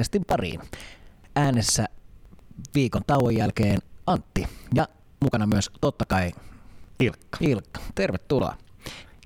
podcastin 0.00 0.24
pariin. 0.26 0.60
Äänessä 1.36 1.86
viikon 2.74 3.02
tauon 3.06 3.36
jälkeen 3.36 3.78
Antti 4.06 4.46
ja 4.74 4.88
mukana 5.22 5.46
myös 5.46 5.70
totta 5.80 6.04
kai 6.04 6.32
Ilkka. 7.00 7.38
Ilkka. 7.40 7.80
Tervetuloa. 7.94 8.56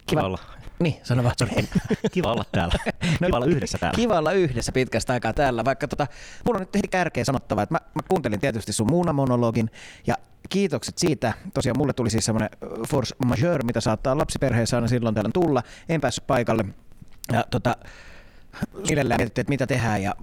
Kiva 0.06 0.22
olla. 0.22 0.38
Niin, 0.78 0.94
sano 1.02 1.24
vaan. 1.24 1.34
Kiva 2.12 2.32
olla 2.32 2.44
täällä. 2.52 2.74
Kiva 3.24 3.36
olla 3.36 3.46
yhdessä 3.46 3.78
täällä. 3.78 3.96
Kiva 3.96 4.18
olla 4.18 4.32
yhdessä 4.32 4.72
pitkästä 4.72 5.12
aikaa 5.12 5.32
täällä, 5.32 5.64
vaikka 5.64 5.88
tota, 5.88 6.06
mulla 6.44 6.56
on 6.56 6.60
nyt 6.62 6.74
heti 6.74 6.88
kärkeä 6.88 7.24
sanottava, 7.24 7.62
että 7.62 7.74
mä, 7.74 7.80
mä 7.94 8.02
kuuntelin 8.08 8.40
tietysti 8.40 8.72
sun 8.72 8.90
muunamonologin 8.90 9.70
ja 10.06 10.14
kiitokset 10.48 10.98
siitä. 10.98 11.32
Tosiaan 11.54 11.78
mulle 11.78 11.92
tuli 11.92 12.10
siis 12.10 12.24
semmoinen 12.24 12.50
force 12.88 13.14
majeure, 13.24 13.64
mitä 13.64 13.80
saattaa 13.80 14.18
lapsiperheessä 14.18 14.76
aina 14.76 14.88
silloin 14.88 15.14
täällä 15.14 15.30
tulla. 15.34 15.62
En 15.88 16.00
päässyt 16.00 16.26
paikalle. 16.26 16.64
Ja 17.32 17.44
tota, 17.50 17.76
Sillellä 18.84 19.16
mietittiin, 19.16 19.42
että 19.42 19.50
mitä 19.50 19.66
tehdään 19.66 20.02
ja 20.02 20.14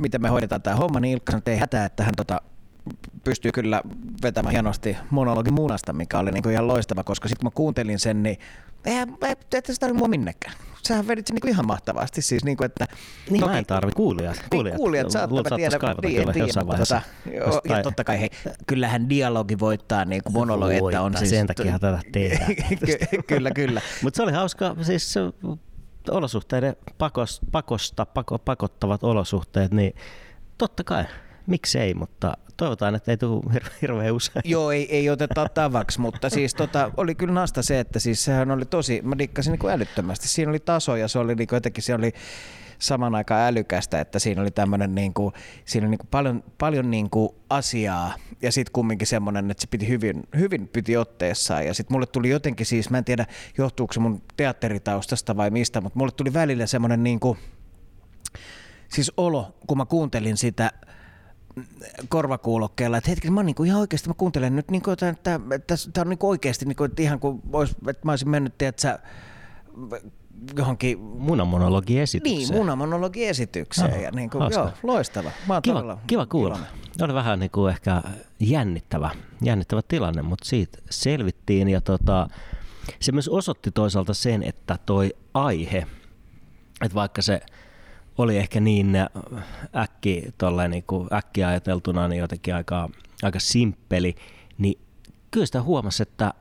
miten 0.00 0.22
me 0.22 0.28
hoidetaan 0.28 0.62
tämä 0.62 0.76
homma, 0.76 1.00
niin 1.00 1.12
Ilkka 1.12 1.32
sanoi, 1.32 1.38
että 1.38 1.50
ei 1.50 1.56
hätää, 1.56 1.84
että 1.84 2.04
hän 2.04 2.14
tota, 2.16 2.40
pystyy 3.24 3.52
kyllä 3.52 3.82
vetämään 4.22 4.52
hienosti 4.52 4.96
monologin 5.10 5.54
munasta, 5.54 5.92
mikä 5.92 6.18
oli 6.18 6.30
niinku 6.30 6.48
ihan 6.48 6.68
loistava, 6.68 7.04
koska 7.04 7.28
sitten 7.28 7.40
kun 7.40 7.46
mä 7.46 7.56
kuuntelin 7.56 7.98
sen, 7.98 8.22
niin 8.22 8.38
eihän, 8.84 9.16
ette 9.52 9.74
sitä 9.74 9.94
mua 9.94 10.08
minnekään. 10.08 10.54
Sähän 10.88 11.08
vedit 11.08 11.26
sen 11.26 11.34
niinku 11.34 11.48
ihan 11.48 11.66
mahtavasti. 11.66 12.22
Siis 12.22 12.44
niinku, 12.44 12.64
että, 12.64 12.86
niin 13.30 13.40
toki, 13.40 13.52
mä 13.52 13.58
en 13.58 13.66
tarvi 13.66 13.92
kuulijat. 13.92 14.36
Niin, 14.36 14.50
kuulijat, 14.50 14.76
kuulijat 14.76 15.10
saattavat 15.10 15.46
tiedä, 15.56 15.78
tiedä, 16.00 16.32
tiedä 16.32 16.64
mutta 16.64 16.78
tota, 16.78 17.02
joo, 17.34 17.60
ja 17.64 17.82
totta 17.82 18.04
kai 18.04 18.20
hei, 18.20 18.30
kyllähän 18.66 19.08
dialogi 19.08 19.58
voittaa 19.58 20.04
niin 20.04 20.22
kuin 20.22 20.32
monologi, 20.32 20.76
että 20.76 21.02
on 21.02 21.16
siis... 21.16 21.30
Sen 21.30 21.46
takia 21.46 21.78
tätä 21.78 22.00
tehdään. 22.12 22.54
kyllä, 23.28 23.50
kyllä. 23.50 23.80
mutta 24.02 24.16
se 24.16 24.22
oli 24.22 24.32
hauska, 24.32 24.76
siis 24.82 25.14
olosuhteiden 26.10 26.76
pakosta, 26.98 27.46
pakosta 27.52 28.06
pako, 28.06 28.38
pakottavat 28.38 29.04
olosuhteet, 29.04 29.72
niin 29.72 29.94
totta 30.58 30.84
kai, 30.84 31.04
miksei, 31.46 31.94
mutta 31.94 32.36
toivotaan, 32.56 32.94
että 32.94 33.10
ei 33.10 33.16
tule 33.16 33.42
hir- 33.54 33.72
hirveän 33.82 34.14
usein. 34.14 34.42
Joo, 34.44 34.70
ei, 34.70 34.96
ei 34.96 35.10
oteta 35.10 35.48
tavaksi, 35.48 36.00
mutta 36.00 36.30
siis 36.30 36.54
tota, 36.54 36.90
oli 36.96 37.14
kyllä 37.14 37.34
nasta 37.34 37.62
se, 37.62 37.80
että 37.80 37.98
siis 37.98 38.24
sehän 38.24 38.50
oli 38.50 38.64
tosi, 38.64 39.00
mä 39.04 39.18
dikkasin 39.18 39.52
niin 39.52 39.70
älyttömästi. 39.70 40.28
Siinä 40.28 40.50
oli 40.50 40.58
taso 40.58 40.96
ja 40.96 41.08
se 41.08 41.18
oli 41.18 41.34
niin 41.34 41.48
jotenkin, 41.52 41.84
se 41.84 41.94
oli 41.94 42.12
saman 42.78 43.14
aikaan 43.14 43.48
älykästä, 43.48 44.00
että 44.00 44.18
siinä 44.18 44.42
oli 44.42 44.50
tämmöinen 44.50 44.94
niin 44.94 45.14
kuin, 45.14 45.34
siinä 45.64 45.84
oli 45.84 45.90
niin 45.90 45.98
kuin 45.98 46.08
paljon, 46.10 46.44
paljon 46.58 46.90
niin 46.90 47.10
kuin 47.10 47.28
asiaa 47.50 48.14
ja 48.42 48.52
sitten 48.52 48.72
kumminkin 48.72 49.06
semmoinen, 49.06 49.50
että 49.50 49.60
se 49.60 49.68
piti 49.70 49.88
hyvin, 49.88 50.22
hyvin 50.36 50.68
piti 50.68 50.96
otteessaan. 50.96 51.66
Ja 51.66 51.74
sitten 51.74 51.94
mulle 51.94 52.06
tuli 52.06 52.28
jotenkin 52.28 52.66
siis, 52.66 52.90
mä 52.90 52.98
en 52.98 53.04
tiedä 53.04 53.26
johtuuko 53.58 53.92
se 53.92 54.00
mun 54.00 54.22
teatteritaustasta 54.36 55.36
vai 55.36 55.50
mistä, 55.50 55.80
mutta 55.80 55.98
mulle 55.98 56.12
tuli 56.12 56.32
välillä 56.32 56.66
semmoinen 56.66 57.02
niin 57.02 57.20
kuin, 57.20 57.38
siis 58.88 59.12
olo, 59.16 59.56
kun 59.66 59.78
mä 59.78 59.86
kuuntelin 59.86 60.36
sitä 60.36 60.72
korvakuulokkeella, 62.08 62.96
että 62.98 63.10
hetki, 63.10 63.30
mä, 63.30 63.42
niinku, 63.42 63.64
ihan 63.64 63.80
oikeasti 63.80 64.08
mä 64.08 64.14
kuuntelen 64.14 64.56
nyt, 64.56 64.70
niinku, 64.70 64.90
että 64.90 65.14
tämä 65.22 65.40
on 65.98 66.08
niinku 66.08 66.28
oikeasti 66.28 66.64
niinku, 66.64 66.84
että 66.84 67.02
ihan 67.02 67.20
kuin 67.20 67.40
vois, 67.52 67.70
että 67.70 68.06
mä 68.06 68.12
olisin 68.12 68.28
mennyt, 68.28 68.58
tiedätkö, 68.58 68.98
johonkin... 70.56 70.98
Munamonologiesitykseen. 70.98 72.38
Niin, 72.38 72.54
munamonologiesitykseen. 72.54 73.90
No, 73.90 73.96
ja 73.96 74.10
niin 74.10 74.30
kuin, 74.30 74.52
joo, 74.52 74.70
loistava. 74.82 75.30
Mä 75.48 75.54
oon 75.54 75.62
kiva, 75.62 75.98
kiva 76.06 76.26
kuulla. 76.26 76.54
Iloinen. 76.54 76.78
Oli 77.02 77.14
vähän 77.14 77.38
niin 77.38 77.50
kuin 77.50 77.70
ehkä 77.70 78.02
jännittävä, 78.40 79.10
jännittävä 79.42 79.82
tilanne, 79.88 80.22
mutta 80.22 80.44
siitä 80.44 80.78
selvittiin. 80.90 81.68
Ja 81.68 81.80
tota, 81.80 82.28
se 83.00 83.12
myös 83.12 83.28
osoitti 83.28 83.70
toisaalta 83.70 84.14
sen, 84.14 84.42
että 84.42 84.78
toi 84.86 85.14
aihe, 85.34 85.86
että 86.82 86.94
vaikka 86.94 87.22
se 87.22 87.40
oli 88.18 88.36
ehkä 88.36 88.60
niin 88.60 88.96
äkki, 89.76 90.24
niin 90.68 90.84
kuin 90.86 91.08
äkki 91.12 91.44
ajateltuna 91.44 92.08
niin 92.08 92.20
jotenkin 92.20 92.54
aika, 92.54 92.90
aika 93.22 93.40
simppeli, 93.40 94.14
niin 94.58 94.80
kyllä 95.30 95.46
sitä 95.46 95.62
huomasi, 95.62 96.02
että 96.02 96.34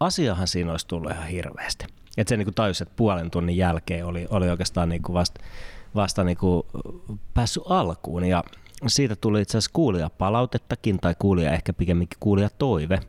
asiahan 0.00 0.48
siinä 0.48 0.70
olisi 0.70 0.86
tullut 0.86 1.10
ihan 1.10 1.26
hirveästi. 1.26 1.86
Että 2.16 2.28
se 2.28 2.36
niin 2.36 2.54
tajusi, 2.54 2.82
että 2.82 2.94
puolen 2.96 3.30
tunnin 3.30 3.56
jälkeen 3.56 4.06
oli, 4.06 4.26
oli 4.30 4.50
oikeastaan 4.50 5.02
kuin 5.02 5.14
vasta, 5.14 5.40
vasta 5.94 6.24
niin 6.24 6.36
kuin 6.36 6.62
päässyt 7.34 7.62
alkuun. 7.68 8.24
Ja 8.24 8.44
siitä 8.86 9.16
tuli 9.16 9.42
itse 9.42 9.58
asiassa 9.58 9.70
kuulijapalautettakin, 9.72 10.98
tai 10.98 11.14
kuulija 11.18 11.52
ehkä 11.52 11.72
pikemminkin 11.72 12.18
kuulijatoive, 12.20 13.00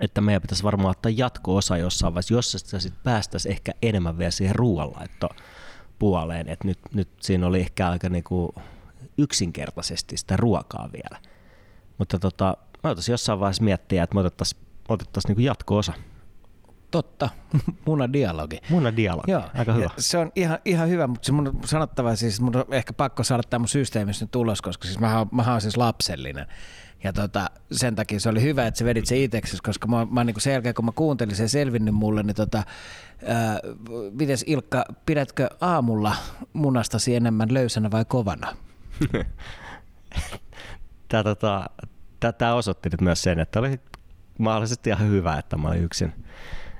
että 0.00 0.20
meidän 0.20 0.42
pitäisi 0.42 0.62
varmaan 0.62 0.90
ottaa 0.90 1.12
jatko-osa 1.16 1.76
jossain 1.76 2.14
vaiheessa, 2.14 2.34
jossa 2.34 2.58
sitten 2.58 3.00
päästäisiin 3.04 3.52
ehkä 3.52 3.72
enemmän 3.82 4.18
vielä 4.18 4.30
siihen 4.30 4.56
ruoanlaittoon 4.56 5.36
puoleen, 5.98 6.48
että 6.48 6.68
nyt, 6.68 6.78
nyt 6.94 7.08
siinä 7.20 7.46
oli 7.46 7.60
ehkä 7.60 7.90
aika 7.90 8.08
niin 8.08 8.24
kuin 8.24 8.52
yksinkertaisesti 9.18 10.16
sitä 10.16 10.36
ruokaa 10.36 10.90
vielä. 10.92 11.20
Mutta 11.98 12.18
tota, 12.18 12.56
mä 12.82 12.94
jossain 13.10 13.40
vaiheessa 13.40 13.64
miettiä, 13.64 14.02
että 14.02 14.14
me 14.14 14.20
otettaisiin, 14.20 14.62
otettaisiin 14.88 15.36
niin 15.36 15.44
jatko-osa. 15.44 15.92
Totta, 16.94 17.30
muna 17.86 18.12
dialogi. 18.12 18.60
Muna 18.68 18.96
dialogi, 18.96 19.30
Joo. 19.30 19.42
aika 19.54 19.72
hyvä. 19.72 19.84
Ja 19.84 19.90
se 19.98 20.18
on 20.18 20.32
ihan, 20.36 20.58
ihan 20.64 20.88
hyvä, 20.88 21.06
mutta 21.06 21.26
se 21.26 21.32
mun 21.32 21.48
on 21.48 21.60
sanottava, 21.64 22.16
siis 22.16 22.40
mun 22.40 22.56
on 22.56 22.64
ehkä 22.70 22.92
pakko 22.92 23.22
saada 23.24 23.42
tämä 23.42 23.58
mun 23.58 23.68
systeemistä 23.68 24.24
nyt 24.24 24.36
ulos, 24.36 24.62
koska 24.62 24.84
siis 24.84 24.98
mä, 24.98 25.26
mä 25.32 25.50
oon 25.50 25.60
siis 25.60 25.76
lapsellinen. 25.76 26.46
Ja 27.04 27.12
tota, 27.12 27.50
sen 27.72 27.94
takia 27.94 28.20
se 28.20 28.28
oli 28.28 28.42
hyvä, 28.42 28.66
että 28.66 28.78
sä 28.78 28.84
vedit 28.84 29.06
se 29.06 29.22
itseksi, 29.22 29.56
koska 29.62 29.86
mä, 29.86 30.06
mä 30.10 30.24
niin 30.24 30.40
sen 30.40 30.52
jälkeen, 30.52 30.74
kun 30.74 30.84
mä 30.84 30.92
kuuntelin 30.92 31.36
sen 31.36 31.48
selvinnyt 31.48 31.94
mulle, 31.94 32.22
niin 32.22 32.36
tota, 32.36 32.62
ää, 33.26 33.58
mites 34.10 34.44
Ilkka, 34.46 34.84
pidätkö 35.06 35.48
aamulla 35.60 36.16
munastasi 36.52 37.16
enemmän 37.16 37.54
löysänä 37.54 37.90
vai 37.90 38.04
kovana? 38.04 38.56
Tämä, 41.08 41.22
tota, 42.20 42.54
osoitti 42.54 42.88
nyt 42.88 43.00
myös 43.00 43.22
sen, 43.22 43.38
että 43.38 43.58
oli 43.58 43.80
mahdollisesti 44.38 44.90
ihan 44.90 45.08
hyvä, 45.08 45.38
että 45.38 45.56
mä 45.56 45.68
olin 45.68 45.84
yksin 45.84 46.12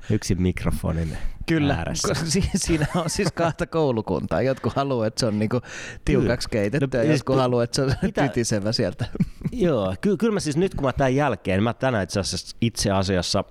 yksin 0.09 0.41
mikrofonin 0.41 1.17
Kyllä, 1.47 1.73
ääressä. 1.73 2.13
siinä 2.55 2.87
on 2.95 3.09
siis 3.09 3.31
kahta 3.31 3.67
koulukuntaa. 3.67 4.41
Jotkut 4.41 4.73
haluaa, 4.73 5.07
että 5.07 5.19
se 5.19 5.25
on 5.25 5.39
niinku 5.39 5.61
tiukaksi 6.05 6.49
keitetty 6.49 6.97
no, 6.97 7.03
ja 7.03 7.11
jotkut 7.11 7.35
haluaa, 7.35 7.63
että 7.63 7.75
se 7.75 7.81
on 7.81 7.93
pitä... 8.01 8.27
tytisevä 8.27 8.71
sieltä. 8.71 9.05
Joo, 9.51 9.95
ky- 10.01 10.17
kyllä 10.17 10.33
mä 10.33 10.39
siis 10.39 10.57
nyt 10.57 10.75
kun 10.75 10.85
mä 10.85 10.93
tämän 10.93 11.15
jälkeen, 11.15 11.63
mä 11.63 11.73
tänään 11.73 12.03
itse 12.03 12.19
asiassa, 12.19 12.57
itse 12.61 12.91
asiassa 12.91 13.43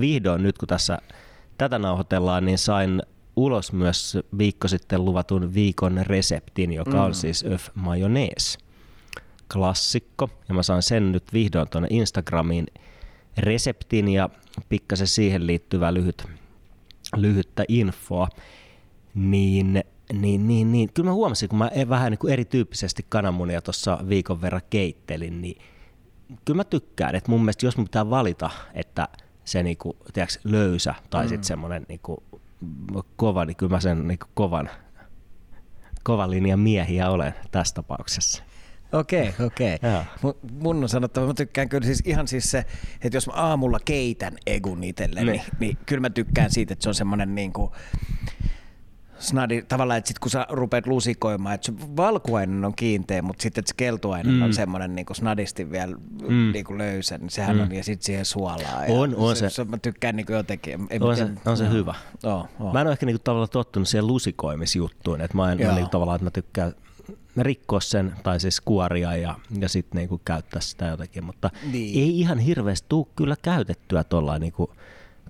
vihdoin 0.00 0.42
nyt 0.42 0.58
kun 0.58 0.68
tässä 0.68 0.98
tätä 1.58 1.78
nauhoitellaan, 1.78 2.44
niin 2.44 2.58
sain 2.58 3.02
ulos 3.36 3.72
myös 3.72 4.18
viikko 4.38 4.68
sitten 4.68 5.04
luvatun 5.04 5.54
viikon 5.54 6.00
reseptin, 6.06 6.72
joka 6.72 6.90
mm. 6.90 6.98
on 6.98 7.14
siis 7.14 7.44
öf 7.44 7.68
mayonnaise. 7.74 8.58
Klassikko. 9.52 10.30
Ja 10.48 10.54
mä 10.54 10.62
sain 10.62 10.82
sen 10.82 11.12
nyt 11.12 11.32
vihdoin 11.32 11.68
tuonne 11.68 11.88
Instagramiin 11.90 12.66
reseptin 13.38 14.08
ja 14.08 14.28
pikkasen 14.68 15.06
siihen 15.06 15.46
liittyvää 15.46 15.94
lyhyt, 15.94 16.24
lyhyttä 17.16 17.64
infoa, 17.68 18.28
niin, 19.14 19.84
niin, 20.12 20.48
niin, 20.48 20.72
niin 20.72 20.92
kyllä 20.94 21.08
mä 21.08 21.14
huomasin, 21.14 21.48
kun 21.48 21.58
mä 21.58 21.70
vähän 21.88 22.10
niin 22.10 22.18
kuin 22.18 22.32
erityyppisesti 22.32 23.06
kananmunia 23.08 23.60
tuossa 23.60 23.98
viikon 24.08 24.42
verran 24.42 24.62
keittelin, 24.70 25.40
niin 25.40 25.62
kyllä 26.44 26.56
mä 26.56 26.64
tykkään, 26.64 27.14
että 27.14 27.30
mun 27.30 27.40
mielestä 27.40 27.66
jos 27.66 27.76
mun 27.76 27.86
pitää 27.86 28.10
valita, 28.10 28.50
että 28.74 29.08
se 29.44 29.62
niinku, 29.62 29.96
tiedätkö, 30.12 30.40
löysä 30.44 30.94
tai 31.10 31.24
mm. 31.24 31.28
sitten 31.28 31.46
semmoinen 31.46 31.86
niinku, 31.88 32.22
kova, 33.16 33.44
niin 33.44 33.56
kyllä 33.56 33.70
mä 33.70 33.80
sen 33.80 34.08
niinku, 34.08 34.26
kovan, 34.34 34.70
kovan 36.04 36.30
linjan 36.30 36.60
miehiä 36.60 37.10
olen 37.10 37.34
tässä 37.50 37.74
tapauksessa. 37.74 38.42
Okei, 38.92 39.28
okay, 39.28 39.46
okei. 39.46 39.74
Okay. 39.74 40.32
Mun 40.52 40.82
on 40.82 40.88
sanottava, 40.88 41.26
mä 41.26 41.34
tykkään 41.34 41.68
kyllä 41.68 41.86
siis 41.86 42.02
ihan 42.04 42.28
siis 42.28 42.50
se, 42.50 42.64
että 43.02 43.16
jos 43.16 43.26
mä 43.26 43.32
aamulla 43.32 43.78
keitän 43.84 44.36
egun 44.46 44.84
itselleni, 44.84 45.30
niin, 45.32 45.42
niin 45.60 45.78
kyllä 45.86 46.00
mä 46.00 46.10
tykkään 46.10 46.50
siitä, 46.50 46.72
että 46.72 46.82
se 46.82 46.88
on 46.88 46.94
semmoinen 46.94 47.34
niin 47.34 47.52
kuin, 47.52 47.70
snadi, 49.20 49.62
tavallaan, 49.62 49.98
että 49.98 50.08
sit 50.08 50.18
kun 50.18 50.30
sä 50.30 50.46
rupeat 50.50 50.86
lusikoimaan, 50.86 51.54
että 51.54 51.66
se 51.66 51.72
valkuainen 51.96 52.64
on 52.64 52.74
kiinteä, 52.74 53.22
mutta 53.22 53.42
sitten 53.42 53.64
se 53.66 53.74
keltuainen 53.76 54.34
mm. 54.34 54.42
on 54.42 54.54
semmoinen 54.54 54.94
niin 54.94 55.06
snadisti 55.12 55.70
vielä 55.70 55.96
mm. 56.28 56.52
niin 56.52 56.64
kuin 56.64 56.78
löysä, 56.78 57.18
niin 57.18 57.30
sehän 57.30 57.56
mm. 57.56 57.62
on, 57.62 57.72
ja 57.72 57.84
sitten 57.84 58.06
siihen 58.06 58.24
suolaa. 58.24 58.82
On, 58.88 59.14
on 59.16 59.36
se. 59.36 59.50
se. 59.50 59.64
Mä 59.64 59.78
tykkään 59.78 60.16
niin 60.16 60.26
kuin 60.26 60.36
jotenkin. 60.36 60.86
En 60.90 61.02
on, 61.02 61.16
se, 61.16 61.28
on 61.46 61.56
se 61.56 61.70
hyvä. 61.70 61.94
Oh, 62.22 62.48
oh. 62.60 62.72
Mä 62.72 62.80
en 62.80 62.86
ole 62.86 62.92
ehkä 62.92 63.06
niin 63.06 63.16
kuin, 63.16 63.24
tavallaan 63.24 63.48
tottunut 63.50 63.88
siihen 63.88 64.06
lusikoimisjuttuun, 64.06 65.20
että 65.20 65.36
mä 65.36 65.52
en 65.52 65.58
niin 65.58 65.74
kuin, 65.74 65.90
tavallaan, 65.90 66.16
että 66.16 66.24
mä 66.24 66.30
tykkään 66.30 66.74
rikkoa 67.36 67.80
sen, 67.80 68.14
tai 68.22 68.40
siis 68.40 68.60
kuoria 68.60 69.16
ja, 69.16 69.34
ja 69.58 69.68
sitten 69.68 69.98
niinku 69.98 70.20
käyttää 70.24 70.60
sitä 70.60 70.86
jotenkin, 70.86 71.24
mutta 71.24 71.50
niin. 71.72 72.02
ei 72.04 72.20
ihan 72.20 72.38
hirveästi 72.38 72.86
tule 72.88 73.06
kyllä 73.16 73.36
käytettyä 73.42 74.04
tuolla 74.04 74.38
niinku 74.38 74.74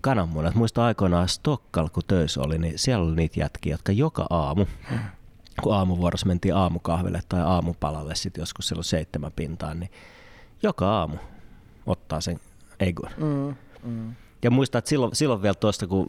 kananmunat. 0.00 0.54
Muista 0.54 0.84
aikoinaan 0.84 1.28
Stokkal, 1.28 1.88
kun 1.88 2.02
töissä 2.06 2.40
oli, 2.40 2.58
niin 2.58 2.78
siellä 2.78 3.04
oli 3.04 3.16
niitä 3.16 3.40
jätkiä, 3.40 3.74
jotka 3.74 3.92
joka 3.92 4.26
aamu, 4.30 4.66
kun 5.62 5.74
aamuvuorossa 5.74 6.26
mentiin 6.26 6.54
aamukahville 6.54 7.20
tai 7.28 7.40
aamupalalle 7.40 8.14
sitten 8.14 8.42
joskus 8.42 8.68
silloin 8.68 8.84
seitsemän 8.84 9.32
pintaan, 9.36 9.80
niin 9.80 9.90
joka 10.62 10.98
aamu 10.98 11.16
ottaa 11.86 12.20
sen 12.20 12.40
egon. 12.80 13.10
Mm, 13.16 13.54
mm. 13.90 14.14
Ja 14.42 14.50
muista, 14.50 14.78
että 14.78 14.88
silloin, 14.88 15.16
silloin 15.16 15.42
vielä 15.42 15.54
tuosta, 15.54 15.86
kun 15.86 16.08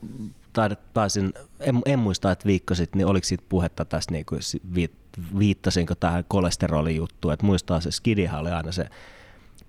taisin, 0.93 1.33
en, 1.59 1.81
en 1.85 1.99
muista, 1.99 2.31
että 2.31 2.45
viikko 2.45 2.75
sitten, 2.75 2.97
niin 2.97 3.07
oliko 3.07 3.25
siitä 3.25 3.43
puhetta 3.49 3.85
tästä, 3.85 4.13
niin 4.13 4.25
kuin, 4.25 4.41
viittasinko 5.39 5.95
tähän 5.95 6.25
kolesterolijuttuun, 6.27 7.33
että 7.33 7.45
muistaa 7.45 7.79
se 7.79 7.91
Skidihan 7.91 8.39
oli 8.39 8.51
aina 8.51 8.71
se 8.71 8.85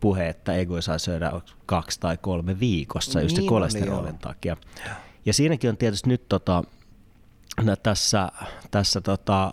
puhe, 0.01 0.29
että 0.29 0.55
ei 0.55 0.67
saa 0.81 0.99
syödä 0.99 1.33
kaksi 1.67 2.01
tai 2.01 2.19
kolme 2.21 2.61
viikossa 2.61 3.21
just 3.21 3.37
niin 3.37 3.45
se 3.45 3.49
kolesterolin 3.49 4.11
oli, 4.11 4.19
takia. 4.21 4.57
Ja 5.27 5.33
siinäkin 5.33 5.71
on 5.71 5.77
tietysti 5.77 6.09
nyt 6.09 6.29
tota, 6.29 6.65
no 7.63 7.77
tässä, 7.77 8.29
tässä 8.71 9.01
tota, 9.01 9.53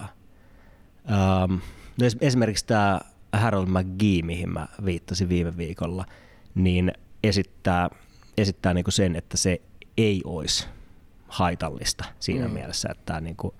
ähm, 1.11 1.53
no 1.99 2.05
esimerkiksi 2.21 2.65
tämä 2.65 2.99
Harold 3.33 3.67
McGee, 3.67 4.21
mihin 4.21 4.49
mä 4.49 4.67
viittasin 4.85 5.29
viime 5.29 5.57
viikolla, 5.57 6.05
niin 6.55 6.91
esittää, 7.23 7.89
esittää 8.37 8.73
niinku 8.73 8.91
sen, 8.91 9.15
että 9.15 9.37
se 9.37 9.61
ei 9.97 10.21
olisi 10.25 10.67
haitallista 11.29 12.05
siinä 12.19 12.47
mm. 12.47 12.53
mielessä, 12.53 12.89
että 12.91 13.03
tämä 13.05 13.21
niinku 13.21 13.53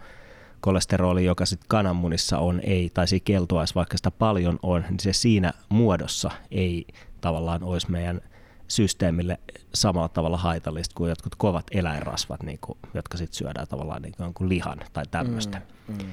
kolesteroli, 0.62 1.26
joka 1.26 1.46
sitten 1.46 1.68
kananmunissa 1.68 2.38
on, 2.38 2.60
ei, 2.64 2.90
tai 2.94 3.08
siinä 3.08 3.24
keltuais, 3.26 3.76
vaikka 3.76 3.98
sitä 3.98 4.12
paljon 4.12 4.60
on, 4.64 4.86
niin 4.90 5.00
se 5.00 5.14
siinä 5.14 5.54
muodossa 5.70 6.32
ei 6.52 6.86
tavallaan 7.22 7.64
olisi 7.64 7.92
meidän 7.92 8.22
systeemille 8.68 9.40
samalla 9.74 10.10
tavalla 10.10 10.38
haitallista 10.38 10.96
kuin 10.96 11.10
jotkut 11.10 11.36
kovat 11.36 11.66
eläinrasvat, 11.72 12.44
niin 12.44 12.60
kuin, 12.62 12.78
jotka 12.94 13.18
sitten 13.18 13.38
syödään 13.38 13.68
tavallaan 13.68 14.02
niin 14.02 14.34
kuin 14.34 14.50
lihan 14.50 14.80
tai 14.94 15.04
tämmöistä. 15.12 15.62
Mm, 15.88 15.98
mm. 15.98 16.10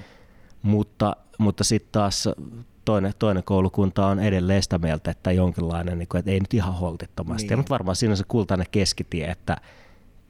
Mutta, 0.62 1.16
mutta 1.38 1.64
sitten 1.64 1.92
taas 1.92 2.28
toinen, 2.84 3.12
toinen 3.18 3.44
koulukunta 3.44 4.06
on 4.06 4.18
edelleen 4.18 4.62
sitä 4.62 4.78
mieltä, 4.78 5.10
että 5.10 5.32
jonkinlainen, 5.32 5.98
niin 5.98 6.08
kuin, 6.08 6.18
että 6.18 6.30
ei 6.30 6.40
nyt 6.40 6.54
ihan 6.54 6.74
holtittomasti. 6.74 7.48
Niin. 7.48 7.58
mutta 7.58 7.70
varmaan 7.70 7.96
siinä 7.96 8.12
on 8.12 8.16
se 8.16 8.24
kultainen 8.28 8.66
keskitie, 8.70 9.26
että, 9.26 9.56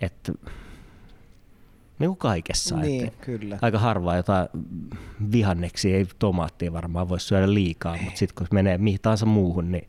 että 0.01 0.33
niin 1.99 2.09
kuin 2.09 2.19
kaikessa. 2.19 2.77
Niin, 2.77 3.07
että 3.07 3.25
kyllä. 3.27 3.59
Aika 3.63 3.79
harvaa 3.79 4.17
jotain 4.17 4.49
vihanneksi, 5.33 5.95
ei 5.95 6.07
tomaattia 6.19 6.73
varmaan 6.73 7.09
voi 7.09 7.21
syödä 7.21 7.55
liikaa, 7.55 7.97
mutta 8.05 8.19
sitten 8.19 8.35
kun 8.35 8.47
menee 8.51 8.79
mihin 8.79 9.01
tahansa 9.03 9.27
muuhun, 9.27 9.73
niin 9.73 9.89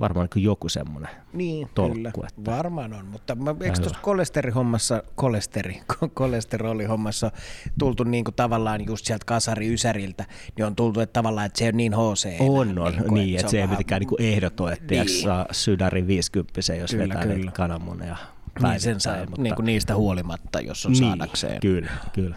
varmaan 0.00 0.28
niin 0.34 0.44
joku 0.44 0.68
semmoinen 0.68 1.10
niin, 1.32 1.68
tolkku. 1.74 2.02
Kyllä. 2.02 2.28
Että... 2.28 2.50
Varmaan 2.50 2.92
on, 2.92 3.06
mutta 3.06 3.34
mä, 3.34 3.54
eikö 3.60 3.80
tuossa 3.80 3.98
kolesterihommassa, 4.02 5.02
kolesteri, 5.14 5.80
kolesterolihommassa 6.14 7.30
tultu 7.78 8.04
niin 8.04 8.24
kuin 8.24 8.34
tavallaan 8.34 8.86
just 8.86 9.06
sieltä 9.06 9.24
kasari 9.24 9.74
Ysäriltä, 9.74 10.24
niin 10.56 10.66
on 10.66 10.76
tultu, 10.76 11.00
että 11.00 11.12
tavallaan, 11.12 11.46
että 11.46 11.58
se 11.58 11.68
on 11.68 11.76
niin 11.76 11.92
HC. 11.92 12.40
On, 12.40 12.78
on, 12.78 12.92
niin, 12.92 13.04
kuin, 13.04 13.14
niin 13.14 13.38
että, 13.38 13.50
se, 13.50 13.60
ei 13.60 13.66
mitenkään 13.66 14.02
niin 14.02 14.32
ehdoton, 14.32 14.72
että 14.72 14.94
niin. 14.94 15.08
saa 15.08 15.46
sydäri 15.50 16.06
50 16.06 16.60
jos 16.78 16.90
kyllä, 16.90 17.04
vetää 17.04 17.26
kyllä. 17.26 17.50
kananmuneja 17.50 18.16
niin 18.62 18.80
sen 18.80 19.00
saa 19.00 19.16
mutta... 19.16 19.42
niin 19.42 19.54
kuin 19.54 19.66
niistä 19.66 19.94
huolimatta, 19.96 20.60
jos 20.60 20.86
on 20.86 20.92
niin, 20.92 21.04
saadakseen. 21.04 21.60
Kyllä, 21.60 21.90
kyllä. 22.12 22.36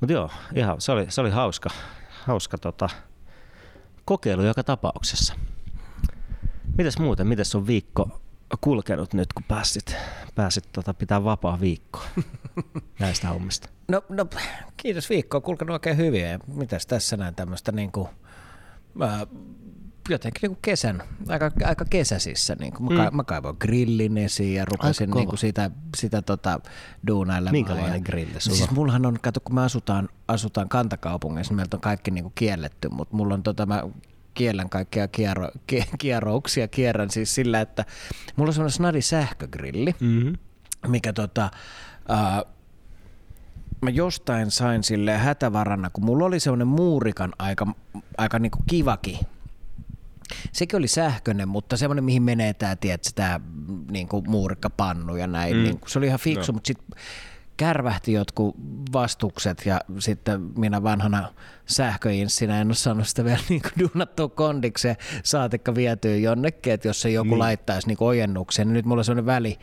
Mutta 0.00 0.12
joo, 0.12 0.30
ihan, 0.54 0.80
se, 0.80 0.92
oli, 0.92 1.06
se 1.08 1.20
oli 1.20 1.30
hauska, 1.30 1.70
hauska 2.24 2.58
tota, 2.58 2.88
kokeilu 4.04 4.42
joka 4.42 4.64
tapauksessa. 4.64 5.34
Mitäs 6.78 6.98
muuten, 6.98 7.26
mitäs 7.26 7.54
on 7.54 7.66
viikko 7.66 8.20
kulkenut 8.60 9.14
nyt, 9.14 9.32
kun 9.32 9.44
pääsit, 9.48 9.96
pääsit 10.34 10.64
tota, 10.72 10.94
pitää 10.94 11.24
vapaa 11.24 11.60
viikko 11.60 12.00
näistä 13.00 13.28
hommista? 13.28 13.68
No, 13.88 14.02
no 14.08 14.26
kiitos 14.76 15.10
viikko, 15.10 15.36
on 15.36 15.42
kulkenut 15.42 15.72
oikein 15.72 15.96
hyvin. 15.96 16.22
mitäs 16.46 16.86
tässä 16.86 17.16
näin 17.16 17.34
tämmöistä 17.34 17.72
niin 17.72 17.92
kuin, 17.92 18.08
äh, 19.02 19.20
jotenkin 20.08 20.40
niin 20.42 20.50
kuin 20.50 20.62
kesän, 20.62 21.02
aika, 21.28 21.50
aika 21.64 21.84
kesäisissä. 21.90 22.56
Niin 22.60 22.72
kuin 22.72 22.94
mä, 22.94 23.10
mm. 23.10 23.16
mä 23.16 23.24
kaivoin 23.24 23.56
grillin 23.60 24.18
esiin 24.18 24.54
ja 24.54 24.64
rupesin 24.64 25.10
niin 25.10 25.28
kuin 25.28 25.38
sitä, 25.38 25.70
sitä 25.96 26.22
tota, 26.22 26.60
duunailemaan. 27.06 27.52
Minkälainen 27.52 27.94
ja, 27.94 28.00
grilli 28.00 28.40
sulla? 28.40 28.56
Siis 28.56 28.70
mullahan 28.70 29.06
on, 29.06 29.18
kato 29.22 29.40
kun 29.40 29.54
me 29.54 29.62
asutaan, 29.62 30.08
asutaan 30.28 30.68
kantakaupungissa, 30.68 31.52
niin 31.52 31.56
meiltä 31.56 31.76
on 31.76 31.80
kaikki 31.80 32.10
niin 32.10 32.24
kuin 32.24 32.32
kielletty, 32.34 32.88
mutta 32.88 33.16
mulla 33.16 33.34
on 33.34 33.42
tota, 33.42 33.66
mä 33.66 33.82
kiellän 34.34 34.68
kaikkia 34.68 35.08
kiero, 35.08 35.48
kierouksia, 35.98 36.68
kierrän 36.68 37.10
siis 37.10 37.34
sillä, 37.34 37.60
että 37.60 37.84
mulla 38.36 38.48
on 38.48 38.54
semmoinen 38.54 38.72
snadi 38.72 39.02
sähkögrilli, 39.02 39.94
mm-hmm. 40.00 40.32
mikä 40.86 41.12
tota, 41.12 41.50
uh, 42.10 42.52
mä 43.82 43.90
jostain 43.90 44.50
sain 44.50 44.82
sille 44.82 45.16
hätävarana, 45.16 45.90
kun 45.90 46.04
mulla 46.04 46.24
oli 46.24 46.40
semmoinen 46.40 46.68
muurikan 46.68 47.32
aika, 47.38 47.66
aika 48.18 48.38
niinku 48.38 48.58
kivakin 48.66 49.18
Sekin 50.52 50.78
oli 50.78 50.88
sähköinen, 50.88 51.48
mutta 51.48 51.76
semmoinen, 51.76 52.04
mihin 52.04 52.22
menee 52.22 52.54
tämä, 52.54 52.76
tiedätkö, 52.76 53.10
tämä 53.14 53.40
niin 53.90 54.08
muurikkapannu 54.26 55.16
ja 55.16 55.26
näin. 55.26 55.56
Mm. 55.56 55.62
Niin, 55.62 55.80
se 55.86 55.98
oli 55.98 56.06
ihan 56.06 56.20
fiksu, 56.20 56.52
no. 56.52 56.56
mutta 56.56 56.66
sitten 56.66 56.98
kärvähti 57.56 58.12
jotkut 58.12 58.56
vastukset 58.92 59.66
ja 59.66 59.80
sitten 59.98 60.40
minä 60.58 60.82
vanhana 60.82 61.32
sähköinssinä 61.66 62.60
en 62.60 62.68
ole 62.68 62.74
saanut 62.74 63.08
sitä 63.08 63.24
vielä 63.24 63.40
niin 63.48 63.62
duunattua 63.78 64.28
kondikseen 64.28 64.96
saatikka 65.22 65.74
vietyä 65.74 66.16
jonnekin, 66.16 66.72
että 66.72 66.88
jos 66.88 67.02
se 67.02 67.10
joku 67.10 67.30
niin. 67.30 67.38
laittaisi 67.38 67.88
niin 67.88 67.96
ojennukseen, 68.00 68.68
niin 68.68 68.74
nyt 68.74 68.84
mulla 68.84 69.00
on 69.00 69.04
sellainen 69.04 69.26
väli, 69.26 69.58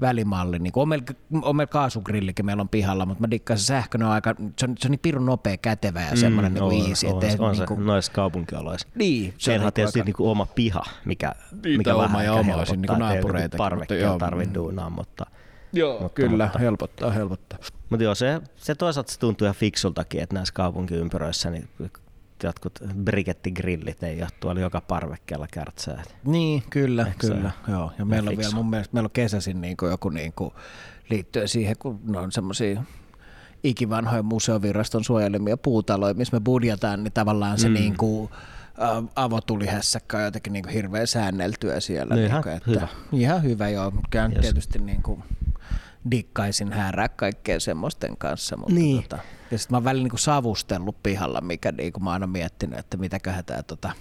välimalli. 0.00 0.58
Niin 0.58 0.72
on, 0.76 0.88
meillä, 0.88 1.04
on 1.42 1.56
meillä 1.56 1.70
kaasugrillikin 1.70 2.46
meillä 2.46 2.60
on 2.60 2.68
pihalla, 2.68 3.06
mutta 3.06 3.20
mä 3.20 3.30
dikkaan 3.30 3.58
se 3.58 3.64
sähköinen 3.64 4.08
on 4.08 4.14
aika, 4.14 4.34
se 4.58 4.66
on, 4.66 4.74
se 4.78 4.88
on 4.88 4.90
niin 4.90 5.00
pirun 5.00 5.26
nopea, 5.26 5.56
kätevä 5.56 6.02
ja 6.02 6.16
semmoinen 6.16 6.52
mm, 6.52 6.68
niin 6.68 6.88
easy. 6.88 7.06
On, 7.06 7.14
on, 7.14 7.22
on 7.38 7.52
niin 7.52 7.66
kuin, 7.66 7.86
noissa 7.86 8.12
kaupunkioloissa. 8.12 8.88
Niin. 8.94 9.34
Se 9.38 9.60
on 9.60 9.72
tietysti 9.72 9.98
aika... 9.98 10.06
niin 10.06 10.16
kuin 10.16 10.30
oma 10.30 10.46
piha, 10.46 10.84
mikä, 11.04 11.32
niin, 11.64 11.78
mikä 11.78 11.96
vähän 11.96 12.10
oma 12.10 12.22
ja 12.22 12.32
oma 12.32 12.44
helpottaa, 12.44 12.76
niin 12.76 12.98
naapureita. 12.98 13.56
Parvekkeella 13.56 14.18
tarvitse 14.18 14.54
duunaa, 14.54 14.90
mutta 14.90 15.26
Joo, 15.72 16.00
mutta, 16.00 16.14
kyllä, 16.14 16.44
mutta, 16.44 16.58
helpottaa, 16.58 17.10
helpottaa. 17.10 17.58
Mutta 17.90 18.04
joo, 18.04 18.14
se, 18.14 18.40
se 18.56 18.74
toisaalta 18.74 19.12
se 19.12 19.18
tuntuu 19.18 19.44
ihan 19.44 19.54
fiksultakin, 19.54 20.22
että 20.22 20.34
näissä 20.34 20.54
kaupunkiympyröissä 20.54 21.50
niin 21.50 21.68
jotkut 22.42 22.78
brikettigrillit 23.04 24.02
ei 24.02 24.22
ole 24.22 24.30
tuolla 24.40 24.60
joka 24.60 24.80
parvekkeella 24.80 25.46
kärtsää. 25.52 26.02
Niin, 26.24 26.62
kyllä, 26.70 27.06
Eikö 27.06 27.26
kyllä. 27.26 27.50
Joo. 27.68 27.92
Ja 27.98 28.04
meillä 28.04 28.30
on 28.30 28.36
vielä 28.36 28.54
mun 28.54 28.70
mielestä 28.70 28.94
meillä 28.94 29.06
on 29.06 29.12
kesäisin 29.12 29.60
niin 29.60 29.76
kuin 29.76 29.90
joku 29.90 30.08
niin 30.08 30.32
kuin, 30.32 30.54
liittyen 31.10 31.48
siihen, 31.48 31.76
kun 31.78 32.00
ne 32.04 32.18
on 32.18 32.32
semmoisia 32.32 32.82
ikivanhojen 33.64 34.24
museoviraston 34.24 35.04
suojelemia 35.04 35.56
puutaloja, 35.56 36.14
missä 36.14 36.36
me 36.36 36.40
budjataan, 36.40 37.04
niin 37.04 37.12
tavallaan 37.12 37.58
se 37.58 37.68
mm. 37.68 37.74
niin 37.74 37.96
kuin, 37.96 38.30
avotulihässäkkä 39.16 40.16
on 40.16 40.24
jotenkin 40.24 40.52
niin 40.52 40.62
kuin 40.62 40.74
hirveän 40.74 41.06
säänneltyä 41.06 41.80
siellä. 41.80 42.14
No 42.14 42.20
ihan 42.20 42.32
niin 42.32 42.42
kuin, 42.42 42.56
että, 42.56 42.70
hyvä. 42.70 42.88
Ihan 43.12 43.42
hyvä, 43.42 43.68
joo. 43.68 43.92
Kyllä 44.10 44.28
tietysti 44.40 44.78
niin 44.78 45.02
kuin, 45.02 45.22
dikkaisin 46.10 46.72
häärää 46.72 47.08
kaikkeen 47.08 47.60
semmoisten 47.60 48.16
kanssa. 48.16 48.56
Mutta 48.56 48.74
niin. 48.74 49.02
tota, 49.02 49.18
ja 49.50 49.58
sitten 49.58 49.74
mä 49.74 49.76
oon 49.76 49.84
välillä 49.84 50.02
niinku 50.02 50.16
savustellut 50.16 51.02
pihalla, 51.02 51.40
mikä 51.40 51.72
niinku 51.72 52.00
mä 52.00 52.10
oon 52.10 52.12
aina 52.12 52.26
miettinyt, 52.26 52.78
että 52.78 52.96
mitäköhän 52.96 53.44
tää 53.44 53.62
tota, 53.62 53.92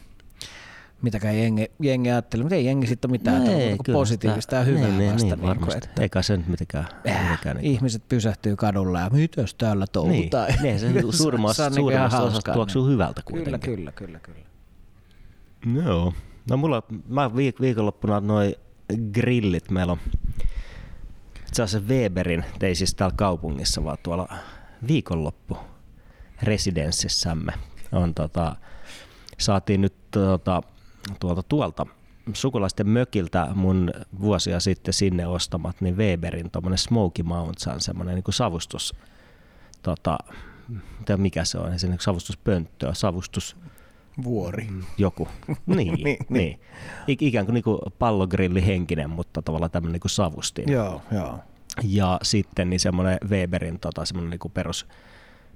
mitäkään 1.01 1.37
jengi, 1.37 1.71
jengi 1.79 2.11
ajattelee, 2.11 2.43
mutta 2.43 2.55
ei 2.55 2.65
jengi 2.65 2.87
sitten 2.87 3.11
mitään 3.11 3.43
no 3.43 3.51
ei, 3.51 3.77
positiivista 3.93 4.55
ja 4.55 4.63
hyvää 4.63 4.87
niin, 4.87 5.13
vasta. 5.13 5.35
Niin, 5.35 5.41
niin, 5.41 5.77
että, 5.77 6.01
Eikä 6.01 6.21
se 6.21 6.37
nyt 6.37 6.47
mitenkään. 6.47 6.87
Äh, 7.07 7.23
mitenkään 7.23 7.57
niin. 7.57 7.71
Ihmiset 7.71 8.03
pysähtyy 8.09 8.55
kadulla 8.55 8.99
ja 8.99 9.09
mitäs 9.09 9.53
täällä 9.53 9.87
touhutaan. 9.87 10.47
Niin, 10.47 10.61
niin 10.61 10.79
se 10.79 11.17
suurimmassa 11.17 11.69
niinku 11.69 11.91
osassa 12.05 12.53
tuoksuu 12.53 12.85
niin. 12.85 12.93
hyvältä 12.93 13.21
kuitenkin. 13.25 13.59
Kyllä, 13.75 13.91
kyllä, 13.91 14.19
kyllä. 14.19 14.39
kyllä. 15.63 15.83
Joo. 15.85 16.13
No 16.49 16.57
mulla, 16.57 16.83
mä 17.07 17.27
viik- 17.27 17.61
viikonloppuna 17.61 18.19
noin 18.19 18.55
grillit 19.11 19.71
meillä 19.71 19.91
on 19.91 19.99
itse 21.47 21.63
asiassa 21.63 21.87
Weberin, 21.87 22.45
ei 22.61 22.75
siis 22.75 22.95
täällä 22.95 23.15
kaupungissa, 23.17 23.83
vaan 23.83 23.97
tuolla 24.03 24.27
viikonloppu 24.87 25.57
residenssissämme 26.43 27.53
on 27.91 28.13
tota, 28.13 28.55
saatiin 29.37 29.81
nyt 29.81 29.93
tota, 30.11 30.61
tuolta 31.19 31.43
tuolta 31.43 31.85
sukulaisten 32.33 32.89
mökiltä 32.89 33.47
mun 33.55 33.91
vuosia 34.19 34.59
sitten 34.59 34.93
sinne 34.93 35.27
ostamat, 35.27 35.81
niin 35.81 35.97
Weberin 35.97 36.51
tuommoinen 36.51 36.77
Smoky 36.77 37.23
Mounts 37.23 37.67
on 37.67 37.81
semmoinen 37.81 38.15
niin 38.15 38.23
savustus, 38.33 38.95
tota, 39.83 40.17
mikä 41.17 41.45
se 41.45 41.57
on, 41.57 41.79
se 41.79 41.87
niin 41.87 41.99
savustuspönttö, 41.99 42.93
savustus, 42.93 43.55
Vuori. 44.23 44.67
Joku. 44.97 45.27
Niin, 45.65 45.93
niin, 45.93 46.03
niin. 46.03 46.17
niin. 46.29 46.59
Ikään 47.07 47.45
kuin, 47.45 47.53
niin 47.53 47.63
kuin 47.63 47.79
pallogrilli 47.99 48.65
henkinen, 48.65 49.09
mutta 49.09 49.41
tavallaan 49.41 49.71
tämmöinen 49.71 49.99
niin 50.03 50.09
savustin. 50.09 50.71
Joo, 50.71 51.01
joo. 51.11 51.39
Ja 51.83 52.19
sitten 52.23 52.69
niin 52.69 52.79
semmoinen 52.79 53.17
Weberin 53.29 53.79
tota, 53.79 54.05
semmoinen 54.05 54.29
niin 54.29 54.51
perus, 54.51 54.87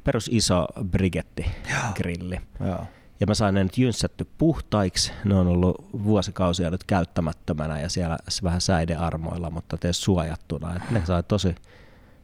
perus 0.03 0.30
iso 0.34 0.68
brigetti-grilli. 0.84 2.42
Joo. 2.60 2.86
Ja 3.20 3.27
mä 3.27 3.34
sain 3.34 3.56
ne 3.56 3.63
nyt 3.63 3.77
jynssätty 3.77 4.27
puhtaiksi. 4.38 5.12
Ne 5.25 5.36
on 5.36 5.48
ollut 5.48 5.88
vuosikausia 6.03 6.70
nyt 6.70 6.84
käyttämättömänä 6.84 7.80
ja 7.80 7.89
siellä 7.89 8.18
vähän 8.44 8.62
säidearmoilla, 8.62 9.50
mutta 9.50 9.77
tee 9.77 9.94
suojattuna. 9.94 10.75
Et 10.75 10.92
ne 10.92 11.06
sai 11.06 11.24
tosi, 11.24 11.56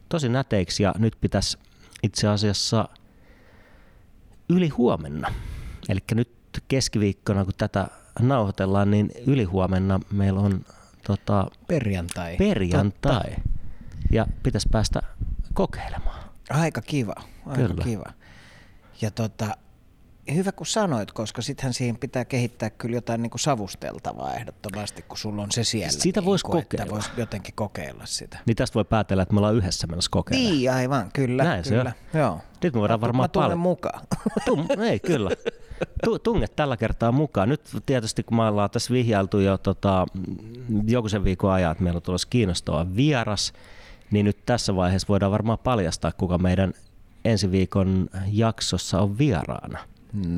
tosi 0.08 0.28
näteiksi 0.28 0.82
ja 0.82 0.94
nyt 0.98 1.16
pitäisi 1.20 1.58
itse 2.02 2.28
asiassa 2.28 2.88
yli 4.48 4.68
huomenna 4.68 5.32
Eli 5.88 6.00
nyt 6.14 6.30
keskiviikkona, 6.68 7.44
kun 7.44 7.54
tätä 7.58 7.86
nauhoitellaan, 8.20 8.90
niin 8.90 9.10
ylihuomenna 9.26 10.00
meillä 10.12 10.40
on 10.40 10.64
tota, 11.06 11.46
perjantai. 11.66 12.36
perjantai. 12.36 13.30
Totta. 13.30 13.50
Ja 14.12 14.26
pitäisi 14.42 14.68
päästä 14.72 15.00
kokeilemaan. 15.54 16.24
Aika 16.50 16.82
kiva, 16.82 17.14
aika 17.46 17.68
Kyllä. 17.68 17.84
kiva. 17.84 18.04
Ja 19.00 19.10
tota, 19.10 19.56
hyvä 20.34 20.52
kun 20.52 20.66
sanoit, 20.66 21.12
koska 21.12 21.42
sittenhän 21.42 21.74
siihen 21.74 21.96
pitää 21.96 22.24
kehittää 22.24 22.70
kyllä 22.70 22.96
jotain 22.96 23.22
niin 23.22 23.30
kuin 23.30 23.40
savusteltavaa 23.40 24.34
ehdottomasti, 24.34 25.02
kun 25.02 25.18
sulla 25.18 25.42
on 25.42 25.50
se 25.52 25.64
siellä. 25.64 25.90
Sitä 25.90 26.20
niin 26.20 26.34
Että 26.34 26.48
kokeilla. 26.48 26.92
vois 26.94 27.10
jotenkin 27.16 27.54
kokeilla 27.54 28.06
sitä. 28.06 28.38
Niin 28.46 28.56
tästä 28.56 28.74
voi 28.74 28.84
päätellä, 28.84 29.22
että 29.22 29.34
me 29.34 29.38
ollaan 29.38 29.54
yhdessä 29.54 29.86
menossa 29.86 30.10
kokeilemaan. 30.10 30.54
Niin, 30.56 30.72
aivan, 30.72 31.10
kyllä. 31.12 31.44
Näin 31.44 31.64
se 31.64 31.70
kyllä. 31.70 31.92
Joo. 32.14 32.40
Nyt 32.62 32.74
me 32.74 32.80
voidaan 32.80 33.00
Mä- 33.00 33.06
varmaan 33.06 33.30
paljon- 33.30 33.58
mukaan. 33.58 34.00
Tum, 34.44 34.66
ei, 34.90 35.00
kyllä. 35.00 35.30
Tu, 36.04 36.18
tunget 36.18 36.56
tällä 36.56 36.76
kertaa 36.76 37.12
mukaan. 37.12 37.48
Nyt 37.48 37.62
tietysti 37.86 38.22
kun 38.22 38.36
me 38.36 38.42
ollaan 38.42 38.70
tässä 38.70 38.92
vihjailtu 38.94 39.38
jo 39.38 39.58
tota, 39.58 40.06
joku 40.86 41.08
sen 41.08 41.24
viikon 41.24 41.50
ajan, 41.52 41.72
että 41.72 41.84
meillä 41.84 41.98
on 41.98 42.02
tulossa 42.02 42.28
kiinnostava 42.30 42.86
vieras, 42.96 43.52
niin 44.10 44.24
nyt 44.24 44.46
tässä 44.46 44.76
vaiheessa 44.76 45.08
voidaan 45.08 45.32
varmaan 45.32 45.58
paljastaa, 45.58 46.12
kuka 46.12 46.38
meidän 46.38 46.72
ensi 47.24 47.50
viikon 47.50 48.10
jaksossa 48.26 49.00
on 49.00 49.18
vieraana. 49.18 49.78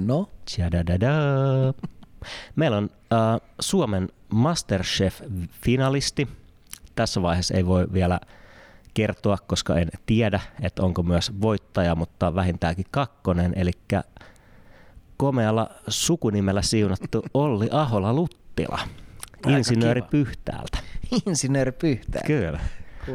No, 0.04 0.28
Tjadadada. 0.44 1.08
Meillä 2.56 2.76
on 2.76 2.90
äh, 3.12 3.40
Suomen 3.60 4.08
Masterchef-finalisti. 4.34 6.28
Tässä 6.94 7.22
vaiheessa 7.22 7.54
ei 7.54 7.66
voi 7.66 7.86
vielä 7.92 8.20
kertoa, 8.94 9.38
koska 9.46 9.78
en 9.78 9.88
tiedä, 10.06 10.40
että 10.60 10.82
onko 10.82 11.02
myös 11.02 11.32
voittaja, 11.40 11.94
mutta 11.94 12.34
vähintäänkin 12.34 12.86
kakkonen, 12.90 13.52
eli 13.56 13.70
komealla 15.16 15.70
sukunimellä 15.88 16.62
siunattu 16.62 17.22
Olli 17.34 17.68
Ahola-Luttila, 17.70 18.78
insinööri. 19.48 20.02
Pyhtäältä. 20.02 20.78
insinööri 21.26 21.72
Pyhtää. 21.72 22.22
Kyllä. 22.26 22.60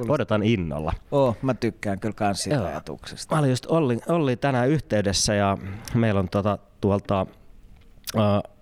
Odotan 0.09 0.43
innolla. 0.43 0.93
Oh, 1.11 1.37
mä 1.41 1.53
tykkään 1.53 1.99
kyllä 1.99 2.13
kans 2.13 2.43
siitä 2.43 2.57
Joo. 2.57 2.67
ajatuksesta. 2.67 3.35
Mä 3.35 3.39
olin 3.39 3.49
just 3.49 3.65
Olli, 3.65 3.99
Olli 4.07 4.35
tänään 4.35 4.69
yhteydessä 4.69 5.33
ja 5.33 5.57
meillä 5.93 6.19
on 6.19 6.29
tota, 6.29 6.57
tuolta 6.81 7.21
uh, 8.15 8.57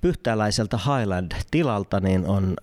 pyhtääläiseltä 0.00 0.76
Highland-tilalta 0.76 2.00
niin 2.00 2.26
on 2.26 2.56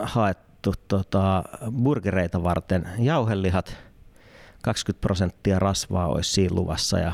haettu 0.00 0.74
tota, 0.88 1.44
burgereita 1.82 2.42
varten 2.42 2.88
jauhelihat. 2.98 3.76
20 4.62 5.00
prosenttia 5.00 5.58
rasvaa 5.58 6.06
olisi 6.06 6.30
siinä 6.32 6.54
luvassa 6.54 6.98
ja 6.98 7.12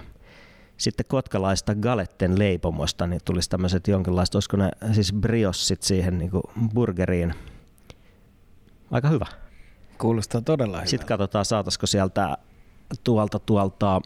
sitten 0.76 1.06
kotkalaista 1.08 1.74
Galetten 1.74 2.38
leipomosta 2.38 3.06
niin 3.06 3.20
tulisi 3.24 3.50
tämmöiset 3.50 3.88
jonkinlaiset, 3.88 4.34
olisiko 4.34 4.56
ne 4.56 4.70
siis 4.92 5.12
briossit 5.12 5.82
siihen 5.82 6.18
niin 6.18 6.30
burgeriin. 6.74 7.34
Aika 8.90 9.08
hyvä. 9.08 9.26
Kuulostaa 9.98 10.40
todella 10.40 10.76
hyvältä. 10.76 10.90
Sitten 10.90 11.08
katsotaan, 11.08 11.44
saataisiko 11.44 11.86
sieltä 11.86 12.38
tuolta, 13.04 13.38
tuolta 13.38 14.00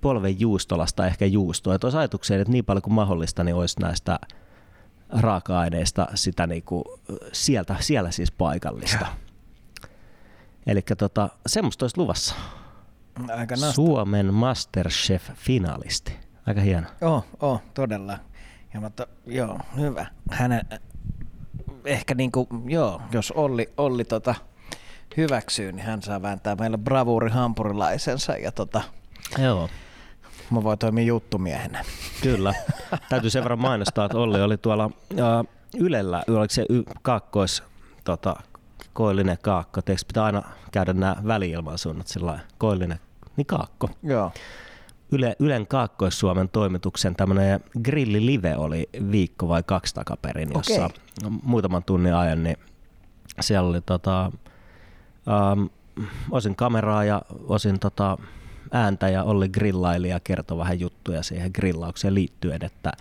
polven 0.00 0.40
juustolasta 0.40 1.06
ehkä 1.06 1.26
juustoa. 1.26 1.74
Että 1.74 1.86
olisi 1.86 1.98
ajatukseen, 1.98 2.40
että 2.40 2.52
niin 2.52 2.64
paljon 2.64 2.82
kuin 2.82 2.94
mahdollista, 2.94 3.44
niin 3.44 3.54
olisi 3.54 3.80
näistä 3.80 4.18
raaka-aineista 5.08 6.06
sitä 6.14 6.46
niinku, 6.46 7.00
sieltä, 7.32 7.76
siellä 7.80 8.10
siis 8.10 8.32
paikallista. 8.32 9.06
Eli 10.66 10.82
tota, 10.98 11.28
semmoista 11.46 11.84
olisi 11.84 11.98
luvassa. 11.98 12.34
Aika 13.36 13.54
nasta. 13.54 13.72
Suomen 13.72 14.34
Masterchef-finalisti. 14.34 16.12
Aika 16.46 16.60
hieno. 16.60 16.86
Oh, 17.00 17.24
oh, 17.40 17.62
todella. 17.74 18.18
Ja 18.74 18.80
mutta, 18.80 19.06
joo, 19.26 19.58
hyvä. 19.76 20.06
Hänen, 20.30 20.60
ehkä 21.84 22.14
niinku, 22.14 22.48
joo, 22.64 23.02
jos 23.12 23.30
Olli, 23.30 23.72
Olli 23.76 24.04
tota, 24.04 24.34
hyväksyy, 25.16 25.72
niin 25.72 25.86
hän 25.86 26.02
saa 26.02 26.22
vääntää 26.22 26.56
meille 26.56 26.78
bravuuri 26.78 27.30
hampurilaisensa 27.30 28.32
ja 28.32 28.52
tota, 28.52 28.82
Joo. 29.38 29.68
mä 30.50 30.62
voin 30.62 30.78
toimia 30.78 31.04
juttumiehenä. 31.04 31.84
Kyllä. 32.22 32.54
Täytyy 33.08 33.30
sen 33.30 33.42
verran 33.42 33.58
mainostaa, 33.58 34.04
että 34.04 34.18
Olli 34.18 34.42
oli 34.42 34.56
tuolla 34.56 34.86
uh, 34.86 35.48
Ylellä, 35.78 36.22
oliko 36.28 36.54
se 36.54 36.66
y- 36.68 36.82
kaakkois, 37.02 37.62
tota, 38.04 38.36
koillinen 38.92 39.38
kaakko, 39.42 39.80
eikö 39.86 40.02
pitää 40.06 40.24
aina 40.24 40.42
käydä 40.72 40.92
nämä 40.92 41.16
väliilmansuunnat 41.26 42.06
sillä 42.06 42.38
koillinen, 42.58 43.00
niin 43.36 43.46
kaakko. 43.46 43.90
Joo. 44.02 44.32
Yle, 45.12 45.36
Ylen 45.38 45.66
Kaakkois-Suomen 45.66 46.48
toimituksen 46.48 47.16
tämmöinen 47.16 47.60
grillilive 47.82 48.56
oli 48.56 48.88
viikko 49.10 49.48
vai 49.48 49.62
kaksi 49.62 49.94
takaperin, 49.94 50.48
jossa 50.54 50.84
Okei. 50.84 50.98
muutaman 51.42 51.84
tunnin 51.84 52.14
ajan, 52.14 52.42
niin 52.42 52.56
siellä 53.40 53.68
oli 53.68 53.80
tota, 53.80 54.32
um, 55.52 55.70
osin 56.30 56.56
kameraa 56.56 57.04
ja 57.04 57.22
osin 57.48 57.80
tota, 57.80 58.18
ääntä 58.72 59.08
ja 59.08 59.22
Olli 59.22 59.48
grillaili 59.48 60.08
ja 60.08 60.20
kertoi 60.20 60.58
vähän 60.58 60.80
juttuja 60.80 61.22
siihen 61.22 61.50
grillaukseen 61.54 62.14
liittyen, 62.14 62.64
että 62.64 62.92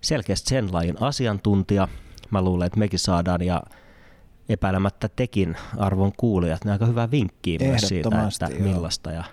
selkeästi 0.00 0.48
sen 0.48 0.72
lajin 0.72 1.02
asiantuntija, 1.02 1.88
mä 2.30 2.42
luulen, 2.42 2.66
että 2.66 2.78
mekin 2.78 2.98
saadaan 2.98 3.42
ja 3.42 3.62
epäilemättä 4.48 5.08
tekin 5.16 5.56
arvon 5.76 6.12
kuulijat, 6.16 6.64
niin 6.64 6.72
aika 6.72 6.86
hyvää 6.86 7.10
vinkkiä 7.10 7.58
myös 7.58 7.82
siitä, 7.82 8.08
että 8.26 8.56
joo. 8.56 8.62
millaista 8.72 9.10
ja 9.10 9.24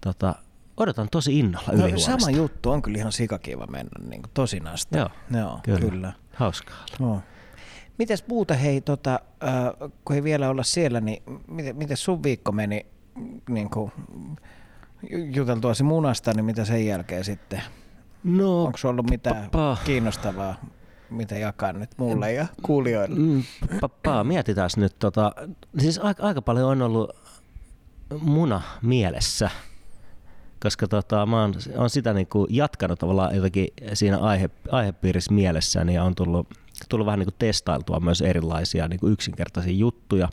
tota, 0.00 0.34
odotan 0.76 1.08
tosi 1.10 1.38
innolla 1.38 1.72
No, 1.72 1.98
sama 1.98 2.30
juttu, 2.30 2.70
on 2.70 2.82
kyllä 2.82 2.98
ihan 2.98 3.12
sikakiva 3.12 3.66
mennä 3.66 4.08
niin 4.08 4.22
kuin 4.22 4.30
tosinasta. 4.34 4.98
Joo, 4.98 5.10
Joo 5.30 5.60
kyllä. 5.62 5.80
kyllä. 5.80 6.12
Hauskaa. 6.34 6.84
Joo. 7.00 7.22
Mites 7.98 8.24
muuta 8.28 8.54
hei, 8.54 8.80
tota, 8.80 9.20
äh, 9.44 9.90
kun 10.04 10.16
ei 10.16 10.22
vielä 10.22 10.48
olla 10.48 10.62
siellä, 10.62 11.00
niin 11.00 11.22
miten, 11.48 11.76
miten 11.76 11.96
sun 11.96 12.22
viikko 12.22 12.52
meni 12.52 12.86
niin 13.48 13.70
kuin, 13.70 13.92
juteltuasi 15.34 15.82
munasta, 15.82 16.32
niin 16.34 16.44
mitä 16.44 16.64
sen 16.64 16.86
jälkeen 16.86 17.24
sitten? 17.24 17.62
No, 18.24 18.64
Onko 18.64 18.78
ollut 18.84 19.10
mitään 19.10 19.44
pa- 19.46 19.84
kiinnostavaa, 19.84 20.54
mitä 21.10 21.38
jakaa 21.38 21.72
nyt 21.72 21.90
mulle 21.96 22.32
ja 22.32 22.46
kuulijoille? 22.62 23.18
mm, 23.18 23.42
papaa, 23.80 24.24
mietitään 24.24 24.70
nyt. 24.76 24.98
Tota, 24.98 25.32
siis 25.78 25.98
aika, 25.98 26.22
aika 26.22 26.42
paljon 26.42 26.68
on 26.68 26.82
ollut 26.82 27.10
muna 28.20 28.62
mielessä, 28.82 29.50
koska 30.62 30.88
tota, 30.88 31.26
mä 31.26 31.40
oon, 31.40 31.54
oon 31.76 31.90
sitä 31.90 32.12
niinku 32.12 32.46
jatkanut 32.50 32.98
tavallaan 32.98 33.34
jotenkin 33.34 33.68
siinä 33.94 34.18
aihe, 34.18 34.50
aihepiirissä 34.70 35.34
mielessäni 35.34 35.94
ja 35.94 36.04
on 36.04 36.14
tullut, 36.14 36.48
tullut 36.88 37.06
vähän 37.06 37.18
niinku 37.18 37.34
testailtua 37.38 38.00
myös 38.00 38.22
erilaisia 38.22 38.88
niinku 38.88 39.08
yksinkertaisia 39.08 39.72
juttuja. 39.72 40.28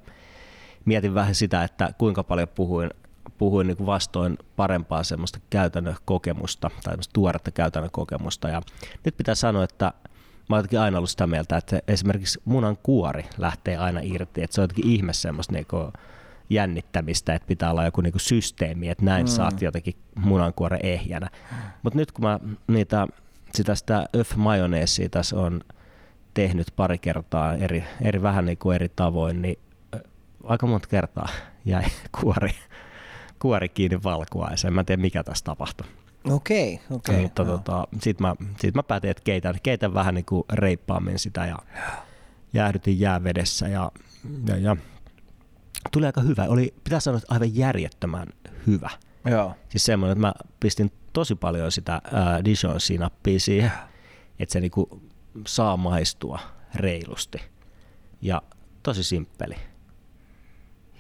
Mietin 0.86 1.14
vähän 1.14 1.36
sitä, 1.36 1.64
että 1.64 1.90
kuinka 1.98 2.24
paljon 2.24 2.48
puhuin, 2.48 2.90
puhuin 3.38 3.68
niinku 3.68 3.86
vastoin 3.86 4.38
parempaa 4.56 5.04
semmoista 5.04 5.40
käytännön 5.50 5.96
kokemusta 6.06 6.70
tai 6.84 6.92
semmoista 6.92 7.14
tuoretta 7.14 7.52
käytännön 7.52 7.92
kokemusta. 7.92 8.50
Ja 8.50 8.62
nyt 9.06 9.18
pitää 9.18 9.36
sanoa, 9.36 9.64
että 9.64 9.86
mä 10.50 10.56
oon 10.56 10.60
jotenkin 10.60 10.80
aina 10.80 10.98
ollut 10.98 11.10
sitä 11.10 11.28
mieltä, 11.28 11.58
että 11.58 11.80
esimerkiksi 11.88 12.42
munan 12.46 12.78
kuori 12.84 13.26
lähtee 13.38 13.78
aina 13.78 14.00
irti, 14.04 14.44
että 14.44 14.56
se 14.56 14.62
on 14.62 14.64
jotenkin 14.64 14.92
ihme 14.92 15.14
semmoista 15.14 15.54
niinku 15.54 15.92
jännittämistä, 16.50 17.34
että 17.34 17.48
pitää 17.48 17.72
olla 17.72 17.86
joku 17.86 18.02
niinku 18.02 18.20
systeemi, 18.20 18.90
että 18.90 19.06
näin 19.06 19.26
mm. 19.26 19.30
saat 19.30 19.62
jotenkin 19.62 19.96
munankuoren 20.20 20.80
ehjänä. 20.84 21.30
Mutta 21.84 22.00
nyt 22.00 22.12
kun 22.12 22.26
mä 22.26 22.40
niitä, 22.68 23.08
sitä, 23.54 23.76
sitä 23.76 24.06
öf 24.16 24.36
majoneesia 24.36 25.10
tässä 25.10 25.40
on 25.40 25.62
tehnyt 26.36 26.68
pari 26.76 26.98
kertaa 26.98 27.56
eri, 27.56 27.84
eri 28.02 28.22
vähän 28.22 28.46
niin 28.46 28.58
kuin 28.58 28.76
eri 28.76 28.90
tavoin, 28.96 29.42
niin 29.42 29.60
aika 30.44 30.68
monta 30.68 30.88
kertaa 30.88 31.30
jäi 31.66 31.84
kuori, 32.22 32.52
kuori 33.40 33.70
kiinni 33.70 34.04
valkuaiseen. 34.04 34.74
Mä 34.74 34.82
en 34.82 34.86
tiedä 34.86 35.02
mikä 35.02 35.24
tässä 35.24 35.46
tapahtui. 35.46 35.88
Okei, 36.30 36.80
okei. 36.92 37.22
Mutta 37.22 37.42
joo. 37.42 37.58
tota, 37.58 37.88
sit, 38.02 38.20
mä, 38.20 38.36
sit 38.60 38.76
mä 38.76 38.84
päätin, 38.84 39.10
että 39.10 39.24
keitän, 39.24 39.56
keitän 39.64 39.94
vähän 39.94 40.16
niin 40.16 40.26
kuin 40.26 40.44
reippaammin 40.54 41.20
sitä 41.20 41.46
ja 41.46 41.60
jäähdytin 42.54 43.00
jäävedessä 43.00 43.68
ja, 43.68 43.92
ja, 44.48 44.58
ja 44.58 44.76
tuli 45.92 46.06
aika 46.06 46.22
hyvä. 46.22 46.46
Oli, 46.50 46.74
pitää 46.84 47.00
sanoa, 47.00 47.18
että 47.18 47.34
aivan 47.34 47.56
järjettömän 47.56 48.28
hyvä. 48.68 48.90
Joo. 49.26 49.54
Siis 49.70 49.86
semmoinen, 49.86 50.12
että 50.12 50.28
mä 50.28 50.34
pistin 50.60 50.92
tosi 51.14 51.36
paljon 51.36 51.72
sitä 51.72 51.94
ää, 51.94 52.46
Dijon-sinappia 52.46 53.40
siihen, 53.40 53.72
että 54.40 54.54
se 54.54 54.60
niinku 54.60 55.02
saa 55.48 55.78
maistua 55.78 56.40
reilusti. 56.76 57.42
Ja 58.22 58.42
tosi 58.84 59.04
simppeli. 59.04 59.56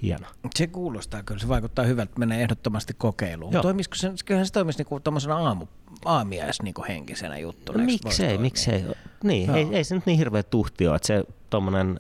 Hieno. 0.01 0.27
Se 0.56 0.68
kuulostaa 0.68 1.24
kyllä, 1.24 1.39
se 1.39 1.48
vaikuttaa 1.48 1.86
hyvältä, 1.86 2.20
menee 2.20 2.42
ehdottomasti 2.42 2.94
kokeiluun. 2.98 3.54
Joo. 3.54 3.62
Toimisiko 3.62 3.96
se, 3.96 4.12
kyllähän 4.25 4.46
se 4.46 4.54
toimisi 4.54 4.80
niinku 4.80 5.01
aamu, 5.34 5.65
aamiais 6.06 6.62
niinku 6.62 6.86
henkisenä 6.88 7.38
juttuna. 7.38 7.80
No, 7.80 7.86
miksei, 7.86 8.38
miksei. 8.38 8.86
Niin, 9.24 9.48
Joo. 9.48 9.58
ei, 9.58 9.68
ei 9.72 9.84
se 9.84 9.96
nyt 9.96 10.06
niin 10.06 10.18
hirveä 10.18 10.44
tuhti 10.44 10.88
ole, 10.88 10.96
että 10.96 11.08
se 11.08 11.24
tommonen 11.50 12.00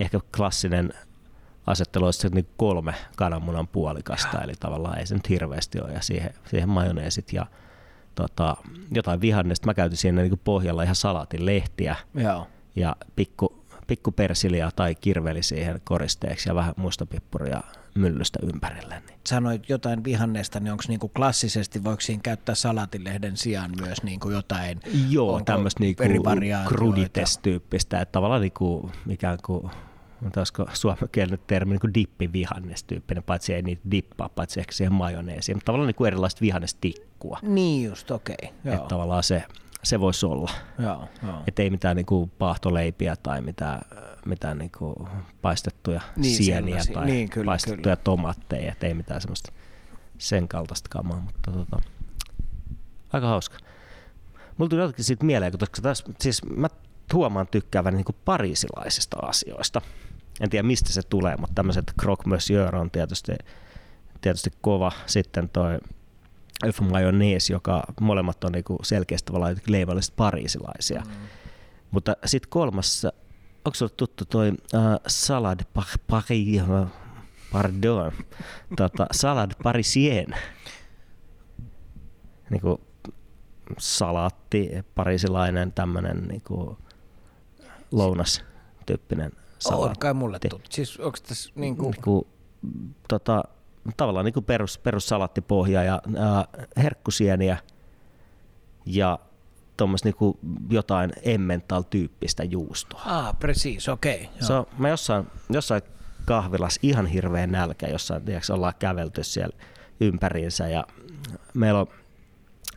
ehkä 0.00 0.20
klassinen 0.36 0.94
asettelu 1.66 2.04
olisi 2.04 2.18
se 2.18 2.28
niinku 2.28 2.52
kolme 2.56 2.94
kananmunan 3.16 3.68
puolikasta, 3.68 4.42
eli 4.42 4.52
tavallaan 4.60 4.98
ei 4.98 5.06
se 5.06 5.14
nyt 5.14 5.28
hirveästi 5.28 5.80
ole, 5.80 5.92
ja 5.92 6.00
siihen, 6.00 6.34
siihen 6.46 6.68
majoneesit 6.68 7.32
ja 7.32 7.46
tota, 8.18 8.56
jotain 8.90 9.20
vihannesta. 9.20 9.66
Mä 9.66 9.74
käytin 9.74 9.98
siinä 9.98 10.22
niinku 10.22 10.40
pohjalla 10.44 10.82
ihan 10.82 10.96
salaatin 10.96 11.46
lehtiä 11.46 11.96
Joo. 12.14 12.46
ja 12.76 12.96
pikku, 13.16 13.64
pikku 13.86 14.12
persilia 14.12 14.70
tai 14.76 14.94
kirveli 14.94 15.42
siihen 15.42 15.80
koristeeksi 15.84 16.48
ja 16.48 16.54
vähän 16.54 16.74
mustapippuria 16.76 17.60
myllystä 17.94 18.38
ympärille. 18.42 19.02
Niin. 19.06 19.18
Sanoit 19.26 19.68
jotain 19.68 20.04
vihannesta, 20.04 20.60
niin 20.60 20.72
onko 20.72 20.84
niinku 20.88 21.08
klassisesti, 21.08 21.84
voiko 21.84 22.00
siinä 22.00 22.20
käyttää 22.22 22.54
salatilehden 22.54 23.36
sijaan 23.36 23.70
myös 23.80 24.02
niinku 24.02 24.30
jotain? 24.30 24.80
Joo, 25.08 25.40
tämmöistä 25.44 25.80
niinku 25.80 26.02
krudites-tyyppistä, 26.68 28.00
että 28.00 28.12
tavallaan 28.12 28.40
niinku, 28.40 28.90
ikään 29.08 29.38
kuin 29.44 29.70
olisiko 30.36 30.66
suomenkielinen 30.72 31.38
termi 31.46 31.70
niin 31.70 31.94
dippivihannestyyppinen, 31.94 33.22
paitsi 33.22 33.54
ei 33.54 33.62
niitä 33.62 33.82
dippaa, 33.90 34.28
paitsi 34.28 34.60
ehkä 34.60 34.72
siihen 34.72 34.92
majoneesiin, 34.92 35.56
mutta 35.56 35.64
tavallaan 35.66 35.94
niin 35.98 36.06
erilaista 36.06 36.40
vihannestikkua. 36.40 37.38
Niin 37.42 37.84
just, 37.90 38.10
okei. 38.10 38.36
Okay, 38.42 38.74
että 38.74 38.88
tavallaan 38.88 39.22
se, 39.22 39.44
se 39.82 40.00
voisi 40.00 40.26
olla. 40.26 40.50
Joo, 40.78 41.08
joo. 41.22 41.42
Että 41.46 41.62
ei 41.62 41.70
mitään 41.70 41.96
niin 41.96 42.06
kuin 42.06 42.30
paahtoleipiä 42.30 43.16
tai 43.16 43.40
mitään, 43.40 43.80
mitään 44.26 44.58
niin 44.58 44.70
kuin 44.78 44.94
paistettuja 45.42 46.00
Niin, 46.16 46.36
sieniä 46.36 46.62
sellaisia. 46.62 46.94
tai 46.94 47.06
Niin, 47.06 47.30
kyllä, 47.30 47.46
paistettuja 47.46 47.96
tomaatteja, 47.96 48.72
että 48.72 48.86
ei 48.86 48.94
mitään 48.94 49.20
semmoista 49.20 49.52
sen 50.18 50.48
kaltaista 50.48 50.88
kamaa, 50.90 51.20
mutta 51.20 51.52
tota, 51.52 51.80
aika 53.12 53.26
hauska. 53.26 53.58
Mulla 54.56 54.68
tuli 54.68 54.80
jotenkin 54.80 55.04
siitä 55.04 55.24
mieleen, 55.24 55.52
koska 55.58 55.82
tässä, 55.82 56.04
siis 56.20 56.44
mä 56.44 56.68
huomaan 57.12 57.46
tykkäävän 57.46 57.94
niin 57.94 58.04
kuin 58.04 58.16
parisilaisista 58.24 59.16
asioista. 59.22 59.80
En 60.40 60.50
tiedä 60.50 60.62
mistä 60.62 60.92
se 60.92 61.02
tulee, 61.02 61.36
mutta 61.36 61.54
tämmöiset 61.54 61.92
croque 62.00 62.28
monsieur 62.28 62.76
on 62.76 62.90
tietysti, 62.90 63.32
tietysti 64.20 64.50
kova. 64.60 64.92
Sitten 65.06 65.48
toi 65.48 65.78
Elf 66.64 66.80
Mayonnaise, 66.80 67.52
joka 67.52 67.82
molemmat 68.00 68.44
on 68.44 68.52
niinku 68.52 68.78
selkeästi 68.82 69.26
tavallaan 69.26 69.56
leivallisesti 69.66 70.14
parisilaisia. 70.16 71.02
Mm. 71.06 71.12
Mutta 71.90 72.16
sitten 72.24 72.50
kolmas, 72.50 73.06
onko 73.64 73.74
sulle 73.74 73.92
tuttu 73.96 74.24
toi 74.24 74.48
uh, 74.50 74.80
salad 75.06 75.60
par, 75.74 75.84
pari, 76.06 76.62
uh, 76.62 76.88
pardon, 77.52 78.12
tota, 78.76 79.06
salad 79.20 79.50
parisien? 79.62 80.34
Niinku 82.50 82.80
salaatti, 83.78 84.70
parisilainen 84.94 85.72
tämmönen 85.72 86.28
niinku 86.28 86.78
lounas-tyyppinen 87.92 89.32
salaatti. 89.58 89.90
On 89.90 89.98
kai 89.98 90.14
mulle 90.14 90.38
tuttu. 90.38 90.68
Siis 90.70 91.00
onko 91.00 91.18
tässä 91.28 91.52
niinku... 91.54 91.90
niinku 91.90 92.26
tota, 93.08 93.44
tavallaan 93.96 94.24
niin 94.24 94.34
kuin 94.34 94.44
perus, 94.44 94.78
perussalaattipohja 94.78 95.82
ja 95.82 96.02
ää, 96.16 96.44
herkkusieniä 96.76 97.56
ja 98.86 99.18
tuommoista 99.76 100.08
niin 100.08 100.38
jotain 100.70 101.12
emmental-tyyppistä 101.22 102.44
juustoa. 102.44 103.02
Ah, 103.04 103.38
precis, 103.38 103.88
okei. 103.88 104.24
Okay, 104.24 104.46
so, 104.46 104.68
mä 104.78 104.88
jossain, 104.88 105.26
jossain 105.50 105.82
kahvilas 106.24 106.78
ihan 106.82 107.06
hirveä 107.06 107.46
nälkä, 107.46 107.86
jossain 107.86 108.22
tiedätkö, 108.22 108.54
ollaan 108.54 108.74
kävelty 108.78 109.24
siellä 109.24 109.56
ympäriinsä 110.00 110.68
ja 110.68 110.86
meillä 111.54 111.80
on 111.80 111.86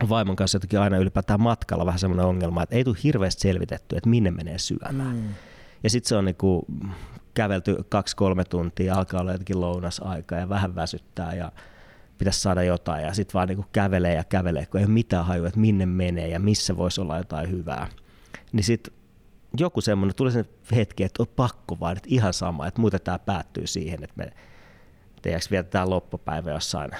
vaimon 0.08 0.36
kanssa 0.36 0.56
jotenkin 0.56 0.80
aina 0.80 0.96
ylipäätään 0.96 1.40
matkalla 1.40 1.86
vähän 1.86 1.98
semmoinen 1.98 2.26
ongelma, 2.26 2.62
että 2.62 2.76
ei 2.76 2.84
tule 2.84 2.96
hirveästi 3.04 3.40
selvitetty, 3.40 3.96
että 3.96 4.10
minne 4.10 4.30
menee 4.30 4.58
syömään. 4.58 5.16
Mm. 5.16 5.28
Ja 5.82 5.90
sitten 5.90 6.08
se 6.08 6.16
on 6.16 6.24
niinku 6.24 6.66
kävelty 7.34 7.76
kaksi-kolme 7.88 8.44
tuntia, 8.44 8.94
alkaa 8.94 9.20
olla 9.20 9.32
jotenkin 9.32 9.60
lounasaika 9.60 10.34
ja 10.34 10.48
vähän 10.48 10.74
väsyttää 10.74 11.34
ja 11.34 11.52
pitäisi 12.18 12.40
saada 12.40 12.62
jotain 12.62 13.04
ja 13.04 13.14
sitten 13.14 13.34
vaan 13.34 13.48
niinku 13.48 13.64
kävelee 13.72 14.14
ja 14.14 14.24
kävelee, 14.24 14.66
kun 14.66 14.80
ei 14.80 14.86
ole 14.86 14.92
mitään 14.92 15.26
hajua, 15.26 15.48
että 15.48 15.60
minne 15.60 15.86
menee 15.86 16.28
ja 16.28 16.40
missä 16.40 16.76
voisi 16.76 17.00
olla 17.00 17.18
jotain 17.18 17.50
hyvää. 17.50 17.88
Niin 18.52 18.64
sitten 18.64 18.94
joku 19.58 19.80
semmoinen, 19.80 20.16
tuli 20.16 20.32
sen 20.32 20.44
hetki, 20.74 21.04
että 21.04 21.22
on 21.22 21.26
pakko 21.36 21.80
vaan, 21.80 21.96
että 21.96 22.08
ihan 22.12 22.32
sama, 22.32 22.66
että 22.66 22.80
muuten 22.80 23.00
tämä 23.04 23.18
päättyy 23.18 23.66
siihen, 23.66 24.04
että 24.04 24.16
me 24.16 24.32
tiedätkö, 25.22 25.48
vietetään 25.50 25.90
loppupäivä 25.90 26.50
jossain 26.50 26.90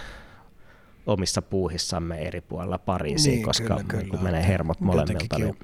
omissa 1.06 1.42
puuhissamme 1.42 2.18
eri 2.18 2.40
puolilla 2.40 2.78
Pariisiin, 2.78 3.34
Niin, 3.34 3.44
koska 3.44 3.66
kyllä, 3.66 3.84
kyllä. 3.88 4.04
kun 4.10 4.22
menee 4.22 4.46
hermot 4.48 4.80
molemmilta. 4.80 5.38
Niin, 5.38 5.56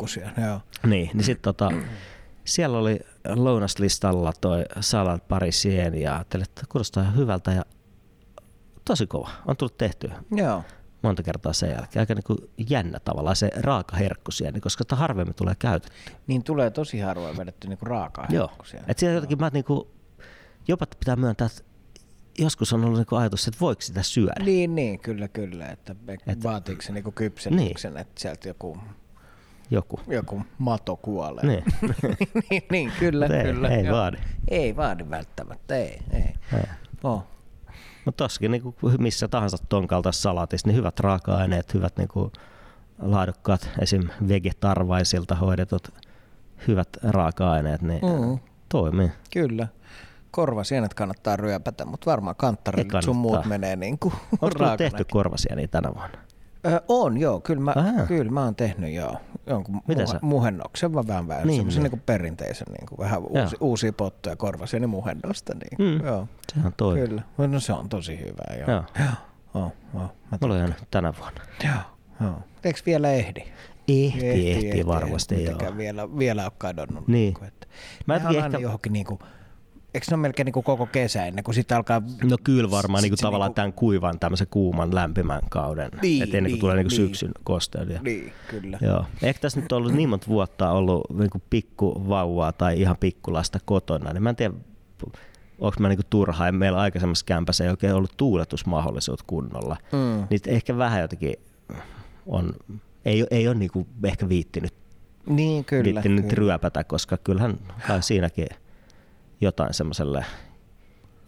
joo. 0.46 0.60
niin, 0.86 1.10
niin 1.14 1.24
sitten 1.24 1.42
tota, 1.42 1.72
siellä 2.48 2.78
oli 2.78 3.00
lounaslistalla 3.34 4.32
toi 4.40 4.64
salad 4.80 5.20
parisien 5.28 6.00
ja 6.00 6.14
ajattelin, 6.14 6.44
että 6.48 6.62
kuulostaa 6.68 7.02
ihan 7.02 7.16
hyvältä 7.16 7.52
ja 7.52 7.62
tosi 8.84 9.06
kova. 9.06 9.30
On 9.46 9.56
tullut 9.56 9.76
tehtyä 9.78 10.22
Joo. 10.36 10.62
monta 11.02 11.22
kertaa 11.22 11.52
sen 11.52 11.70
jälkeen. 11.70 12.00
Aika 12.00 12.14
niin 12.14 12.24
kuin 12.24 12.38
jännä 12.70 12.98
tavallaan 13.00 13.36
se 13.36 13.50
raaka 13.56 13.96
herkkusieni, 13.96 14.60
koska 14.60 14.84
sitä 14.84 14.96
harvemmin 14.96 15.34
tulee 15.34 15.54
käytetty. 15.58 15.96
Niin 16.26 16.44
tulee 16.44 16.70
tosi 16.70 17.00
harvoin 17.00 17.36
vedetty 17.36 17.68
niinku 17.68 17.84
raakaa 17.84 18.26
Joo. 18.30 18.46
herkkusia. 18.48 18.82
Et 18.88 18.98
siellä 18.98 19.14
jotenkin 19.14 19.38
mä 19.40 19.50
niinku, 19.52 19.90
jopa 20.68 20.86
pitää 20.98 21.16
myöntää, 21.16 21.46
että 21.46 21.62
joskus 22.38 22.72
on 22.72 22.84
ollut 22.84 22.98
niinku 22.98 23.16
ajatus, 23.16 23.48
että 23.48 23.60
voiko 23.60 23.80
sitä 23.82 24.02
syödä. 24.02 24.44
Niin, 24.44 24.74
niin, 24.74 24.98
kyllä, 25.00 25.28
kyllä. 25.28 25.66
Että 25.66 25.94
Et- 26.08 26.20
Et, 26.26 26.42
vaatiiko 26.42 26.82
se 26.82 26.92
niinku 26.92 27.12
kypsennyksen, 27.12 27.92
niin. 27.94 28.00
että 28.00 28.20
sieltä 28.20 28.48
joku, 28.48 28.78
Joku. 29.70 30.00
joku 30.08 30.42
mato 30.58 30.96
kuolee. 30.96 31.46
Niin. 31.46 31.64
niin, 32.50 32.62
niin, 32.70 32.92
kyllä, 32.98 33.26
Mut 33.26 33.36
ei- 33.36 33.42
kyllä. 33.52 33.68
ei 33.68 33.84
joo. 33.84 33.96
vaadi. 33.96 34.16
Ei 34.48 34.76
vaadi 34.76 35.10
välttämättä, 35.10 35.76
ei, 35.76 35.98
ei. 36.12 36.34
Ei. 36.54 36.62
Oh. 37.04 37.24
Mutta 38.04 38.24
tossakin 38.24 38.50
niin 38.50 38.62
missä 38.98 39.28
tahansa 39.28 39.56
ton 39.68 39.86
kaltaisessa 39.86 40.22
salaatissa, 40.22 40.68
niin 40.68 40.76
hyvät 40.76 41.00
raaka-aineet, 41.00 41.74
hyvät 41.74 41.96
niin 41.96 42.08
kuin 42.08 42.32
laadukkaat, 43.02 43.70
esim. 43.80 44.08
vegetarvaisilta 44.28 45.34
hoidetut 45.34 45.88
hyvät 46.68 46.88
raaka-aineet, 47.02 47.82
niin 47.82 48.00
Mm, 48.02 48.38
toimii. 48.68 49.10
kyllä. 49.32 49.68
Korvasienet 50.30 50.94
kannattaa 50.94 51.36
ryöpätä, 51.36 51.84
mutta 51.84 52.10
varmaan 52.10 52.34
Ei 52.34 52.38
kanttarille 52.38 53.02
sun 53.02 53.16
muut 53.16 53.44
menee 53.44 53.76
niin 53.76 53.98
kuin 53.98 54.14
Onko 54.42 54.76
tehty 54.78 55.04
korvasieniä 55.04 55.68
tänä 55.68 55.90
vuonna? 55.94 56.18
Ö, 56.66 56.80
on 56.88 57.18
joo, 57.18 57.40
kyllä 57.40 57.60
mä, 57.60 57.72
Aha. 57.76 58.06
kyllä 58.06 58.30
mä 58.32 58.44
oon 58.44 58.54
tehnyt 58.54 58.92
joo. 58.94 59.16
Jonkun 59.46 59.80
Mitä 59.88 60.02
muhe, 60.02 60.18
muhennoksen 60.22 60.94
vaan 60.94 61.06
vähän 61.08 61.28
vähän, 61.28 61.42
Niin, 61.42 61.48
niin, 61.48 61.56
semmoisen 61.58 61.82
niin. 61.82 61.92
niin. 61.92 62.02
perinteisen 62.06 62.66
niin 62.78 62.86
kuin 62.88 62.98
vähän 62.98 63.20
Joo. 63.34 63.42
uusi, 63.42 63.56
uusia 63.60 63.92
pottuja 63.92 64.36
korvasieni 64.36 64.86
muhennosta. 64.86 65.52
Niin, 65.54 66.00
Mm. 66.00 66.06
joo, 66.06 66.28
Sehän 66.54 66.72
toimii. 66.76 67.08
kyllä. 67.08 67.22
No 67.38 67.60
se 67.60 67.72
on 67.72 67.88
tosi 67.88 68.18
hyvä 68.20 68.56
joo. 68.58 68.70
Joo. 68.70 68.84
Joo, 68.98 69.08
joo, 69.54 69.72
joo. 69.94 70.02
Mä 70.32 70.38
Mulla 70.40 70.54
on 70.54 70.74
tänä 70.90 71.12
vuonna. 71.20 71.40
Joo, 71.64 71.74
joo. 72.20 72.38
Eikö 72.64 72.80
vielä 72.86 73.10
ehdi? 73.10 73.40
Ehti, 73.88 74.50
ehti, 74.50 74.86
varmasti 74.86 75.34
joo. 75.34 75.40
Mitenkään 75.42 75.76
vielä, 75.76 76.18
vielä 76.18 76.44
ole 76.44 76.52
kadonnut. 76.58 77.08
Niin. 77.08 77.34
kuin, 77.34 77.48
että 77.48 77.66
Mä 78.06 78.14
on 78.14 78.26
aina 78.26 78.46
ehkä- 78.46 78.58
johonkin 78.58 78.92
niinku, 78.92 79.18
eikö 79.94 80.06
ne 80.10 80.14
ole 80.14 80.20
melkein 80.20 80.44
niinku 80.44 80.62
koko 80.62 80.86
kesä 80.86 81.26
ennen 81.26 81.44
kuin 81.44 81.54
sitten 81.54 81.76
alkaa... 81.76 82.02
No 82.24 82.36
kyllä 82.44 82.70
varmaan 82.70 83.02
niin 83.02 83.10
kuin 83.10 83.18
se 83.18 83.22
tavallaan 83.22 83.48
niinku- 83.48 83.54
tämän 83.54 83.72
kuivan, 83.72 84.18
tämmöisen 84.18 84.46
kuuman, 84.50 84.94
lämpimän 84.94 85.40
kauden. 85.50 85.90
Niin, 86.02 86.22
että 86.22 86.36
ennen 86.36 86.50
kuin 86.50 86.54
niin, 86.54 86.60
tulee 86.60 86.76
niin 86.76 86.88
kuin 86.88 86.98
niin. 86.98 87.08
syksyn 87.08 87.32
kosteus. 87.44 87.88
Ja, 87.88 88.00
Niin, 88.02 88.32
kyllä. 88.48 88.78
Joo. 88.80 89.04
Ehkä 89.22 89.40
tässä 89.40 89.60
nyt 89.60 89.72
on 89.72 89.78
ollut 89.78 89.92
niin 89.92 90.08
monta 90.08 90.26
vuotta 90.26 90.70
ollut 90.70 91.04
niin 91.18 91.30
kuin 91.30 91.42
pikkuvauvaa 91.50 92.52
tai 92.52 92.80
ihan 92.80 92.96
pikkulasta 92.96 93.58
kotona, 93.64 94.12
niin 94.12 94.22
mä 94.22 94.30
en 94.30 94.36
tiedä, 94.36 94.54
onko 95.58 95.76
mä 95.80 95.88
niin 95.88 95.98
turha, 96.10 96.46
ja 96.46 96.52
meillä 96.52 96.78
aikaisemmassa 96.78 97.26
kämpässä 97.26 97.64
ei 97.64 97.70
oikein 97.70 97.94
ollut 97.94 98.16
tuuletusmahdollisuutta 98.16 99.24
kunnolla. 99.26 99.76
Mm. 99.92 100.26
Niin 100.30 100.40
ehkä 100.46 100.76
vähän 100.76 101.00
jotenkin 101.00 101.34
on, 102.26 102.52
ei, 103.04 103.26
ei 103.30 103.48
ole 103.48 103.54
niin 103.54 103.70
kuin 103.70 103.86
ehkä 104.04 104.28
viittinyt, 104.28 104.74
Niin, 105.26 105.64
kyllä. 105.64 105.84
viittinyt 105.84 106.24
kyllä. 106.24 106.34
ryöpätä, 106.34 106.84
koska 106.84 107.16
kyllähän 107.16 107.58
kai 107.86 108.02
siinäkin 108.02 108.46
jotain 109.40 109.74
semmoiselle 109.74 110.24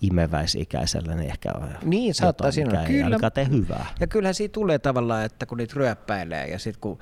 imeväisikäiselle, 0.00 1.14
niin 1.14 1.30
ehkä 1.30 1.52
on 1.54 1.68
Niin, 1.84 2.14
saattaa 2.14 2.46
jotain, 2.46 2.52
siinä 2.52 2.70
mikä 2.70 2.82
ei 2.82 2.86
Kyllä. 2.86 3.04
ainakaan 3.04 3.32
tee 3.32 3.48
hyvää. 3.50 3.86
Ja 4.00 4.06
kyllähän 4.06 4.34
siitä 4.34 4.52
tulee 4.52 4.78
tavallaan, 4.78 5.24
että 5.24 5.46
kun 5.46 5.58
niitä 5.58 5.74
ryöppäilee 5.76 6.46
ja 6.46 6.58
sitten 6.58 6.80
kun 6.80 6.98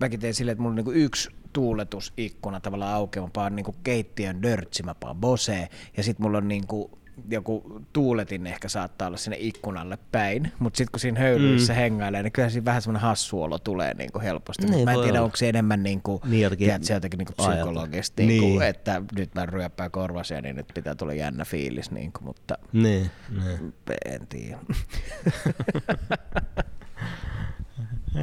mäkin 0.00 0.20
tein 0.20 0.34
silleen, 0.34 0.52
että 0.52 0.62
mulla 0.62 0.72
on 0.72 0.76
niinku 0.76 0.92
yksi 0.92 1.30
tuuletusikkuna 1.52 2.60
tavallaan 2.60 3.08
paan 3.32 3.56
niinku 3.56 3.74
keittiön 3.84 4.42
dörtsi, 4.42 4.82
mä 4.82 4.94
paan 4.94 5.16
Bose 5.16 5.68
ja 5.96 6.02
sitten 6.02 6.26
mulla 6.26 6.38
on 6.38 6.48
niinku 6.48 6.98
joku 7.30 7.80
tuuletin 7.92 8.46
ehkä 8.46 8.68
saattaa 8.68 9.08
olla 9.08 9.16
sinne 9.16 9.36
ikkunalle 9.40 9.98
päin, 10.12 10.52
mutta 10.58 10.76
sitten 10.76 10.92
kun 10.92 11.00
siinä 11.00 11.20
höylyissä 11.20 11.72
mm. 11.72 11.76
hengailee, 11.76 12.22
niin 12.22 12.32
kyllä 12.32 12.50
siinä 12.50 12.64
vähän 12.64 12.82
semmoinen 12.82 13.02
hassu 13.02 13.42
olo 13.42 13.58
tulee 13.58 13.94
niinku 13.94 14.20
helposti. 14.20 14.62
Niin, 14.62 14.72
Niin, 14.72 14.84
mä 14.84 14.92
en 14.92 14.98
tiedä, 15.00 15.12
olla. 15.18 15.24
onko 15.24 15.36
se 15.36 15.48
enemmän 15.48 15.82
niinku, 15.82 16.20
Niin, 16.24 16.42
jotenkin 16.42 16.66
tiedätkö, 16.66 16.92
jotenkin 16.92 17.18
niinku 17.18 17.32
ajatella. 17.38 17.64
psykologisesti, 17.64 18.26
niinku, 18.26 18.46
Niin. 18.46 18.62
että 18.62 19.02
nyt 19.16 19.34
mä 19.34 19.46
ryöppään 19.46 19.90
korvasia, 19.90 20.40
niin 20.40 20.56
nyt 20.56 20.66
pitää 20.74 20.94
tulla 20.94 21.14
jännä 21.14 21.44
fiilis, 21.44 21.90
niinku, 21.90 22.20
mutta 22.24 22.58
Niin, 22.72 23.10
niin. 23.30 23.74
en 24.04 24.26
tiedä. 24.26 24.58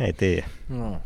Ei 0.06 0.13
tiedä. 0.13 0.47
No. 0.69 1.02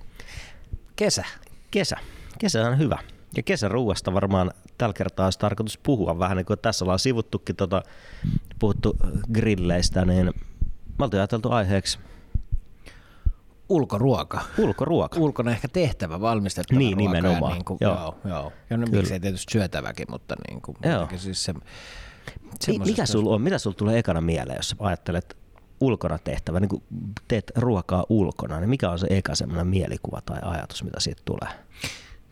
Kesä. 0.95 1.25
Kesä. 1.71 1.97
Kesä 2.39 2.67
on 2.67 2.77
hyvä. 2.77 2.99
Ja 3.37 3.43
kesäruuasta 3.43 4.13
varmaan 4.13 4.51
tällä 4.77 4.93
kertaa 4.93 5.25
olisi 5.25 5.39
tarkoitus 5.39 5.77
puhua 5.77 6.19
vähän, 6.19 6.37
niin 6.37 6.45
kuin 6.45 6.59
tässä 6.59 6.85
ollaan 6.85 6.99
sivuttukin, 6.99 7.55
tota, 7.55 7.81
puhuttu 8.59 8.97
grilleistä, 9.33 10.05
niin 10.05 10.25
me 10.99 11.03
oltiin 11.05 11.19
ajateltu 11.21 11.51
aiheeksi 11.51 11.99
Ulkoruoka. 13.69 14.41
Ulkoruoka. 14.57 15.19
Ulkona 15.19 15.51
ehkä 15.51 15.67
tehtävä 15.67 16.21
valmistettava 16.21 16.79
Niin, 16.79 16.97
ruoka 16.97 17.11
nimenomaan. 17.13 17.51
Ja 17.51 17.55
niin 17.55 17.65
kuin, 17.65 17.77
Joo. 17.81 17.93
joo. 17.95 18.15
joo. 18.25 18.51
Ja 18.69 18.77
no, 18.77 18.85
Kyllä. 18.85 18.97
miksei 18.97 19.19
tietysti 19.19 19.51
syötäväkin, 19.51 20.05
mutta 20.09 20.35
niin 20.49 20.61
kuin, 20.61 20.77
Joo. 20.83 21.07
siis 21.17 21.43
se, 21.43 21.53
semmoisesta- 22.59 22.85
mikä 22.85 23.05
sulla 23.05 23.35
on, 23.35 23.41
mitä 23.41 23.57
sulla 23.57 23.75
tulee 23.75 23.99
ekana 23.99 24.21
mieleen, 24.21 24.55
jos 24.57 24.75
ajattelet 24.79 25.37
ulkona 25.81 26.17
tehtävä, 26.17 26.59
niin 26.59 26.69
kun 26.69 26.83
teet 27.27 27.51
ruokaa 27.55 28.05
ulkona, 28.09 28.59
niin 28.59 28.69
mikä 28.69 28.89
on 28.89 28.99
se 28.99 29.07
eka 29.09 29.35
semmoinen 29.35 29.67
mielikuva 29.67 30.21
tai 30.25 30.39
ajatus, 30.41 30.83
mitä 30.83 30.99
siitä 30.99 31.21
tulee? 31.25 31.49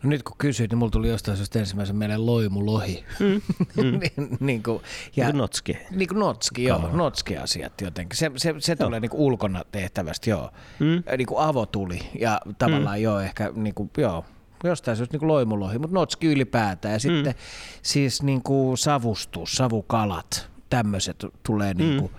No 0.02 0.10
nyt 0.10 0.22
kun 0.22 0.36
kysyit, 0.38 0.70
niin 0.70 0.78
mulla 0.78 0.90
tuli 0.90 1.08
jostain 1.08 1.36
syystä 1.36 1.58
ensimmäisen 1.58 1.96
mieleen 1.96 2.26
loimulohi. 2.26 3.04
Mm. 3.20 3.40
niin, 4.00 4.36
niin 4.40 4.62
kuin, 4.62 4.82
Ja, 5.16 5.26
ja, 5.26 5.32
notski. 5.32 5.78
niin 5.90 6.08
kuin 6.08 6.18
notski, 6.18 6.64
joo, 6.64 6.90
notski-asiat 6.92 7.80
jotenkin. 7.80 8.16
Se, 8.16 8.30
se, 8.36 8.54
se 8.58 8.76
tulee 8.76 9.00
niin 9.00 9.10
kuin 9.10 9.20
ulkona 9.20 9.64
tehtävästä, 9.72 10.30
joo. 10.30 10.50
Mm. 10.78 11.02
Niin 11.16 11.26
kuin 11.26 11.40
avotuli 11.44 11.98
ja 12.20 12.40
tavallaan 12.58 12.98
mm. 12.98 13.02
joo, 13.02 13.20
ehkä 13.20 13.52
niin 13.54 13.74
kuin, 13.74 13.90
joo, 13.96 14.24
jostain 14.64 14.96
syystä 14.96 15.14
niin 15.14 15.20
kuin 15.20 15.28
loimulohi, 15.28 15.78
mutta 15.78 15.94
notski 15.94 16.26
ylipäätään. 16.26 16.92
Ja 16.92 16.98
sitten 16.98 17.34
siis 17.82 18.22
niin 18.22 18.42
kuin 18.42 18.78
savustus, 18.78 19.52
savukalat, 19.52 20.50
tämmöiset 20.70 21.26
tulee 21.42 21.74
niin 21.74 21.98
kuin, 21.98 22.12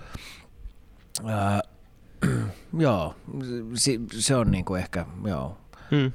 ää, 1.24 1.60
joo, 2.78 3.14
se, 3.74 4.00
se 4.18 4.36
on 4.36 4.50
niin 4.50 4.64
kuin 4.64 4.80
ehkä, 4.80 5.06
joo, 5.26 5.58
Mm. 5.94 6.12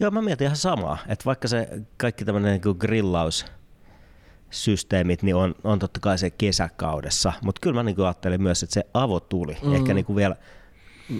Joo, 0.00 0.10
mä 0.10 0.22
mietin 0.22 0.44
ihan 0.44 0.56
samaa, 0.56 0.98
että 1.08 1.24
vaikka 1.24 1.48
se 1.48 1.68
kaikki 1.96 2.24
tämmöinen 2.24 2.60
niin 2.64 2.76
grillaussysteemit 2.78 5.22
niin 5.22 5.36
on, 5.36 5.54
on 5.64 5.78
totta 5.78 6.00
kai 6.00 6.18
se 6.18 6.30
kesäkaudessa, 6.30 7.32
mutta 7.42 7.60
kyllä 7.60 7.74
mä 7.74 7.82
niin 7.82 8.00
ajattelin 8.00 8.42
myös, 8.42 8.62
että 8.62 8.74
se 8.74 8.84
avotuli, 8.94 9.58
mm. 9.62 9.74
ehkä 9.74 9.94
niin 9.94 10.04
kuin 10.04 10.16
vielä 10.16 10.36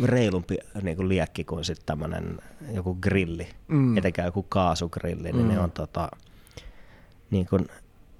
reilumpi 0.05 0.59
niin 0.83 0.97
kuin 0.97 1.09
liekki 1.09 1.44
kuin 1.44 1.64
sitten 1.64 1.87
tämmöinen 1.87 2.38
joku 2.73 2.94
grilli, 2.94 3.49
mm. 3.68 3.97
etenkään 3.97 4.27
joku 4.27 4.42
kaasugrilli, 4.42 5.33
niin 5.33 5.47
mm. 5.47 5.49
ne 5.49 5.61
on 5.61 5.73
tota, 5.73 6.09
niin 7.31 7.47
kuin 7.47 7.68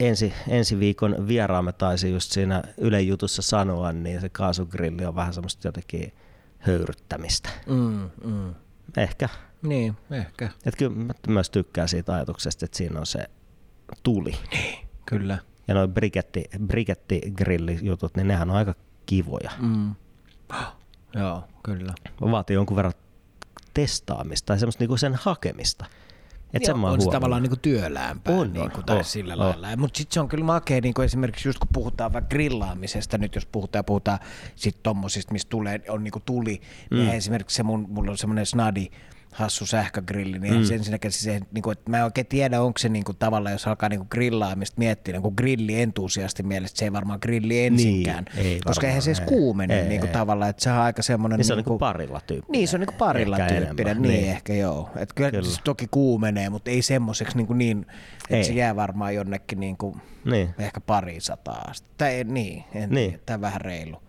ensi, 0.01 0.33
ensi 0.49 0.79
viikon 0.79 1.29
vieraamme 1.29 1.73
taisi 1.73 2.11
just 2.11 2.33
siinä 2.33 2.63
Yle 2.79 3.01
jutussa 3.01 3.43
sanoa, 3.43 3.93
niin 3.93 4.21
se 4.21 4.29
kaasugrilli 4.29 5.05
on 5.05 5.15
vähän 5.15 5.35
semmoista 5.35 5.69
jotenkin 5.69 6.13
höyryttämistä. 6.59 7.51
mm, 7.67 8.11
mm. 8.25 8.55
Ehkä. 8.97 9.29
Niin, 9.63 9.97
ehkä. 10.11 10.51
Et 10.67 10.77
kyllä 10.77 10.97
mä 10.97 11.13
myös 11.29 11.51
tykkään 11.51 11.89
siitä 11.89 12.15
ajatuksesta, 12.15 12.65
että 12.65 12.77
siinä 12.77 13.01
on 13.01 13.07
se 13.07 13.25
tuli. 14.03 14.35
Kyllä. 15.07 15.39
Ja 15.69 15.75
noin 15.75 15.93
briketti, 15.93 16.45
brikettigrillijutut, 16.67 18.17
niin 18.17 18.29
nehän 18.29 18.51
on 18.51 18.57
aika 18.57 18.75
kivoja. 19.07 19.51
Mm. 19.59 19.95
Joo, 21.15 21.45
kyllä. 21.63 21.95
Vaatii 22.21 22.55
jonkun 22.55 22.77
verran 22.77 22.93
testaamista 23.75 24.47
tai 24.47 24.59
semmoista 24.59 24.83
niinku 24.83 24.97
sen 24.97 25.15
hakemista. 25.15 25.85
Et 26.55 26.63
mä 26.67 26.87
oon 26.87 26.93
on 26.93 27.01
se 27.01 27.11
tavallaan 27.11 27.43
niinku 27.43 27.57
työläämpää 27.57 28.35
On, 28.35 28.53
niinku, 28.53 28.79
on, 28.79 28.85
tai 28.85 28.97
on, 28.97 29.05
sillä 29.05 29.33
on. 29.33 29.39
lailla. 29.39 29.77
Mutta 29.77 29.99
sitten 29.99 30.15
se 30.15 30.21
on 30.21 30.29
kyllä 30.29 30.45
makea, 30.45 30.81
niinku 30.81 31.03
esimerkiksi 31.03 31.49
just 31.49 31.59
kun 31.59 31.69
puhutaan 31.73 32.13
vaikka 32.13 32.29
grillaamisesta, 32.29 33.19
nyt 33.19 33.35
jos 33.35 33.47
puhutaan, 33.47 33.85
puhutaan 33.85 34.19
sit 34.57 34.83
tommosista, 34.83 35.33
mistä 35.33 35.51
tulee, 35.51 35.81
on 35.89 36.05
niinku 36.05 36.21
tuli, 36.21 36.61
mm. 36.91 36.97
niin 36.97 37.11
esimerkiksi 37.11 37.57
se 37.57 37.63
mun, 37.63 37.87
mulla 37.89 38.11
on 38.11 38.19
semmoinen 38.19 38.47
snadi, 38.47 38.91
hassu 39.33 39.67
sähkögrilli, 39.67 40.39
niin 40.39 40.55
mm. 40.55 40.65
se 40.65 40.75
ensinnäkin 40.75 41.13
se, 41.13 41.41
niinku, 41.53 41.71
että 41.71 41.91
mä 41.91 41.99
en 41.99 42.05
oikein 42.05 42.27
tiedä, 42.27 42.63
onko 42.63 42.79
se 42.79 42.89
niinku, 42.89 43.15
tavallaan, 43.15 43.53
jos 43.53 43.67
alkaa 43.67 43.89
niinku 43.89 44.07
grillaamista 44.11 44.75
miettiä, 44.79 45.13
niinku 45.13 45.31
grilli 45.31 45.81
entusiasti 45.81 46.43
mielestä, 46.43 46.79
se 46.79 46.85
ei 46.85 46.93
varmaan 46.93 47.19
grilli 47.23 47.65
ensinkään, 47.65 48.25
Niin, 48.37 48.47
ei 48.47 48.61
koska 48.65 48.87
eihän 48.87 49.03
se 49.03 49.11
edes 49.11 49.21
varmaan, 49.21 49.35
ei. 49.35 49.39
kuumene 49.41 49.81
Ei, 49.81 49.89
niinku, 49.89 50.07
ei. 50.07 50.13
tavallaan, 50.13 50.51
että 50.51 50.63
se 50.63 50.71
on 50.71 50.79
aika 50.79 51.03
semmoinen... 51.03 51.37
Niin 51.37 51.45
se 51.45 51.53
on 51.53 51.57
niinku 51.57 51.79
parilla 51.79 52.21
tyyppinen. 52.27 52.53
Niin, 52.53 52.69
se 52.69 52.77
on 52.77 52.81
niinku 52.81 52.95
parilla 52.99 53.37
Ehkä 53.39 53.49
tyyppinen, 53.49 53.81
enemmän, 53.81 54.03
niin, 54.03 54.13
niin. 54.13 54.23
niin 54.23 54.33
ehkä 54.33 54.55
joo. 54.55 54.91
Et 54.97 55.13
kyllä, 55.13 55.31
Kyllä. 55.31 55.43
Se 55.45 55.61
toki 55.65 55.87
kuumenee, 55.91 56.51
mutta 56.51 56.71
ei 56.71 56.83
semmoiseksi 56.83 57.39
niin, 57.55 57.87
Ei. 58.31 58.37
että 58.37 58.47
se 58.47 58.53
jää 58.55 58.77
varmaan 58.77 59.15
jonnekin 59.15 59.61
niinku 59.61 59.97
Niin. 60.25 60.55
ehkä 60.59 60.81
pari 60.81 61.21
sataa. 61.21 61.73
Tai 61.99 62.15
ei, 62.15 62.25
niin, 62.25 62.65
en 62.75 62.91
Niin. 62.91 63.11
niin. 63.11 63.21
Tämä 63.27 63.41
vähän 63.41 63.61
reilu. 63.61 64.03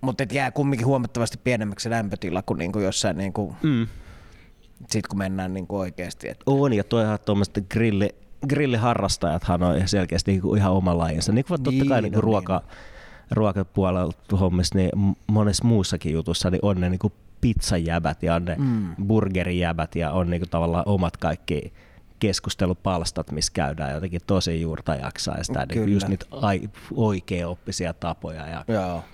Mutta 0.00 0.24
jää 0.32 0.50
kumminkin 0.50 0.86
huomattavasti 0.86 1.38
pienemmäksi 1.44 1.82
se 1.84 1.90
lämpötila 1.90 2.42
kuin 2.42 2.58
niinku 2.58 2.78
jossain, 2.78 3.16
niinku, 3.16 3.56
Mm. 3.62 3.86
sit 4.90 5.06
kun 5.06 5.18
mennään 5.18 5.54
niinku 5.54 5.78
oikeasti. 5.78 6.28
Et, 6.28 6.40
On, 6.46 6.72
ja 6.72 6.84
toihan 6.84 7.18
tuommoiset 7.24 7.64
grilli, 7.70 8.14
grilliharrastajathan 8.48 9.62
on 9.62 9.88
selkeästi 9.88 10.30
niinku 10.30 10.54
ihan 10.54 10.72
oma 10.72 10.98
lajinsa. 10.98 11.32
Niin 11.32 11.44
kuin 11.44 11.62
totta 11.62 11.70
Niin, 11.70 11.88
kai 11.88 12.02
niinku 12.02 12.16
no 12.16 12.20
ruoka, 12.20 12.62
ruokapuolella 13.30 14.12
hommissa, 14.40 14.78
niin 14.78 14.90
monessa 15.26 15.64
muussakin 15.64 16.12
jutussa 16.12 16.50
niin 16.50 16.60
on 16.62 16.80
ne 16.80 16.90
niinku 16.90 17.12
pizzajäbät 17.40 18.22
ja 18.22 18.34
on 18.34 18.44
ne 18.44 18.56
mm. 18.58 19.06
burgerijäbät 19.06 19.96
ja 19.96 20.10
on 20.10 20.30
niinku 20.30 20.46
tavallaan 20.50 20.88
omat 20.88 21.16
kaikki 21.16 21.72
keskustelupalstat, 22.18 23.32
missä 23.32 23.52
käydään 23.54 23.94
jotenkin 23.94 24.20
tosi 24.26 24.60
juurta 24.60 24.94
jaksaa 24.94 25.36
ja 25.36 25.44
sitä 25.44 25.58
niinku 25.58 25.74
Kyllä. 25.84 25.94
just 25.96 26.08
niitä 26.08 26.26
ai, 26.30 26.60
oikea-oppisia 26.94 27.94
tapoja. 27.94 28.46
Ja, 28.48 28.64
joo. 28.68 29.04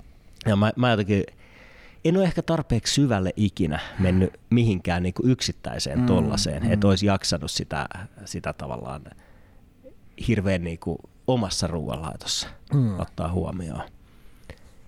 Ja 0.47 0.57
mä, 0.57 0.73
mä 0.77 0.91
jotenkin 0.91 1.25
en 2.05 2.17
ole 2.17 2.25
ehkä 2.25 2.43
tarpeeksi 2.43 2.95
syvälle 2.95 3.33
ikinä 3.37 3.81
mennyt 3.99 4.41
mihinkään 4.51 5.03
niin 5.03 5.15
kuin 5.15 5.31
yksittäiseen 5.31 5.99
mm, 5.99 6.07
tollaseen, 6.07 6.63
mm. 6.63 6.73
että 6.73 6.89
olisi 6.89 7.07
jaksanut 7.07 7.51
sitä, 7.51 7.89
sitä 8.25 8.53
tavallaan 8.53 9.03
hirveän 10.29 10.65
niin 10.65 10.79
kuin 10.79 10.99
omassa 11.27 11.67
ruoanlaitossa 11.67 12.49
mm. 12.75 13.01
ottaa 13.01 13.33
huomioon. 13.33 13.83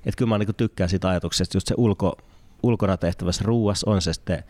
Et 0.06 0.16
kyllä 0.16 0.28
mä 0.28 0.38
niin 0.38 0.46
kuin 0.46 0.56
tykkään 0.56 0.90
siitä 0.90 1.08
ajatuksesta, 1.08 1.56
just 1.56 1.66
se 1.66 1.74
ulko, 1.76 2.18
ulkona 2.62 2.96
tehtävässä 2.96 3.44
ruuassa 3.44 3.90
on 3.90 4.02
se 4.02 4.12
sitten 4.12 4.44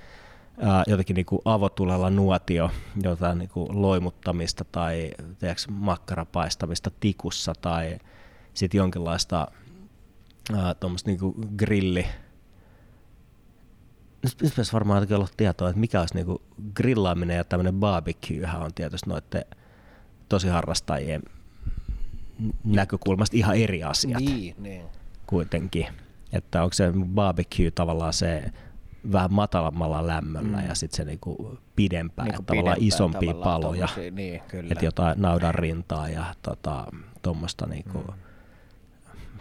ää, 0.61 0.85
jotenkin 0.87 1.15
niin 1.15 1.27
kuin 1.27 1.43
avotulella 1.45 2.11
nuotio, 2.11 2.71
jotain 3.03 3.39
niin 3.39 3.49
kuin 3.49 3.83
loimuttamista 3.83 4.65
tai 4.73 5.11
tiedätkö, 5.39 5.63
makkarapaistamista 5.71 6.91
tikussa 7.01 7.53
tai 7.61 7.99
sitten 8.55 8.79
jonkinlaista 8.79 9.49
tuommoista 10.81 11.11
niin 11.11 11.19
grilli, 11.57 12.07
nyt 14.23 14.37
pitäisi 14.51 14.73
varmaan 14.73 14.97
jotenkin 14.97 15.17
olla 15.17 15.29
tietoa, 15.37 15.69
että 15.69 15.81
mikä 15.81 16.01
olisi 16.01 16.15
niinku 16.15 16.43
grillaaminen 16.75 17.37
ja 17.37 17.45
tämmöinen 17.45 17.75
barbecuehän 17.75 18.63
on 18.63 18.75
tietysti 18.75 19.11
noiden 19.11 19.45
tosi 20.29 20.49
harrastajien 20.49 21.23
näkökulmasta 22.65 23.37
ihan 23.37 23.57
eri 23.57 23.83
asiat 23.83 24.21
Niin, 24.21 24.55
niin. 24.59 24.87
kuitenkin. 25.27 25.87
Että 26.33 26.63
onko 26.63 26.73
se 26.73 26.93
barbecue 27.15 27.71
tavallaan 27.71 28.13
se 28.13 28.53
vähän 29.13 29.33
matalammalla 29.33 30.07
lämmöllä 30.07 30.59
mm. 30.59 30.67
ja 30.69 30.75
sitten 30.75 30.97
se 30.97 31.05
niinku 31.05 31.59
pidempään, 31.77 32.29
Niinku 32.29 32.43
niinku 32.43 32.47
tavallaan 32.47 32.75
pidempään 32.75 32.89
isompia 32.89 33.33
tavallaan 33.33 33.61
paloja. 33.61 33.87
tommosia, 33.87 34.11
Niin, 34.11 34.43
kyllä. 34.49 34.69
Että 34.73 34.85
jotain 34.85 35.23
naudan 35.23 35.55
rintaa 35.55 36.09
ja 36.09 36.35
tota, 36.43 36.87
tuommoista 37.23 37.67
niinku 37.67 37.99
mm. 37.99 38.26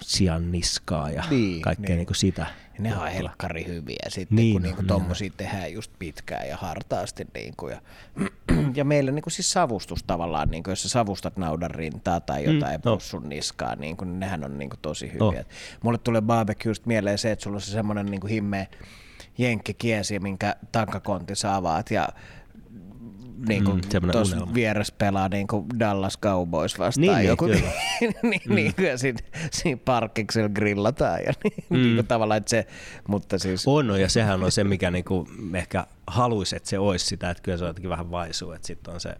Sian 0.01 0.51
niskaa 0.51 1.11
ja 1.11 1.23
Niin, 1.29 1.61
kaikkea 1.61 1.87
niin. 1.87 1.97
niinku 1.97 2.13
sitä. 2.13 2.47
Ja 2.77 2.83
ne 2.83 2.97
on 2.97 3.07
helkkari 3.07 3.65
hyviä 3.65 4.05
sitten, 4.07 4.35
Niin 4.35 4.45
niin, 4.45 4.53
kun 4.53 4.61
on, 4.61 4.63
niinku 4.63 4.81
niin 4.81 4.87
tommosia 4.87 5.31
tehdään 5.37 5.73
just 5.73 5.91
pitkään 5.99 6.47
ja 6.47 6.57
hartaasti. 6.57 7.27
Niinku, 7.33 7.67
ja, 7.67 7.81
ja 8.75 8.85
meillä 8.85 9.11
niinku 9.11 9.29
siis 9.29 9.51
savustus 9.51 10.03
tavallaan, 10.03 10.49
niinku, 10.49 10.69
jos 10.69 10.81
sä 10.81 10.89
savustat 10.89 11.37
naudan 11.37 11.71
rintaa 11.71 12.19
tai 12.19 12.43
jotain 12.43 12.81
no. 12.85 12.95
mm, 12.95 12.99
sun 12.99 13.29
niskaa, 13.29 13.75
niinku, 13.75 14.05
niin 14.05 14.19
nehän 14.19 14.43
on 14.43 14.57
niinku 14.57 14.75
tosi 14.81 15.07
hyviä. 15.13 15.25
Oh. 15.25 15.35
Oh. 15.35 15.45
Mulle 15.83 15.97
tulee 15.97 16.21
barbecuesta 16.21 16.87
mieleen 16.87 17.17
se, 17.17 17.31
että 17.31 17.43
sulla 17.43 17.55
on 17.57 17.61
se 17.61 17.71
semmonen 17.71 18.05
niinku 18.05 18.27
himmeä 18.27 18.67
jenkkikiesi, 19.37 20.19
minkä 20.19 20.55
tankakontti 20.71 21.35
sä 21.35 21.55
avaat 21.55 21.91
ja 21.91 22.09
niin 23.47 23.63
kuin 23.63 23.81
Mm, 24.01 24.11
tuossa 24.11 24.53
vieressä 24.53 24.95
pelaa 24.97 25.29
niin 25.29 25.47
kuin 25.47 25.65
Dallas 25.79 26.19
Cowboys 26.19 26.79
vastaan 26.79 27.01
Niin, 27.01 27.17
niin, 27.17 27.27
joku, 27.27 27.45
kyllä. 27.45 27.59
niin, 28.01 28.41
mm. 28.45 28.55
niin, 28.55 28.73
ja 28.77 28.97
siinä, 28.97 29.19
siinä 29.51 29.81
parkkiksella 29.85 30.49
grillataan 30.49 31.19
ja 31.25 31.33
niin, 31.43 31.65
mm. 31.69 31.77
niin 31.77 31.95
kuin 31.95 32.07
tavallaan, 32.07 32.37
että 32.37 32.49
se, 32.49 32.67
mutta 33.07 33.39
siis 33.39 33.67
On, 33.67 34.01
ja 34.01 34.09
sehän 34.09 34.43
on 34.43 34.51
se, 34.51 34.63
mikä 34.63 34.91
niinku 34.91 35.27
ehkä 35.53 35.85
haluaisi, 36.07 36.55
että 36.55 36.69
se 36.69 36.79
olisi 36.79 37.05
sitä, 37.05 37.29
että 37.29 37.43
kyllä 37.43 37.57
se 37.57 37.63
on 37.63 37.69
jotenkin 37.69 37.89
vähän 37.89 38.11
vaisuu, 38.11 38.51
että 38.51 38.67
sitten 38.67 38.93
on 38.93 38.99
se 38.99 39.15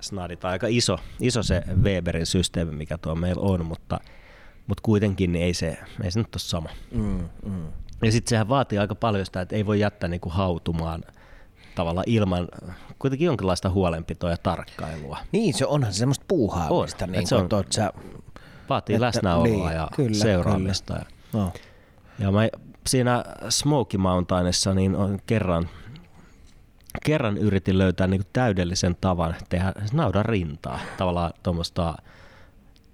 snadi 0.00 0.36
tai 0.36 0.52
aika 0.52 0.66
iso, 0.70 0.98
iso 1.20 1.42
se 1.42 1.62
Weberin 1.82 2.26
systeemi, 2.26 2.72
mikä 2.72 2.98
tuo 2.98 3.14
meillä 3.14 3.42
on, 3.42 3.66
mutta, 3.66 4.00
mutta 4.66 4.82
kuitenkin 4.82 5.32
niin 5.32 5.44
ei 5.44 5.54
se, 5.54 5.78
ei 6.04 6.10
se 6.10 6.20
nyt 6.20 6.34
ole 6.34 6.40
sama. 6.40 6.68
mm, 6.92 7.28
mm. 7.44 7.66
Ja 8.02 8.12
sitten 8.12 8.30
sehän 8.30 8.48
vaatii 8.48 8.78
aika 8.78 8.94
paljon 8.94 9.26
sitä, 9.26 9.40
että 9.40 9.56
ei 9.56 9.66
voi 9.66 9.80
jättää 9.80 10.08
niinku 10.08 10.28
hautumaan 10.28 11.02
tavallaan 11.74 12.04
ilman 12.06 12.48
kuitenkin 13.00 13.26
jonkinlaista 13.26 13.70
huolenpitoa 13.70 14.30
ja 14.30 14.36
tarkkailua. 14.36 15.18
Niin, 15.32 15.54
se 15.54 15.66
onhan 15.66 15.92
se 15.92 15.98
semmoista 15.98 16.24
puuhaamista, 16.28 17.04
On, 17.04 17.12
niin 17.12 17.26
se 17.26 17.34
on- 17.34 17.44
että 17.60 17.74
sä, 17.74 17.92
Vaatii 18.68 18.94
Että- 18.94 19.06
läsnäoloa 19.06 19.44
niin, 19.44 19.76
ja 19.76 19.88
kyllä, 19.96 20.14
seuraamista. 20.14 20.94
Ja, 20.94 21.04
no. 21.32 21.52
Ja 22.18 22.32
mä 22.32 22.40
siinä 22.86 23.24
Smoky 23.48 23.98
Mountainissa 23.98 24.74
niin 24.74 24.94
on 24.94 25.18
kerran, 25.26 25.68
kerran 27.04 27.36
yritin 27.38 27.78
löytää 27.78 28.06
niin 28.06 28.22
täydellisen 28.32 28.96
tavan 29.00 29.34
tehdä 29.48 29.72
naudan 29.92 30.24
rintaa. 30.24 30.78
Tavallaan 30.98 31.32
tuommoista 31.42 31.94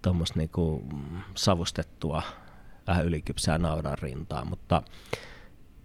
tuommoista 0.02 0.38
niinku 0.38 0.84
savustettua 1.34 2.22
vähän 2.86 3.04
ylikypsää 3.06 3.58
naudan 3.58 3.98
rintaa. 3.98 4.44
Mutta 4.44 4.82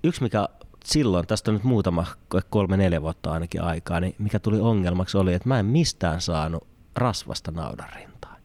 yksi 0.04 0.24
mikä 0.24 0.50
silloin, 0.86 1.28
tästä 1.28 1.52
on 1.52 1.56
nyt 1.56 1.64
muutama, 1.64 2.06
kolme, 2.50 2.78
neljä 2.78 3.02
vuotta 3.02 3.32
ainakin 3.32 3.62
aikaa, 3.62 4.00
niin 4.00 4.16
mikä 4.18 4.40
tuli 4.40 4.60
ongelmaksi 4.60 5.18
oli, 5.18 5.34
että 5.34 5.50
mä 5.50 5.60
en 5.60 5.66
mistään 5.66 6.22
saanut 6.22 6.68
rasvasta 6.96 7.52
naudanrintaa. 7.52 8.36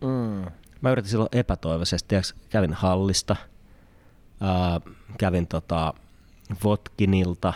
Mm. 0.00 0.52
Mä 0.80 0.90
yritin 0.90 1.10
silloin 1.10 1.28
epätoivoisesti, 1.32 2.08
tiiäks, 2.08 2.34
kävin 2.50 2.74
hallista, 2.74 3.36
ää, 4.40 4.80
kävin 5.18 5.46
tota 5.46 5.94
Votkinilta, 6.64 7.52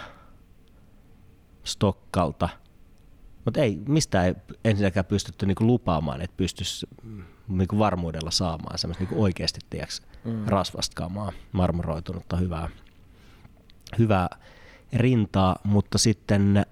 Stokkalta, 1.64 2.48
mutta 3.44 3.60
ei, 3.60 3.78
mistään 3.88 4.26
ei 4.26 4.34
ensinnäkään 4.64 5.06
pystytty 5.06 5.46
niinku 5.46 5.66
lupaamaan, 5.66 6.20
että 6.20 6.36
pystyisi 6.36 6.86
niinku 7.48 7.78
varmuudella 7.78 8.30
saamaan 8.30 8.78
semmoista 8.78 9.04
niinku 9.04 9.22
oikeasti 9.22 9.60
tiiäks, 9.70 10.02
mm. 10.24 10.44
rasvasta 10.46 10.94
kamaa, 10.94 11.32
marmoroitunutta 11.52 12.36
hyvää, 12.36 12.68
hyvää 13.98 14.28
rintaa, 14.92 15.56
mutta 15.64 15.98
sitten 15.98 16.66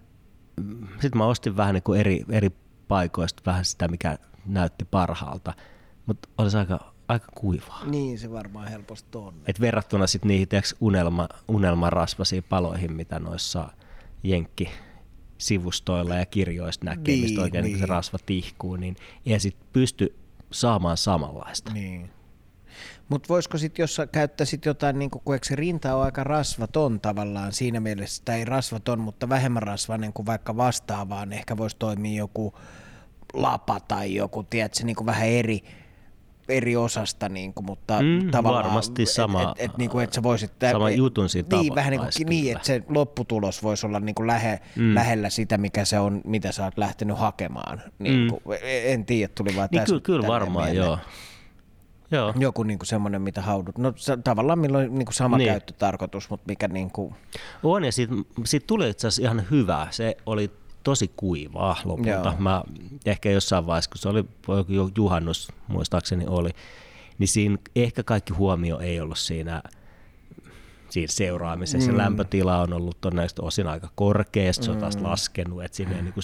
sit 1.01 1.15
mä 1.15 1.27
ostin 1.27 1.57
vähän 1.57 1.75
niinku 1.75 1.93
eri, 1.93 2.25
eri 2.31 2.51
paikoista 2.89 3.43
vähän 3.47 3.65
sitä, 3.65 3.89
mikä 3.89 4.19
näytti 4.47 4.85
parhaalta, 4.85 5.55
mutta 6.07 6.29
olisi 6.39 6.57
aika, 6.57 6.95
aika 7.09 7.27
kuivaa. 7.35 7.85
Niin 7.85 8.19
se 8.19 8.31
varmaan 8.31 8.69
helposti 8.69 9.19
on. 9.19 9.35
Et 9.47 9.61
verrattuna 9.61 10.07
sitten 10.07 10.29
niihin 10.29 10.49
tiiäks, 10.49 10.75
unelma, 10.81 11.29
unelmarasvasiin 11.49 12.43
paloihin, 12.49 12.93
mitä 12.93 13.19
noissa 13.19 13.69
jenkki 14.23 14.71
sivustoilla 15.39 16.15
ja 16.15 16.27
kirjoista 16.27 16.85
näkee, 16.85 17.15
niin, 17.15 17.25
mistä 17.25 17.41
oikein 17.41 17.65
niin. 17.65 17.79
se 17.79 17.87
rasva 17.87 18.19
tihkuu, 18.27 18.77
niin 18.77 18.97
ei 19.27 19.41
sit 19.41 19.57
pysty 19.73 20.17
saamaan 20.51 20.97
samanlaista. 20.97 21.73
Niin. 21.73 22.11
Mutta 23.09 23.29
voisiko 23.29 23.59
sitten, 23.59 23.83
jos 23.83 23.95
sä 23.95 24.07
käyttäisit 24.07 24.65
jotain, 24.65 24.99
niin 24.99 25.11
kun 25.11 25.35
eikö 25.35 25.47
se 25.47 25.57
rinta 25.57 25.97
on 25.97 26.03
aika 26.05 26.25
rasvaton 26.25 27.01
tavallaan 27.01 27.53
siinä 27.53 27.81
mielessä, 27.81 28.23
tai 28.25 28.39
ei 28.39 28.45
rasvaton, 28.45 29.01
mutta 29.01 29.29
vähemmän 29.29 29.63
rasvainen 29.63 30.13
kuin 30.13 30.27
vaikka 30.27 30.57
vastaavaan, 30.57 31.33
ehkä 31.33 31.57
voisi 31.57 31.77
toimia 31.79 32.19
joku 32.19 32.55
lapa 33.33 33.81
tai 33.81 34.15
joku, 34.15 34.43
tiedätkö, 34.43 34.85
niin 34.85 34.97
kuin 34.97 35.07
vähän 35.07 35.29
eri, 35.29 35.61
eri 36.49 36.77
osasta, 36.77 37.29
niin 37.29 37.55
kuin, 37.55 37.65
mutta 37.65 38.03
Mm, 38.03 38.31
tavallaan, 38.31 38.65
varmasti 38.65 39.07
sama- 39.07 39.43
et, 39.43 39.49
et, 39.49 39.71
et, 39.71 39.79
niin 39.79 39.91
kuin, 39.91 40.05
että 40.05 40.15
sä 40.15 40.23
voisit, 40.23 40.53
sama 40.73 40.91
jutun 40.91 41.29
siitä 41.29 41.57
niin, 41.57 41.75
vähän 41.75 41.91
niin, 41.91 41.99
tavoittaisi 41.99 42.25
kuin, 42.25 42.31
niin, 42.31 42.57
että 42.57 42.67
se 42.67 42.83
lopputulos 42.89 43.63
voisi 43.63 43.87
olla 43.87 44.01
niin 44.01 44.15
kuin 44.15 44.27
lähe, 44.27 44.61
mm. 44.77 44.95
lähellä 44.95 45.31
sitä, 45.31 45.59
mikä 45.59 45.85
se 45.85 45.99
on, 45.99 46.21
mitä 46.25 46.53
sä 46.53 46.65
oot 46.65 46.79
lähtenyt 46.79 47.19
hakemaan. 47.19 47.83
Niin 47.99 48.21
Mm. 48.21 48.29
kuin, 48.43 48.59
en 48.63 49.05
tiedä, 49.05 49.33
tuli 49.35 49.57
vaan 49.57 49.69
Niin 49.71 49.79
tästä 49.81 49.89
kyllä, 49.91 50.01
kyllä 50.01 50.29
varmaan, 50.29 50.65
mieleen. 50.71 50.87
joo. 50.87 50.99
Joo. 52.15 52.35
Joku 52.39 52.63
niin 52.63 52.79
kuin 52.79 52.87
semmoinen, 52.87 53.23
mitä 53.23 53.43
haudut. 53.43 53.79
No 53.79 53.93
sa- 53.97 54.17
tavallaan 54.17 54.59
milloin 54.59 54.95
niin 54.95 55.07
kuin 55.07 55.15
sama 55.15 55.37
Niin. 55.37 55.45
niin. 55.47 55.53
käyttötarkoitus, 55.53 56.31
mutta 56.31 56.45
mikä 56.49 56.69
niin 56.69 56.91
kuin, 56.91 57.15
On 57.63 57.85
ja 57.85 57.93
siitä, 57.93 58.15
siitä 58.45 58.67
tuli 58.67 58.91
itse 58.91 59.07
asiassa 59.09 59.23
ihan 59.23 59.47
hyvä. 59.51 59.87
Se 59.91 60.17
oli 60.27 60.51
tosi 60.83 61.13
kuivaa 61.17 61.77
lopulta. 61.85 62.11
Joo. 62.11 62.35
Mä 62.39 62.63
ehkä 63.07 63.31
jossain 63.31 63.67
vaiheessa, 63.67 63.91
kun 63.91 63.99
se 63.99 64.09
oli 64.09 64.25
joku 64.69 64.91
juhannus, 64.97 65.49
muistaakseni 65.69 66.25
oli, 66.29 66.51
niin 67.19 67.29
siinä 67.29 67.59
ehkä 67.77 68.03
kaikki 68.03 68.33
huomio 68.33 68.79
ei 68.79 69.01
ollut 69.01 69.19
siinä, 69.19 69.63
siinä 70.91 71.09
seuraamisessa. 71.11 71.91
Mm. 71.91 71.97
Se 71.97 72.03
lämpötila 72.03 72.61
on 72.61 72.73
ollut 72.73 73.01
todennäköisesti 73.01 73.43
osin 73.45 73.67
aika 73.67 73.89
korkea, 73.95 74.53
se 74.53 74.71
on 74.71 74.79
taas 74.79 74.97
laskenut, 74.97 75.65
että 75.65 75.77
siinä 75.77 75.97
ei 75.97 76.03
niinku 76.03 76.21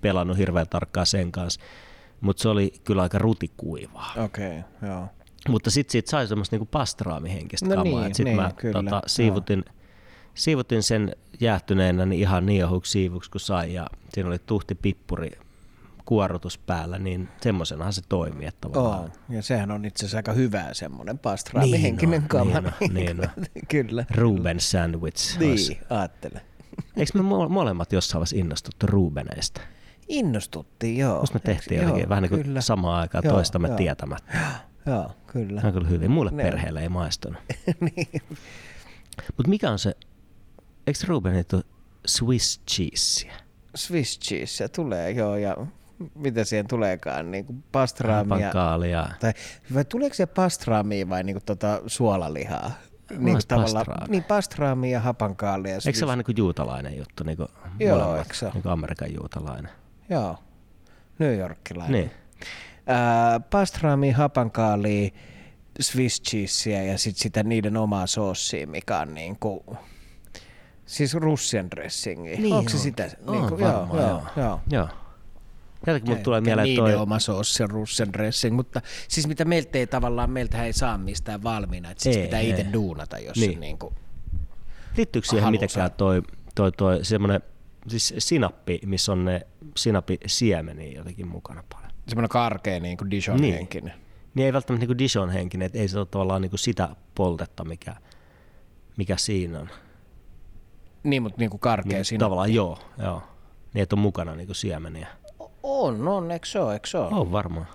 pelannut 0.00 0.38
hirveän 0.38 0.68
tarkkaan 0.68 1.06
sen 1.06 1.32
kanssa. 1.32 1.60
Mutta 2.20 2.42
se 2.42 2.48
oli 2.48 2.72
kyllä 2.84 3.02
aika 3.02 3.18
rutikuivaa. 3.18 4.12
okei, 4.24 4.58
okay, 4.58 4.88
joo. 4.90 5.06
Mutta 5.48 5.70
sitten 5.70 5.92
siitä 5.92 6.10
sai 6.10 6.26
semmoista 6.26 6.54
niinku 6.56 6.68
pastraamihenkistä 6.70 7.66
No 7.66 7.74
kamaa. 7.84 8.00
niin, 8.02 8.14
Sitten 8.14 8.24
niin, 8.24 8.36
mä 8.36 8.52
kyllä, 8.56 8.72
tota, 8.82 8.90
joo. 8.90 9.02
siivutin, 9.06 9.64
siivutin 10.34 10.82
sen 10.82 11.16
jäähtyneenä 11.40 12.06
niin 12.06 12.20
ihan 12.20 12.46
niin 12.46 12.64
ohuksi 12.64 12.92
siivuksi 12.92 13.30
kuin 13.30 13.40
sai. 13.40 13.74
Ja 13.74 13.86
siinä 14.12 14.28
oli 14.28 14.38
tuhti 14.38 14.74
pippuri 14.74 15.30
kuorutus 16.04 16.58
päällä, 16.58 16.98
niin 16.98 17.28
semmoisenahan 17.40 17.92
se 17.92 18.02
toimii. 18.08 18.46
Että 18.46 18.68
Oo. 18.74 19.08
Ja 19.28 19.42
sehän 19.42 19.70
on 19.70 19.84
itse 19.84 20.00
asiassa 20.04 20.16
aika 20.18 20.32
hyvää 20.32 20.74
semmoinen 20.74 21.18
pastraamihenkinen 21.18 22.20
Niin 22.20 22.28
kama. 22.28 22.52
on, 22.58 22.72
niin 22.94 23.20
on, 23.20 23.28
niin 23.36 23.66
Kyllä. 23.68 24.04
Ruben 24.14 24.60
sandwich. 24.60 25.36
olisi- 25.42 25.72
Niin, 25.74 25.82
ajattele. 25.90 26.40
Eikö 26.96 27.10
me 27.14 27.20
mo- 27.20 27.48
molemmat 27.48 27.92
jossain 27.92 28.20
vaiheessa 28.20 28.36
innostuttu 28.36 28.86
Rubeneista? 28.86 29.60
Innostuttiin, 30.08 30.98
joo. 30.98 31.20
Musta 31.20 31.34
me 31.34 31.40
tehtiin 31.40 31.80
jotenkin 31.80 32.02
joo, 32.02 32.08
vähän 32.08 32.22
niin 32.22 32.30
kuin 32.30 32.42
kyllä. 32.42 32.60
samaan 32.60 33.00
aikaan 33.00 33.24
Joo, 33.24 33.34
toistamme 33.34 33.68
joo. 33.68 33.76
tietämättä. 33.76 34.38
Joo, 34.86 35.10
kyllä. 35.26 35.60
Ne 35.60 35.66
on 35.68 35.74
kyllä 35.74 35.88
hyvin. 35.88 36.10
Mulle 36.10 36.30
Ne- 36.30 36.42
perheelle 36.42 36.82
ei 36.82 36.88
maistunut. 36.88 37.40
niin. 37.96 38.22
Mutta 39.36 39.48
mikä 39.48 39.70
on 39.70 39.78
se, 39.78 39.94
eikö 40.86 40.98
Rubenit 41.06 41.52
ole 41.52 41.62
Swiss 42.06 42.60
cheesea? 42.70 43.32
Swiss 43.74 44.20
cheese 44.20 44.68
tulee, 44.68 45.10
joo, 45.10 45.36
ja 45.36 45.56
mitä 46.14 46.44
siihen 46.44 46.66
tuleekaan, 46.68 47.30
niin 47.30 47.44
kuin 47.44 47.64
pastraamia. 47.72 48.38
Pankaalia. 48.38 49.08
Tai 49.20 49.32
vai 49.74 49.84
tuleeko 49.84 50.14
se 50.14 50.26
pastraamia 50.26 51.08
vai 51.08 51.24
niinku 51.24 51.42
tota 51.46 51.80
suolalihaa? 51.86 52.70
Niin, 53.10 53.22
Mielestä 53.22 53.54
tavallaan, 53.54 53.86
niin 54.08 54.24
pastraamia 54.24 54.90
ja 54.92 55.00
hapankaalia. 55.00 55.74
Eikö 55.74 55.98
se 55.98 56.06
vähän 56.06 56.18
niin 56.18 56.24
kuin 56.26 56.36
juutalainen 56.36 56.96
juttu, 56.96 57.24
niin 57.24 57.36
kuin 57.36 57.48
Joo, 57.80 57.98
molemmat, 57.98 58.18
eikö 58.18 58.34
se 58.34 58.50
niin 58.54 58.62
kuin 58.62 58.72
Amerikan 58.72 59.14
juutalainen? 59.14 59.72
Joo, 60.10 60.36
New 61.18 61.38
Yorkilainen. 61.38 61.92
Niin. 61.92 62.10
Ää, 62.86 63.40
pastraamia, 63.40 64.16
hapankaalia, 64.16 65.10
Swiss 65.80 66.22
cheesea 66.22 66.82
ja 66.82 66.98
sitten 66.98 67.22
sitä 67.22 67.42
niiden 67.42 67.76
omaa 67.76 68.06
soossia, 68.06 68.66
mikä 68.66 68.98
on 68.98 69.14
niinku, 69.14 69.76
siis 70.86 71.14
Russian 71.14 71.70
dressingi. 71.70 72.36
Niin 72.36 72.54
Onko 72.54 72.70
se 72.70 72.78
sitä? 72.78 73.10
On 73.26 73.34
Niinku, 73.34 73.60
varmaan, 73.60 73.88
joo, 73.88 74.08
joo. 74.08 74.22
joo, 74.36 74.60
joo. 74.70 74.88
Jotenkin 75.86 76.10
mulle 76.10 76.22
tulee 76.22 76.40
mieleen 76.40 76.64
niiden 76.64 76.84
toi... 76.84 76.94
oma 76.94 77.18
soossi 77.18 77.62
on 77.62 77.70
Russian 77.70 78.12
dressing, 78.12 78.56
mutta 78.56 78.80
siis 79.08 79.26
mitä 79.26 79.44
meiltä 79.44 79.78
ei 79.78 79.86
tavallaan, 79.86 80.30
meiltä 80.30 80.64
ei 80.64 80.72
saa 80.72 80.98
mistään 80.98 81.42
valmiina, 81.42 81.90
että 81.90 82.02
siis 82.02 82.16
Ei, 82.16 82.22
pitää 82.22 82.40
itse 82.40 82.66
duunata, 82.72 83.18
jos 83.18 83.36
Niin. 83.36 83.52
se 83.52 83.58
niinku, 83.58 83.92
Liittyykö 84.96 85.28
siihen 85.28 85.50
mitenkään 85.50 85.90
toi, 85.92 86.22
toi, 86.54 86.72
toi 86.72 87.04
semmoinen 87.04 87.40
siis 87.86 88.14
sinappi, 88.18 88.80
missä 88.86 89.12
on 89.12 89.24
ne 89.24 89.46
sinapisiemeniä 89.76 90.92
jotenkin 90.98 91.28
mukana 91.28 91.64
paljon? 91.72 91.92
semmoinen 92.08 92.28
karkea 92.28 92.80
niinku 92.80 93.10
Dijon 93.10 93.40
Niin. 93.40 93.54
henkinen. 93.54 93.94
Niin 94.34 94.46
ei 94.46 94.52
välttämättä 94.52 94.86
niin 94.86 94.98
Dijon 94.98 95.30
henkinen, 95.30 95.66
että 95.66 95.78
ei 95.78 95.88
se 95.88 95.98
ole 95.98 96.06
tavallaan 96.06 96.42
niin 96.42 96.58
sitä 96.58 96.88
poltetta, 97.14 97.64
mikä, 97.64 97.96
mikä 98.96 99.16
siinä 99.16 99.58
on. 99.60 99.68
Niin, 101.02 101.22
mutta 101.22 101.38
niinku 101.38 101.58
karkea 101.58 101.98
Niin, 101.98 102.04
siinä. 102.04 102.20
tavallaan 102.24 102.54
joo, 102.54 102.78
joo. 103.02 103.22
Niin, 103.74 103.82
että 103.82 103.96
on 103.96 104.00
mukana 104.00 104.34
niin 104.34 104.54
siemeniä. 104.54 105.08
On, 105.62 106.08
on, 106.08 106.30
eikö 106.30 106.46
se 106.46 106.60
ole, 106.60 106.72
eikö 106.72 106.88
se 106.88 106.98
ole? 106.98 107.08
On 107.14 107.32
varmaan. 107.32 107.66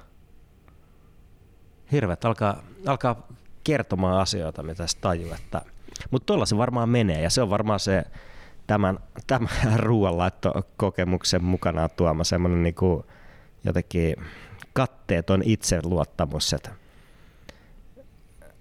Hirvet 1.91 2.25
alkaa, 2.25 2.63
alkaa 2.85 3.27
kertomaan 3.63 4.21
asioita, 4.21 4.63
mitä 4.63 4.87
se 4.87 4.97
tajuu. 4.97 5.33
Että... 5.33 5.61
Mutta 6.11 6.25
tuolla 6.25 6.45
se 6.45 6.57
varmaan 6.57 6.89
menee 6.89 7.21
ja 7.21 7.29
se 7.29 7.41
on 7.41 7.49
varmaan 7.49 7.79
se 7.79 8.03
tämän, 8.67 8.99
tämän 9.27 9.49
ruoanlaittokokemuksen 9.79 11.43
mukanaan 11.43 11.89
tuoma 11.95 12.23
semmoinen 12.23 12.63
niinku 12.63 13.05
jotenkin 13.63 14.15
katteeton 14.73 15.41
itseluottamus, 15.45 16.53
että 16.53 16.69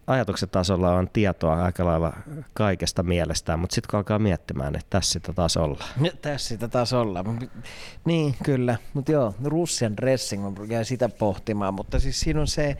ajatuksen 0.06 0.48
tasolla 0.48 0.94
on 0.94 1.08
tietoa 1.12 1.64
aika 1.64 1.84
lailla 1.84 2.12
kaikesta 2.54 3.02
mielestään, 3.02 3.58
mutta 3.58 3.74
sitten 3.74 3.90
kun 3.90 3.98
alkaa 3.98 4.18
miettimään, 4.18 4.74
että 4.74 4.86
tässä 4.90 5.12
sitä 5.12 5.32
taas 5.32 5.56
ollaan. 5.56 5.90
Ja 6.02 6.10
Tässä 6.22 6.48
sitä 6.48 6.68
taas 6.68 6.92
ollaan. 6.92 7.48
Niin, 8.04 8.34
kyllä. 8.44 8.76
Mutta 8.94 9.12
joo, 9.12 9.34
Russian 9.44 9.96
dressing, 9.96 10.42
mä 10.58 10.64
jäin 10.68 10.84
sitä 10.84 11.08
pohtimaan, 11.08 11.74
mutta 11.74 12.00
siis 12.00 12.20
siinä 12.20 12.40
on 12.40 12.46
se, 12.48 12.76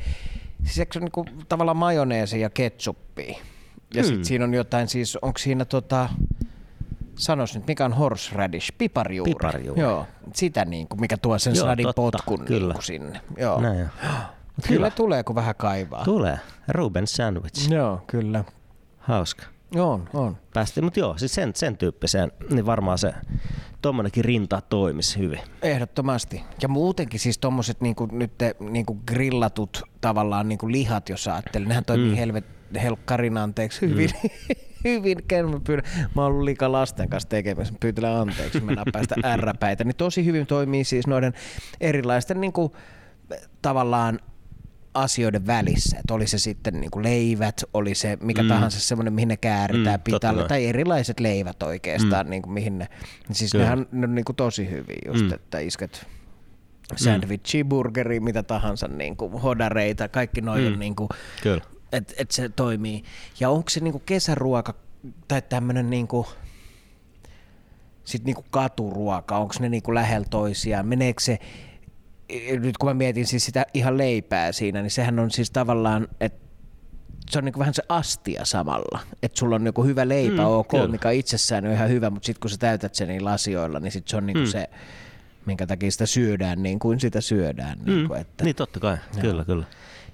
siis 0.65 0.79
eikö 0.79 0.93
se 0.93 0.99
on 0.99 1.03
niinku 1.05 1.27
tavallaan 1.49 1.77
majoneesi 1.77 2.41
ja 2.41 2.51
ketsuppia. 2.51 3.39
Ja 3.95 4.03
Hmm. 4.03 4.09
sitten 4.09 4.25
siinä 4.25 4.45
on 4.45 4.55
jotain, 4.55 4.89
siis 4.89 5.17
onko 5.17 5.39
siinä 5.39 5.65
tota, 5.65 6.09
sanois 7.17 7.55
nyt, 7.55 7.67
mikä 7.67 7.85
on 7.85 7.93
horseradish, 7.93 8.73
piparjuuri. 8.79 9.35
Piparjuuri. 9.35 9.81
Joo, 9.81 10.07
sitä 10.35 10.65
niin 10.65 10.89
kuin, 10.89 11.01
mikä 11.01 11.17
tuo 11.17 11.39
sen 11.39 11.55
Joo, 11.55 11.67
sadin 11.67 11.87
totta, 11.87 12.03
potkun 12.03 12.45
kyllä. 12.45 12.67
niin 12.67 12.73
kuin 12.75 12.83
sinne. 12.83 13.21
Joo. 13.37 13.61
Näin 13.61 13.81
on. 13.81 13.89
Mut 14.57 14.67
Kyllä 14.67 14.87
hyvä. 14.87 14.91
tulee, 14.91 15.25
kun 15.25 15.35
vähän 15.35 15.55
kaivaa. 15.55 16.05
Tulee. 16.05 16.39
Ruben 16.69 17.07
sandwich. 17.07 17.71
Joo, 17.71 18.03
kyllä. 18.07 18.45
Hauska. 18.99 19.43
On, 19.77 20.09
on. 20.15 20.37
Päästiin, 20.55 20.85
mutta 20.85 21.01
joo, 21.01 21.19
siis 21.19 21.35
sen, 21.35 21.53
sen 21.55 21.77
tyyppiseen, 21.77 22.33
niin 22.51 22.67
varmaan 22.67 22.99
se 22.99 23.15
tuommoinenkin 23.83 24.25
rinta 24.25 24.61
toimisi 24.61 25.19
hyvin. 25.19 25.41
Ehdottomasti. 25.63 26.43
Ja 26.63 26.69
muutenkin 26.69 27.21
siis 27.21 27.39
tommoset 27.39 27.81
niinku, 27.81 28.09
nyt 28.13 28.33
niinku 28.61 28.99
grillatut 29.07 29.83
tavallaan 30.01 30.49
niinku 30.49 30.71
lihat, 30.73 31.09
jos 31.09 31.29
ajattelee, 31.29 31.69
nehän 31.69 31.85
toimii 31.85 32.11
mm. 32.11 32.17
helvet, 32.17 32.45
helkkarin 32.83 33.37
anteeksi 33.37 33.81
hyvin. 33.81 34.11
Mm. 34.23 34.31
hyvin, 34.85 35.19
ken 35.29 35.49
mä 35.49 35.61
pyydän. 35.67 35.85
Mä 36.15 36.23
oon 36.23 36.33
ollut 36.33 36.45
liikaa 36.45 36.73
lasten 36.73 37.09
kanssa 37.09 37.29
tekemässä, 37.29 37.73
mä 37.73 37.79
pyytelen 37.81 38.17
anteeksi, 38.17 38.61
mä 38.61 38.73
nappaan 38.73 39.05
sitä 39.05 39.29
ärräpäitä. 39.33 39.85
Niin 39.85 39.97
tosi 39.97 40.25
hyvin 40.25 40.47
toimii 40.47 40.85
siis 40.85 41.07
noiden 41.07 41.33
erilaisten 41.81 42.41
niinku, 42.41 42.77
tavallaan 43.63 44.19
asioiden 44.95 45.47
välissä. 45.47 45.99
Että 45.99 46.15
oli 46.15 46.27
se 46.27 46.39
sitten 46.39 46.81
niin 46.81 46.91
kuin 46.91 47.03
leivät, 47.03 47.65
oli 47.75 47.95
se 47.95 48.19
mikä 48.21 48.43
mm. 48.43 48.49
tahansa 48.49 48.81
semmoinen, 48.81 49.13
mihin 49.13 49.29
ne 49.29 49.37
kääritään 49.37 50.01
mm, 50.01 50.05
pitalle, 50.05 50.49
tai 50.49 50.67
erilaiset 50.67 51.21
leivät 51.21 51.63
oikeastaan, 51.63 52.27
mm. 52.27 52.31
niin 52.31 52.43
kuin 52.43 52.53
mihin 52.53 52.79
ne, 52.79 52.89
siis 53.33 53.53
Kyllä. 53.53 53.65
nehän 53.65 53.87
ne 53.93 54.07
on 54.07 54.15
niin 54.15 54.25
kuin 54.25 54.37
tosi 54.37 54.71
hyviä 54.71 54.99
just, 55.07 55.25
mm. 55.25 55.33
että 55.33 55.59
isket 55.59 56.07
sandwichi, 56.97 57.65
burgeri, 57.65 58.21
mitä 58.21 58.43
tahansa, 58.43 58.89
niin 58.89 59.17
kuin 59.17 59.33
hodareita, 59.33 60.09
kaikki 60.09 60.41
noin 60.41 60.65
mm. 60.65 60.73
on 60.73 60.79
niin 60.79 60.97
kuin, 60.97 61.09
että 61.93 62.15
et 62.17 62.31
se 62.31 62.49
toimii. 62.49 63.05
Ja 63.41 63.51
onko 63.51 63.71
se 63.71 63.81
niin 63.81 63.93
kuin 63.93 64.03
kesäruoka 64.07 64.75
tai 65.29 65.43
tämmöinen 65.43 65.91
niin 65.91 66.09
kuin, 66.09 66.27
sit 68.05 68.25
niin 68.25 68.35
kuin 68.35 68.47
katuruoka, 68.51 69.39
onko 69.39 69.55
ne 69.61 69.69
niin 69.69 69.83
kuin 69.83 69.95
lähellä 69.95 70.27
toisiaan, 70.31 70.87
meneekö 70.87 71.23
se 71.23 71.39
nyt 72.61 72.79
kun 72.79 72.89
mä 72.89 72.95
mietin 72.95 73.27
siis 73.27 73.45
sitä 73.45 73.67
ihan 73.75 73.99
leipää 73.99 74.53
siinä, 74.53 74.83
niin 74.83 74.91
sehän 74.91 75.19
on 75.19 75.31
siis 75.31 75.51
tavallaan, 75.51 76.09
että 76.21 76.43
se 77.31 77.39
on 77.39 77.45
niin 77.45 77.59
vähän 77.59 77.75
se 77.75 77.83
astia 77.89 78.45
samalla. 78.45 79.01
Että 79.23 79.39
sulla 79.39 79.55
on 79.55 79.65
niin 79.65 79.87
hyvä 79.87 80.09
leipä, 80.09 80.43
mm, 80.43 80.47
ok, 80.47 80.69
kyllä. 80.69 80.89
mikä 80.89 81.11
itsessään 81.11 81.67
on 81.67 81.73
ihan 81.73 81.89
hyvä, 81.89 82.11
mutta 82.11 82.27
sitten 82.27 82.41
kun 82.41 82.51
sä 82.51 82.57
täytät 82.57 82.95
sen 82.95 83.09
niin 83.09 83.25
lasioilla, 83.25 83.81
niin 83.81 83.93
sit 83.93 84.09
se 84.09 84.17
on 84.17 84.27
niin 84.27 84.39
mm. 84.39 84.47
se, 84.47 84.71
minkä 85.47 85.67
takia 85.67 85.91
sitä 85.91 86.07
syödään 86.07 86.63
niin 86.63 86.79
kuin 86.79 87.01
sitä 87.01 87.21
syödään. 87.21 87.79
Mm. 87.79 87.85
Niin, 87.85 88.09
kuin, 88.09 88.21
että, 88.21 88.45
niin 88.45 88.57
totta 88.57 88.81
kai, 88.81 88.97
joo. 89.15 89.21
kyllä, 89.21 89.45
kyllä. 89.45 89.65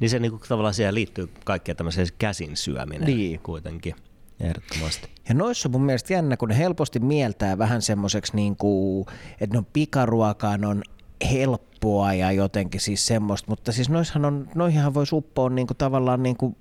Niin 0.01 0.11
se 0.11 0.19
niin 0.19 0.31
kuin, 0.31 0.43
tavallaan 0.49 0.75
siihen 0.75 0.95
liittyy 0.95 1.29
kaikkea 1.45 1.75
tämmöiseen 1.75 2.07
käsin 2.19 2.57
syöminen 2.57 3.07
niin. 3.07 3.41
kuitenkin. 3.41 3.95
Ehdottomasti. 4.41 5.09
Ja 5.29 5.35
noissa 5.35 5.69
on 5.69 5.73
mun 5.73 5.83
mielestä 5.83 6.13
jännä, 6.13 6.37
kun 6.37 6.49
ne 6.49 6.59
helposti 6.59 7.01
mieltää 7.01 7.59
vähän 7.59 7.83
semmoiseksi, 7.83 8.37
niin 8.37 8.57
kuin, 8.57 9.07
että 9.41 9.55
ne 9.55 9.59
on 9.59 9.67
pikaruokaa, 9.73 10.59
ne 10.59 10.67
on 10.67 10.83
helppoa 11.31 12.15
ja 12.15 12.33
jotenkin 12.33 12.81
siis 12.81 13.07
semmoista, 13.07 13.51
mutta 13.51 13.73
siis 13.73 13.89
noissahan 13.89 14.25
on, 14.25 14.49
noihinhan 14.55 14.95
voisi 14.95 15.15
uppoa 15.15 15.51
niin 15.51 15.67
kuin 15.67 15.77
tavallaan 15.77 16.23
niin 16.23 16.37
kuin 16.37 16.57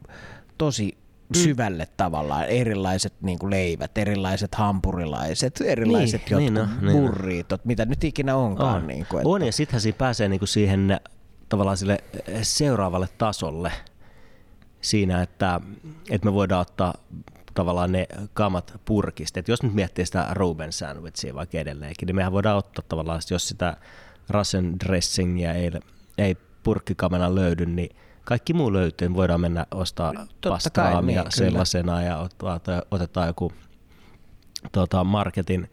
tosi 0.57 0.97
mm. 1.29 1.33
syvälle 1.43 1.83
mm. 1.83 1.91
tavallaan 1.97 2.45
erilaiset 2.45 3.13
niin 3.21 3.39
kuin 3.39 3.49
leivät, 3.49 3.97
erilaiset 3.97 4.55
hampurilaiset, 4.55 5.61
erilaiset 5.61 6.21
niin, 6.29 6.55
jotkut 6.55 6.81
niin 6.81 6.93
no, 6.93 6.99
burriitot, 7.01 7.61
niin 7.61 7.67
mitä 7.67 7.85
nyt 7.85 8.03
ikinä 8.03 8.35
onkaan. 8.35 8.75
On, 8.75 8.87
niin 8.87 9.05
kuin, 9.09 9.19
että... 9.19 9.29
on 9.29 9.45
ja 9.45 9.51
sittenhän 9.51 9.81
siinä 9.81 9.97
pääsee 9.97 10.29
niin 10.29 10.39
kuin 10.39 10.49
siihen 10.49 10.99
tavallaan 11.49 11.77
sille 11.77 11.97
seuraavalle 12.41 13.09
tasolle 13.17 13.71
siinä, 14.81 15.21
että, 15.21 15.61
että 16.09 16.25
me 16.27 16.33
voidaan 16.33 16.61
ottaa 16.61 16.93
tavallaan 17.53 17.91
ne 17.91 18.07
kamat 18.33 18.81
purkista. 18.85 19.39
Et 19.39 19.47
jos 19.47 19.63
nyt 19.63 19.73
miettii 19.73 20.05
sitä 20.05 20.27
Ruben 20.31 20.73
sandwichia 20.73 21.35
vaikka 21.35 21.57
edelleenkin, 21.57 22.07
niin 22.07 22.15
mehän 22.15 22.31
voidaan 22.31 22.57
ottaa 22.57 22.85
tavallaan, 22.89 23.21
jos 23.31 23.47
sitä 23.47 23.77
Russian 24.29 24.79
dressingia 24.79 25.53
ei, 25.53 25.71
ei 26.17 26.37
purkkikamena 26.63 27.35
löydy, 27.35 27.65
niin 27.65 27.95
kaikki 28.23 28.53
muu 28.53 28.73
löytyy. 28.73 29.13
Voidaan 29.13 29.41
mennä 29.41 29.65
ostaa 29.71 30.13
pastraamia 30.49 31.23
niin, 31.23 31.31
sellaisena 31.31 32.01
ja 32.01 32.17
ottaa, 32.17 32.59
otetaan 32.91 33.27
joku 33.27 33.51
tuota, 34.71 35.03
marketin, 35.03 35.69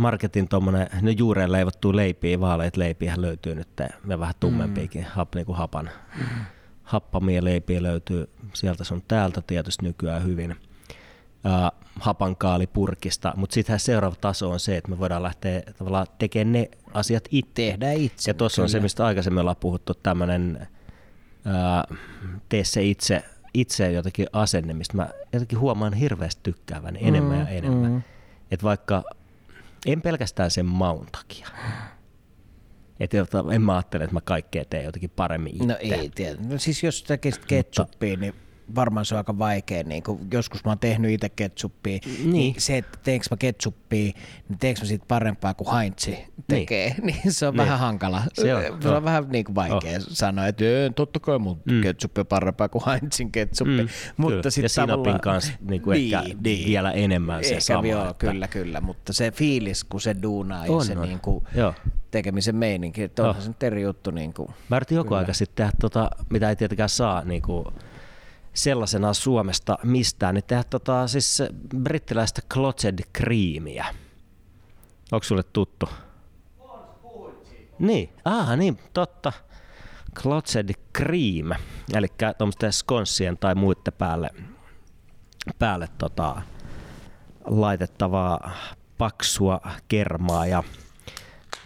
marketin 0.00 0.48
tuommoinen, 0.48 0.88
ne 1.02 1.10
juureen 1.10 1.52
leivottu 1.52 1.96
leipiä, 1.96 2.40
vaaleet 2.40 2.76
leipiä 2.76 3.14
löytyy 3.16 3.54
nyt 3.54 3.68
ja 4.08 4.20
vähän 4.20 4.34
tummempiakin, 4.40 5.02
mm. 5.02 5.08
hap, 5.10 5.34
niin 5.34 5.46
kuin 5.46 5.58
hapan. 5.58 5.90
Mm. 6.18 6.44
Happamia 6.82 7.44
leipiä 7.44 7.82
löytyy 7.82 8.30
sieltä 8.54 8.84
sun 8.84 9.02
täältä 9.08 9.42
tietysti 9.46 9.86
nykyään 9.86 10.24
hyvin– 10.24 10.56
äh, 11.46 11.72
hapankaalipurkista, 12.00 13.32
mutta 13.36 13.54
sittenhän 13.54 13.80
seuraava 13.80 14.16
taso 14.20 14.50
on 14.50 14.60
se, 14.60 14.76
että 14.76 14.90
me 14.90 14.98
voidaan 14.98 15.22
lähteä 15.22 15.62
tavallaan 15.78 16.06
tekemään 16.18 16.52
ne 16.52 16.70
asiat 16.94 17.24
itse. 17.30 17.50
Tehdään 17.54 17.96
itse. 17.96 18.30
Ja 18.30 18.34
tuossa 18.34 18.62
on 18.62 18.68
se, 18.68 18.80
mistä 18.80 19.06
aikaisemmin 19.06 19.40
ollaan 19.40 19.56
puhuttu, 19.56 19.94
tämmöinen 19.94 20.68
äh, 21.46 21.98
tee 22.48 22.64
se 22.64 22.82
itse, 22.82 23.22
itse 23.54 23.92
jotenkin 23.92 24.26
asenne, 24.32 24.74
mistä 24.74 24.96
mä 24.96 25.08
jotenkin 25.32 25.58
huomaan 25.58 25.92
hirveästi 25.92 26.40
tykkäävän 26.42 26.96
enemmän 27.00 27.38
mm, 27.38 27.44
ja 27.44 27.48
enemmän. 27.48 27.90
Mm. 27.90 28.02
Että 28.50 28.64
vaikka 28.64 29.02
en 29.86 30.02
pelkästään 30.02 30.50
sen 30.50 30.66
maun 30.66 31.06
takia, 31.12 31.48
että 33.00 33.26
en 33.52 33.62
mä 33.62 33.74
ajattele, 33.74 34.04
että 34.04 34.14
mä 34.14 34.20
kaikkea 34.20 34.64
teen 34.64 34.84
jotenkin 34.84 35.10
paremmin 35.10 35.52
itse. 35.52 35.66
No 35.66 35.76
ei 35.80 36.10
tiedä. 36.14 36.36
No 36.48 36.58
siis 36.58 36.82
jos 36.82 37.02
tekisit 37.02 37.44
ketsuppia, 37.44 38.16
niin 38.16 38.34
varmaan 38.74 39.06
se 39.06 39.14
on 39.14 39.18
aika 39.18 39.38
vaikea. 39.38 39.82
Niin 39.82 40.02
kun 40.02 40.20
joskus 40.32 40.64
mä 40.64 40.70
oon 40.70 40.78
tehnyt 40.78 41.10
itse 41.10 41.28
ketsuppia, 41.28 41.98
niin. 42.06 42.32
niin 42.32 42.54
se, 42.58 42.78
että 42.78 42.98
teenkö 43.02 43.26
mä 43.30 43.36
ketsuppia, 43.36 44.12
niin 44.48 44.58
teekö 44.58 44.80
mä 44.80 44.86
siitä 44.86 45.04
parempaa 45.08 45.54
kuin 45.54 45.76
Heinz 45.76 46.08
tekee, 46.48 46.94
niin, 47.02 47.16
niin 47.24 47.32
se 47.32 47.46
on 47.46 47.54
niin. 47.54 47.58
vähän 47.58 47.78
hankala. 47.78 48.22
Se 48.32 48.54
on, 48.54 48.62
se 48.82 48.88
on 48.88 49.04
vähän 49.04 49.24
niin 49.28 49.44
kuin 49.44 49.54
vaikea 49.54 49.96
oh. 49.96 50.04
sanoa, 50.08 50.46
että 50.46 50.64
totta 50.94 51.20
kai 51.20 51.38
mun 51.38 51.60
mm. 51.64 51.80
ketsuppi 51.80 52.20
on 52.20 52.26
parempaa 52.26 52.68
kuin 52.68 52.84
Heinzin 52.86 53.32
ketsuppi. 53.32 53.82
Mm. 53.82 53.88
Mutta 54.16 54.50
sit 54.50 54.62
ja 54.62 54.68
sinapin 54.68 55.20
kanssa 55.20 55.52
niin 55.60 55.82
kuin 55.82 55.94
niin, 55.94 56.14
ehkä 56.14 56.34
niin. 56.44 56.66
vielä 56.66 56.90
enemmän 56.90 57.44
se 57.44 57.50
ehkä, 57.50 57.60
sama. 57.60 57.88
Joo, 57.88 58.10
että... 58.10 58.26
kyllä, 58.26 58.48
kyllä, 58.48 58.80
mutta 58.80 59.12
se 59.12 59.30
fiilis, 59.30 59.84
kun 59.84 60.00
se 60.00 60.16
duunaa 60.22 60.64
on, 60.68 60.78
ja 60.78 60.84
se 60.84 60.98
on. 60.98 61.08
Niin 61.08 61.20
kuin, 61.20 61.44
joo 61.54 61.74
tekemisen 62.10 62.56
meininki, 62.56 63.02
että 63.02 63.22
onhan 63.22 63.36
oh. 63.36 63.42
se 63.42 63.48
nyt 63.48 63.62
eri 63.62 63.82
juttu. 63.82 64.10
Niin 64.10 64.34
kuin, 64.34 64.48
Mä 64.68 64.76
yritin 64.76 64.96
joku 64.96 65.14
aika 65.14 65.32
sitten 65.32 65.56
tehdä 65.56 65.72
tota, 65.80 66.10
mitä 66.30 66.48
ei 66.48 66.56
tietenkään 66.56 66.88
saa 66.88 67.24
niin 67.24 67.42
kuin, 67.42 67.66
sellaisena 68.54 69.14
Suomesta 69.14 69.78
mistään, 69.84 70.34
niin 70.34 70.44
tehdä 70.44 70.64
tota, 70.64 71.06
siis 71.06 71.42
brittiläistä 71.76 72.42
clotted 72.52 72.98
creamiä. 73.18 73.86
Onko 75.12 75.24
sulle 75.24 75.42
tuttu? 75.42 75.88
Niin, 77.78 78.12
ah, 78.24 78.56
niin, 78.56 78.78
totta. 78.92 79.32
Clotted 80.14 80.70
cream, 80.98 81.50
eli 81.94 82.06
tuommoisten 82.38 82.72
skonssien 82.72 83.38
tai 83.38 83.54
muiden 83.54 83.92
päälle, 83.98 84.30
päälle 85.58 85.88
tota, 85.98 86.42
laitettavaa 87.44 88.50
paksua 88.98 89.60
kermaa 89.88 90.46
ja 90.46 90.62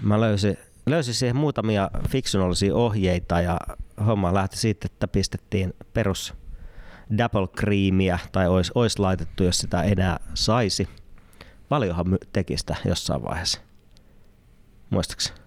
mä 0.02 0.20
löysin, 0.20 0.56
löysin 0.86 1.14
siihen 1.14 1.36
muutamia 1.36 1.90
fiksunallisia 2.08 2.74
ohjeita 2.74 3.40
ja 3.40 3.58
homma 4.06 4.34
lähti 4.34 4.56
siitä, 4.56 4.86
että 4.86 5.08
pistettiin 5.08 5.74
perus 5.94 6.34
double 7.18 7.48
creamia 7.48 8.18
tai 8.32 8.48
olisi, 8.48 8.72
olisi 8.74 8.98
laitettu, 8.98 9.44
jos 9.44 9.58
sitä 9.58 9.82
enää 9.82 10.20
saisi. 10.34 10.88
Paljonhan 11.68 12.18
teki 12.32 12.56
sitä 12.56 12.76
jossain 12.84 13.22
vaiheessa. 13.22 13.60
Muistaakseni? 14.90 15.38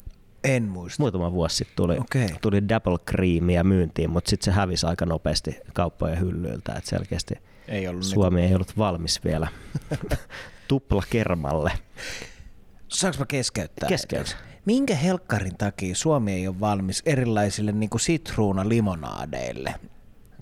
En 0.43 0.63
muista. 0.63 1.03
Muutama 1.03 1.31
vuosi 1.31 1.55
sitten 1.55 1.75
tuli, 1.75 1.97
okay. 1.97 2.27
tuli 2.41 2.69
double 2.69 2.97
creamia 2.97 3.63
myyntiin, 3.63 4.09
mutta 4.09 4.29
sitten 4.29 4.45
se 4.45 4.51
hävisi 4.51 4.85
aika 4.85 5.05
nopeasti 5.05 5.57
kauppojen 5.73 6.19
hyllyiltä. 6.19 6.73
Et 6.73 6.85
selkeästi 6.85 7.35
ei 7.67 7.87
ollut 7.87 8.03
Suomi 8.03 8.35
niin... 8.35 8.49
ei 8.49 8.55
ollut 8.55 8.77
valmis 8.77 9.23
vielä 9.23 9.47
tupla 10.67 11.03
kermalle. 11.09 11.71
Saanko 12.87 13.19
mä 13.19 13.25
keskeyttää? 13.25 13.89
Keskeytä. 13.89 14.31
Minkä 14.65 14.95
helkkarin 14.95 15.57
takia 15.57 15.95
Suomi 15.95 16.33
ei 16.33 16.47
ole 16.47 16.59
valmis 16.59 17.03
erilaisille 17.05 17.71
niin 17.71 17.89
sitruunalimonaadeille? 17.99 19.75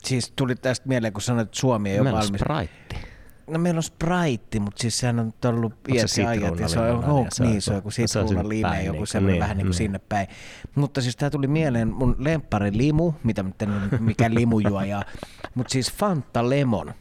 Siis 0.06 0.34
tuli 0.36 0.56
tästä 0.56 0.88
mieleen, 0.88 1.13
kun 1.13 1.22
sanoit, 1.22 1.48
että 1.48 1.60
Suomi 1.60 1.89
ei 1.89 1.96
meillä 2.02 2.18
ole 2.18 2.26
valmis. 2.26 2.41
Sprite. 2.41 3.08
No 3.48 3.60
meillä 3.60 3.80
on 3.80 3.84
Sprite, 3.84 4.60
mutta 4.60 4.82
siis 4.82 4.98
sehän 4.98 5.20
on 5.20 5.34
ollut 5.46 5.74
ja 5.88 6.30
ajat. 6.30 6.60
Ja 6.60 6.68
se 6.68 6.80
on, 6.80 7.06
oh, 7.06 7.28
se 7.30 7.44
niin, 7.44 7.62
se 7.62 7.72
on 8.20 8.30
joku 8.30 8.50
lime, 8.50 8.84
joku 8.84 9.06
semmoinen 9.06 9.34
niin, 9.34 9.41
vähän 9.41 9.58
niin 9.58 9.65
kuin 9.65 9.74
mm. 9.74 9.78
sinne 9.78 10.00
päin. 10.00 10.28
Mutta 10.76 11.02
siis 11.02 11.15
tämä 11.15 11.30
tuli 11.30 11.48
mieleen 11.48 11.88
mun 11.88 12.15
lemppari 12.20 12.78
limu, 12.78 13.13
mitä 13.24 13.44
nyt 13.44 13.56
mikä 14.00 14.34
limujuoja, 14.34 15.02
mutta 15.56 15.72
siis 15.72 15.91
Fanta 15.91 16.50
Lemon 16.50 16.94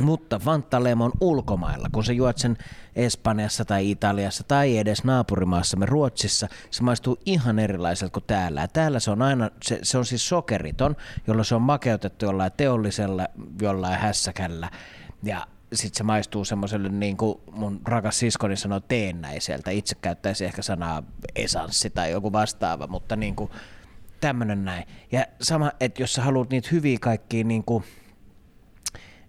mutta 0.00 0.38
Fanta 0.38 0.84
Lemon 0.84 1.12
ulkomailla, 1.20 1.88
kun 1.92 2.04
sä 2.04 2.12
juot 2.12 2.38
sen 2.38 2.56
Espanjassa 2.96 3.64
tai 3.64 3.90
Italiassa 3.90 4.44
tai 4.48 4.78
edes 4.78 5.04
naapurimaassamme 5.04 5.86
Ruotsissa, 5.86 6.48
se 6.70 6.82
maistuu 6.82 7.18
ihan 7.26 7.58
erilaiselta 7.58 8.12
kuin 8.12 8.24
täällä. 8.26 8.60
Ja 8.60 8.68
täällä 8.68 9.00
se 9.00 9.10
on 9.10 9.22
aina, 9.22 9.50
se, 9.62 9.78
se 9.82 9.98
on 9.98 10.04
siis 10.04 10.28
sokeriton, 10.28 10.96
jolla 11.26 11.44
se 11.44 11.54
on 11.54 11.62
makeutettu 11.62 12.24
jollain 12.24 12.52
teollisella, 12.56 13.28
jollain 13.62 13.98
hässäkällä. 13.98 14.70
Ja 15.22 15.46
sitten 15.72 15.98
se 15.98 16.04
maistuu 16.04 16.44
semmoiselle, 16.44 16.88
niin 16.88 17.16
kuin 17.16 17.38
mun 17.52 17.80
rakas 17.84 18.18
siskoni 18.18 18.56
sanoi, 18.56 18.80
teennäiseltä. 18.88 19.70
Itse 19.70 19.94
käyttäisi 19.94 20.44
ehkä 20.44 20.62
sanaa 20.62 21.02
esanssi 21.36 21.90
tai 21.90 22.10
joku 22.10 22.32
vastaava, 22.32 22.86
mutta 22.86 23.16
niin 23.16 23.36
kuin 23.36 23.50
tämmöinen 24.20 24.64
näin. 24.64 24.84
Ja 25.12 25.26
sama, 25.40 25.72
että 25.80 26.02
jos 26.02 26.14
sä 26.14 26.22
haluat 26.22 26.50
niitä 26.50 26.68
hyviä 26.72 26.98
kaikkia 27.00 27.44
niin 27.44 27.64
kuin 27.64 27.84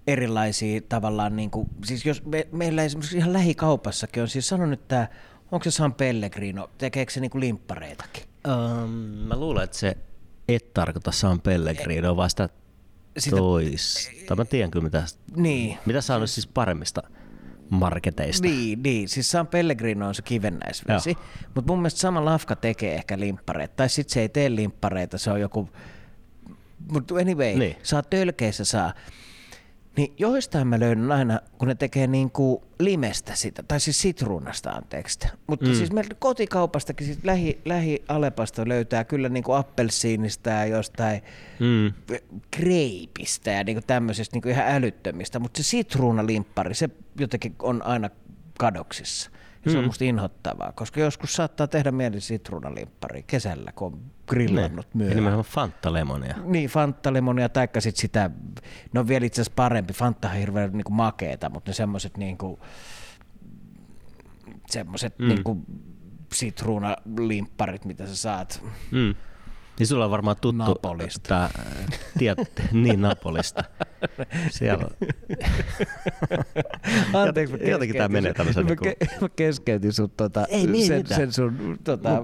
erilaisia 0.08 0.82
tavallaan, 0.90 1.36
niin 1.36 1.52
kuin, 1.52 1.70
siis 1.86 2.06
jos 2.06 2.26
me, 2.26 2.48
meillä 2.52 2.84
esimerkiksi 2.84 3.18
ihan 3.18 3.34
lähikaupassakin 3.34 4.24
on, 4.24 4.30
siis 4.30 4.48
sanon 4.48 4.70
nyt 4.70 4.88
tämä, 4.88 5.08
onko 5.52 5.64
se 5.64 5.72
San 5.72 5.94
Pellegrino, 5.94 6.70
tekeekö 6.78 7.12
se 7.12 7.20
niin 7.20 7.32
kuin 7.32 7.40
limppareitakin? 7.40 8.24
Um, 8.48 8.90
mä 9.28 9.36
luulen, 9.36 9.64
että 9.64 9.78
se 9.78 9.98
et 10.48 10.74
tarkoita 10.74 11.12
San 11.12 11.42
Pellegrino, 11.42 12.18
vaan 12.18 12.30
sitä, 12.30 12.50
sitä 13.18 13.36
toista. 13.36 14.36
Mä 14.36 14.46
tiedän 14.46 14.72
kyllä, 14.72 14.84
mitä, 14.84 15.04
niin. 15.36 15.78
mitä 15.86 16.02
sä 16.02 16.16
on 16.16 16.28
siis 16.28 16.48
paremmista 16.48 17.04
marketeista. 17.70 18.48
Niin, 18.48 18.84
niin, 18.84 19.10
siis 19.10 19.32
San 19.32 19.48
Pellegrino 19.48 20.08
on 20.08 20.16
se 20.16 20.22
kivennäisvesi, 20.22 21.18
mutta 21.56 21.72
mun 21.72 21.80
mielestä 21.80 22.00
sama 22.00 22.26
lafka 22.26 22.56
tekee 22.56 22.96
ehkä 22.96 23.20
limppareita, 23.20 23.74
tai 23.76 23.90
sitten 23.90 24.14
se 24.14 24.22
ei 24.22 24.30
tee 24.30 24.56
limppareita, 24.56 25.18
se 25.18 25.32
on 25.32 25.42
joku 25.42 25.70
Mutta 26.92 27.16
anyway, 27.16 27.56
niin. 27.56 27.76
saa 27.84 28.04
tölkeissä 28.04 28.66
saa. 28.66 28.94
Niin 29.98 30.14
joistain 30.18 30.68
mä 30.68 30.80
löydän 30.80 31.12
aina, 31.12 31.40
kun 31.58 31.68
ne 31.68 31.76
tekee 31.76 32.08
niinku 32.08 32.64
limestä 32.80 33.36
sitä, 33.36 33.64
tai 33.68 33.80
siis 33.80 34.02
sitruunasta 34.02 34.70
anteeksi. 34.70 35.20
Mutta 35.48 35.66
Mm. 35.66 35.74
siis 35.74 35.92
meiltä 35.92 36.16
kotikaupastakin 36.16 37.08
sit 37.08 37.20
lähi, 37.26 37.62
lähi 37.66 38.04
Alepasta 38.08 38.68
löytää 38.68 39.04
kyllä 39.04 39.30
niinku 39.30 39.52
appelsiinista 39.52 40.50
ja 40.50 40.66
jostain 40.66 41.22
Mm. 41.60 41.94
kreipistä 42.52 43.52
ja 43.52 43.64
niinku 43.64 43.82
tämmöisestä 43.88 44.36
niinku 44.36 44.50
ihan 44.50 44.68
älyttömistä, 44.68 45.40
mutta 45.40 45.58
se 45.58 45.64
sitruunalimppari, 45.70 46.76
se 46.76 46.90
jotenkin 47.20 47.56
on 47.62 47.82
aina 47.86 48.10
kadoksissa. 48.60 49.32
Se 49.68 49.78
on 49.78 49.84
Mm. 49.84 49.86
musta 49.88 50.04
inhottavaa, 50.06 50.72
koska 50.72 51.00
joskus 51.00 51.34
saattaa 51.34 51.68
tehdä 51.68 51.92
mieli 51.92 52.22
sitruunalimppari 52.22 53.24
kesällä, 53.24 53.72
kun 53.76 53.94
on 53.94 54.00
grillannut 54.28 54.86
Ja 54.86 54.92
myöhään. 54.98 55.16
nimenomaan 55.16 55.46
Fanta 55.46 55.94
Lemonia. 55.94 56.36
Niin, 56.44 56.70
Fanta-lemonia, 56.70 57.50
taikka 57.50 57.82
sit 57.82 57.96
sitä, 57.96 58.30
no 58.94 59.02
on 59.02 59.08
vielä 59.08 59.26
itse 59.26 59.42
asiassa 59.42 59.56
parempi, 59.56 59.94
Fanta 59.94 60.28
on 60.30 60.34
hirveän 60.36 60.72
niinku 60.72 60.92
makeeta, 60.94 61.50
mutta 61.50 61.70
ne 61.70 61.74
semmoset 61.76 62.18
niinku, 62.18 62.60
semmoset 64.70 65.20
Mm. 65.20 65.26
mm. 65.26 65.30
niinku 65.30 65.66
sitruunalimpparit, 66.34 67.86
mitä 67.86 68.08
sä 68.08 68.16
saat. 68.16 68.64
Mm. 68.92 69.16
Niin 69.80 69.88
sulla 69.88 70.06
on 70.06 70.12
varmaan 70.12 70.36
tuttu 70.42 70.58
Napolista. 70.58 71.28
Tää, 71.30 71.50
tiet, 72.18 72.38
niin 72.72 73.02
Napolista. 73.02 73.64
Siellä. 74.52 74.88
Anteeksi, 77.14 77.58
mä 77.58 77.64
Jotenkin 77.70 77.98
tää 77.98 78.08
menee 78.08 78.34
tämmöisen 78.34 78.66
Mä, 78.66 78.72
ke- 78.72 79.22
mä 79.22 79.30
keskeytin 79.36 79.94
sun 79.94 80.10
tota, 80.18 80.46
Ei 80.46 80.68
niin 80.68 80.88
sen, 80.88 80.98
mitään. 80.98 81.20
sen 81.20 81.32
sun 81.34 81.78
tota, 81.84 82.24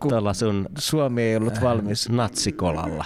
kun 0.00 0.08
Tuolla 0.10 0.34
sun 0.34 0.68
Suomi 0.78 1.22
ei 1.22 1.36
ollut 1.36 1.60
valmis. 1.62 2.08
natsikolalla. 2.20 3.04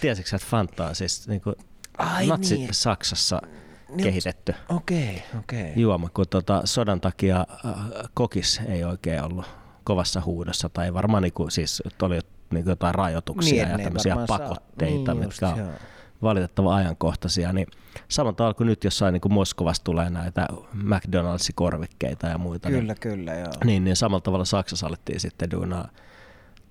Tiesitkö 0.00 0.30
sä, 0.30 0.36
että 0.36 0.48
Fanta 0.48 0.86
on 0.86 0.94
siis 0.94 1.28
niin 1.28 1.40
kuin 1.40 1.56
Ai 1.98 2.26
natsi 2.26 2.54
niin. 2.54 2.68
Saksassa 2.72 3.42
Niin, 3.88 4.02
kehitetty 4.02 4.54
Okei, 4.68 5.22
okei. 5.38 5.72
juoma, 5.76 6.08
kun 6.14 6.24
tota, 6.30 6.62
sodan 6.64 7.00
takia 7.00 7.46
äh, 7.66 7.74
kokis 8.14 8.60
ei 8.68 8.84
oikein 8.84 9.22
ollut 9.22 9.46
kovassa 9.86 10.22
huudossa, 10.24 10.68
tai 10.68 10.94
varmaan 10.94 11.22
niinku, 11.22 11.50
siis 11.50 11.82
oli 12.02 12.18
niinku 12.52 12.70
jotain 12.70 12.94
rajoituksia 12.94 13.64
Niin, 13.64 13.70
ja 13.70 13.76
ne 13.76 13.84
tämmöisiä 13.84 14.16
varmaan 14.16 14.38
saa. 14.38 14.48
pakotteita, 14.48 15.14
Niin 15.14 15.24
mitkä 15.24 15.48
on 15.48 15.70
valitettavan 16.22 16.74
ajankohtaisia, 16.74 17.52
niin 17.52 17.66
samalla 18.08 18.32
tavalla 18.36 18.54
kuin 18.54 18.66
nyt 18.66 18.84
jossain 18.84 19.12
niin 19.12 19.20
kuin 19.20 19.32
Moskovassa 19.32 19.84
tulee 19.84 20.10
näitä 20.10 20.46
McDonald's-korvikkeita 20.74 22.26
ja 22.28 22.38
muita, 22.38 22.68
Kyllä, 22.68 22.94
kyllä, 22.94 23.34
joo. 23.34 23.44
niin, 23.46 23.66
niin, 23.66 23.84
niin 23.84 23.96
samalla 23.96 24.20
tavalla 24.20 24.44
Saksassa 24.44 24.86
alettiin 24.86 25.20
sitten 25.20 25.50
duunaa 25.50 25.88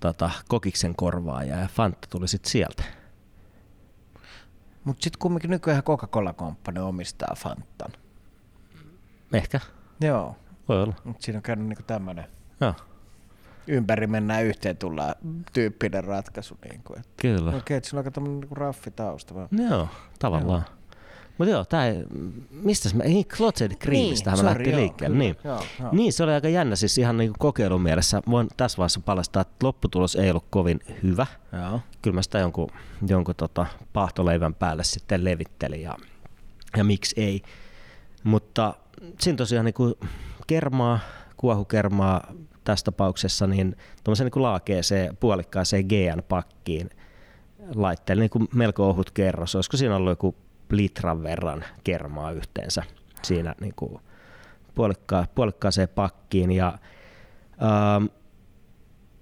tota, 0.00 0.30
kokiksen 0.48 0.94
korvaaja 0.96 1.56
ja 1.56 1.68
Fanta 1.68 2.08
tuli 2.10 2.28
sitten 2.28 2.50
sieltä. 2.50 2.82
Mutta 4.84 5.04
sitten 5.04 5.18
kumminkin 5.18 5.50
nykyään 5.50 5.82
Coca-Cola 5.82 6.32
Company 6.32 6.80
omistaa 6.80 7.34
Fantan. 7.36 7.92
Ehkä, 9.32 9.60
Joo, 10.00 10.36
voi 10.68 10.82
olla. 10.82 10.94
mutta 11.04 11.24
siinä 11.24 11.38
on 11.38 11.42
käynyt 11.42 11.66
niinku 11.66 11.82
tämmöinen 11.86 12.24
Joo, 12.60 12.74
ympäri 13.68 14.06
mennään 14.06 14.44
yhteen 14.44 14.76
tullaan 14.76 15.14
tyyppinen 15.52 16.04
ratkaisu. 16.04 16.58
Niinku, 16.70 16.94
että 16.94 17.10
kyllä. 17.22 17.56
Okei, 17.56 17.76
että 17.76 17.88
siinä 17.88 17.98
on 17.98 18.00
aika 18.00 18.10
tämmöinen 18.10 18.40
niinku 18.40 18.54
raffi 18.54 18.90
tausta. 18.90 19.34
Vaan. 19.34 19.48
Joo, 19.70 19.88
tavallaan. 20.18 20.64
Mutta 21.38 21.52
joo, 21.52 21.64
tää 21.64 21.86
ei, 21.86 22.04
mistä 22.50 22.88
mä, 22.94 23.02
ei 23.02 23.24
Closet 23.24 23.78
Creamistä 23.78 24.32
niin, 24.32 24.44
lähti 24.44 24.70
joo, 24.70 24.80
liikkeelle. 24.80 25.18
Niin. 25.18 25.36
joo, 25.44 25.62
joo. 25.80 25.88
niin, 25.92 26.12
se 26.12 26.24
oli 26.24 26.32
aika 26.32 26.48
jännä 26.48 26.76
siis 26.76 26.98
ihan 26.98 27.16
niin 27.16 27.32
kokeilun 27.38 27.82
mielessä. 27.82 28.22
Voin 28.30 28.48
tässä 28.56 28.78
vaiheessa 28.78 29.00
paljastaa, 29.00 29.42
että 29.42 29.66
lopputulos 29.66 30.14
ei 30.14 30.30
ollut 30.30 30.46
kovin 30.50 30.80
hyvä. 31.02 31.26
Joo. 31.52 31.80
Kyllä 32.02 32.14
mä 32.14 32.22
sitä 32.22 32.38
jonkun, 32.38 32.68
jonkun 33.08 33.34
tota 33.34 33.66
paahtoleivän 33.92 34.54
päälle 34.54 34.84
sitten 34.84 35.24
levittelin 35.24 35.82
ja, 35.82 35.96
ja 36.76 36.84
miksi 36.84 37.20
ei. 37.20 37.42
Mutta 38.24 38.74
siinä 39.20 39.36
tosiaan 39.36 39.64
niin 39.64 39.74
kuin 39.74 39.94
kermaa, 40.46 40.98
kuohukermaa 41.36 42.32
tässä 42.66 42.84
tapauksessa, 42.84 43.46
niin 43.46 43.76
tuommoisen 44.04 44.30
niin 44.34 44.42
laakeeseen 44.42 45.16
puolikkaaseen 45.16 45.86
GN-pakkiin 45.86 46.90
laittelin 47.74 48.20
niin 48.20 48.30
kuin 48.30 48.48
melko 48.54 48.88
ohut 48.88 49.10
kerros. 49.10 49.54
Olisiko 49.54 49.76
siinä 49.76 49.96
ollut 49.96 50.10
joku 50.10 50.36
litran 50.70 51.22
verran 51.22 51.64
kermaa 51.84 52.32
yhteensä 52.32 52.82
siinä 53.22 53.54
niin 53.60 53.74
kuin 53.76 54.00
puolikka, 54.74 55.26
puolikkaaseen 55.34 55.88
pakkiin. 55.88 56.52
Ja, 56.52 56.78
ähm, 57.62 58.04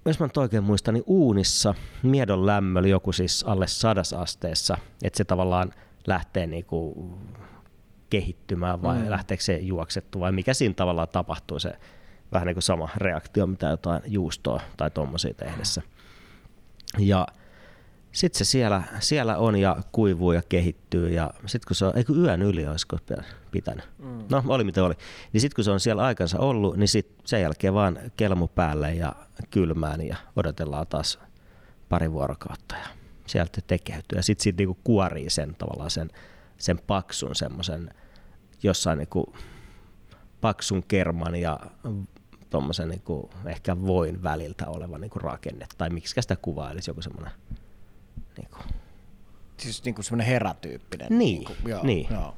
jos 0.05 0.19
mä 0.19 0.25
nyt 0.25 0.37
oikein 0.37 0.63
muistan, 0.63 0.93
niin 0.93 1.03
uunissa 1.07 1.75
miedon 2.03 2.45
lämmöllä 2.45 2.87
joku 2.87 3.11
siis 3.11 3.43
alle 3.47 3.67
sadasasteessa, 3.67 4.77
että 5.03 5.17
se 5.17 5.23
tavallaan 5.23 5.73
lähtee 6.07 6.47
niinku 6.47 7.09
kehittymään 8.09 8.81
vai 8.81 8.97
mm. 8.97 9.09
lähteekö 9.09 9.43
se 9.43 9.57
juoksettu 9.57 10.19
vai 10.19 10.31
mikä 10.31 10.53
siinä 10.53 10.73
tavallaan 10.73 11.07
tapahtuu 11.07 11.59
se 11.59 11.73
vähän 12.31 12.45
niin 12.45 12.55
kuin 12.55 12.63
sama 12.63 12.89
reaktio, 12.97 13.47
mitä 13.47 13.67
jotain 13.67 14.01
juustoa 14.05 14.61
tai 14.77 14.91
tuommoisia 14.91 15.33
tehdessä. 15.33 15.81
Ja 16.99 17.27
sitten 18.11 18.37
se 18.37 18.45
siellä, 18.45 18.83
siellä 18.99 19.37
on 19.37 19.55
ja 19.55 19.77
kuivuu 19.91 20.31
ja 20.31 20.41
kehittyy 20.49 21.09
ja 21.09 21.31
sitten 21.45 21.67
kun 21.67 21.75
se 21.75 21.85
on, 21.85 21.97
eikö 21.97 22.13
yön 22.13 22.41
yli 22.41 22.67
olisiko 22.67 22.97
pitänyt, 23.51 23.85
mm. 23.97 24.23
no 24.29 24.43
oli 24.47 24.63
mitä 24.63 24.83
oli, 24.83 24.93
niin 25.33 25.41
sitten 25.41 25.55
kun 25.55 25.63
se 25.63 25.71
on 25.71 25.79
siellä 25.79 26.03
aikansa 26.03 26.39
ollut, 26.39 26.77
niin 26.77 26.87
sit 26.87 27.15
sen 27.25 27.41
jälkeen 27.41 27.73
vaan 27.73 27.99
kelmu 28.17 28.47
päälle 28.47 28.93
ja 28.93 29.15
kylmään 29.49 30.01
ja 30.01 30.15
odotellaan 30.35 30.87
taas 30.87 31.19
pari 31.89 32.11
vuorokautta 32.11 32.75
ja 32.75 32.87
sieltä 33.25 33.61
tekeytyy 33.67 34.17
ja 34.17 34.23
sitten 34.23 34.43
siitä 34.43 34.57
niinku 34.57 34.77
kuorii 34.83 35.29
sen 35.29 35.55
tavallaan 35.55 35.91
sen, 35.91 36.09
sen 36.57 36.79
paksun 36.87 37.35
semmoisen 37.35 37.93
jossain 38.63 38.97
niinku 38.97 39.35
paksun 40.41 40.83
kerman 40.83 41.35
ja 41.35 41.59
tuommoisen 42.49 42.89
niinku 42.89 43.29
ehkä 43.45 43.81
voin 43.81 44.23
väliltä 44.23 44.67
oleva 44.67 44.97
niinku 44.97 45.19
rakenne 45.19 45.67
tai 45.77 45.89
miksi 45.89 46.21
sitä 46.21 46.35
kuvailisi 46.35 46.89
joku 46.89 47.01
semmoinen 47.01 47.31
niinku. 48.37 48.57
Siis 49.57 49.83
niinku 49.83 50.03
semmoinen 50.03 50.27
heratyyppinen. 50.27 51.07
Niin, 51.09 51.19
niinku, 51.19 51.69
joo, 51.69 51.83
niin. 51.83 52.07
Joo. 52.11 52.35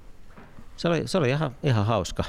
Se 0.77 0.87
oli, 0.87 1.07
se 1.07 1.17
oli 1.17 1.29
ihan, 1.29 1.55
ihan 1.63 1.85
hauska. 1.85 2.23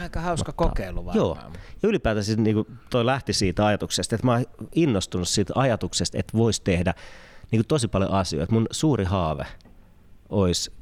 Aika 0.00 0.20
hauska 0.20 0.52
kokeilu 0.52 1.06
varmaan. 1.06 1.16
Joo. 1.16 1.38
Ja 1.82 1.88
ylipäätään 1.88 2.24
siis 2.24 2.38
niin 2.38 2.66
toi 2.90 3.06
lähti 3.06 3.32
siitä 3.32 3.66
ajatuksesta, 3.66 4.14
että 4.14 4.26
mä 4.26 4.32
oon 4.32 4.44
innostunut 4.74 5.28
siitä 5.28 5.52
ajatuksesta, 5.56 6.18
että 6.18 6.38
voisi 6.38 6.62
tehdä 6.62 6.94
niin 7.50 7.66
tosi 7.68 7.88
paljon 7.88 8.10
asioita. 8.10 8.52
Mun 8.52 8.66
suuri 8.70 9.04
haave 9.04 9.46
olisi 10.28 10.72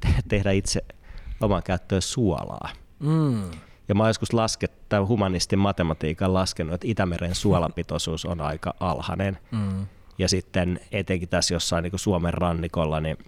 te- 0.00 0.22
tehdä 0.28 0.50
itse 0.50 0.84
oman 1.40 1.62
käyttöön 1.62 2.02
suolaa. 2.02 2.70
Mm. 2.98 3.50
Ja 3.88 3.94
mä 3.94 4.02
oon 4.02 4.10
joskus 4.10 4.32
lasket, 4.32 4.88
tai 4.88 5.00
humanistin 5.00 5.58
matematiikan 5.58 6.34
laskenut, 6.34 6.74
että 6.74 6.88
Itämeren 6.88 7.34
suolapitoisuus 7.34 8.24
on 8.24 8.40
aika 8.40 8.74
alhainen. 8.80 9.38
Mm. 9.50 9.86
Ja 10.18 10.28
sitten 10.28 10.80
etenkin 10.92 11.28
tässä 11.28 11.54
jossain 11.54 11.82
niin 11.82 11.98
Suomen 11.98 12.34
rannikolla, 12.34 13.00
niin 13.00 13.18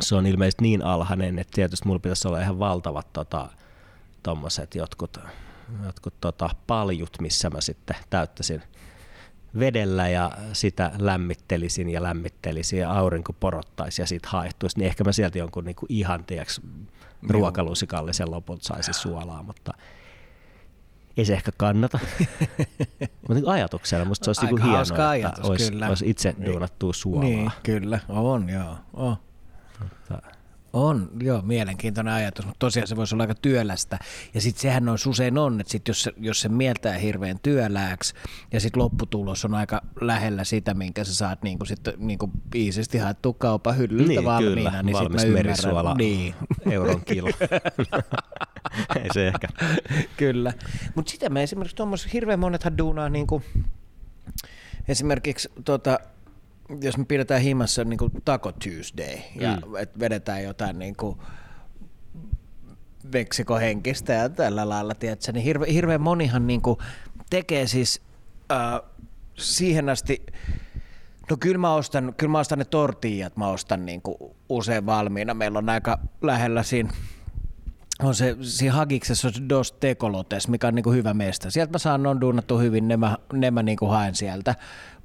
se 0.00 0.14
on 0.14 0.26
ilmeisesti 0.26 0.62
niin 0.62 0.84
alhainen, 0.84 1.38
että 1.38 1.54
tietysti 1.54 1.86
mulla 1.88 2.00
pitäisi 2.00 2.28
olla 2.28 2.40
ihan 2.40 2.58
valtavat 2.58 3.12
tota, 3.12 3.48
tommoset 4.22 4.74
jotkut, 4.74 5.18
jotkut 5.84 6.14
tota, 6.20 6.50
paljut, 6.66 7.20
missä 7.20 7.50
mä 7.50 7.60
sitten 7.60 7.96
täyttäisin 8.10 8.62
vedellä 9.58 10.08
ja 10.08 10.30
sitä 10.52 10.90
lämmittelisin 10.98 11.90
ja 11.90 12.02
lämmittelisin 12.02 12.78
ja 12.78 12.92
aurinko 12.92 13.32
porottaisi 13.32 14.02
ja 14.02 14.06
siitä 14.06 14.28
haehtuisi, 14.30 14.78
niin 14.78 14.86
ehkä 14.86 15.04
mä 15.04 15.12
sieltä 15.12 15.38
jonkun 15.38 15.64
niinku 15.64 15.86
ihan 15.88 16.24
tiiäks, 16.24 16.60
ruokalusikallisen 17.30 18.30
lopulta 18.30 18.64
saisi 18.64 18.92
suolaa, 18.92 19.42
mutta 19.42 19.72
ei 21.16 21.24
se 21.24 21.32
ehkä 21.32 21.52
kannata. 21.56 21.98
mutta 23.20 23.34
niin 23.34 23.48
ajatuksena 23.48 24.04
musta 24.04 24.24
se 24.24 24.30
olisi 24.30 24.40
Aika 24.46 24.56
niinku 24.56 24.70
hauska 24.76 24.94
hienoa, 24.94 25.10
ajatus, 25.10 25.38
että 25.38 25.48
olisi, 25.48 25.70
kyllä. 25.72 25.88
olisi 25.88 26.10
itse 26.10 26.34
Niin. 26.38 26.52
duunattua 26.52 26.92
suolaa. 26.92 27.22
Niin, 27.24 27.50
kyllä. 27.62 28.00
On, 28.08 28.48
joo. 28.48 28.76
On. 28.94 29.16
Mutta- 29.80 30.22
On, 30.72 31.10
joo, 31.22 31.42
mielenkiintoinen 31.42 32.14
ajatus, 32.14 32.44
mutta 32.46 32.58
tosiaan 32.58 32.86
se 32.86 32.96
voisi 32.96 33.14
olla 33.14 33.22
aika 33.24 33.34
työlästä. 33.34 33.98
Ja 34.34 34.40
sitten 34.40 34.62
sehän 34.62 34.88
on 34.88 34.98
usein 35.08 35.38
on, 35.38 35.60
että 35.60 35.70
sit 35.70 35.88
jos, 35.88 36.02
se, 36.02 36.12
jos 36.20 36.40
se 36.40 36.48
mieltää 36.48 36.98
hirveän 36.98 37.38
työlääksi 37.42 38.14
ja 38.52 38.60
sitten 38.60 38.82
lopputulos 38.82 39.44
on 39.44 39.54
aika 39.54 39.82
lähellä 40.00 40.44
sitä, 40.44 40.74
minkä 40.74 41.04
sä 41.04 41.14
saat 41.14 41.42
niinku 41.42 41.64
sit, 41.64 41.80
niinku 41.98 42.30
iisisti 42.54 42.98
haettua 42.98 43.32
kaupan 43.38 43.76
hyllyltä 43.76 44.08
Niin, 44.08 44.24
valmiina, 44.24 44.70
kyllä. 44.70 44.82
niin 44.82 44.96
sitten 44.96 45.28
mä 45.30 45.34
merisuola. 45.34 45.80
ymmärrän. 45.80 45.96
Niin. 45.96 46.34
euron 46.70 47.04
kilo. 47.04 47.28
ei 49.02 49.08
se 49.14 49.28
ehkä. 49.28 49.48
Kyllä. 50.16 50.52
Mutta 50.94 51.10
sitä 51.10 51.28
me 51.30 51.42
esimerkiksi 51.42 51.76
tuommoisessa 51.76 52.10
hirveän 52.12 52.40
monethan 52.40 52.78
duunaa 52.78 53.08
niinku, 53.08 53.42
esimerkiksi 54.88 55.48
tota, 55.64 55.98
jos 56.80 56.98
me 56.98 57.04
pidetään 57.04 57.40
himassa 57.40 57.84
niin 57.84 57.98
kuin 57.98 58.12
Taco 58.24 58.52
Tuesday 58.52 59.18
ja 59.40 59.56
mm. 59.66 59.76
et 59.76 59.98
vedetään 59.98 60.44
jotain 60.44 60.78
niin 60.78 60.96
kuin 60.96 61.18
Meksikohenkistä 63.12 64.12
ja 64.12 64.28
tällä 64.28 64.68
lailla, 64.68 64.94
tiedätkö, 64.94 65.32
niin 65.32 65.44
hirve, 65.44 65.72
hirveän 65.72 66.00
monihan 66.00 66.46
niin 66.46 66.62
kuin 66.62 66.78
tekee 67.30 67.66
siis 67.66 68.02
äh, 68.52 68.80
siihen 69.34 69.88
asti 69.88 70.26
No 71.30 71.36
kyllä 71.36 71.58
mä 71.58 71.74
ostan, 71.74 72.14
kyllä 72.16 72.32
mä 72.32 72.38
ostan 72.38 72.58
ne 72.58 72.64
tortillat, 72.64 73.36
mä 73.36 73.48
ostan 73.48 73.86
niinku 73.86 74.36
usein 74.48 74.86
valmiina. 74.86 75.34
Meillä 75.34 75.58
on 75.58 75.68
aika 75.68 75.98
lähellä 76.22 76.62
siinä 76.62 76.92
on 78.08 78.14
se, 78.14 78.36
siinä 78.40 78.74
Hagiksessa 78.74 79.28
on 79.28 79.34
se 79.34 79.42
Dos 79.48 79.72
Tekolotes, 79.72 80.48
mikä 80.48 80.68
on 80.68 80.74
niinku 80.74 80.90
hyvä 80.90 81.14
mestä. 81.14 81.50
Sieltä 81.50 81.72
mä 81.72 81.78
saan 81.78 82.06
on 82.06 82.20
duunattu 82.20 82.58
hyvin, 82.58 82.88
ne 82.88 82.96
mä, 82.96 83.18
ne 83.32 83.50
mä 83.50 83.62
niinku 83.62 83.86
haen 83.86 84.14
sieltä. 84.14 84.54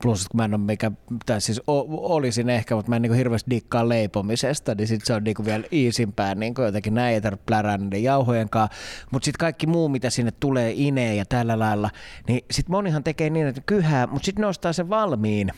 Plus, 0.01 0.27
kun 0.29 0.37
mä 0.37 0.45
en 0.45 0.53
ole 0.53 0.61
mikä, 0.61 0.91
tai 1.25 1.41
siis 1.41 1.61
o, 1.67 1.85
olisin 2.15 2.49
ehkä, 2.49 2.75
mutta 2.75 2.89
mä 2.89 2.95
en 2.95 3.01
niinku 3.01 3.17
hirveästi 3.17 3.49
dikkaa 3.49 3.89
leipomisesta, 3.89 4.75
niin 4.75 4.87
sit 4.87 5.05
se 5.05 5.13
on 5.13 5.23
niinku 5.23 5.45
vielä 5.45 5.63
iisimpää, 5.71 6.35
niinku 6.35 6.61
jotenkin 6.61 6.93
näin 6.93 7.13
ei 7.13 7.21
tarvitse 7.21 7.45
plärää 7.45 7.77
niiden 7.77 8.03
jauhojen 8.03 8.49
kanssa. 8.49 8.77
Mutta 9.11 9.25
sitten 9.25 9.39
kaikki 9.39 9.67
muu, 9.67 9.89
mitä 9.89 10.09
sinne 10.09 10.31
tulee, 10.39 10.73
inee 10.75 11.15
ja 11.15 11.25
tällä 11.25 11.59
lailla, 11.59 11.89
niin 12.27 12.45
sit 12.51 12.69
monihan 12.69 13.03
tekee 13.03 13.29
niin, 13.29 13.47
että 13.47 13.61
kyhää, 13.65 14.07
mutta 14.07 14.25
sitten 14.25 14.41
ne 14.41 14.47
ostaa 14.47 14.73
sen 14.73 14.89
valmiin 14.89 15.51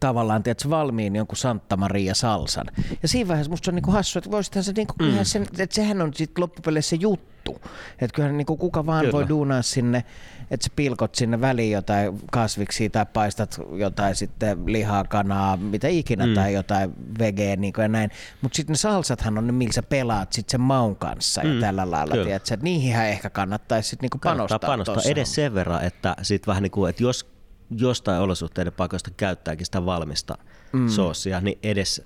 tavallaan 0.00 0.42
tiedätkö, 0.42 0.70
valmiin 0.70 1.16
jonkun 1.16 1.36
Santa 1.36 1.76
Maria 1.76 2.14
salsan. 2.14 2.66
Ja 3.02 3.08
siinä 3.08 3.28
vaiheessa 3.28 3.50
musta 3.50 3.64
se 3.64 3.70
on 3.70 3.74
niinku 3.74 3.90
hassu, 3.90 4.18
että 4.18 4.30
voisithan 4.30 4.64
se 4.64 4.72
niinku, 4.76 4.94
mm. 5.02 5.18
sen, 5.22 5.42
että 5.42 5.74
sehän 5.74 6.02
on 6.02 6.14
sitten 6.14 6.42
loppupeleissä 6.42 6.90
se 6.90 6.96
juttu. 6.96 7.60
Että 7.98 8.14
kyllähän 8.14 8.36
niinku 8.36 8.56
kuka 8.56 8.86
vaan 8.86 9.00
Kyllä. 9.00 9.12
voi 9.12 9.28
duunaa 9.28 9.62
sinne, 9.62 10.04
että 10.50 10.64
sä 10.64 10.70
pilkot 10.76 11.14
sinne 11.14 11.40
väliin 11.40 11.72
jotain 11.72 12.20
kasviksi 12.32 12.90
tai 12.90 13.06
paistat 13.12 13.60
jotain 13.72 14.14
sitten 14.14 14.58
lihaa, 14.66 15.04
kanaa, 15.04 15.56
mitä 15.56 15.88
ikinä 15.88 16.26
mm. 16.26 16.34
tai 16.34 16.54
jotain 16.54 16.92
vegeä 17.18 17.56
niin 17.56 17.72
ja 17.78 17.88
näin. 17.88 18.10
Mutta 18.42 18.56
sitten 18.56 18.72
ne 18.72 18.76
salsathan 18.76 19.38
on 19.38 19.46
ne, 19.46 19.52
millä 19.52 19.72
sä 19.72 19.82
pelaat 19.82 20.32
sitten 20.32 20.50
sen 20.50 20.60
maun 20.60 20.96
kanssa 20.96 21.42
mm. 21.42 21.54
ja 21.54 21.60
tällä 21.60 21.90
lailla, 21.90 22.14
tiedätkö, 22.14 22.54
että 22.54 22.64
niihinhän 22.64 23.06
ehkä 23.06 23.30
kannattaisi 23.30 23.88
sitten 23.88 24.04
niinku 24.04 24.18
panostaa. 24.18 24.58
panostaa 24.58 24.94
tossa. 24.94 25.10
edes 25.10 25.34
sen 25.34 25.54
verran, 25.54 25.84
että 25.84 26.16
sit 26.22 26.46
vähän 26.46 26.62
niin 26.62 26.70
kuin, 26.70 26.90
että 26.90 27.02
jos 27.02 27.35
jostain 27.70 28.20
olosuhteiden 28.20 28.72
paikoista 28.72 29.10
käyttääkin 29.16 29.66
sitä 29.66 29.86
valmista 29.86 30.38
mm. 30.72 30.88
soosia, 30.88 31.40
niin 31.40 31.58
edes 31.62 32.02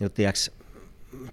niin 0.00 0.12
tiiäks, 0.12 0.50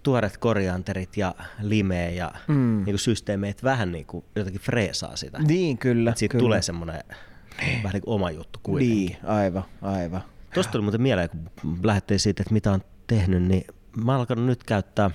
tuoret 0.03 0.37
korianterit 0.37 1.17
ja 1.17 1.35
limeä 1.61 2.09
ja 2.09 2.31
mm. 2.47 2.83
niin 2.85 2.99
systeemeit 2.99 3.63
vähän 3.63 3.91
niin 3.91 4.05
kuin 4.05 4.25
jotenkin 4.35 4.61
freesaa 4.61 5.15
sitä. 5.15 5.39
Niin, 5.39 5.77
kyllä. 5.77 6.13
Siitä 6.15 6.31
kyllä. 6.31 6.41
tulee 6.43 6.61
semmoinen 6.61 7.03
vähän 7.83 7.93
niin 7.93 8.01
kuin 8.01 8.15
oma 8.15 8.31
juttu 8.31 8.59
kuitenkin. 8.63 8.97
Niin, 8.97 9.17
aivan, 9.23 9.63
aivan. 9.81 10.21
Tuosta 10.53 10.71
tuli 10.71 10.81
muuten 10.81 11.01
mieleen, 11.01 11.29
kun 11.61 11.79
lähdettiin 11.83 12.19
siitä, 12.19 12.43
että 12.43 12.53
mitä 12.53 12.71
on 12.71 12.81
tehnyt, 13.07 13.43
niin 13.43 13.65
mä 14.03 14.15
alkanut 14.15 14.45
nyt 14.45 14.63
käyttää 14.63 15.11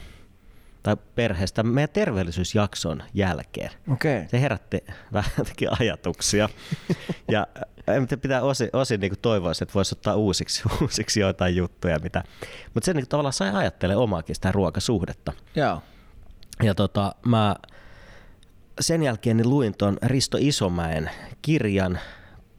tai 0.82 0.96
perheestä 1.14 1.62
meidän 1.62 1.88
terveellisyysjakson 1.92 3.02
jälkeen. 3.14 3.70
Okay. 3.92 4.24
Se 4.30 4.40
herätti 4.40 4.84
vähän 5.12 5.30
ajatuksia. 5.80 6.48
ja 7.30 7.46
en 7.86 8.08
pitää 8.22 8.42
osin, 8.42 8.68
osin 8.72 9.00
niin 9.00 9.12
toivoisi, 9.22 9.64
että 9.64 9.74
voisi 9.74 9.94
ottaa 9.94 10.16
uusiksi, 10.16 10.62
uusiksi 10.80 11.20
joitain 11.20 11.56
juttuja. 11.56 11.98
Mitä. 11.98 12.24
Mutta 12.74 12.84
se 12.84 12.94
niin 12.94 13.08
tavallaan 13.08 13.32
sai 13.32 13.50
ajattele 13.54 13.96
omaakin 13.96 14.34
sitä 14.34 14.52
ruokasuhdetta. 14.52 15.32
Joo. 15.54 15.82
Ja 16.62 16.74
tota, 16.74 17.14
mä 17.26 17.56
sen 18.80 19.02
jälkeen 19.02 19.36
niin 19.36 19.50
luin 19.50 19.74
tuon 19.78 19.98
Risto 20.02 20.38
Isomäen 20.40 21.10
kirjan, 21.42 21.98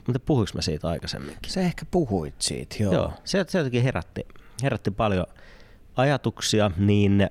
mutta 0.07 0.19
puhuinko 0.19 0.51
mä 0.55 0.61
siitä 0.61 0.87
aikaisemminkin? 0.87 1.51
Se 1.51 1.61
ehkä 1.61 1.85
puhuit 1.91 2.35
siitä, 2.39 2.75
joo. 2.79 2.93
joo 2.93 3.13
se, 3.23 3.45
se 3.47 3.57
jotenkin 3.57 3.83
herätti, 3.83 4.27
herätti 4.63 4.91
paljon 4.91 5.25
ajatuksia, 5.95 6.71
niin, 6.77 7.29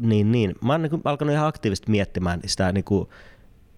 niin, 0.00 0.32
niin. 0.32 0.54
mä 0.64 0.72
oon 0.72 0.82
niin 0.82 1.00
alkanut 1.04 1.34
ihan 1.34 1.48
aktiivisesti 1.48 1.90
miettimään 1.90 2.40
sitä 2.46 2.72
niin 2.72 2.84
kuin, 2.84 3.08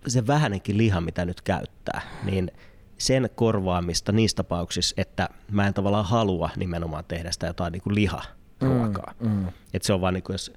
se 0.06 0.26
vähänenkin 0.26 0.78
liha, 0.78 1.00
mitä 1.00 1.24
nyt 1.24 1.40
käyttää, 1.40 2.00
niin– 2.24 2.50
sen 2.98 3.30
korvaamista 3.34 4.12
niissä 4.12 4.36
tapauksissa, 4.36 4.94
että 4.98 5.28
mä 5.50 5.66
en 5.66 5.74
tavallaan 5.74 6.04
halua 6.04 6.50
nimenomaan 6.56 7.04
tehdä 7.04 7.32
sitä 7.32 7.46
jotain 7.46 7.72
niin 7.72 7.82
kuin 7.82 7.94
liharuokaa. 7.94 9.14
Mm, 9.20 9.28
mm. 9.28 9.48
Että 9.74 9.86
se 9.86 9.92
on 9.92 10.00
vaan 10.00 10.14
niin 10.14 10.24
kuin 10.24 10.34
jos 10.34 10.52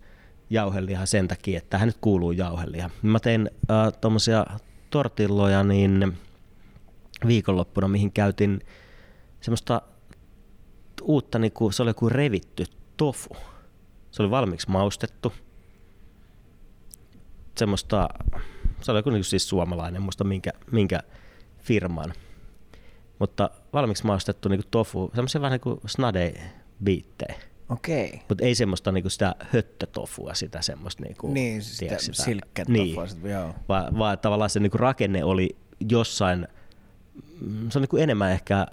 jauheliha 0.50 1.06
sen 1.06 1.28
takia, 1.28 1.58
että 1.58 1.70
tähän 1.70 1.88
nyt 1.88 1.98
kuuluu 2.02 2.32
jauheliha. 2.32 2.90
Mä 3.02 3.20
tein 3.20 3.50
äh, 3.72 3.94
tuommoisia 4.02 4.46
tortilloja 4.90 5.64
niin 5.64 6.18
viikonloppuna, 7.28 7.88
mihin 7.88 8.12
käytin 8.12 8.62
semmoista 9.42 9.82
uutta, 11.02 11.40
niin 11.40 11.52
kuin, 11.52 11.74
se 11.74 11.84
oli 11.84 11.94
kuin 11.94 12.12
revitty 12.12 12.66
tofu. 12.98 13.38
Se 14.12 14.24
oli 14.24 14.32
valmiiksi 14.32 14.70
maustettu. 14.70 15.34
Semmoista, 17.58 18.10
se 18.82 18.92
oli 18.92 19.04
kuin 19.04 19.24
siis 19.24 19.50
suomalainen, 19.50 20.02
muista 20.02 20.24
minkä, 20.24 20.52
minkä 20.72 21.00
firman 21.60 22.14
mutta 23.22 23.50
valmiiksi 23.74 24.06
maustettu 24.06 24.50
niin 24.50 24.62
tofu, 24.72 25.12
semmoisen 25.14 25.42
vähän 25.42 25.52
niin 25.52 25.62
kuin 25.62 25.80
snade 25.86 26.34
biittejä. 26.84 27.36
Okei. 27.70 28.08
Okay. 28.08 28.20
Mutta 28.30 28.46
ei 28.46 28.56
semmoista 28.56 28.92
niinku 28.92 29.10
sitä 29.10 29.36
höttötofua, 29.40 30.34
sitä 30.34 30.62
semmoista 30.62 31.04
niinku, 31.04 31.34
niin, 31.34 31.62
sitä, 31.62 31.98
sitä 32.00 32.24
niin. 32.68 32.96
joo. 33.24 33.56
Vaan, 33.70 34.00
vaan 34.00 34.20
tavallaan 34.20 34.50
se 34.50 34.60
niinku 34.60 34.78
rakenne 34.78 35.24
oli 35.24 35.56
jossain, 35.90 36.48
se 37.70 37.80
on 37.80 37.82
niinku 37.82 37.98
enemmän 37.98 38.32
ehkä 38.32 38.68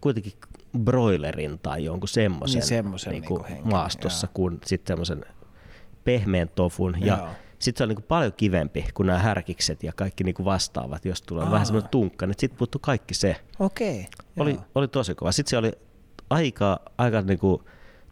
kuitenkin 0.00 0.32
broilerin 0.78 1.58
tai 1.58 1.84
jonkun 1.84 2.08
semmoisen, 2.08 2.60
niin, 2.60 2.68
semmoisen 2.68 3.12
niinku 3.12 3.44
niinku 3.48 3.68
maastossa 3.68 4.26
joo. 4.26 4.32
kuin 4.34 4.58
sitten 4.66 4.92
semmoisen 4.92 5.24
pehmeän 6.04 6.48
tofun. 6.48 6.96
Joo. 7.00 7.06
Ja 7.06 7.34
sitten 7.60 7.78
se 7.78 7.84
on 7.84 7.88
niinku 7.88 8.04
paljon 8.08 8.32
kivempi 8.36 8.86
kuin 8.94 9.06
nämä 9.06 9.18
härkikset 9.18 9.82
ja 9.82 9.92
kaikki 9.92 10.24
niinku 10.24 10.44
vastaavat, 10.44 11.04
jos 11.04 11.22
tulee 11.22 11.44
Aa. 11.44 11.50
vähän 11.50 11.66
semmoinen 11.66 11.90
tunkka, 11.90 12.26
niin 12.26 12.34
sitten 12.38 12.58
puuttuu 12.58 12.80
kaikki 12.84 13.14
se. 13.14 13.36
Okei. 13.58 14.06
Oli, 14.38 14.58
oli 14.74 14.88
tosi 14.88 15.14
kova. 15.14 15.32
Sitten 15.32 15.50
se 15.50 15.56
oli 15.56 15.72
aika, 16.30 16.80
aika 16.98 17.22
niinku 17.22 17.64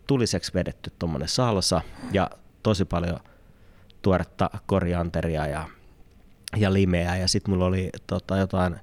tuliseksi 0.06 0.54
vedetty 0.54 0.92
tuommoinen 0.98 1.28
salsa 1.28 1.80
ja 2.12 2.30
tosi 2.62 2.84
paljon 2.84 3.20
tuoretta 4.02 4.50
korianteria 4.66 5.46
ja, 5.46 5.68
ja 6.56 6.72
limeä 6.72 7.16
ja 7.16 7.28
sitten 7.28 7.54
mulla 7.54 7.66
oli 7.66 7.90
tota, 8.06 8.36
jotain 8.36 8.76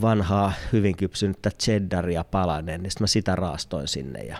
vanhaa 0.00 0.52
hyvin 0.72 0.96
kypsynyttä 0.96 1.50
cheddaria 1.50 2.24
palanen, 2.24 2.82
niin 2.82 2.90
sitten 2.90 3.02
mä 3.02 3.06
sitä 3.06 3.36
raastoin 3.36 3.88
sinne 3.88 4.20
ja 4.20 4.38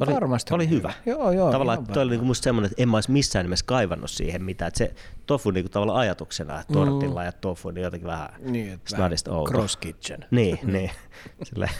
oli, 0.00 0.14
varmasti 0.14 0.54
oli 0.54 0.68
hyvä. 0.68 0.92
Joo, 1.06 1.32
joo. 1.32 1.52
Tavallaan 1.52 1.86
toi 1.86 2.02
oli 2.02 2.10
niinku 2.10 2.26
musta 2.26 2.44
semmoinen, 2.44 2.70
että 2.70 2.82
en 2.82 2.88
mä 2.88 2.96
olisi 2.96 3.10
missään 3.10 3.44
nimessä 3.44 3.64
kaivannut 3.66 4.10
siihen 4.10 4.42
mitään. 4.42 4.68
Että 4.68 4.78
se 4.78 4.94
tofu 5.26 5.50
niinku 5.50 5.68
tavallaan 5.68 5.98
ajatuksena, 5.98 6.60
että 6.60 6.72
tortilla 6.72 7.20
mm. 7.20 7.26
ja 7.26 7.32
tofu, 7.32 7.70
niin 7.70 7.82
jotenkin 7.82 8.06
vähän 8.06 8.28
niin, 8.38 8.80
snadista 8.84 9.32
outo. 9.32 9.50
Cross 9.50 9.76
kitchen. 9.76 10.24
Niin, 10.30 10.58
niin. 10.62 10.90
Sille, 11.46 11.70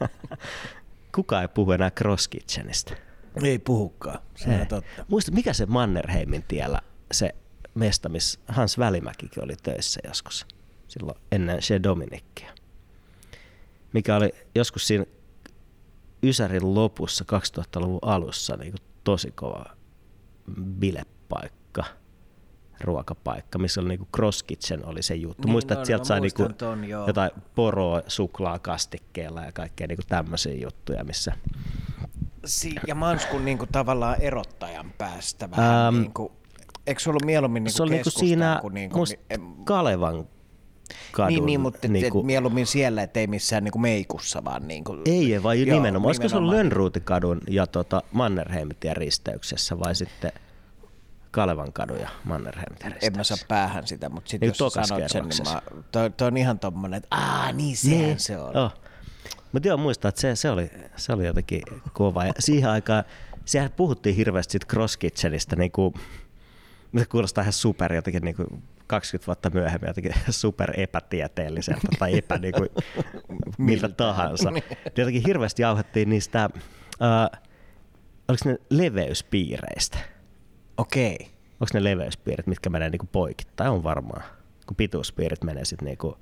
kuka 1.14 1.42
ei 1.42 1.48
puhu 1.48 1.72
enää 1.72 1.90
cross 1.90 2.28
kitchenistä? 2.28 2.94
Ei 3.42 3.58
puhukaan, 3.58 4.18
se 4.34 4.50
on 4.60 4.66
totta. 4.66 5.04
Muista, 5.08 5.32
mikä 5.32 5.52
se 5.52 5.66
Mannerheimin 5.66 6.44
tiellä, 6.48 6.80
se 7.12 7.34
mesta, 7.74 8.08
missä 8.08 8.40
Hans 8.48 8.78
Välimäkikin 8.78 9.44
oli 9.44 9.54
töissä 9.62 10.00
joskus, 10.04 10.46
silloin 10.88 11.18
ennen 11.32 11.58
Che 11.58 11.82
Dominikkia. 11.82 12.52
Mikä 13.92 14.16
oli 14.16 14.32
joskus 14.54 14.86
siinä 14.86 15.04
Ysärin 16.22 16.74
lopussa 16.74 17.24
2000-luvun 17.32 17.98
alussa 18.02 18.56
niin 18.56 18.72
kuin 18.72 18.82
tosi 19.04 19.30
kova 19.30 19.64
bilepaikka, 20.78 21.84
ruokapaikka, 22.80 23.58
missä 23.58 23.80
oli 23.80 23.88
niinku 23.88 24.08
cross 24.16 24.42
kitchen 24.42 24.86
oli 24.86 25.02
se 25.02 25.14
juttu. 25.14 25.42
Niin, 25.42 25.52
Muistat, 25.52 25.76
no, 25.76 25.80
että 25.80 25.86
sieltä 25.86 26.02
no, 26.02 26.04
sai 26.04 26.20
niinku 26.20 26.48
ton, 26.58 26.84
jotain 26.84 27.30
poroa 27.54 28.02
suklaa 28.06 28.58
kastikkeella 28.58 29.44
ja 29.44 29.52
kaikkea 29.52 29.86
niinku 29.86 30.02
tämmöisiä 30.08 30.54
juttuja, 30.54 31.04
missä... 31.04 31.32
Si- 32.44 32.74
ja 32.86 32.94
Manskun 32.94 33.44
niinku 33.44 33.66
tavallaan 33.72 34.20
erottajan 34.20 34.92
päästä 34.98 35.50
vähän 35.50 35.86
ähm, 35.86 36.00
niinku, 36.00 36.32
eikö 36.86 37.00
se 37.00 37.10
ollut 37.10 37.24
mieluummin 37.24 37.64
niinku 37.64 37.76
se 37.76 37.82
oli 37.82 37.90
niinku 37.90 38.10
siinä 38.10 38.58
kuin 38.60 38.74
niinku, 38.74 39.04
Kalevan 39.64 40.28
kadun. 41.12 41.28
Niin, 41.28 41.46
niin 41.46 41.60
mutta 41.60 41.88
niin 41.88 42.12
kuin, 42.12 42.26
mieluummin 42.26 42.66
siellä, 42.66 43.02
ettei 43.02 43.26
missään 43.26 43.64
niin 43.64 43.72
kuin 43.72 43.82
meikussa, 43.82 44.44
vaan 44.44 44.68
niin 44.68 44.84
kuin, 44.84 45.00
Ei, 45.04 45.42
vai 45.42 45.66
joo, 45.66 45.76
nimenomaan. 45.76 46.08
Olisiko 46.08 46.28
se 46.28 46.36
ollut 46.36 46.54
Lönnruutikadun 46.54 47.40
ja 47.48 47.66
tota 47.66 48.02
Mannerheimintien 48.12 48.96
risteyksessä 48.96 49.78
vai 49.78 49.94
sitten 49.94 50.32
Kalevan 51.30 51.72
kadun 51.72 51.98
ja 52.00 52.08
risteyksessä? 52.24 53.06
En 53.06 53.12
mä 53.16 53.24
saa 53.24 53.36
päähän 53.48 53.86
sitä, 53.86 54.08
mutta 54.08 54.30
sitten 54.30 54.48
niin 54.48 54.56
jos 54.60 54.72
sanot 54.72 55.10
sen, 55.10 55.28
niin 55.28 55.52
mä, 55.52 55.62
toi, 55.92 56.10
toi 56.10 56.28
on 56.28 56.36
ihan 56.36 56.58
tommonen, 56.58 56.98
että 56.98 57.16
aah, 57.16 57.54
niin 57.54 57.76
sehän 57.76 57.98
niin. 57.98 58.20
se 58.20 58.38
on. 58.38 58.56
Oh. 58.56 58.72
Mutta 59.52 59.68
joo, 59.68 59.76
muistaa, 59.76 60.08
että 60.08 60.20
se, 60.20 60.36
se, 60.36 60.50
oli, 60.50 60.70
se 60.96 61.12
oli 61.12 61.26
jotenkin 61.26 61.62
kova. 61.92 62.24
Ja 62.24 62.32
siihen 62.38 62.70
aikaan, 62.70 63.04
sehän 63.44 63.70
puhuttiin 63.76 64.16
hirveästi 64.16 64.52
siitä 64.52 64.66
cross 64.66 64.96
kitchenistä, 64.96 65.56
niin 65.56 65.72
kuin, 65.72 65.94
se 66.98 67.04
kuulostaa 67.04 67.42
ihan 67.42 67.52
super 67.52 67.94
jotenkin 67.94 68.22
niin 68.22 68.36
kuin 68.36 68.62
20 68.92 69.26
vuotta 69.26 69.50
myöhemmin 69.50 69.88
jotenkin 69.88 70.12
super 70.30 70.80
epätieteelliseltä 70.80 71.88
tai 71.98 72.18
epä 72.18 72.38
niin 72.38 72.54
kuin, 72.54 72.68
miltä 73.58 73.88
tahansa. 73.88 74.50
Niin. 74.50 74.64
Jotenkin 74.96 75.22
hirveästi 75.26 75.62
jauhettiin 75.62 76.08
niistä, 76.08 76.50
uh, 76.54 77.38
oliko 78.28 78.42
ne 78.44 78.58
leveyspiireistä? 78.70 79.98
Okei. 80.76 81.14
Okay. 81.14 81.26
Onko 81.52 81.70
ne 81.74 81.84
leveyspiirit, 81.84 82.46
mitkä 82.46 82.70
menee 82.70 82.90
niin 82.90 83.08
poikittain? 83.12 83.70
On 83.70 83.82
varmaan. 83.82 84.22
Kun 84.66 84.76
pituuspiirit 84.76 85.44
menee 85.44 85.64
sitten 85.64 85.86
niin 85.86 85.98
kuin, 85.98 86.14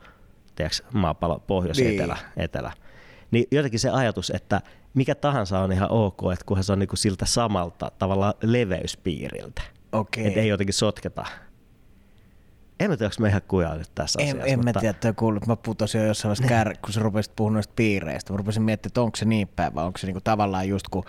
tiedätkö, 0.55 0.85
maapallo 0.93 1.39
pohjois-etelä. 1.39 2.15
Niin. 2.15 2.45
Etelä. 2.45 2.73
Niin 3.31 3.47
jotenkin 3.51 3.81
se 3.81 3.91
ajatus, 3.91 4.31
että 4.31 4.61
mikä 4.95 5.15
tahansa 5.15 5.59
on 5.59 5.73
ihan 5.73 5.91
ok, 5.91 6.21
että 6.33 6.45
kunhan 6.45 6.65
se 6.65 6.73
on 6.73 6.79
niinku 6.79 6.97
siltä 6.97 7.27
samalta 7.27 7.91
tavalla 7.99 8.35
leveyspiiriltä. 8.43 9.63
Okei. 9.93 10.27
Että 10.27 10.41
ei 10.41 10.49
jotenkin 10.49 10.75
sotketa. 10.75 11.25
En 12.81 12.91
mä 12.91 12.97
tiedä, 12.97 13.07
onko 13.09 13.17
mä 13.23 13.29
ihan 13.29 13.43
kuja 13.49 13.75
nyt 13.75 13.91
tässä 13.95 14.19
En, 14.23 14.29
asiassa. 14.29 14.47
en 14.47 14.59
mä 14.59 14.63
mutta- 14.65 14.81
tiedä, 14.81 14.91
että 14.91 15.13
kuullut, 15.13 15.47
mä 15.47 15.57
putosin 15.57 16.01
jo 16.01 16.07
jossain 16.07 16.29
vaiheessa 16.31 16.49
kär, 16.55 16.75
kun 16.85 16.93
sä 16.93 17.01
rupesit 17.01 17.37
puhumaan 17.37 17.55
noista 17.55 17.73
piireistä. 17.77 18.33
Mä 18.33 18.37
rupesin 18.37 18.63
miettimään, 18.63 18.91
että 18.91 19.01
onko 19.01 19.17
se 19.17 19.25
niin 19.25 19.49
päin 19.49 19.75
vai 19.75 19.85
onko 19.85 19.99
se 19.99 20.07
niinku 20.07 20.21
tavallaan 20.21 20.69
just 20.69 20.89
kun, 20.89 21.05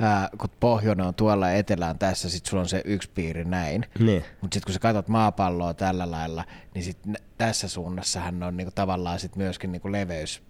ää, 0.00 0.28
kun 0.38 0.50
pohjoinen 0.60 1.06
on 1.06 1.14
tuolla 1.14 1.48
ja 1.48 1.54
etelä 1.56 1.88
on 1.88 1.98
tässä, 1.98 2.30
sit 2.30 2.46
sulla 2.46 2.60
on 2.60 2.68
se 2.68 2.82
yksi 2.84 3.10
piiri 3.14 3.44
näin. 3.44 3.84
Niin. 3.98 4.24
Mutta 4.40 4.54
sitten 4.54 4.66
kun 4.66 4.72
sä 4.72 4.78
katsot 4.80 5.08
maapalloa 5.08 5.74
tällä 5.74 6.10
lailla, 6.10 6.44
niin 6.74 6.84
sit 6.84 6.98
tässä 7.38 7.68
suunnassahan 7.68 8.42
on 8.42 8.56
niinku 8.56 8.72
tavallaan 8.74 9.18
sit 9.18 9.36
myöskin 9.36 9.72
niinku 9.72 9.92
leveys, 9.92 10.42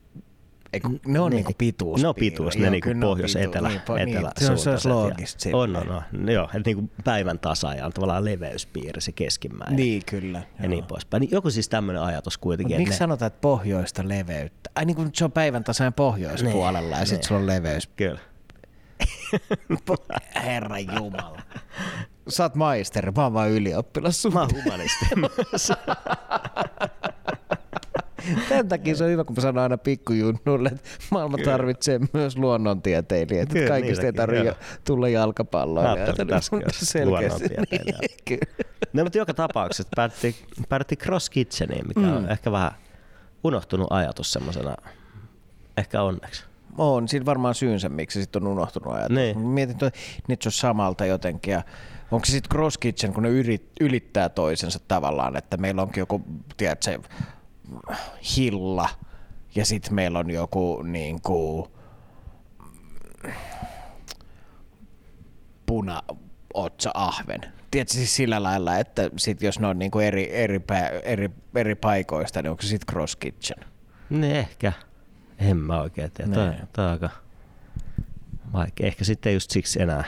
Eiku, 0.72 0.88
ne 1.06 1.20
on 1.20 1.30
Niin. 1.30 1.36
niinku 1.36 1.52
pituus. 1.58 2.02
No 2.02 2.14
pituus, 2.14 2.58
ne 2.58 2.70
niinku 2.70 2.88
pohjois, 3.00 3.36
etelä, 3.36 3.68
niin, 3.68 3.80
etelä 3.80 4.32
niin, 4.40 4.46
se 4.46 4.52
on, 4.52 4.58
se 4.58 4.70
ja- 4.88 4.94
loogista. 4.94 5.48
On, 5.52 5.76
on, 5.76 5.82
silleen. 5.82 6.02
on. 6.22 6.30
Joo, 6.32 6.44
että 6.44 6.60
niinku 6.64 6.90
päivän 7.04 7.38
tasaaja 7.38 7.86
on 7.86 7.92
tavallaan 7.92 8.24
leveyspiiri, 8.24 9.00
se 9.00 9.12
keskimmäinen. 9.12 9.76
Niin, 9.76 10.02
kyllä. 10.06 10.38
Ja 10.38 10.44
joo. 10.64 10.68
niin 10.70 10.84
poispäin. 10.84 11.20
Niin 11.20 11.30
joku 11.32 11.50
siis 11.50 11.68
tämmöinen 11.68 12.02
ajatus 12.02 12.38
kuitenkin. 12.38 12.76
Miksi 12.76 12.92
ne- 12.92 12.98
sanotaan, 12.98 13.26
että 13.26 13.40
pohjoista 13.40 14.02
leveyttä? 14.08 14.70
Ai 14.74 14.84
niin 14.84 14.96
kuin 14.96 15.10
se 15.14 15.24
on 15.24 15.32
päivän 15.32 15.64
tasainen 15.64 15.92
pohjoispuolella 15.92 16.90
ja 16.94 16.96
Niin, 16.98 17.06
sitten 17.06 17.28
sulla 17.28 17.40
on 17.40 17.46
leveys. 17.46 17.86
Kyllä. 17.96 18.18
Herra 20.44 20.78
Jumala. 20.78 21.40
Sä 22.28 22.42
oot 22.42 22.54
maisteri, 22.54 23.10
mä 23.10 23.22
oon 23.22 23.32
vaan 23.34 23.50
ylioppilas. 23.50 24.26
Mä 24.34 24.40
oon 24.40 24.50
humanisti. 24.64 25.06
Tämän 28.48 28.68
takia 28.68 28.96
se 28.96 29.04
on 29.04 29.10
hyvä, 29.10 29.24
kun 29.24 29.36
mä 29.36 29.42
sanon 29.42 29.62
aina 29.62 29.78
pikkujunnulle, 29.78 30.68
että 30.68 30.88
maailma 31.10 31.38
tarvitsee 31.44 32.00
myös 32.12 32.36
luonnontieteilijöitä. 32.36 33.52
Kyllä, 33.52 33.68
Kaikista 33.68 34.06
ei 34.06 34.12
tarvitse 34.12 34.44
joo. 34.44 34.56
tulla 34.84 35.06
olisi 36.66 37.04
luonnontieteilijä. 37.04 37.98
Niin, 38.00 38.16
kyllä. 38.24 38.64
no, 38.92 39.02
mutta 39.02 39.18
joka 39.18 39.34
tapauksessa 39.34 39.90
päädyttiin, 39.96 40.34
päädyttiin 40.68 40.98
Cross 40.98 41.30
Kitcheniin, 41.30 41.88
mikä 41.88 42.00
mm. 42.00 42.16
on 42.16 42.30
ehkä 42.30 42.52
vähän 42.52 42.72
unohtunut 43.44 43.86
ajatus 43.90 44.32
semmoisena, 44.32 44.76
ehkä 45.76 46.02
onneksi. 46.02 46.44
On, 46.78 47.08
siinä 47.08 47.26
varmaan 47.26 47.54
syynsä, 47.54 47.88
miksi 47.88 48.20
sitten 48.20 48.42
on 48.42 48.48
unohtunut 48.48 48.94
ajatus. 48.94 49.16
Niin. 49.16 49.38
Mietin, 49.38 49.72
että 49.72 49.90
nyt 50.28 50.42
se 50.42 50.48
on 50.48 50.52
samalta 50.52 51.06
jotenkin. 51.06 51.52
Ja 51.52 51.62
onko 52.10 52.24
se 52.24 52.32
sitten 52.32 52.50
cross 52.50 52.78
kitchen, 52.78 53.12
kun 53.12 53.22
ne 53.22 53.28
ylittää 53.80 54.28
toisensa 54.28 54.78
tavallaan, 54.88 55.36
että 55.36 55.56
meillä 55.56 55.82
onkin 55.82 56.00
joku, 56.00 56.22
tiedätkö, 56.56 56.98
hilla 58.36 58.88
ja 59.54 59.64
sitten 59.64 59.94
meillä 59.94 60.18
on 60.18 60.30
joku 60.30 60.82
niin 60.82 61.22
kuin, 61.22 61.68
punaotsa 65.66 66.90
ahven. 66.94 67.40
Tiedätkö 67.70 67.94
siis 67.94 68.16
sillä 68.16 68.42
lailla, 68.42 68.78
että 68.78 69.10
sit 69.16 69.42
jos 69.42 69.60
ne 69.60 69.66
on 69.66 69.78
niin 69.78 69.90
kuin 69.90 70.06
eri, 70.06 70.34
eri, 70.36 70.58
pää, 70.58 70.88
eri, 70.88 71.30
eri 71.54 71.74
paikoista, 71.74 72.42
niin 72.42 72.50
onko 72.50 72.62
se 72.62 72.68
sitten 72.68 72.94
cross 72.94 73.16
kitchen? 73.16 73.58
Niin 74.10 74.36
ehkä. 74.36 74.72
En 75.38 75.56
mä 75.56 75.80
oikein 75.80 76.10
tiedä. 76.10 76.34
Toi 76.72 76.84
on 76.84 76.90
aika 76.90 77.10
vaikea. 78.52 78.86
Ehkä 78.86 79.04
sitten 79.04 79.34
just 79.34 79.50
siksi 79.50 79.82
enää, 79.82 80.04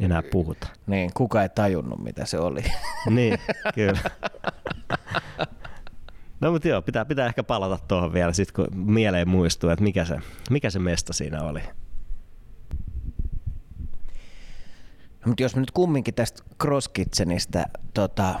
enää 0.00 0.22
puhuta. 0.22 0.66
Niin, 0.86 1.10
kuka 1.14 1.42
ei 1.42 1.48
tajunnut, 1.48 2.02
mitä 2.02 2.24
se 2.24 2.38
oli. 2.38 2.64
niin, 3.10 3.38
kyllä. 3.74 4.00
No 6.40 6.52
mutta 6.52 6.68
joo, 6.68 6.82
pitää, 6.82 7.04
pitää 7.04 7.26
ehkä 7.26 7.42
palata 7.42 7.78
tuohon 7.88 8.12
vielä, 8.12 8.32
sit 8.32 8.52
kun 8.52 8.66
mieleen 8.74 9.28
muistuu, 9.28 9.70
että 9.70 9.82
mikä 9.84 10.04
se, 10.04 10.18
mikä 10.50 10.70
se 10.70 10.78
mesta 10.78 11.12
siinä 11.12 11.42
oli. 11.42 11.60
No, 15.20 15.26
mutta 15.26 15.42
jos 15.42 15.54
me 15.54 15.60
nyt 15.60 15.70
kumminkin 15.70 16.14
tästä 16.14 16.42
Cross 16.62 16.88
Kitchenistä 16.88 17.64
tota, 17.94 18.40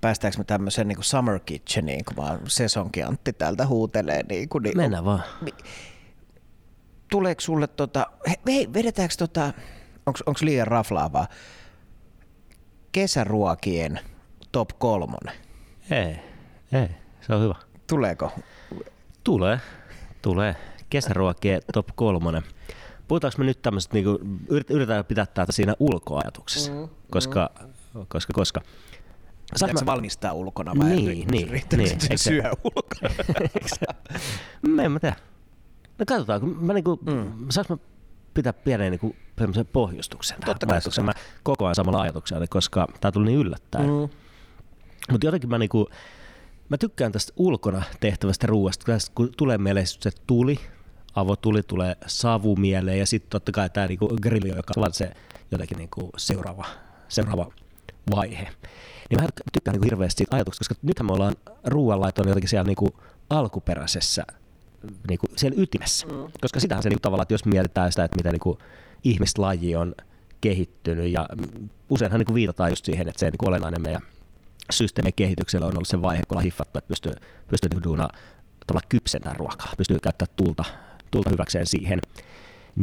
päästäänkö 0.00 0.38
me 0.38 0.44
tämmöiseen 0.44 0.88
niin 0.88 0.98
Summer 1.00 1.40
Kitcheniin, 1.40 2.04
kun 2.04 2.16
vaan 2.16 2.40
Sesonkin 2.46 3.06
Antti 3.06 3.32
täältä 3.32 3.66
huutelee. 3.66 4.22
Niin, 4.28 4.48
kuin, 4.48 4.62
niin 4.62 4.76
Mennään 4.76 5.04
vaan. 5.04 5.22
Tuleeko 7.10 7.40
sulle, 7.40 7.66
tota, 7.66 8.06
he- 8.28 8.40
hei, 8.46 8.72
vedetäänkö 8.72 9.14
tota, 9.18 9.52
onko 10.06 10.40
liian 10.40 10.66
raflaavaa, 10.66 11.26
kesäruokien 12.92 14.00
top 14.52 14.68
kolmonen? 14.78 15.34
Ei, 15.90 16.16
ei, 16.72 16.88
se 17.20 17.34
on 17.34 17.42
hyvä. 17.42 17.54
Tuleeko? 17.86 18.32
Tulee, 19.24 19.60
tulee. 20.22 20.56
Kesäruokien 20.90 21.62
top 21.72 21.88
kolmonen. 21.94 22.42
Puhutaanko 23.08 23.38
me 23.38 23.44
nyt 23.44 23.62
tämmöisestä, 23.62 23.94
niinku, 23.94 24.20
yrit- 24.50 24.70
yritetään 24.70 25.04
pitää 25.04 25.26
täältä 25.26 25.52
siinä 25.52 25.74
ulkoajatuksessa, 25.78 26.72
mm, 26.72 26.88
koska, 27.10 27.50
koska, 28.08 28.32
koska. 28.32 28.60
Saanko 28.60 29.54
Pitääkö 29.54 29.78
se 29.78 29.84
mä- 29.84 29.92
valmistaa 29.92 30.32
ulkona 30.32 30.72
vai 30.78 30.88
Niin, 30.88 31.28
niin, 31.28 31.64
niin. 31.76 31.88
Eikö 32.02 32.16
syö 32.16 32.50
ulkona? 32.64 33.14
Mä 34.76 34.82
en 34.82 34.92
mä 34.92 35.00
tiedä. 35.00 35.16
No 35.98 36.04
katsotaan, 36.06 36.40
kun 36.40 36.56
mä 36.60 36.72
niinku, 36.72 36.98
mm. 37.06 37.32
saanko 37.50 37.74
mä 37.76 37.82
pitää 38.34 38.52
pienen 38.52 38.90
niinku, 38.90 39.16
semmoisen 39.38 39.66
pohjustuksen 39.66 40.40
tähän 40.40 40.54
Totta 40.54 40.66
kai 40.66 40.74
ajatukseen. 40.76 41.04
Mä 41.04 41.12
koko 41.42 41.64
ajan 41.66 41.74
samalla 41.74 42.00
ajatuksella, 42.00 42.46
koska 42.46 42.86
tää 43.00 43.12
tuli 43.12 43.26
niin 43.26 43.38
yllättäen. 43.38 43.84
Mm. 43.86 44.08
Mutta 45.10 45.26
jotenkin 45.26 45.50
mä 45.50 45.58
niinku, 45.58 45.88
mä 46.70 46.78
tykkään 46.78 47.12
tästä 47.12 47.32
ulkona 47.36 47.82
tehtävästä 48.00 48.46
ruoasta, 48.46 48.98
kun 49.14 49.32
tulee 49.36 49.58
mieleen 49.58 49.86
se 49.86 50.10
tuli, 50.26 50.58
avotuli, 51.14 51.62
tulee 51.62 51.96
savu 52.06 52.56
mieleen 52.56 52.98
ja 52.98 53.06
sitten 53.06 53.30
totta 53.30 53.52
kai 53.52 53.70
tämä 53.70 53.86
niinku 53.86 54.08
grilli, 54.22 54.48
joka 54.48 54.72
on 54.76 54.92
se 54.92 55.10
jotenkin 55.50 55.78
niinku 55.78 56.10
seuraava, 56.16 56.66
seuraava 57.08 57.52
vaihe. 58.16 58.48
Niin 59.10 59.20
mä 59.20 59.28
tykkään 59.52 59.72
niinku 59.72 59.84
hirveästi 59.84 60.18
siitä 60.18 60.36
ajatuksesta, 60.36 60.74
koska 60.74 60.86
nythän 60.86 61.06
me 61.06 61.12
ollaan 61.12 61.34
ruoanlaiton 61.64 62.28
jotenkin 62.28 62.48
siellä 62.48 62.66
niinku 62.66 62.88
alkuperäisessä 63.30 64.24
niinku 65.08 65.26
siellä 65.36 65.62
ytimessä. 65.62 66.06
Mm. 66.06 66.12
Koska 66.40 66.60
sitähän 66.60 66.82
se 66.82 66.88
niinku 66.88 67.00
tavallaan, 67.00 67.22
että 67.22 67.34
jos 67.34 67.44
mietitään 67.44 67.92
sitä, 67.92 68.04
että 68.04 68.16
miten 68.16 68.32
niinku 68.32 68.58
ihmislaji 69.04 69.76
on 69.76 69.94
kehittynyt 70.40 71.12
ja 71.12 71.28
useinhan 71.90 72.18
niinku 72.18 72.34
viitataan 72.34 72.70
just 72.70 72.84
siihen, 72.84 73.08
että 73.08 73.20
se 73.20 73.30
niinku 73.30 73.48
olennainen 73.48 73.82
meidän 73.82 74.02
systeemin 74.72 75.14
kehityksellä 75.16 75.66
on 75.66 75.72
ollut 75.74 75.88
se 75.88 76.02
vaihe, 76.02 76.22
kun 76.28 76.36
ollaan 76.36 76.44
hiffattu, 76.44 76.78
että 76.78 76.88
pystyy, 76.88 77.12
pystyy 77.48 77.68
niinku 77.68 77.84
duunaa 77.84 78.10
tavallaan 78.66 78.88
kypsentää 78.88 79.34
ruokaa, 79.34 79.72
pystyy 79.76 79.98
käyttämään 80.02 80.34
tulta, 80.36 80.64
tulta 81.10 81.30
hyväkseen 81.30 81.66
siihen. 81.66 82.00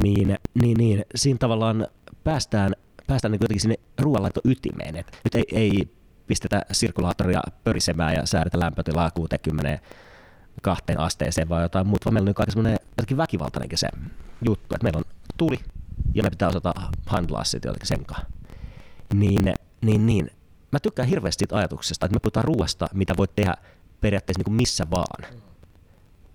Niin, 0.03 0.38
niin, 0.53 0.77
niin 0.77 1.05
siinä 1.15 1.38
tavallaan 1.38 1.88
päästään, 2.23 2.75
päästään 3.07 3.31
niin 3.31 3.41
jotenkin 3.41 3.61
sinne 3.61 3.75
ruoanlaito 3.99 4.41
ytimeen. 4.45 4.95
Et 4.95 5.19
nyt 5.23 5.35
ei, 5.35 5.45
ei 5.51 5.89
pistetä 6.27 6.61
sirkulaattoria 6.71 7.41
pörisemään 7.63 8.13
ja 8.13 8.25
säädetä 8.25 8.59
lämpötilaa 8.59 9.11
60 9.11 9.79
kahteen 10.61 10.99
asteeseen 10.99 11.49
vai 11.49 11.61
jotain 11.61 11.88
muuta, 11.88 12.05
vaan 12.05 12.13
meillä 12.13 12.29
on 12.29 12.33
niin 12.33 12.41
aika 12.41 12.51
semmoinen 12.51 13.17
väkivaltainenkin 13.17 13.77
se 13.77 13.88
juttu, 14.45 14.75
että 14.75 14.83
meillä 14.83 14.97
on 14.97 15.13
tuli 15.38 15.59
ja 16.13 16.23
me 16.23 16.29
pitää 16.29 16.49
osata 16.49 16.73
handlaa 17.05 17.43
sitä 17.43 17.67
jotenkin 17.67 17.88
sen 17.88 18.05
kanssa. 18.05 18.27
Niin, 19.13 19.53
niin, 19.81 20.05
niin. 20.05 20.31
Mä 20.72 20.80
tykkään 20.80 21.07
hirveästi 21.07 21.39
siitä 21.41 21.57
ajatuksesta, 21.57 22.05
että 22.05 22.15
me 22.15 22.20
puhutaan 22.20 22.43
ruoasta, 22.43 22.88
mitä 22.93 23.13
voit 23.18 23.36
tehdä 23.36 23.53
periaatteessa 24.01 24.39
niin 24.39 24.45
kuin 24.45 24.55
missä 24.55 24.86
vaan. 24.91 25.34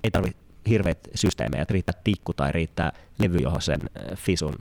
Ei 0.04 0.10
tarvi 0.10 0.36
hirveät 0.68 0.98
systeemejä, 1.14 1.62
että 1.62 1.72
riittää 1.72 2.00
tikku 2.04 2.32
tai 2.32 2.52
riittää 2.52 2.92
levy, 3.18 3.38
johon 3.38 3.62
sen 3.62 3.80
äh, 3.82 4.18
fisun 4.18 4.54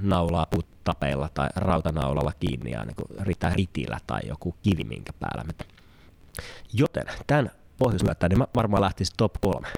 naulaa 0.00 0.46
puttapeilla 0.46 1.28
tai 1.34 1.48
rautanaulalla 1.56 2.32
kiinni 2.40 2.70
ja 2.70 2.84
niin 2.84 2.96
riittää 3.20 3.50
ritillä 3.50 3.98
tai 4.06 4.20
joku 4.28 4.54
kivi 4.62 4.84
minkä 4.84 5.12
päällä. 5.12 5.44
Joten 6.72 7.06
tämän 7.26 7.50
pohjoismyöttäen, 7.78 8.30
niin 8.30 8.38
mä 8.38 8.46
varmaan 8.56 8.80
lähtisin 8.82 9.14
top 9.16 9.34
kolme. 9.40 9.68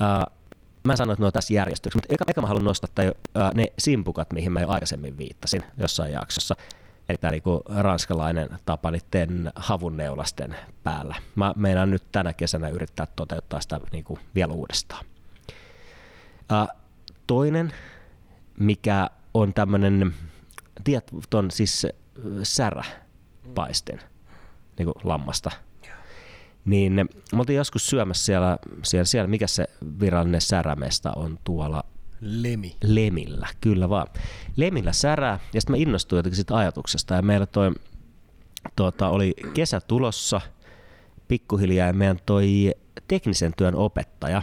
Uh, 0.00 0.34
mä 0.84 0.96
sanoin, 0.96 1.12
että 1.12 1.22
ne 1.22 1.26
on 1.26 1.32
tässä 1.32 1.54
järjestyksessä, 1.54 1.98
mutta 1.98 2.14
eka, 2.14 2.24
eka 2.28 2.40
mä 2.40 2.46
haluan 2.46 2.64
nostaa 2.64 2.90
tai, 2.94 3.08
uh, 3.08 3.54
ne 3.54 3.66
simpukat, 3.78 4.32
mihin 4.32 4.52
mä 4.52 4.60
jo 4.60 4.68
aikaisemmin 4.68 5.18
viittasin 5.18 5.62
jossain 5.78 6.12
jaksossa. 6.12 6.56
Eli 7.08 7.18
tämä 7.18 7.30
niinku 7.30 7.62
ranskalainen 7.68 8.48
tapa 8.66 8.90
niiden 8.90 9.52
havuneulasten 9.56 10.56
päällä. 10.82 11.14
Mä 11.34 11.52
meinaan 11.56 11.90
nyt 11.90 12.12
tänä 12.12 12.32
kesänä 12.32 12.68
yrittää 12.68 13.06
toteuttaa 13.16 13.60
sitä 13.60 13.80
niinku 13.92 14.18
vielä 14.34 14.52
uudestaan. 14.52 15.04
Uh, 16.52 16.80
toinen, 17.26 17.72
mikä 18.58 19.10
on 19.34 19.54
tämmöinen, 19.54 20.14
tiedät, 20.84 21.10
ton 21.30 21.50
siis 21.50 21.86
säräpaistin, 22.42 24.00
niin 24.78 24.86
kuin 24.86 24.94
lammasta. 25.04 25.50
Niin 26.64 26.94
me 27.32 27.38
oltiin 27.38 27.56
joskus 27.56 27.86
syömässä 27.86 28.24
siellä, 28.24 28.58
siellä, 28.82 29.04
siellä 29.04 29.28
mikä 29.28 29.46
se 29.46 29.64
virallinen 30.00 30.40
särämesta 30.40 31.12
on 31.16 31.38
tuolla 31.44 31.84
Lemi. 32.26 32.76
Lemillä, 32.84 33.48
kyllä 33.60 33.88
vaan. 33.88 34.06
Lemillä 34.56 34.92
särää, 34.92 35.38
ja 35.54 35.60
sitten 35.60 35.76
mä 35.76 35.82
innostuin 35.82 36.18
jotenkin 36.18 36.36
siitä 36.36 36.56
ajatuksesta, 36.56 37.14
ja 37.14 37.22
meillä 37.22 37.46
toi, 37.46 37.72
tuota, 38.76 39.08
oli 39.08 39.34
kesä 39.54 39.80
tulossa 39.80 40.40
pikkuhiljaa, 41.28 41.86
ja 41.86 41.92
meidän 41.92 42.18
toi 42.26 42.74
teknisen 43.08 43.52
työn 43.56 43.74
opettaja 43.74 44.42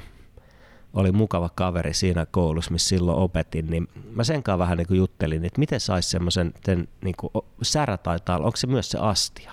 oli 0.93 1.11
mukava 1.11 1.49
kaveri 1.49 1.93
siinä 1.93 2.25
koulussa, 2.25 2.71
missä 2.71 2.89
silloin 2.89 3.17
opetin, 3.17 3.67
niin 3.67 3.87
mä 4.11 4.23
sen 4.23 4.43
kanssa 4.43 4.59
vähän 4.59 4.77
niin 4.77 4.87
kuin 4.87 4.97
juttelin, 4.97 5.45
että 5.45 5.59
miten 5.59 5.79
saisi 5.79 6.09
semmoisen, 6.09 6.53
niin 7.01 7.15
särä 7.61 7.97
taitaa, 7.97 8.37
onko 8.37 8.57
se 8.57 8.67
myös 8.67 8.91
se 8.91 8.97
astia? 8.97 9.51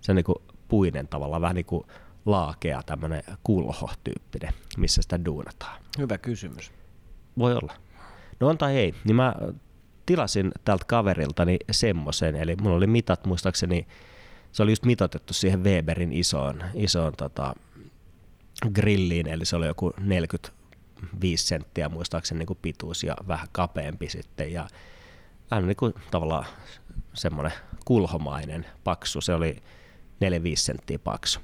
Se 0.00 0.14
niin 0.14 0.24
kuin 0.24 0.36
puinen 0.68 1.08
tavallaan, 1.08 1.42
vähän 1.42 1.56
niin 1.56 1.66
kuin 1.66 1.86
laakea 2.26 2.82
tämmöinen 2.82 3.22
kulho-tyyppinen, 3.42 4.52
missä 4.76 5.02
sitä 5.02 5.24
duunataan. 5.24 5.82
Hyvä 5.98 6.18
kysymys. 6.18 6.72
Voi 7.38 7.54
olla. 7.54 7.72
No 8.40 8.48
on 8.48 8.58
tai 8.58 8.76
ei, 8.76 8.94
niin 9.04 9.16
mä 9.16 9.34
tilasin 10.06 10.52
tältä 10.64 10.84
kaveriltani 10.86 11.58
semmoisen, 11.70 12.36
eli 12.36 12.56
mulla 12.56 12.76
oli 12.76 12.86
mitat 12.86 13.26
muistaakseni, 13.26 13.86
se 14.52 14.62
oli 14.62 14.72
just 14.72 14.84
mitotettu 14.84 15.32
siihen 15.32 15.64
Weberin 15.64 16.12
isoon, 16.12 16.64
isoon 16.74 17.12
tota, 17.16 17.54
grilliin, 18.74 19.28
eli 19.28 19.44
se 19.44 19.56
oli 19.56 19.66
joku 19.66 19.92
45 20.00 21.46
senttiä 21.46 21.88
muistaakseni 21.88 22.38
niin 22.38 22.46
kuin 22.46 22.58
pituus 22.62 23.04
ja 23.04 23.16
vähän 23.28 23.48
kapeampi 23.52 24.08
sitten 24.08 24.52
ja 24.52 24.68
vähän 25.50 25.66
niin 25.66 25.76
kuin 25.76 25.94
tavallaan 26.10 26.46
semmoinen 27.14 27.52
kulhomainen 27.84 28.66
paksu, 28.84 29.20
se 29.20 29.34
oli 29.34 29.56
4-5 29.56 29.56
senttiä 30.54 30.98
paksu. 30.98 31.40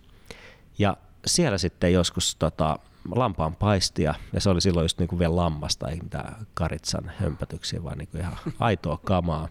Ja 0.79 0.97
siellä 1.27 1.59
sitten 1.59 1.93
joskus 1.93 2.37
tota, 2.37 2.79
lampaan 3.15 3.57
paistia, 3.57 4.15
ja 4.33 4.41
se 4.41 4.51
oli 4.51 4.61
silloin 4.61 4.85
just 4.85 4.99
niin 4.99 5.09
kuin 5.09 5.19
vielä 5.19 5.37
lammasta, 5.37 5.89
ei 5.89 6.01
mitään 6.03 6.47
karitsan 6.55 7.13
hömpötyksiä, 7.17 7.85
vaan 7.85 7.99
niin 7.99 8.09
kuin 8.09 8.21
ihan 8.21 8.37
aitoa 8.59 8.99
kamaa. 9.05 9.49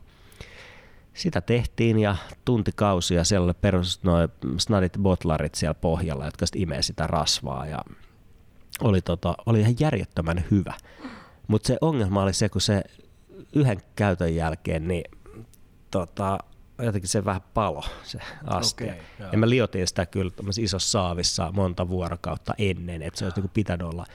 Sitä 1.13 1.41
tehtiin 1.41 1.99
ja 1.99 2.15
tuntikausia 2.45 3.23
siellä 3.23 3.45
oli 3.45 3.53
perus 3.53 4.03
noin 4.03 4.29
snadit 4.57 4.97
botlarit 5.01 5.55
siellä 5.55 5.73
pohjalla, 5.73 6.25
jotka 6.25 6.45
sitten 6.45 6.61
imee 6.61 6.81
sitä 6.81 7.07
rasvaa 7.07 7.65
ja 7.65 7.81
oli, 8.81 9.01
tota, 9.01 9.35
oli 9.45 9.59
ihan 9.59 9.75
järjettömän 9.79 10.45
hyvä. 10.51 10.73
Mutta 11.47 11.67
se 11.67 11.77
ongelma 11.81 12.23
oli 12.23 12.33
se, 12.33 12.49
kun 12.49 12.61
se 12.61 12.83
yhden 13.53 13.77
käytön 13.95 14.35
jälkeen, 14.35 14.87
niin 14.87 15.03
tota, 15.91 16.37
jotenkin 16.79 17.09
se 17.09 17.25
vähän 17.25 17.41
palo 17.53 17.83
se 18.03 18.19
astia. 18.43 18.93
Okay, 18.93 19.27
ja 19.31 19.37
mä 19.37 19.49
liotin 19.49 19.87
sitä 19.87 20.05
kyllä 20.05 20.31
isossa 20.59 20.89
saavissa 20.89 21.51
monta 21.51 21.89
vuorokautta 21.89 22.53
ennen, 22.57 23.01
että 23.01 23.19
se 23.19 23.25
olisi 23.25 23.39
niinku 23.39 23.51
pitänyt 23.53 23.87
olla 23.87 24.05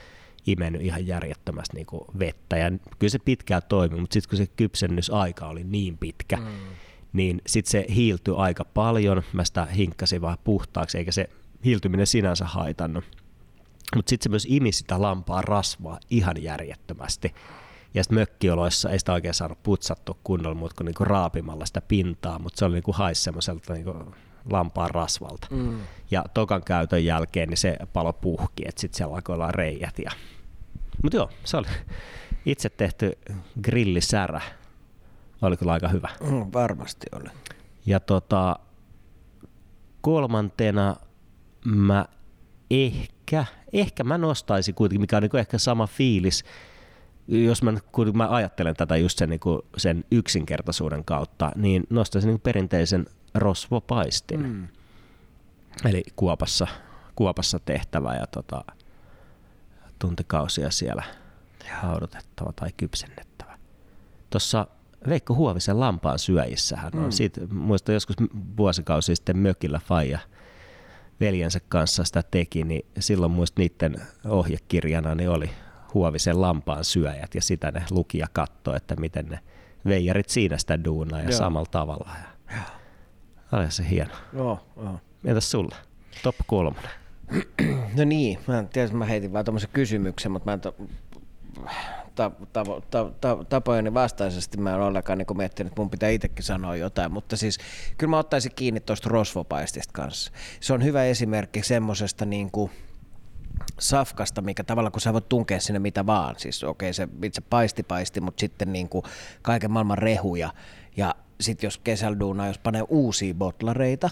imennyt 0.47 0.81
ihan 0.81 1.07
järjettömästi 1.07 1.75
niinku 1.75 2.05
vettä. 2.19 2.57
Ja 2.57 2.71
kyllä 2.99 3.11
se 3.11 3.19
pitkään 3.19 3.61
toimi, 3.69 3.99
mutta 3.99 4.13
sitten 4.13 4.29
kun 4.29 4.37
se 4.37 4.47
kypsennysaika 4.55 5.47
oli 5.47 5.63
niin 5.63 5.97
pitkä, 5.97 6.37
mm. 6.37 6.45
niin 7.13 7.41
sitten 7.47 7.71
se 7.71 7.85
hiiltyi 7.95 8.33
aika 8.37 8.65
paljon. 8.65 9.23
Mä 9.33 9.43
sitä 9.43 9.65
hinkkasin 9.65 10.21
vaan 10.21 10.37
puhtaaksi, 10.43 10.97
eikä 10.97 11.11
se 11.11 11.29
hiiltyminen 11.65 12.07
sinänsä 12.07 12.45
haitannut. 12.45 13.03
Mutta 13.95 14.09
sitten 14.09 14.23
se 14.23 14.29
myös 14.29 14.47
imi 14.49 14.71
sitä 14.71 15.01
lampaa 15.01 15.41
rasvaa 15.41 15.99
ihan 16.09 16.43
järjettömästi. 16.43 17.33
Ja 17.93 18.03
sitten 18.03 18.19
mökkioloissa 18.19 18.89
ei 18.89 18.99
sitä 18.99 19.13
oikein 19.13 19.33
saanut 19.33 19.63
putsattua 19.63 20.15
kunnolla, 20.23 20.55
mutta 20.55 20.75
kuin 20.77 20.85
niinku 20.85 21.05
raapimalla 21.05 21.65
sitä 21.65 21.81
pintaa, 21.81 22.39
mutta 22.39 22.59
se 22.59 22.65
oli 22.65 22.73
niinku 22.73 22.91
haisi 22.91 23.23
semmoiselta 23.23 23.73
niinku 23.73 23.95
lampaan 24.51 24.89
rasvalta. 24.89 25.47
Mm. 25.51 25.79
Ja 26.11 26.25
tokan 26.33 26.63
käytön 26.63 27.05
jälkeen 27.05 27.49
niin 27.49 27.57
se 27.57 27.77
palo 27.93 28.13
puhki, 28.13 28.63
että 28.67 28.81
sitten 28.81 28.97
siellä 28.97 29.15
alkoi 29.15 29.35
olla 29.35 29.51
reijät. 29.51 29.99
Ja... 29.99 30.11
Mutta 31.03 31.17
joo, 31.17 31.29
se 31.43 31.57
oli 31.57 31.67
itse 32.45 32.69
tehty 32.69 33.17
grillisärä. 33.61 34.41
Oli 35.41 35.57
kyllä 35.57 35.71
aika 35.71 35.87
hyvä. 35.87 36.09
Mm, 36.21 36.45
varmasti 36.53 37.07
oli. 37.11 37.29
Ja 37.85 37.99
tota, 37.99 38.59
kolmantena 40.01 40.95
mä 41.65 42.05
ehkä, 42.71 43.45
ehkä 43.73 44.03
mä 44.03 44.17
nostaisin 44.17 44.75
kuitenkin, 44.75 45.01
mikä 45.01 45.17
on 45.17 45.23
niin 45.23 45.37
ehkä 45.37 45.57
sama 45.57 45.87
fiilis, 45.87 46.43
jos 47.27 47.63
mä, 47.63 47.73
kun 47.91 48.17
mä 48.17 48.29
ajattelen 48.29 48.75
tätä 48.75 48.97
just 48.97 49.17
sen, 49.17 49.29
niin 49.29 49.39
kuin 49.39 49.61
sen 49.77 50.03
yksinkertaisuuden 50.11 51.05
kautta, 51.05 51.51
niin 51.55 51.83
nostaisin 51.89 52.27
niin 52.27 52.39
perinteisen 52.39 53.05
rosvopaistin. 53.35 54.41
Mm. 54.41 54.67
Eli 55.85 56.03
kuopassa, 56.15 56.67
kuopassa 57.15 57.59
tehtävä 57.59 58.15
ja 58.15 58.27
tota, 58.27 58.65
tuntikausia 59.99 60.71
siellä 60.71 61.03
haudutettava 61.71 62.53
tai 62.55 62.69
kypsennettävä. 62.77 63.57
Tuossa 64.29 64.67
Veikko 65.09 65.35
Huovisen 65.35 65.79
lampaan 65.79 66.19
syöjissähän 66.19 66.91
mm. 66.93 67.03
on 67.03 67.11
siitä, 67.11 67.41
muista 67.51 67.91
joskus 67.91 68.15
vuosikausi 68.57 69.15
sitten 69.15 69.37
mökillä 69.37 69.79
Faija 69.79 70.19
veljensä 71.19 71.59
kanssa 71.69 72.03
sitä 72.03 72.23
teki, 72.31 72.63
niin 72.63 72.85
silloin 72.99 73.31
muista 73.31 73.61
niiden 73.61 73.95
ohjekirjana 74.25 75.15
niin 75.15 75.29
oli 75.29 75.49
Huovisen 75.93 76.41
lampaan 76.41 76.85
syöjät 76.85 77.35
ja 77.35 77.41
sitä 77.41 77.71
ne 77.71 77.83
luki 77.91 78.17
ja 78.17 78.27
katsoi, 78.33 78.77
että 78.77 78.95
miten 78.95 79.25
ne 79.25 79.39
veijarit 79.85 80.29
siinä 80.29 80.57
sitä 80.57 80.83
duunaa 80.83 81.19
ja 81.19 81.29
Joo. 81.29 81.37
samalla 81.37 81.69
tavalla. 81.71 82.09
Ja... 82.51 82.57
Oli 83.51 83.71
se 83.71 83.89
hieno. 83.89 84.13
Joo, 84.33 84.59
joo. 84.77 84.99
Entäs 85.25 85.51
sulle? 85.51 85.75
Top 86.23 86.35
kolmonen. 86.47 86.91
No 87.97 88.03
niin, 88.03 88.39
mä 88.47 88.59
en 88.59 88.69
tiedä, 88.69 88.93
mä 88.93 89.05
heitin 89.05 89.33
vaan 89.33 89.45
tuommoisen 89.45 89.69
kysymyksen, 89.73 90.31
mutta 90.31 90.49
mä 90.49 90.53
en 90.53 90.61
to, 90.61 90.75
ta, 92.15 92.31
ta, 92.53 92.63
ta, 92.91 93.11
ta, 93.21 93.45
tapojeni 93.49 93.93
vastaisesti 93.93 94.57
mä 94.57 94.73
en 94.73 94.81
ollenkaan 94.81 95.17
niin 95.17 95.37
miettinyt, 95.37 95.71
että 95.71 95.81
mun 95.81 95.89
pitää 95.89 96.09
itsekin 96.09 96.45
sanoa 96.45 96.75
jotain, 96.75 97.11
mutta 97.11 97.37
siis 97.37 97.57
kyllä 97.97 98.11
mä 98.11 98.17
ottaisin 98.17 98.51
kiinni 98.55 98.79
tuosta 98.79 99.09
rosvopaistista 99.09 99.93
kanssa. 99.93 100.31
Se 100.59 100.73
on 100.73 100.83
hyvä 100.83 101.05
esimerkki 101.05 101.63
semmoisesta 101.63 102.25
niin 102.25 102.51
kuin, 102.51 102.71
safkasta, 103.83 104.41
mikä 104.41 104.63
tavalla 104.63 104.91
kun 104.91 105.01
sä 105.01 105.13
voit 105.13 105.29
tunkea 105.29 105.59
sinne 105.59 105.79
mitä 105.79 106.05
vaan, 106.05 106.35
siis 106.37 106.63
okei 106.63 106.87
okay, 106.87 106.93
se 106.93 107.07
itse 107.23 107.41
paisti 107.41 107.83
paisti, 107.83 108.21
mutta 108.21 108.39
sitten 108.39 108.73
niin 108.73 108.89
kuin 108.89 109.05
kaiken 109.41 109.71
maailman 109.71 109.97
rehuja. 109.97 110.53
Ja 110.97 111.15
sitten 111.41 111.67
jos 111.67 111.77
kesällä 111.77 112.19
duunaa, 112.19 112.47
jos 112.47 112.57
panee 112.57 112.83
uusia 112.89 113.33
botlareita, 113.33 114.09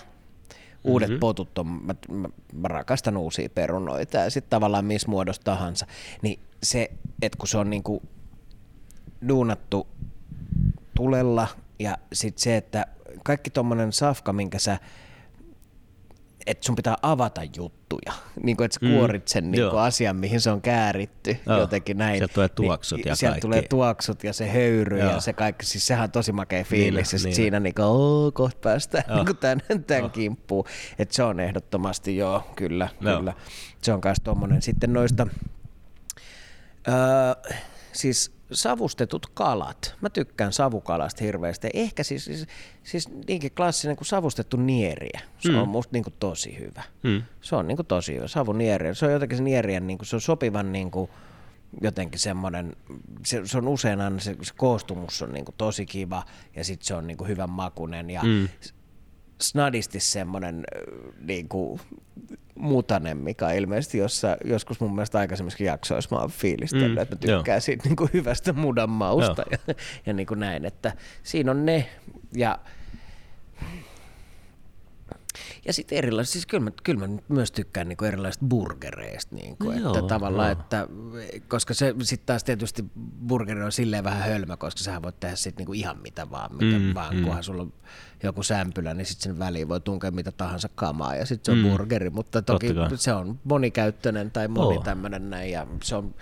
uudet 0.84 1.10
mm-hmm. 1.10 1.20
potut 1.20 1.58
on, 1.58 1.68
mä, 1.68 1.96
mä, 2.12 2.30
mä 2.54 2.68
rakastan 2.68 3.18
uusia 3.18 3.50
perunoita 3.50 4.18
ja 4.18 4.30
sitten 4.30 4.50
tavallaan 4.50 4.86
missä 4.86 5.08
muodossa 5.10 5.42
tahansa, 5.44 5.88
niin 6.22 6.40
se, 6.64 6.92
että 7.22 7.38
kun 7.38 7.48
se 7.48 7.58
on 7.58 7.70
niin 7.70 7.84
kuin 7.84 8.02
duunattu 9.28 9.88
tulella 10.96 11.48
ja 11.80 11.98
sitten 12.14 12.44
se, 12.44 12.58
että 12.58 12.86
kaikki 13.24 13.50
tuommoinen 13.50 13.94
safka, 13.94 14.34
minkä 14.34 14.60
sä 14.60 14.78
että 16.46 16.66
sun 16.66 16.76
pitää 16.76 16.98
avata 17.02 17.42
juttuja, 17.58 18.14
niin 18.44 18.58
kuin, 18.58 18.66
että 18.66 18.78
sä 18.82 18.86
mm. 18.86 18.94
kuorit 18.94 19.28
sen 19.28 19.52
niin 19.52 19.70
kuin 19.70 19.82
asian, 19.82 20.16
mihin 20.16 20.42
se 20.42 20.52
on 20.52 20.62
kääritty 20.62 21.38
Joo. 21.46 21.60
jotenkin 21.60 21.98
näin. 21.98 22.18
Sieltä 22.18 22.34
tulee 22.34 22.50
tuoksut 22.50 22.98
niin, 22.98 23.08
ja 23.08 23.16
Sieltä 23.16 23.34
kaikki. 23.34 23.48
tulee 23.48 23.62
tuoksut 23.62 24.24
ja 24.24 24.34
se 24.34 24.50
höyry 24.50 25.00
Joo. 25.00 25.12
ja 25.12 25.20
se 25.20 25.34
kaikki, 25.34 25.66
siis 25.66 25.88
sehän 25.88 26.04
on 26.04 26.12
tosi 26.12 26.32
makea 26.32 26.64
fiilis 26.64 27.14
niin, 27.14 27.22
ja 27.22 27.26
niin. 27.26 27.36
siinä 27.36 27.60
niin 27.60 27.76
kuin, 27.76 27.86
oh, 27.86 28.34
kohta 28.34 28.60
päästään 28.62 29.04
niin 29.16 29.26
kuin 29.26 29.38
tämän, 29.38 29.62
tämän 29.88 30.04
oh. 30.04 30.12
kimppuun. 30.12 30.66
Että 31.00 31.16
se 31.16 31.24
on 31.24 31.40
ehdottomasti 31.40 32.18
joo, 32.18 32.44
kyllä, 32.56 32.90
Joo. 33.02 33.18
kyllä. 33.18 33.34
Se 33.82 33.94
on 33.94 34.02
myös 34.04 34.18
tuommoinen 34.24 34.62
sitten 34.62 34.94
noista, 34.94 35.28
öö, 36.88 37.54
siis 37.94 38.41
savustetut 38.52 39.26
kalat. 39.34 39.96
Mä 40.02 40.10
tykkään 40.10 40.54
savukalasta 40.54 41.24
hirveästi. 41.24 41.70
Ehkä 41.74 42.04
siis, 42.04 42.26
siis, 42.26 42.48
siis 42.84 43.10
niinkin 43.28 43.52
klassinen 43.52 43.96
kuin 43.96 44.08
savustettu 44.08 44.58
nieriä. 44.58 45.22
Se 45.38 45.52
mm. 45.52 45.58
on 45.58 45.70
musta 45.70 45.94
niin 45.94 46.04
kuin 46.04 46.14
tosi 46.20 46.60
hyvä. 46.60 46.84
Mm. 47.04 47.24
Se 47.42 47.56
on 47.56 47.68
niin 47.68 47.76
kuin 47.76 47.86
tosi 47.86 48.16
hyvä. 48.16 48.28
Savunieriä. 48.28 48.94
Se 48.94 49.06
on 49.06 49.12
jotenkin 49.12 49.38
se 49.38 49.44
nierien, 49.44 49.88
niin 49.88 49.98
kuin, 49.98 50.08
se 50.08 50.16
on 50.16 50.22
sopivan 50.22 50.72
niin 50.72 50.92
kuin, 50.92 51.10
jotenkin 51.82 52.20
semmoinen, 52.20 52.76
se, 53.26 53.42
se 53.46 53.58
on 53.58 53.68
usein 53.68 54.02
aina 54.02 54.20
se, 54.20 54.36
se 54.42 54.54
koostumus 54.58 55.22
on 55.22 55.34
niin 55.34 55.46
kuin 55.46 55.56
tosi 55.58 55.86
kiva 55.86 56.24
ja 56.56 56.64
sitten 56.64 56.88
se 56.88 56.94
on 56.94 57.08
niin 57.08 57.18
kuin 57.18 57.28
hyvän 57.28 57.50
makunen 57.50 58.10
ja 58.10 58.22
mm. 58.24 58.48
snadisti 59.42 60.00
semmoinen 60.00 60.64
niin 61.20 61.50
kuin, 61.50 61.82
mutanen, 62.62 63.18
mikä 63.18 63.52
ilmeisesti 63.52 63.98
jossa, 63.98 64.38
joskus 64.46 64.80
mun 64.80 64.96
mielestä 64.96 65.20
aikaisemmissa 65.20 65.64
jaksoissa 65.64 66.16
mä 66.16 66.22
oon 66.22 66.32
fiilistellyt, 66.32 66.96
mm, 66.96 67.02
että 67.02 67.16
mä 67.16 67.20
tykkään 67.20 67.56
joo. 67.56 67.62
siitä 67.62 67.84
niin 67.90 67.96
kuin 67.96 68.10
hyvästä 68.14 68.54
mudan 68.54 68.90
mausta 68.90 69.44
ja, 69.52 69.58
ja 70.06 70.14
niin 70.14 70.28
kuin 70.28 70.40
näin, 70.40 70.66
että 70.66 70.94
siinä 71.24 71.52
on 71.52 71.66
ne 71.66 71.90
ja 72.36 72.60
ja 75.66 75.74
sitten 75.74 75.98
erilaiset, 75.98 76.34
siis 76.34 76.46
kyllä 76.46 76.64
mä, 76.64 76.72
kyllä 76.84 77.08
mä 77.08 77.18
myös 77.28 77.52
tykkään 77.52 77.88
niinku 77.88 78.06
erilaisista 78.06 78.46
burgereista, 78.46 79.36
niinku, 79.36 79.64
no 79.64 79.72
että 79.72 80.00
joo, 80.00 80.02
tavallaan, 80.02 80.50
joo. 80.50 80.60
että, 80.60 80.88
koska 81.48 81.74
se 81.74 81.96
sitten 82.02 82.26
taas 82.26 82.44
tietysti 82.44 82.86
burgeri 83.28 83.64
on 83.64 83.72
silleen 83.72 84.04
vähän 84.04 84.22
hölmö, 84.22 84.58
koska 84.58 84.84
sä 84.84 85.02
voit 85.02 85.20
tehdä 85.20 85.36
sitten 85.36 85.58
niinku 85.58 85.74
ihan 85.74 86.02
mitä 86.02 86.30
vaan, 86.30 86.56
mitä 86.56 86.80
mm, 86.80 86.94
vaan, 86.94 87.16
mm. 87.16 87.24
kunhan 87.24 87.44
sulla 87.44 87.62
on 87.62 87.74
joku 88.24 88.44
sämpylä, 88.44 88.94
niin 88.94 89.06
sitten 89.06 89.24
sen 89.24 89.40
väliin 89.40 89.70
voi 89.70 89.82
tunkea 89.82 90.12
mitä 90.12 90.32
tahansa 90.32 90.70
kamaa 90.76 91.16
ja 91.16 91.26
sitten 91.26 91.46
se 91.46 91.60
on 91.60 91.66
mm. 91.66 91.72
burgeri, 91.72 92.10
mutta 92.10 92.42
toki 92.42 92.68
se 92.96 93.14
on 93.14 93.40
monikäyttöinen 93.44 94.32
tai 94.32 94.48
moni 94.48 94.78
oh. 94.78 94.84
tämmöinen 94.84 95.30
näin 95.30 95.52
ja 95.52 95.68
se 95.84 95.96
on 95.96 96.16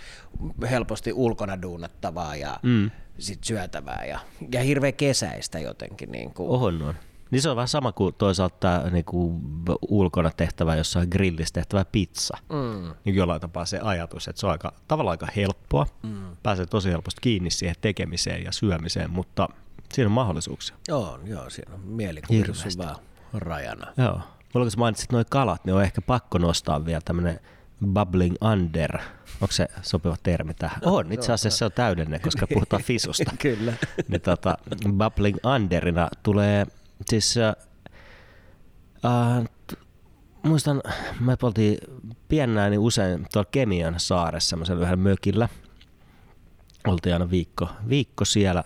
helposti 0.69 1.13
ulkona 1.13 1.61
duunattavaa 1.61 2.35
ja 2.35 2.59
mm. 2.63 2.91
sit 3.17 3.43
syötävää 3.43 4.05
ja, 4.05 4.19
ja 4.51 4.63
hirveän 4.63 4.93
kesäistä 4.93 5.59
jotenkin. 5.59 6.11
Niin 6.11 6.33
kuin. 6.33 6.49
Ohon 6.49 6.81
on. 6.81 6.95
Niin 7.31 7.41
se 7.41 7.49
on 7.49 7.55
vähän 7.55 7.67
sama 7.67 7.91
kuin 7.91 8.15
toisaalta 8.17 8.55
tämä 8.59 8.89
niin 8.91 9.05
kuin 9.05 9.41
ulkona 9.89 10.31
tehtävä, 10.37 10.75
jossain 10.75 11.07
grillissä 11.11 11.53
tehtävä 11.53 11.85
pizza. 11.85 12.37
Mm. 12.49 12.93
Niin 13.05 13.15
jollain 13.15 13.41
tapaa 13.41 13.65
se 13.65 13.79
ajatus, 13.83 14.27
että 14.27 14.39
se 14.39 14.45
on 14.45 14.51
aika, 14.51 14.73
tavallaan 14.87 15.13
aika 15.13 15.27
helppoa. 15.35 15.85
Mm. 16.03 16.37
Pääsee 16.43 16.65
tosi 16.65 16.89
helposti 16.89 17.21
kiinni 17.21 17.49
siihen 17.49 17.75
tekemiseen 17.81 18.43
ja 18.43 18.51
syömiseen, 18.51 19.11
mutta 19.11 19.49
siinä 19.93 20.07
on 20.07 20.11
mahdollisuuksia. 20.11 20.75
Joo, 20.87 21.19
joo 21.23 21.49
siinä 21.49 21.73
on 21.73 21.79
mielikuvitus 21.79 22.65
rajana. 23.33 23.93
Joo. 23.97 24.21
Mulla 24.53 24.69
kun 24.69 24.79
mainitsit 24.79 25.11
noin 25.11 25.25
kalat, 25.29 25.65
niin 25.65 25.73
on 25.73 25.83
ehkä 25.83 26.01
pakko 26.01 26.37
nostaa 26.37 26.85
vielä 26.85 27.01
tämmöinen 27.05 27.39
bubbling 27.93 28.35
under. 28.41 28.97
Onko 29.41 29.51
se 29.51 29.67
sopiva 29.81 30.15
termi 30.23 30.53
tähän? 30.53 30.79
On, 30.85 31.11
itse 31.11 31.33
asiassa 31.33 31.57
se 31.57 31.65
on 31.65 31.71
täydellinen, 31.71 32.21
koska 32.21 32.47
puhutaan 32.47 32.83
fisusta. 32.91 33.31
Kyllä. 33.39 33.73
niin 34.07 34.21
tota, 34.21 34.57
bubbling 34.97 35.37
underina 35.55 36.09
tulee 36.23 36.65
siis 37.09 37.37
äh, 37.37 37.55
äh, 39.05 39.49
muistan, 40.43 40.81
me 41.19 41.37
oltiin 41.41 41.77
piennää 42.27 42.69
niin 42.69 42.79
usein 42.79 43.27
tuolla 43.33 43.49
Kemian 43.51 43.99
saaressa 43.99 44.49
semmoisella 44.49 44.81
yhdellä 44.81 45.03
mökillä. 45.03 45.49
Oltiin 46.87 47.13
aina 47.13 47.29
viikko, 47.29 47.69
viikko 47.89 48.25
siellä. 48.25 48.63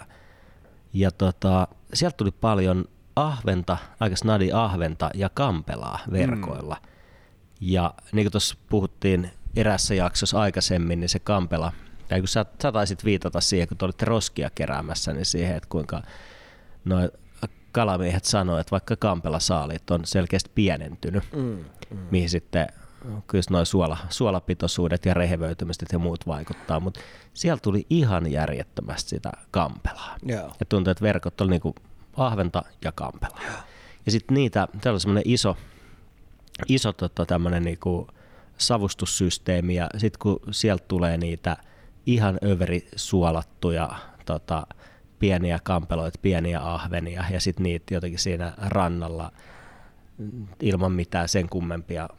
Ja 0.93 1.11
tota, 1.11 1.67
sieltä 1.93 2.17
tuli 2.17 2.31
paljon 2.31 2.85
ahventa, 3.15 3.77
aika 3.99 4.15
snadi 4.15 4.51
ahventa 4.51 5.09
ja 5.13 5.29
kampelaa 5.29 5.99
verkoilla. 6.11 6.77
Mm. 6.81 6.89
Ja 7.61 7.93
niin 8.11 8.25
kuin 8.25 8.31
tuossa 8.31 8.55
puhuttiin 8.69 9.31
erässä 9.55 9.93
jaksossa 9.93 10.39
aikaisemmin, 10.39 10.99
niin 10.99 11.09
se 11.09 11.19
kampela, 11.19 11.71
tai 12.07 12.19
kun 12.19 12.27
sä, 12.27 12.45
sä 12.61 12.71
taisit 12.71 13.05
viitata 13.05 13.41
siihen, 13.41 13.67
kun 13.67 13.77
te 13.77 13.85
olitte 13.85 14.05
roskia 14.05 14.49
keräämässä, 14.55 15.13
niin 15.13 15.25
siihen, 15.25 15.55
että 15.55 15.69
kuinka 15.69 16.01
noin 16.85 17.09
kalamiehet 17.73 18.25
sanoivat, 18.25 18.61
että 18.61 18.71
vaikka 18.71 18.95
kampela 18.95 19.39
saalit 19.39 19.91
on 19.91 20.05
selkeästi 20.05 20.51
pienentynyt, 20.55 21.23
mm, 21.35 21.41
mm. 21.41 21.97
mihin 22.11 22.29
sitten 22.29 22.67
kyllä 23.27 23.43
noin 23.49 23.65
suola, 23.65 23.97
suolapitoisuudet 24.09 25.05
ja 25.05 25.13
rehevöitymiset 25.13 25.89
ja 25.91 25.99
muut 25.99 26.27
vaikuttaa, 26.27 26.79
mutta 26.79 26.99
siellä 27.33 27.59
tuli 27.59 27.85
ihan 27.89 28.31
järjettömästi 28.31 29.09
sitä 29.09 29.31
kampelaa. 29.51 30.15
Yeah. 30.29 30.55
Ja 30.59 30.65
tuntui, 30.69 30.91
että 30.91 31.03
verkot 31.03 31.41
oli 31.41 31.49
niinku 31.49 31.75
ahventa 32.17 32.63
ja 32.83 32.91
kampelaa. 32.91 33.41
Yeah. 33.41 33.65
Ja 34.05 34.11
sitten 34.11 34.35
niitä, 34.35 34.67
täällä 34.81 34.95
on 34.95 35.01
semmoinen 35.01 35.23
iso, 35.25 35.57
iso 36.67 36.93
tota, 36.93 37.25
tämmöinen 37.25 37.63
niinku 37.63 38.07
savustussysteemi 38.57 39.75
ja 39.75 39.89
sitten 39.97 40.19
kun 40.19 40.39
sieltä 40.51 40.85
tulee 40.87 41.17
niitä 41.17 41.57
ihan 42.05 42.37
överi 42.45 42.87
suolattuja 42.95 43.89
tota, 44.25 44.67
pieniä 45.23 45.59
kampeloita, 45.63 46.19
pieniä 46.21 46.59
ahvenia 46.59 47.25
ja 47.31 47.39
sitten 47.39 47.63
niitä 47.63 47.93
jotenkin 47.93 48.19
siinä 48.19 48.53
rannalla 48.57 49.31
ilman 50.59 50.91
mitään 50.91 51.29
sen 51.29 51.49
kummempia 51.49 52.09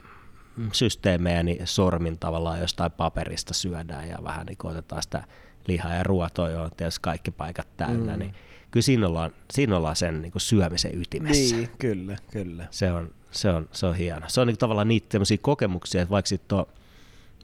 systeemejä, 0.73 1.43
niin 1.43 1.67
sormin 1.67 2.19
tavallaan 2.19 2.61
jostain 2.61 2.93
paperista 2.93 3.55
syödään 3.55 4.09
ja 4.09 4.19
vähän 4.25 4.47
niin 4.47 4.59
otetaan 4.65 5.03
sitä 5.03 5.25
lihaa 5.67 5.95
ja 5.95 6.03
ruotoa, 6.03 6.51
jo 6.51 6.71
tietysti 6.77 7.01
kaikki 7.03 7.31
paikat 7.31 7.69
täynnä, 7.77 8.13
mm. 8.13 8.19
niin 8.19 8.35
kyllä 8.71 8.85
siinä 8.85 9.07
ollaan, 9.07 9.31
siinä 9.53 9.77
ollaan 9.77 9.97
sen 9.97 10.23
niin 10.23 10.33
syömisen 10.37 11.01
ytimessä. 11.01 11.57
Niin, 11.57 11.69
kyllä, 11.79 12.17
kyllä. 12.33 12.67
Se 12.71 12.93
on, 12.93 13.11
se 13.31 13.51
on, 13.51 13.69
se 13.73 13.87
on 13.87 13.95
hieno. 13.95 14.29
Se 14.29 14.41
on 14.41 14.47
niin 14.47 14.59
tavallaan 14.59 14.89
niitä 14.89 15.19
kokemuksia, 15.41 16.03
että 16.03 16.11
vaikka 16.11 16.29
sitten 16.29 16.59
on 16.59 16.67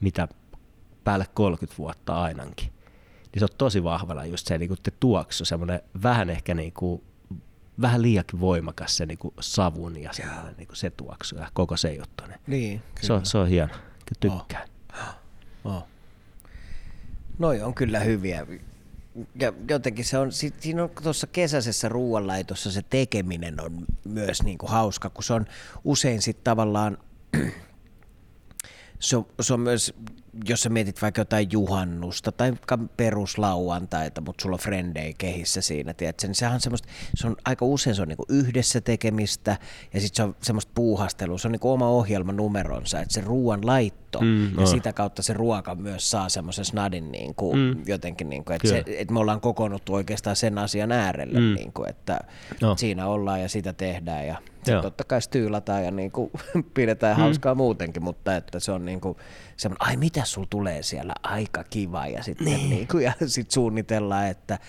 mitä 0.01 0.27
päälle 1.03 1.25
30 1.33 1.77
vuotta 1.77 2.21
ainakin, 2.21 2.69
niin 3.33 3.39
se 3.39 3.45
on 3.45 3.57
tosi 3.57 3.83
vahvana 3.83 4.25
just 4.25 4.47
se 4.47 4.57
niin 4.57 4.67
kuin 4.67 4.79
te 4.83 4.91
tuoksu, 4.99 5.45
semmoinen 5.45 5.81
vähän 6.03 6.29
ehkä 6.29 6.53
niin 6.53 6.73
kuin, 6.73 7.01
vähän 7.81 8.01
liiankin 8.01 8.39
voimakas 8.39 8.97
se 8.97 9.05
niin 9.05 9.17
kuin 9.17 9.33
savun 9.39 10.01
ja 10.01 10.13
semmoinen 10.13 10.55
niin 10.57 10.67
kuin 10.67 10.77
se 10.77 10.89
tuoksu 10.89 11.35
ja 11.35 11.47
koko 11.53 11.77
se 11.77 11.93
juttu. 11.93 12.23
Niin, 12.27 12.39
niin 12.47 12.81
se, 13.01 13.13
on, 13.13 13.25
se 13.25 13.37
on 13.37 13.47
hieno, 13.47 13.73
kyllä 13.73 14.37
tykkään. 14.37 14.69
Oh. 14.93 15.75
Oh. 15.75 15.83
Noi 17.39 17.61
on 17.61 17.73
kyllä 17.73 17.99
hyviä. 17.99 18.47
Ja 19.35 19.53
jotenkin 19.69 20.05
se 20.05 20.17
on, 20.17 20.31
siinä 20.31 20.83
on 20.83 20.89
tuossa 21.03 21.27
kesäisessä 21.27 21.89
ruoanlaitossa 21.89 22.71
se 22.71 22.81
tekeminen 22.89 23.61
on 23.61 23.85
myös 24.05 24.43
niin 24.43 24.57
kuin 24.57 24.69
hauska, 24.69 25.09
kun 25.09 25.23
se 25.23 25.33
on 25.33 25.45
usein 25.83 26.21
sitten 26.21 26.43
tavallaan 26.43 26.97
se 28.99 29.17
on, 29.17 29.25
se 29.41 29.53
on 29.53 29.59
myös, 29.59 29.93
jos 30.45 30.61
sä 30.61 30.69
mietit 30.69 31.01
vaikka 31.01 31.21
jotain 31.21 31.47
juhannusta 31.51 32.31
tai 32.31 32.53
peruslauantaita, 32.97 34.21
mutta 34.21 34.41
sulla 34.41 34.53
on 34.53 34.59
frendei 34.59 35.13
kehissä 35.13 35.61
siinä, 35.61 35.93
tiedätkö, 35.93 36.27
niin 36.27 36.35
sehän 36.35 36.53
on 36.53 36.61
semmoista, 36.61 36.87
se 37.15 37.27
on 37.27 37.35
aika 37.45 37.65
usein 37.65 37.95
se 37.95 38.01
on 38.01 38.07
niinku 38.07 38.25
yhdessä 38.29 38.81
tekemistä 38.81 39.57
ja 39.93 40.01
sitten 40.01 40.15
se 40.15 40.23
on 40.23 40.35
semmoista 40.41 40.71
puuhastelua, 40.75 41.37
se 41.37 41.47
on 41.47 41.51
niinku 41.51 41.71
oma 41.71 41.87
ohjelma 41.87 42.31
numeronsa, 42.31 42.99
että 42.99 43.13
se 43.13 43.21
ruoan 43.21 43.65
laitto 43.65 44.21
mm, 44.21 44.45
ja 44.45 44.55
no. 44.55 44.65
sitä 44.65 44.93
kautta 44.93 45.21
se 45.21 45.33
ruoka 45.33 45.75
myös 45.75 46.11
saa 46.11 46.29
semmoisen 46.29 46.65
snadin 46.65 47.11
niinku, 47.11 47.55
mm. 47.55 47.75
jotenkin, 47.87 48.29
niinku, 48.29 48.53
että, 48.53 48.67
se, 48.67 48.83
että 48.87 49.13
me 49.13 49.19
ollaan 49.19 49.41
kokoonnuttu 49.41 49.93
oikeastaan 49.93 50.35
sen 50.35 50.57
asian 50.57 50.91
äärelle, 50.91 51.39
mm. 51.39 51.53
niinku, 51.55 51.83
että 51.83 52.19
no. 52.61 52.77
siinä 52.77 53.07
ollaan 53.07 53.41
ja 53.41 53.49
sitä 53.49 53.73
tehdään 53.73 54.27
ja 54.27 54.37
Joo. 54.67 54.81
totta 54.81 55.03
kai 55.03 55.21
styylataan 55.21 55.83
ja 55.85 55.91
niin 55.91 56.11
kuin, 56.11 56.31
pidetään 56.73 57.17
mm. 57.17 57.21
hauskaa 57.21 57.55
muutenkin, 57.55 58.03
mutta 58.03 58.35
että 58.35 58.59
se 58.59 58.71
on 58.71 58.85
niin 58.85 59.01
kuin, 59.01 59.17
semmoinen, 59.61 59.87
ai 59.87 59.97
mitä 59.97 60.25
sul 60.25 60.45
tulee 60.49 60.83
siellä, 60.83 61.13
aika 61.23 61.63
kiva 61.63 62.07
ja 62.07 62.23
sitten 62.23 62.45
niin. 62.45 62.69
niin 62.69 62.87
kuin, 62.87 63.03
ja 63.03 63.13
sit 63.25 63.51
suunnitellaan, 63.51 64.27
että 64.27 64.59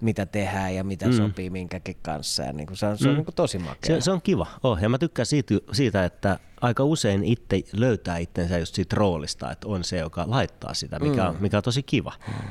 mitä 0.00 0.26
tehdään 0.26 0.74
ja 0.74 0.84
mitä 0.84 1.06
mm. 1.06 1.12
sopii 1.12 1.50
minkäkin 1.50 1.96
kanssa 2.02 2.42
ja 2.42 2.52
niin 2.52 2.66
kuin, 2.66 2.76
se 2.76 2.86
on, 2.86 2.98
se 2.98 3.08
on 3.08 3.14
mm. 3.14 3.16
niin 3.16 3.24
kuin 3.24 3.34
tosi 3.34 3.58
makea. 3.58 3.96
Se, 3.96 4.00
se 4.00 4.10
on 4.10 4.22
kiva, 4.22 4.46
oh, 4.62 4.78
ja 4.78 4.88
mä 4.88 4.98
tykkään 4.98 5.26
siitä, 5.26 5.54
siitä, 5.72 6.04
että 6.04 6.38
aika 6.60 6.84
usein 6.84 7.24
itse 7.24 7.62
löytää 7.72 8.18
itsensä 8.18 8.58
just 8.58 8.74
siitä 8.74 8.96
roolista, 8.96 9.52
että 9.52 9.68
on 9.68 9.84
se, 9.84 9.98
joka 9.98 10.24
laittaa 10.26 10.74
sitä, 10.74 10.98
mikä, 10.98 11.32
mm. 11.32 11.36
mikä 11.40 11.56
on 11.56 11.62
tosi 11.62 11.82
kiva. 11.82 12.12
Mm. 12.28 12.48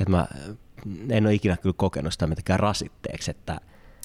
Et 0.00 0.08
mä 0.08 0.26
en 1.08 1.26
ole 1.26 1.34
ikinä 1.34 1.56
kyllä 1.56 1.74
kokenut 1.76 2.12
sitä 2.12 2.26
mitenkään 2.26 2.60
rasitteeksi, 2.60 3.30
että 3.30 3.60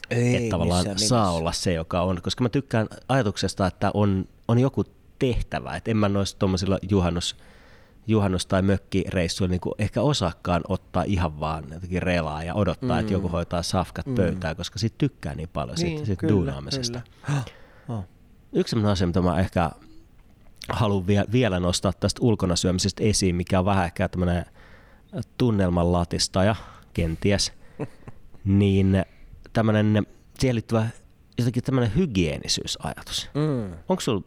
ei, 0.10 0.36
että 0.36 0.50
tavallaan 0.50 0.86
saa 1.00 1.32
olla 1.32 1.52
se, 1.52 1.74
joka 1.74 2.02
on. 2.02 2.22
Koska 2.22 2.44
mä 2.44 2.50
tykkään 2.50 2.88
ajatuksesta, 3.10 3.68
että 3.68 3.92
on, 3.94 4.26
on 4.48 4.60
joku 4.60 4.84
tehtävä. 5.20 5.76
Että 5.76 5.92
en 5.92 5.98
mä 5.98 6.10
noissa 6.10 6.40
tuommoisilla 6.40 6.80
juhannus, 6.90 7.36
juhannus- 8.08 8.46
tai 8.46 8.62
mökkireissuilla 8.62 9.52
niin 9.52 9.76
ehkä 9.78 10.02
osakkaan 10.02 10.62
ottaa 10.68 11.04
ihan 11.04 11.40
vaan 11.40 11.64
jotenkin 11.74 12.02
relaa 12.02 12.44
ja 12.44 12.54
odottaa, 12.54 12.96
mm. 12.96 13.00
että 13.00 13.14
joku 13.14 13.28
hoitaa 13.28 13.64
safkat 13.64 14.06
mm. 14.06 14.16
pöytään, 14.16 14.56
koska 14.56 14.80
siitä 14.80 14.96
tykkää 14.98 15.36
niin 15.36 15.50
paljon 15.50 15.76
niin, 15.76 15.88
siitä, 15.88 16.06
siitä 16.06 16.20
kyllä, 16.20 16.34
duunaamisesta. 16.34 17.02
Kyllä. 17.26 17.42
Oh. 17.90 18.06
Yksi 18.54 18.70
sellainen 18.70 18.92
asia, 18.92 19.08
mitä 19.08 19.22
mä 19.22 19.40
ehkä 19.40 19.72
haluan 20.70 21.08
vie, 21.08 21.26
vielä 21.32 21.60
nostaa 21.60 21.94
tästä 21.94 22.22
ulkona 22.22 22.56
syömisestä 22.56 23.04
esiin, 23.04 23.36
mikä 23.36 23.60
on 23.60 23.66
vähän 23.66 23.86
ehkä 23.86 24.10
tämmöinen 24.10 24.46
tunnelman 25.38 25.92
latistaja 25.92 26.56
kenties, 26.94 27.54
niin 28.46 29.06
tämmöinen 29.54 30.08
siihen 30.40 30.56
liittyvä 30.56 30.88
jotenkin 31.38 31.64
tämmöinen 31.64 31.96
hygienisyys-ajatus. 31.96 33.30
Mm. 33.34 33.74
Onko 33.90 34.02
sulla 34.02 34.24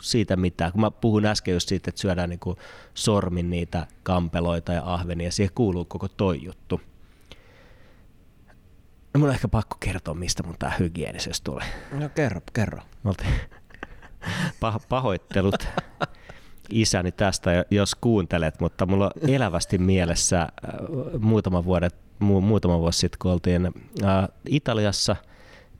siitä 0.00 0.36
mitään? 0.36 0.72
Kun 0.72 0.80
mä 0.80 0.90
puhun 0.90 1.26
äsken 1.26 1.54
just 1.54 1.68
siitä, 1.68 1.90
että 1.90 2.00
syödään 2.00 2.30
niin 2.30 2.40
sormin 2.94 3.50
niitä 3.50 3.86
kampeloita 4.02 4.72
ja 4.72 4.82
ahvenia, 4.84 5.30
siihen 5.30 5.54
kuuluu 5.54 5.84
koko 5.84 6.08
toi 6.08 6.42
juttu. 6.42 6.80
No, 9.14 9.20
mun 9.20 9.28
on 9.28 9.34
ehkä 9.34 9.48
pakko 9.48 9.76
kertoa, 9.80 10.14
mistä 10.14 10.42
mun 10.42 10.56
tää 10.58 10.74
hygienisyys 10.78 11.40
tulee. 11.40 11.66
No 11.92 12.08
kerro, 12.08 12.40
kerro. 12.52 12.82
Pah- 14.60 14.86
pahoittelut 14.88 15.68
isäni 16.70 17.12
tästä, 17.12 17.64
jos 17.70 17.94
kuuntelet, 17.94 18.60
mutta 18.60 18.86
mulla 18.86 19.04
on 19.04 19.30
elävästi 19.30 19.78
mielessä 19.78 20.40
äh, 20.40 20.50
muutama 21.20 21.64
vuodet 21.64 21.94
mu- 22.24 22.40
muutama 22.40 22.78
vuosi 22.78 22.98
sitten, 22.98 23.18
kun 23.18 23.32
oltiin 23.32 23.72
ää, 24.02 24.28
Italiassa, 24.48 25.16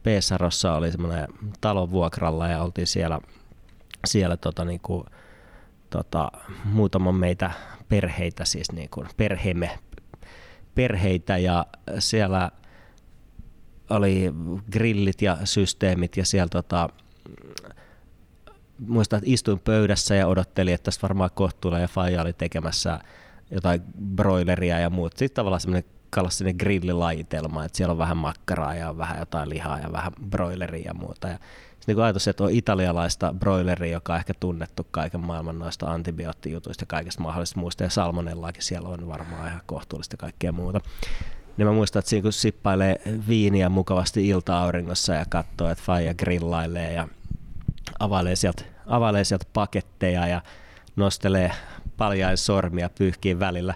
Pesarossa 0.02 0.74
oli 0.74 0.92
semmoinen 0.92 1.28
talon 1.60 1.90
vuokralla 1.90 2.48
ja 2.48 2.62
oltiin 2.62 2.86
siellä, 2.86 3.20
siellä 4.06 4.36
tota, 4.36 4.64
niinku, 4.64 5.06
tota, 5.90 6.32
muutaman 6.64 7.14
meitä 7.14 7.50
perheitä, 7.88 8.44
siis 8.44 8.72
niinku, 8.72 9.04
perheemme 9.16 9.78
perheitä 10.74 11.38
ja 11.38 11.66
siellä 11.98 12.50
oli 13.90 14.32
grillit 14.72 15.22
ja 15.22 15.38
systeemit 15.44 16.16
ja 16.16 16.24
siellä 16.24 16.48
tota, 16.48 16.88
muistan, 18.86 19.18
että 19.18 19.30
istuin 19.30 19.58
pöydässä 19.58 20.14
ja 20.14 20.26
odottelin, 20.26 20.74
että 20.74 20.84
tästä 20.84 21.02
varmaan 21.02 21.30
kohtuulla 21.34 21.78
ja 21.78 21.88
Faija 21.88 22.22
oli 22.22 22.32
tekemässä 22.32 23.00
jotain 23.50 23.82
broileria 24.16 24.78
ja 24.78 24.90
muut. 24.90 25.16
Sitten 25.16 25.34
tavallaan 25.36 25.60
semmoinen 25.60 25.90
klassinen 26.14 26.56
grillilajitelma, 26.58 27.64
että 27.64 27.76
siellä 27.76 27.92
on 27.92 27.98
vähän 27.98 28.16
makkaraa 28.16 28.74
ja 28.74 28.98
vähän 28.98 29.18
jotain 29.18 29.48
lihaa 29.48 29.78
ja 29.78 29.92
vähän 29.92 30.12
broileria 30.30 30.86
ja 30.86 30.94
muuta. 30.94 31.28
Ja 31.28 31.38
niin 31.86 31.94
kuin 31.94 32.04
ajatus, 32.04 32.28
että 32.28 32.44
on 32.44 32.50
italialaista 32.50 33.34
broileria, 33.38 33.92
joka 33.92 34.12
on 34.12 34.18
ehkä 34.18 34.34
tunnettu 34.40 34.86
kaiken 34.90 35.20
maailman 35.20 35.58
noista 35.58 35.92
antibioottijutuista 35.92 36.82
ja 36.82 36.86
kaikesta 36.86 37.22
mahdollisesta 37.22 37.60
muusta, 37.60 37.82
ja 37.82 37.90
salmonellaakin 37.90 38.62
siellä 38.62 38.88
on 38.88 39.08
varmaan 39.08 39.48
ihan 39.48 39.60
kohtuullista 39.66 40.16
kaikkea 40.16 40.52
muuta. 40.52 40.80
niin 41.56 41.66
mä 41.66 41.72
muistan, 41.72 42.00
että 42.00 42.08
siinä 42.08 42.22
kun 42.22 42.32
sippailee 42.32 43.00
viiniä 43.28 43.68
mukavasti 43.68 44.28
ilta-auringossa 44.28 45.14
ja 45.14 45.24
katsoo, 45.28 45.70
että 45.70 45.84
faija 45.84 46.14
grillailee 46.14 46.92
ja 46.92 47.08
availee 47.98 48.36
sieltä, 48.36 48.62
availee 48.86 49.24
sieltä 49.24 49.46
paketteja 49.52 50.26
ja 50.26 50.42
nostelee 50.96 51.52
paljain 51.96 52.36
sormia 52.36 52.90
pyyhkiin 52.98 53.40
välillä 53.40 53.74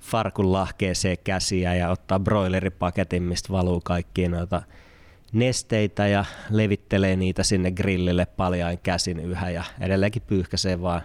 farkun 0.00 0.52
lahkeeseen 0.52 1.16
käsiä 1.24 1.74
ja 1.74 1.90
ottaa 1.90 2.20
broileripaketin, 2.20 3.22
mistä 3.22 3.52
valuu 3.52 3.80
kaikkiin 3.84 4.30
noita 4.30 4.62
nesteitä 5.32 6.06
ja 6.06 6.24
levittelee 6.50 7.16
niitä 7.16 7.42
sinne 7.42 7.70
grillille 7.70 8.26
paljain 8.26 8.78
käsin 8.78 9.20
yhä 9.20 9.50
ja 9.50 9.64
edelleenkin 9.80 10.22
pyyhkäsee 10.22 10.82
vaan 10.82 11.02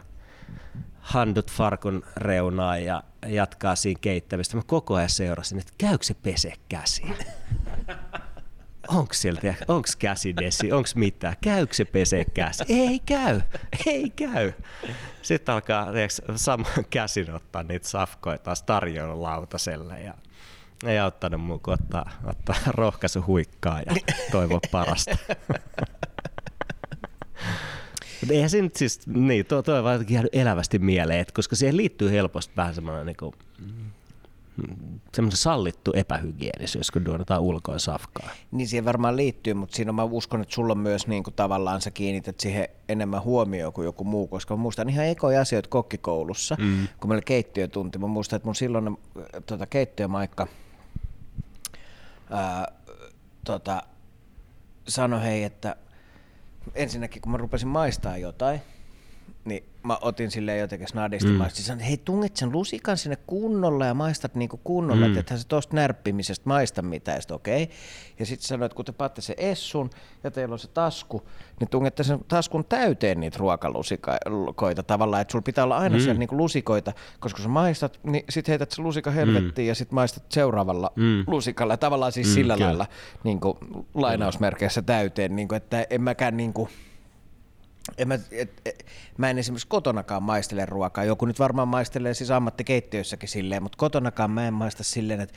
handut 1.00 1.52
farkun 1.52 2.04
reunaan 2.18 2.84
ja 2.84 3.04
jatkaa 3.28 3.76
siinä 3.76 4.00
keittämistä. 4.02 4.58
Mä 4.58 4.64
koko 4.66 4.96
ajan 4.96 5.10
seurasin, 5.10 5.60
että 5.60 5.74
käykö 5.78 6.04
se 6.04 6.14
pese 6.14 6.54
käsiin? 6.70 7.16
Onks 8.88 9.22
sieltä, 9.22 9.54
onks 9.68 9.96
käsidesi, 9.96 10.72
onks 10.72 10.96
mitään, 10.96 11.36
käykö 11.44 11.74
se 11.74 11.86
pese 11.86 12.26
käsi? 12.34 12.64
Ei 12.70 13.00
käy, 13.00 13.42
ei 13.86 14.10
käy. 14.10 14.54
Sitten 15.22 15.56
alkaa 15.56 15.92
tiiäks, 15.92 16.22
saman 16.36 16.86
käsin 16.90 17.34
ottaa 17.34 17.64
niitä 17.64 17.88
safkoja 17.88 18.38
taas 18.38 18.64
tarjoilulautaselle 18.64 20.00
ja 20.02 20.14
ei 20.84 21.00
auttanut 21.00 21.42
muu 21.42 21.60
kuin 21.60 21.74
ottaa, 21.74 22.12
ottaa 22.24 22.56
rohkaisu 22.68 23.24
huikkaa 23.28 23.82
ja 23.82 23.96
toivoa 24.32 24.60
parasta. 24.72 25.18
Mutta 28.22 28.34
eihän 28.34 28.50
se 28.50 28.62
nyt 28.62 28.76
siis, 28.76 29.08
niin, 29.08 29.46
tuo, 29.46 29.62
tuo 29.62 29.76
on 29.76 29.84
vaan 29.84 30.06
jäänyt 30.10 30.36
elävästi 30.36 30.80
mieleen, 30.80 31.20
että 31.20 31.34
koska 31.34 31.56
siihen 31.56 31.78
liittyy 31.78 32.12
helposti 32.12 32.54
vähän 32.58 32.76
semmoinen 32.76 33.06
niin 33.06 33.18
kuin, 33.18 33.34
semmoinen 35.14 35.38
sallittu 35.38 35.92
epähygienisyys, 35.96 36.92
kun 36.92 37.06
duonataan 37.06 37.42
ulkoa 37.42 37.80
safkaa. 37.80 38.30
Niin 38.52 38.68
siihen 38.68 38.86
varmaan 38.86 39.18
liittyy, 39.18 39.54
mutta 39.54 39.76
siinä 39.76 39.92
mä 39.92 40.04
uskon, 40.04 40.42
että 40.42 40.56
sulla 40.56 40.76
myös 40.76 41.08
niin 41.08 41.24
kuin 41.24 41.34
tavallaan 41.34 41.82
sä 41.82 41.92
kiinnität 41.92 42.40
siihen 42.40 42.68
enemmän 42.90 43.24
huomioon 43.24 43.74
kuin 43.74 43.86
joku 43.86 44.04
muu, 44.04 44.28
koska 44.28 44.56
mä 44.56 44.62
muistan 44.62 44.90
ihan 44.90 45.06
ekoja 45.06 45.42
asioita 45.42 45.70
kokkikoulussa, 45.70 46.56
mm. 46.60 46.88
kun 47.00 47.10
meillä 47.10 47.26
keittiötunti. 47.26 47.98
Mä 47.98 48.08
muistan, 48.08 48.38
että 48.38 48.48
mun 48.48 48.56
silloin 48.56 48.98
tota, 49.46 49.66
keittiömaikka 49.66 50.48
ää, 52.30 52.72
tota, 53.44 53.84
sanoi 54.88 55.24
hei, 55.24 55.44
että 55.44 55.76
ensinnäkin 56.76 57.22
kun 57.22 57.32
mä 57.32 57.38
rupesin 57.38 57.68
maistaa 57.68 58.18
jotain, 58.18 58.62
mä 59.86 59.98
otin 60.02 60.32
silleen 60.32 60.60
jotenkin 60.60 60.88
snadisti 60.88 61.30
mm. 61.30 61.36
maistin. 61.36 61.66
Sanoin, 61.66 61.86
hei 61.86 61.98
tunget 61.98 62.36
sen 62.36 62.52
lusikan 62.52 62.98
sinne 62.98 63.18
kunnolla 63.28 63.86
ja 63.86 63.94
maistat 63.94 64.36
niinku 64.36 64.60
kunnolla, 64.64 65.08
mm. 65.08 65.18
että 65.18 65.38
se 65.38 65.48
tosta 65.48 65.76
närppimisestä 65.76 66.50
maista 66.50 66.82
mitään. 66.82 67.22
okei. 67.32 67.64
Okay. 67.64 67.76
Ja 68.20 68.26
sitten 68.26 68.48
sanoit, 68.48 68.72
että 68.72 68.76
kun 68.76 68.86
te 68.86 68.92
paatte 68.92 69.22
se 69.22 69.36
essun 69.38 69.90
ja 70.24 70.32
teillä 70.32 70.54
on 70.54 70.60
se 70.60 70.68
tasku, 70.68 71.28
niin 71.60 71.70
tungette 71.70 72.04
sen 72.04 72.20
taskun 72.28 72.66
täyteen 72.66 73.20
niitä 73.20 73.38
ruokalusikoita 73.38 74.84
tavallaan, 74.88 75.22
että 75.22 75.32
sulla 75.32 75.44
pitää 75.44 75.64
olla 75.64 75.78
aina 75.78 75.96
mm. 75.96 76.02
siellä 76.02 76.20
niinku 76.20 76.38
lusikoita, 76.38 76.94
koska 77.20 77.42
sä 77.42 77.50
maistat, 77.50 78.00
niin 78.04 78.24
sit 78.30 78.48
heität 78.48 78.72
se 78.72 78.82
lusika 78.82 79.12
helvettiin 79.12 79.66
mm. 79.66 79.68
ja 79.68 79.76
sit 79.76 79.92
maistat 79.92 80.24
seuraavalla 80.32 80.92
mm. 80.96 81.24
lusikalla. 81.28 81.74
Ja 81.74 81.78
tavallaan 81.78 82.12
siis 82.12 82.28
mm, 82.28 82.34
sillä 82.34 82.54
kyllä. 82.54 82.68
lailla 82.68 82.88
niin 83.24 83.40
kuin 83.40 83.58
lainausmerkeissä 83.94 84.82
täyteen, 84.82 85.36
niin 85.36 85.48
kuin, 85.48 85.58
että 85.58 85.86
en 85.90 86.02
mäkään 86.02 86.38
niin 86.38 86.54
kuin, 86.54 86.70
en 87.98 88.08
mä, 88.08 88.20
et, 88.32 88.62
et, 88.66 88.86
mä 89.18 89.30
en 89.30 89.38
esimerkiksi 89.38 89.68
kotonakaan 89.68 90.24
maistele 90.24 90.66
ruokaa. 90.66 91.04
Joku 91.04 91.26
nyt 91.26 91.40
varmaan 91.40 91.68
maistelee 91.68 92.14
siis 92.14 92.32
ammattikeittiöissäkin 92.32 93.30
silleen, 93.30 93.64
mutta 93.64 93.78
kotonakaan 93.78 94.32
mä 94.32 94.48
en 94.48 94.54
maista 94.54 94.84
silleen, 94.84 95.22
että 95.22 95.36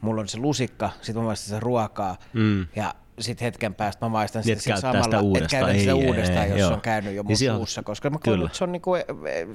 mulla 0.00 0.20
on 0.20 0.28
se 0.28 0.38
lusikka, 0.38 0.90
sit 1.02 1.16
mä 1.16 1.22
maistan 1.22 1.48
sen 1.48 1.62
ruokaa 1.62 2.16
mm. 2.32 2.66
ja 2.76 2.94
sitten 3.20 3.44
hetken 3.44 3.74
päästä 3.74 4.04
mä 4.04 4.08
maistan 4.08 4.42
niin, 4.46 4.60
sitä 4.60 4.80
samalla, 4.80 5.04
sitä 5.04 5.20
uudestaan, 5.20 5.70
että 5.70 5.78
sitä 5.78 5.92
ei, 5.92 6.06
uudestaan, 6.06 6.44
ei, 6.44 6.50
jos 6.50 6.60
joo. 6.60 6.72
on 6.72 6.80
käynyt 6.80 7.14
jo 7.14 7.22
mun 7.22 7.34
Niin 7.38 7.54
suussa, 7.54 7.82
koska 7.82 8.10
mä 8.10 8.18
koen, 8.24 8.42
että 8.42 8.58
se 8.58 8.64
on 8.64 8.72
niinku, 8.72 8.94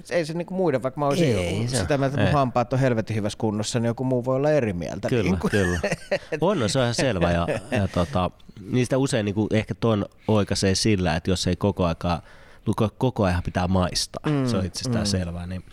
ei 0.10 0.26
se 0.26 0.34
niinku 0.34 0.54
muiden, 0.54 0.84
vaikka 0.84 1.00
mä 1.00 1.08
olisin 1.08 1.38
Ei 1.38 1.68
se 1.68 1.78
sitä 1.78 2.00
että 2.06 2.22
mun 2.22 2.32
hampaat 2.32 2.74
on 2.74 2.80
helvetin 2.80 3.16
hyvässä 3.16 3.38
kunnossa, 3.38 3.80
niin 3.80 3.88
joku 3.88 4.04
muu 4.04 4.26
voi 4.26 4.36
olla 4.36 4.52
eri 4.52 4.74
mieltä. 4.74 5.10
Kyllä, 5.10 5.24
Niinku. 5.24 5.50
kyllä. 5.50 5.80
On, 6.42 6.60
no, 6.60 6.68
se 6.68 6.80
on 6.80 6.84
ihan 6.84 6.96
selvä. 6.96 7.32
Ja, 7.32 7.48
ja 7.80 7.88
tota, 7.88 8.32
niistä 8.72 8.98
usein 8.98 9.26
niin 9.26 9.36
ehkä 9.52 9.76
ton 9.76 10.06
oikaisee 10.28 10.76
sillä, 10.76 11.16
että 11.16 11.30
jos 11.30 11.48
ei 11.48 11.56
koko 11.56 11.86
aikaa, 11.86 12.22
luko- 12.66 12.96
koko 12.98 13.24
ajan 13.24 13.44
pitää 13.44 13.68
maistaa, 13.68 14.32
mm, 14.32 14.48
se 14.48 14.58
on 14.58 14.66
itsestään 14.66 15.06
mm. 15.06 15.10
selvää, 15.10 15.48
niin, 15.48 15.64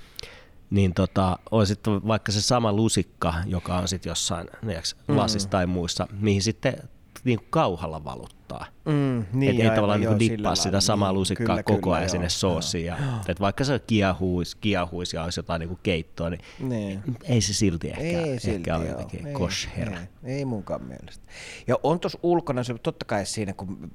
niin 0.71 0.95
tota, 0.95 1.39
on 1.51 1.67
sitten 1.67 2.07
vaikka 2.09 2.33
se 2.33 2.43
sama 2.43 2.73
lusikka, 2.73 3.35
joka 3.47 3.79
on 3.79 3.89
sitten 3.89 4.11
jossain 4.11 4.49
tiedätkö, 4.61 4.91
lasissa 5.09 5.49
tai 5.49 5.67
muissa, 5.67 6.07
mihin 6.21 6.43
sitten 6.43 6.89
niin 7.29 7.39
kuin 7.39 7.49
kauhalla 7.51 8.05
valuttaa. 8.05 8.67
Mm, 8.85 9.25
niin, 9.33 9.55
et 9.61 9.61
ei 9.71 9.71
tavallaan 9.77 10.01
niin 10.01 10.19
dippaa 10.19 10.55
sitä 10.55 10.69
lailla. 10.69 10.81
samaa 10.81 11.13
Niin, 11.13 11.21
lusikkaa 11.21 11.47
kyllä, 11.47 11.63
koko 11.63 11.93
ajan 11.93 12.03
joo, 12.03 12.09
sinne 12.09 12.29
soosiin. 12.29 12.87
Ja, 12.87 12.97
et 13.29 13.41
vaikka 13.41 13.65
se 13.65 13.79
kiehuisi, 13.79 14.57
kiehuisi 14.61 15.17
ja 15.17 15.25
olisi 15.25 15.39
jotain 15.41 15.61
niin 15.61 15.69
kuin 15.69 15.81
keittoa, 15.83 16.31
niin 16.31 16.41
Niin. 16.61 17.01
ei 17.23 17.41
se 17.41 17.55
silti 17.55 17.89
ehkä, 17.89 18.03
Ei 18.03 18.41
silti, 18.41 18.57
ehkä 18.57 18.77
ole 18.77 18.85
joo. 18.85 18.93
jotenkin 18.93 19.27
Ei, 19.27 19.33
kosher. 19.33 19.93
Ei, 19.93 20.35
ei 20.35 20.45
munkaan 20.45 20.83
mielestä. 20.83 21.25
Ja 21.67 21.77
on 21.83 22.01
tuossa 22.01 22.19
ulkona 22.23 22.63
se 22.65 22.75
totta 22.83 23.05
kai 23.05 23.27
siinä, 23.27 23.53
kun 23.53 23.91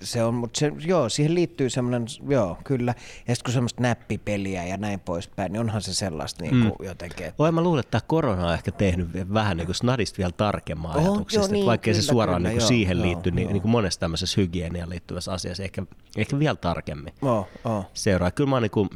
se 0.00 0.24
on, 0.24 0.34
mutta 0.34 0.58
se, 0.58 0.72
joo, 0.86 1.08
siihen 1.08 1.34
liittyy 1.34 1.70
semmoinen, 1.70 2.06
joo, 2.28 2.58
kyllä. 2.64 2.94
Ja 3.28 3.34
sitten 3.34 3.44
kun 3.44 3.52
semmoista 3.52 3.82
näppipeliä 3.82 4.64
ja 4.64 4.76
näin 4.76 5.00
poispäin, 5.00 5.52
niin 5.52 5.60
onhan 5.60 5.82
se 5.82 5.94
sellaista 5.94 6.42
niin 6.42 6.50
kuin 6.50 6.72
mm. 6.78 6.86
jotenkin, 6.86 7.26
että 7.26 7.42
Oi, 7.42 7.52
mä 7.52 7.60
luulen, 7.60 7.80
että 7.80 7.90
tämä 7.90 8.08
korona 8.08 8.46
on 8.46 8.54
ehkä 8.54 8.72
tehnyt 8.72 9.08
vähän 9.34 9.56
niin 9.56 9.66
kuin 9.66 9.74
snadista 9.74 10.18
vielä 10.18 10.32
tarkemman 10.32 10.96
On, 10.96 11.02
ajatuksesta, 11.02 11.46
joo, 11.46 11.52
niin, 11.52 11.66
vaikkei 11.66 11.94
se 11.94 12.00
kyllä, 12.00 12.12
suoraan 12.12 12.42
kyllä, 12.42 12.48
niin 12.48 12.58
kuin 12.58 12.62
joo, 12.62 12.68
siihen 12.68 12.96
joo, 12.96 13.06
liitty, 13.06 13.30
niin, 13.30 13.42
joo. 13.42 13.52
niin 13.52 13.62
kuin 13.62 13.72
monessa 13.72 14.00
tämmöisessä 14.00 14.40
hygieniaan 14.40 14.90
liittyvässä 14.90 15.32
asiassa 15.32 15.62
ehkä, 15.62 15.82
ehkä 16.16 16.38
vielä 16.38 16.56
tarkemmin 16.56 17.14
oh, 17.22 17.48
oh. 17.64 17.86
seuraa. 17.94 18.30
Kyllä 18.30 18.50
mä 18.50 18.56
oon 18.56 18.62
niin 18.62 18.70
kuin, 18.70 18.88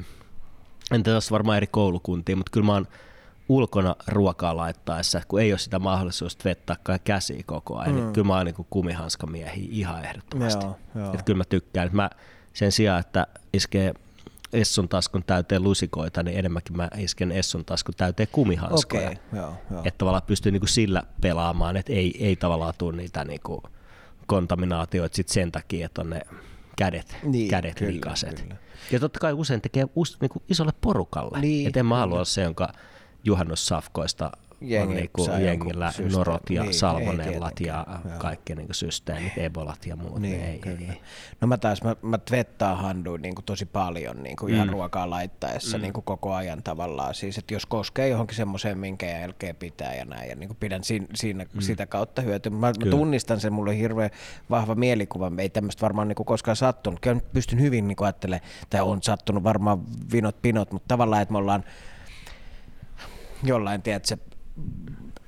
en 0.91 1.03
tässä 1.03 1.33
varmaan 1.33 1.57
eri 1.57 1.67
koulukuntia, 1.67 2.37
mutta 2.37 2.51
kyllä 2.51 2.67
mä 2.67 2.73
oon 2.73 2.87
ulkona 3.57 3.97
ruokaa 4.07 4.57
laittaessa, 4.57 5.21
kun 5.29 5.41
ei 5.41 5.53
ole 5.53 5.59
sitä 5.59 5.79
mahdollisuutta 5.79 6.45
vettää 6.45 6.77
käsiä 7.05 7.43
koko 7.47 7.77
ajan, 7.79 7.95
mm. 7.95 8.01
niin 8.01 8.13
kyllä 8.13 8.27
mä 8.27 8.37
oon 8.37 8.47
niin 8.47 8.55
kuin 8.55 8.67
kumihanskamiehiä 8.71 9.69
ihan 9.71 10.05
ehdottomasti. 10.05 10.65
Joo, 10.65 10.79
joo. 10.95 11.07
Että 11.13 11.23
kyllä 11.25 11.39
mä 11.39 11.45
tykkään. 11.45 11.87
Että 11.87 11.97
mä 11.97 12.11
sen 12.53 12.73
sijaan, 12.73 13.01
että 13.01 13.27
iskee 13.53 13.95
Essun 14.53 14.89
taskun 14.89 15.25
täyteen 15.25 15.63
lusikoita, 15.63 16.23
niin 16.23 16.39
enemmänkin 16.39 16.77
mä 16.77 16.89
isken 16.97 17.33
Essun 17.33 17.65
taskun 17.65 17.95
täyteen 17.97 18.29
kumihanskoja. 18.33 19.07
Okei, 19.07 19.19
joo, 19.33 19.55
joo. 19.71 19.81
Että 19.85 19.99
tavallaan 19.99 20.23
pystyy 20.27 20.53
niinku 20.53 20.67
sillä 20.67 21.03
pelaamaan, 21.21 21.77
että 21.77 21.93
ei, 21.93 22.27
ei 22.27 22.37
tavallaan 22.37 22.75
tule 22.79 22.97
niitä 22.97 23.25
niinku 23.25 23.63
kontaminaatioita 24.27 25.17
sit 25.17 25.29
sen 25.29 25.53
takia, 25.53 25.87
että 25.87 26.01
on 26.01 26.11
ne 26.11 26.21
kädet, 26.77 27.17
Niin, 27.23 27.51
kädet 27.51 27.75
kyllä, 27.75 27.93
likaset. 27.93 28.41
kyllä. 28.43 28.57
Ja 28.91 29.01
totta 29.01 29.21
kai 29.21 29.33
usein 29.33 29.61
tekee 29.61 29.87
us, 29.97 30.21
niinku 30.21 30.43
isolle 30.49 30.73
porukalle. 30.81 31.41
Niin, 31.41 31.67
että 31.67 31.81
en 31.81 31.87
mä 31.87 31.99
halua 31.99 32.25
se, 32.25 32.43
jonka 32.43 32.73
juhannussafkoista 33.25 34.31
Jengi 34.63 34.89
on 34.89 34.97
niinku 34.97 35.29
jengillä 35.41 35.93
norot 36.13 36.51
ja 36.51 36.63
Niin, 36.63 36.69
ei 36.69 36.79
salmonellat 36.79 37.61
ja 37.61 37.87
joo. 38.09 38.19
kaikki 38.19 38.55
niinku 38.55 38.75
systeemit, 38.75 39.39
ebolat 39.39 39.87
ja 39.87 39.97
muut. 39.97 40.21
Niin, 40.21 40.41
ei, 40.45 40.59
kyllä. 40.59 40.93
ei. 40.93 41.01
No 41.41 41.49
mä 41.49 41.59
taas, 41.59 41.83
mä, 41.83 41.97
mä 42.03 42.19
tvettaan 42.19 42.79
handuin 42.79 43.23
niin 43.23 43.35
kuin 43.35 43.45
tosi 43.45 43.67
paljon 43.67 44.23
niin 44.23 44.37
kuin 44.37 44.55
ihan 44.55 44.69
ruokaa 44.69 45.11
laittaessa 45.11 45.79
niin 45.79 45.93
kuin 45.93 46.05
koko 46.05 46.35
ajan 46.35 46.63
tavallaan. 46.63 47.15
Siis, 47.15 47.39
että 47.39 47.55
jos 47.55 47.67
koskee 47.67 48.09
johonkin 48.09 48.37
semmoiseen, 48.37 48.79
minkä 48.79 49.07
jälkeen 49.07 49.57
pitää 49.57 49.95
ja 49.95 50.05
näin, 50.05 50.31
ja 50.31 50.37
niin 50.37 50.49
kuin 50.49 50.57
pidän 50.61 50.85
siinä, 50.85 51.07
siinä 51.15 51.47
sitä 51.59 51.87
kautta 51.87 52.23
hyötyä. 52.23 52.53
Mä, 52.53 52.67
mä 52.67 52.91
tunnistan 52.91 53.41
sen, 53.41 53.53
mulla 53.53 53.71
on 53.71 53.77
hirveän 53.77 54.11
vahva 54.51 54.75
mielikuva, 54.75 55.33
ei 55.39 55.49
tämmöistä 55.49 55.81
varmaan 55.81 56.09
niin 56.09 56.17
kuin 56.17 56.27
koskaan 56.27 56.57
sattunut. 56.57 57.01
Kyllä 57.01 57.21
pystyn 57.33 57.61
hyvin 57.61 57.89
niin 57.89 57.97
kuin 57.97 58.07
ajattelemaan, 58.07 58.51
tai 58.71 58.81
on 58.81 59.03
sattunut 59.03 59.45
varmaan 59.45 59.79
vinot 60.13 60.43
pinot, 60.43 60.73
mutta 60.73 60.89
tavallaan, 60.89 61.23
että 61.23 61.33
me 61.33 61.39
ollaan 61.39 61.65
jollain, 63.43 63.83
tiedätkö, 63.83 64.17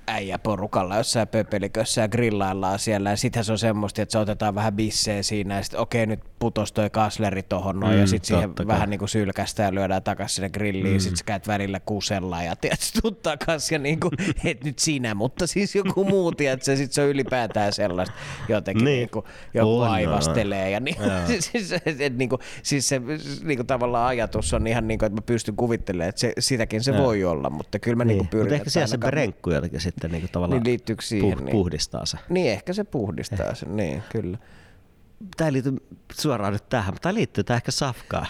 äijä 0.06 0.38
porukalla 0.38 0.96
jossain 0.96 1.28
pöpelikössä 1.28 2.00
ja 2.00 2.08
grillaillaan 2.08 2.78
siellä 2.78 3.10
ja 3.10 3.16
sittenhän 3.16 3.44
se 3.44 3.52
on 3.52 3.58
semmoista, 3.58 4.02
että 4.02 4.12
se 4.12 4.18
otetaan 4.18 4.54
vähän 4.54 4.74
bissejä 4.74 5.22
siinä 5.22 5.56
ja 5.56 5.62
sitten 5.62 5.80
okei 5.80 6.06
nyt 6.06 6.20
putos 6.38 6.72
toi 6.72 6.90
kasleri 6.90 7.42
tohon 7.42 7.80
noin 7.80 7.94
Mm, 7.94 8.00
ja 8.00 8.06
sitten 8.06 8.26
siihen 8.26 8.54
kai. 8.54 8.66
vähän 8.66 8.90
niinku 8.90 9.06
sylkästään 9.06 9.66
ja 9.66 9.74
lyödään 9.74 10.02
takaisin 10.02 10.34
sinne 10.34 10.48
grilliin 10.50 10.86
mm. 10.86 10.94
ja 10.94 11.00
sitten 11.00 11.16
sä 11.16 11.24
käyt 11.24 11.48
välillä 11.48 11.80
kusella 11.80 12.42
ja 12.42 12.56
tiedätkö, 12.56 12.84
tuut 13.02 13.22
takas 13.22 13.72
ja 13.72 13.78
niinku, 13.78 14.10
et 14.44 14.64
nyt 14.64 14.78
sinä, 14.78 15.14
mutta 15.14 15.46
siis 15.46 15.74
joku 15.74 16.04
muu, 16.04 16.32
tiedätkö, 16.32 16.76
sit 16.76 16.92
se 16.92 17.02
on 17.02 17.08
ylipäätään 17.08 17.72
sellaista 17.72 18.14
jotenkin 18.48 18.84
Niin. 18.84 18.96
niinku, 18.96 19.24
joku 19.54 19.78
On, 19.80 19.86
on. 19.86 19.92
aivastelee 19.92 20.70
ja 20.70 20.80
niin, 20.80 20.96
siis, 21.52 21.72
et, 21.72 22.00
et, 22.00 22.16
niinku, 22.18 22.38
siis 22.62 22.88
se 22.88 23.00
niinku, 23.42 23.64
tavallaan 23.64 24.06
ajatus 24.08 24.54
on 24.54 24.66
ihan 24.66 24.88
niinku, 24.88 25.04
että 25.04 25.16
mä 25.20 25.22
pystyn 25.26 25.56
kuvittelemaan, 25.56 26.08
että 26.08 26.20
se, 26.20 26.32
sitäkin 26.38 26.82
se 26.82 26.98
voi 26.98 27.24
olla, 27.24 27.50
mutta 27.50 27.78
kyllä 27.78 27.96
mä 27.96 28.04
niinku 28.04 28.22
Niin. 28.24 28.30
pyrin, 28.30 28.44
Mutta 28.44 28.54
ehkä 28.54 28.70
siellä 28.70 28.86
se 28.86 28.98
brenkku 28.98 29.50
jotenkin 29.50 29.80
sitten 29.94 30.10
niinku 30.10 30.28
tavallaan 30.32 30.62
Niin 30.62 30.70
liittyykö 30.70 31.02
siihen, 31.02 31.38
puh- 31.38 31.42
niin? 31.42 31.52
puhdistaa 31.52 32.06
se. 32.06 32.18
Niin, 32.28 32.50
ehkä 32.52 32.72
se 32.72 32.84
puhdistaa 32.84 33.54
sen, 33.54 33.76
niin, 33.76 34.02
kyllä. 34.12 34.38
Tämä 35.36 35.48
ei 35.48 35.52
liity 35.52 35.72
suoraan 36.12 36.52
nyt 36.52 36.68
tähän, 36.68 36.94
mutta 36.94 37.02
tämä 37.02 37.14
liittyy 37.14 37.44
tämä 37.44 37.56
ehkä 37.56 37.70
safkaan. 37.72 38.26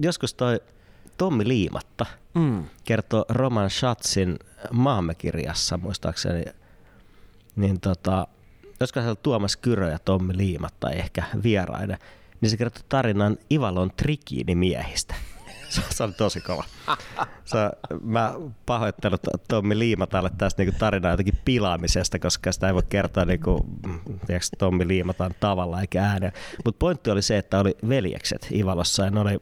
Joskus 0.00 0.34
toi 0.34 0.60
Tommi 1.16 1.48
Liimatta 1.48 2.06
Mm. 2.34 2.64
kertoo 2.84 3.24
Roman 3.28 3.70
Schatzin 3.70 4.38
maamme 4.72 5.14
kirjassa 5.14 5.76
muistaakseni, 5.78 6.44
niin 7.56 7.80
tota, 7.80 8.26
olisiko 8.80 9.00
siellä 9.00 9.14
Tuomas 9.14 9.56
Kyrö 9.56 9.90
ja 9.90 9.98
Tommi 9.98 10.36
Liimatta 10.36 10.90
ehkä 10.90 11.22
vieraina, 11.42 11.96
niin 12.40 12.50
se 12.50 12.56
kertoo 12.56 12.82
tarinan 12.88 13.36
Ivalon 13.52 13.90
trikiinimiehistä. 13.96 15.14
Se, 15.14 15.35
se 15.68 16.04
oli 16.04 16.12
tosi 16.12 16.40
kova. 16.40 16.64
Se, 17.44 17.58
mä 18.02 18.34
pahoittelut 18.66 19.20
Tommi 19.48 19.78
Liimatalle 19.78 20.30
tästä 20.38 20.62
niinku 20.62 20.78
tarinaa 20.78 21.10
jotenkin 21.10 21.38
pilaamisesta, 21.44 22.18
koska 22.18 22.52
sitä 22.52 22.66
ei 22.66 22.74
voi 22.74 22.82
kertoa 22.88 23.24
niinku, 23.24 23.66
tiedätkö, 24.26 24.56
Tommi 24.58 24.88
Liimatan 24.88 25.34
tavalla 25.40 25.80
eikä 25.80 26.04
ääneen. 26.04 26.32
Mutta 26.64 26.78
pointti 26.78 27.10
oli 27.10 27.22
se, 27.22 27.38
että 27.38 27.58
oli 27.58 27.76
veljekset 27.88 28.46
Ivalossa 28.52 29.04
ja 29.04 29.10
ne 29.10 29.20
oli, 29.20 29.38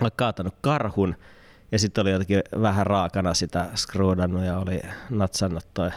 oli 0.00 0.10
kaatanut 0.16 0.54
karhun 0.60 1.16
ja 1.72 1.78
sitten 1.78 2.02
oli 2.02 2.10
jotenkin 2.10 2.42
vähän 2.60 2.86
raakana 2.86 3.34
sitä 3.34 3.68
skruudannut 3.74 4.44
ja 4.44 4.58
oli 4.58 4.80
natsannut 5.10 5.66
toi 5.74 5.90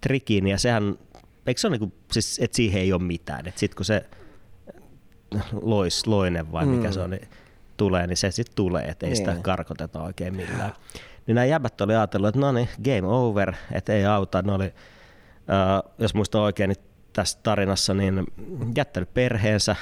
trikiin 0.00 0.46
ja 0.46 0.58
sehän, 0.58 0.98
eikö 1.46 1.60
se 1.60 1.66
ole 1.66 1.78
niinku, 1.78 1.96
siis, 2.12 2.38
että 2.42 2.56
siihen 2.56 2.80
ei 2.80 2.92
ole 2.92 3.02
mitään, 3.02 3.46
että 3.46 3.60
sitten 3.60 3.76
kun 3.76 3.84
se 3.84 4.06
lois, 5.52 6.06
loinen 6.06 6.52
vai 6.52 6.66
mikä 6.66 6.88
Mm. 6.88 6.92
se 6.92 7.00
on, 7.00 7.10
niin 7.10 7.28
tulee, 7.76 8.06
niin 8.06 8.16
se 8.16 8.30
sitten 8.30 8.56
tulee, 8.56 8.84
että 8.84 9.06
ei 9.06 9.10
Niin. 9.10 9.16
sitä 9.16 9.36
karkoteta 9.42 10.02
oikein 10.02 10.36
millään. 10.36 10.72
Niin 11.26 11.34
nämä 11.34 11.44
jäbät 11.44 11.80
oli 11.80 11.94
ajatellut, 11.94 12.28
että 12.28 12.40
no 12.40 12.52
niin, 12.52 12.68
game 12.84 13.06
over, 13.08 13.54
että 13.72 13.92
ei 13.92 14.06
auta. 14.06 14.42
Ne 14.42 14.52
oli, 14.52 14.64
äh, 14.64 15.92
jos 15.98 16.14
muistan 16.14 16.40
oikein, 16.40 16.68
niin 16.68 16.84
tässä 17.12 17.38
tarinassa 17.42 17.94
niin 17.94 18.24
jättänyt 18.76 19.14
perheensä, 19.14 19.76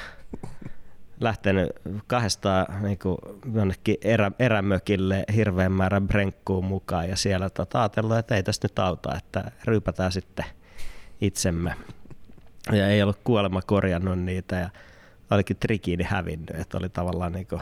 lähtenyt 1.19 1.69
kahdestaan 2.07 2.83
niin 2.83 2.99
kuin 2.99 3.17
jonnekin 3.53 3.97
erä, 4.01 4.31
erämökille 4.39 5.23
hirveän 5.35 5.71
määrän 5.71 6.07
brenkkuun 6.07 6.65
mukaan 6.65 7.09
ja 7.09 7.15
siellä 7.15 7.49
tota, 7.49 7.79
ajatellut, 7.81 8.17
että 8.17 8.35
ei 8.35 8.43
tästä 8.43 8.65
nyt 8.65 8.79
auta, 8.79 9.15
että 9.17 9.51
ryypätään 9.63 10.11
sitten 10.11 10.45
itsemme. 11.21 11.75
Ja 12.71 12.87
ei 12.89 13.03
ollut 13.03 13.19
kuolema 13.23 13.61
korjannut 13.61 14.19
niitä 14.19 14.55
ja 14.55 14.69
olikin 15.31 15.57
trikiini 15.57 16.03
hävinnyt, 16.03 16.49
että 16.59 16.77
oli 16.77 16.89
tavallaan 16.89 17.31
niin 17.31 17.47
kuin 17.47 17.61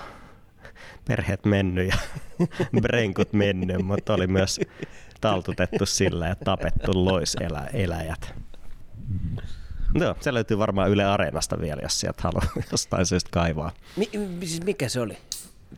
perheet 1.07 1.45
mennyt 1.45 1.87
ja 1.87 1.95
brenkut 2.81 3.33
mennyt, 3.33 3.81
mutta 3.85 4.13
oli 4.13 4.27
myös 4.27 4.59
taltutettu 5.21 5.85
sillä 5.85 6.27
ja 6.27 6.35
tapettu 6.35 7.05
loiseläjät. 7.05 8.33
Joo, 9.95 10.15
se 10.19 10.33
löytyy 10.33 10.57
varmaan 10.57 10.89
Yle 10.89 11.05
Areenasta 11.05 11.61
vielä, 11.61 11.81
jos 11.81 11.99
sieltä 11.99 12.21
haluaa 12.23 12.45
jostain 12.71 13.05
syystä 13.05 13.29
kaivaa. 13.33 13.71
Mi- 13.95 14.09
siis 14.39 14.63
mikä 14.63 14.89
se 14.89 14.99
oli? 14.99 15.17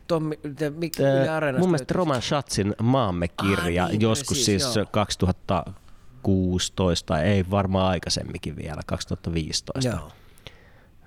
Tommi, 0.06 0.38
te, 0.56 0.70
mi, 0.70 0.90
Ää, 1.04 1.22
Yle 1.22 1.28
Areenasta 1.28 1.60
Mun 1.60 1.68
mielestä 1.70 1.82
löytyy 1.82 1.96
Roman 1.96 2.22
Schatzin 2.22 2.74
Maamme-kirja 2.82 3.84
Ah, 3.84 3.90
niin, 3.90 4.00
joskus 4.00 4.28
precis, 4.28 4.44
siis 4.62 4.76
joo. 4.76 4.86
2016, 4.90 7.22
ei 7.22 7.44
varmaan 7.50 7.86
aikaisemminkin 7.86 8.56
vielä, 8.56 8.80
2015. 8.86 9.88
Joo. 9.88 10.12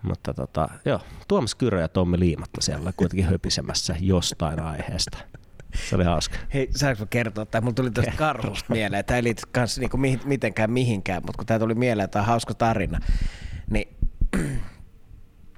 Mutta 0.03 0.33
tota, 0.33 0.69
joo, 0.85 0.99
Tuomas 1.27 1.55
Kyrö 1.55 1.81
ja 1.81 1.87
Tommi 1.87 2.19
Liimatta 2.19 2.61
siellä 2.61 2.93
kuitenkin 2.97 3.25
höpisemässä 3.25 3.95
jostain 3.99 4.59
aiheesta. 4.59 5.17
Se 5.89 5.95
oli 5.95 6.03
hauska. 6.03 6.37
Hei, 6.53 6.69
saanko 6.75 7.05
kertoa, 7.09 7.45
tai 7.45 7.61
mulla 7.61 7.73
tuli 7.73 7.91
tuosta 7.91 8.11
karhusta 8.17 8.73
mieleen, 8.73 9.05
tämä 9.05 9.15
ei 9.15 9.23
liity 9.23 9.41
kans 9.51 9.79
niinku 9.79 9.97
mihin, 9.97 10.19
mitenkään 10.25 10.71
mihinkään, 10.71 11.21
mutta 11.25 11.37
kun 11.37 11.45
tämä 11.45 11.59
tuli 11.59 11.75
mieleen, 11.75 12.03
että 12.03 12.13
tämä 12.13 12.23
on 12.23 12.27
hauska 12.27 12.53
tarina, 12.53 12.99
niin 13.69 13.87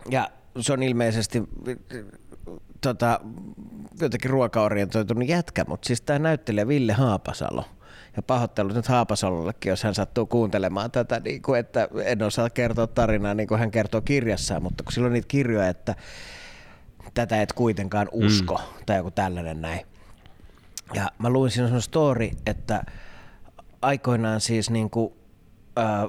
ja 0.09 0.29
se 0.59 0.73
on 0.73 0.83
ilmeisesti 0.83 1.43
tota, 2.81 3.19
jotenkin 4.01 4.31
ruokaorientoitunut 4.31 5.27
jätkä, 5.27 5.65
mutta 5.67 5.87
siis 5.87 6.01
tämä 6.01 6.19
näyttelijä 6.19 6.67
Ville 6.67 6.93
Haapasalo, 6.93 7.65
ja 8.16 8.22
pahoittelut 8.22 8.76
nyt 8.76 8.88
Haapasalollekin, 8.88 9.70
jos 9.70 9.84
hän 9.84 9.95
sattuu 9.95 10.26
kuuntelemaan 10.26 10.91
tätä, 10.91 11.20
niin 11.20 11.41
kuin, 11.41 11.59
että 11.59 11.88
en 12.03 12.24
osaa 12.24 12.49
kertoa 12.49 12.88
tarinaa 12.88 13.34
niin 13.34 13.47
kuin 13.47 13.59
hän 13.59 13.72
kertoo 13.72 14.01
kirjassaan, 14.01 14.64
mutta 14.64 14.84
kun 14.84 14.93
silloin 14.93 15.14
niitä 15.14 15.28
kirjoja, 15.28 15.68
että 15.68 15.95
tätä 17.14 17.41
et 17.41 17.53
kuitenkaan 17.53 18.07
usko, 18.12 18.57
mm. 18.57 18.86
tai 18.86 18.97
joku 18.97 19.12
tällainen 19.12 19.62
näin. 19.62 19.86
Ja 20.93 21.12
mä 21.20 21.30
luin 21.30 21.51
siinä 21.51 21.68
semmoinen 21.68 21.82
story, 21.82 22.30
että 22.45 22.84
aikoinaan 23.82 24.41
siis 24.41 24.70
niinku, 24.70 25.18
ää, 25.76 26.07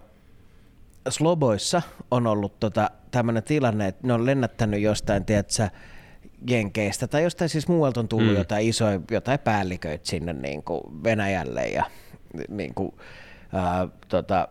Sloboissa 1.08 1.82
on 2.10 2.26
ollut 2.26 2.60
tota, 2.60 2.90
tämmöinen 3.10 3.42
tilanne, 3.42 3.88
että 3.88 4.06
ne 4.06 4.12
on 4.12 4.26
lennättänyt 4.26 4.80
jostain, 4.80 5.24
tiedätkö, 5.24 5.68
Jenkeistä 6.48 7.06
tai 7.06 7.22
jostain 7.22 7.48
siis 7.48 7.68
muualta 7.68 8.00
on 8.00 8.08
tullut 8.08 8.32
mm. 8.32 8.36
Jotain 8.36 8.68
isoja, 8.68 9.00
jotain 9.10 9.38
päälliköitä 9.38 10.06
sinne 10.06 10.32
niin 10.32 10.62
kuin 10.62 10.80
Venäjälle 11.04 11.66
ja 11.66 11.84
niin 12.48 12.74
kuin, 12.74 12.92
ää, 13.52 13.88
tota, 14.08 14.48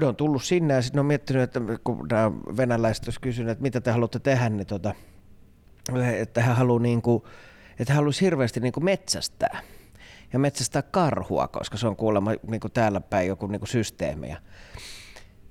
ne 0.00 0.06
on 0.06 0.16
tullut 0.16 0.42
sinne 0.44 0.74
ja 0.74 0.82
sitten 0.82 0.96
ne 0.96 1.00
on 1.00 1.06
miettinyt, 1.06 1.42
että 1.42 1.60
kun 1.84 2.06
nämä 2.10 2.32
venäläiset 2.56 3.04
olisi 3.04 3.20
kysynyt, 3.20 3.50
että 3.50 3.62
mitä 3.62 3.80
te 3.80 3.90
haluatte 3.90 4.18
tehdä, 4.18 4.48
niin 4.48 4.66
tota, 4.66 4.94
että 6.16 6.42
he 6.42 6.52
haluaa 6.52 6.80
niin 6.80 7.02
kuin, 7.02 7.22
että 7.78 7.94
haluaisi 7.94 8.24
hirveästi 8.24 8.60
niin 8.60 8.72
kuin 8.72 8.84
metsästää 8.84 9.60
ja 10.32 10.38
metsästää 10.38 10.82
karhua, 10.82 11.48
koska 11.48 11.76
se 11.76 11.86
on 11.86 11.96
kuulemma 11.96 12.30
niin 12.50 12.60
kuin 12.60 12.72
täällä 12.72 13.00
päin 13.00 13.28
joku 13.28 13.46
niin 13.46 13.60
kuin 13.60 13.68
systeemi. 13.68 14.28
Ja 14.28 14.36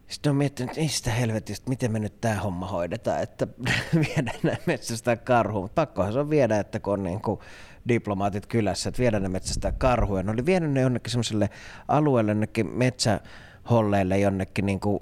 sitten 0.08 0.30
on 0.30 0.36
miettinyt, 0.36 0.78
sitä 0.88 1.12
helvetistä, 1.12 1.70
miten 1.70 1.92
me 1.92 2.00
nyt 2.00 2.22
tämä 2.22 2.36
homma 2.36 2.68
hoidetaan, 2.68 3.24
että 3.24 3.48
viedään 4.08 4.40
nämä 4.44 4.58
metsästää 4.66 5.16
karhuun. 5.16 5.64
Mutta 5.64 5.82
pakkohan 5.82 6.14
se 6.14 6.20
on 6.20 6.30
viedä, 6.30 6.60
että 6.60 6.80
kun 6.80 6.94
on 6.94 7.04
niin 7.04 7.22
kuin 7.22 7.40
diplomaatit 7.88 8.46
kylässä, 8.46 8.90
että 8.90 9.00
viedään 9.00 9.24
ne 9.24 9.30
metsästää 9.30 9.72
karhuja. 9.72 10.24
Ne 10.24 10.32
oli 10.32 10.46
vienyt 10.46 10.72
ne 10.72 10.82
jonnekin 10.82 11.12
semmoiselle 11.12 11.50
alueelle, 11.88 12.32
jonnekin 12.32 12.68
metsäholleille, 12.68 14.20
jonnekin 14.20 14.66
niin 14.66 14.80
kuin 14.80 15.00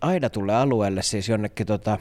aidatulle 0.00 0.54
alueelle, 0.54 1.02
siis 1.02 1.28
jonnekin 1.28 1.66
tota, 1.66 1.98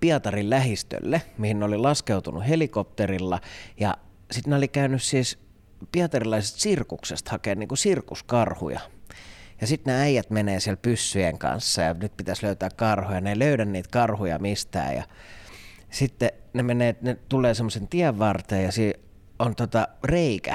Pietarin 0.00 0.50
lähistölle, 0.50 1.22
mihin 1.38 1.58
ne 1.58 1.64
oli 1.64 1.78
laskeutunut 1.78 2.48
helikopterilla. 2.48 3.40
Ja 3.80 3.96
sitten 4.30 4.50
ne 4.50 4.56
oli 4.56 4.68
käynyt 4.68 5.02
siis 5.02 5.38
pietarilaiset 5.92 6.60
sirkuksesta 6.60 7.30
hakemaan 7.30 7.58
niin 7.58 7.76
sirkuskarhuja. 7.76 8.80
Ja 9.60 9.66
sitten 9.66 9.92
nämä 9.92 10.02
äijät 10.02 10.30
menee 10.30 10.60
siellä 10.60 10.80
pyssyjen 10.82 11.38
kanssa 11.38 11.82
ja 11.82 11.94
nyt 11.94 12.16
pitäisi 12.16 12.46
löytää 12.46 12.68
karhuja. 12.76 13.20
Ne 13.20 13.30
ei 13.30 13.38
löydä 13.38 13.64
niitä 13.64 13.88
karhuja 13.92 14.38
mistään. 14.38 14.94
Ja 14.94 15.02
sitten 15.90 16.30
ne, 16.52 16.62
menee, 16.62 16.96
ne 17.00 17.16
tulee 17.28 17.54
semmoisen 17.54 17.88
tien 17.88 18.18
varteen 18.18 18.64
ja 18.64 18.72
siinä 18.72 18.98
on 19.38 19.54
tota 19.54 19.88
reikä 20.04 20.54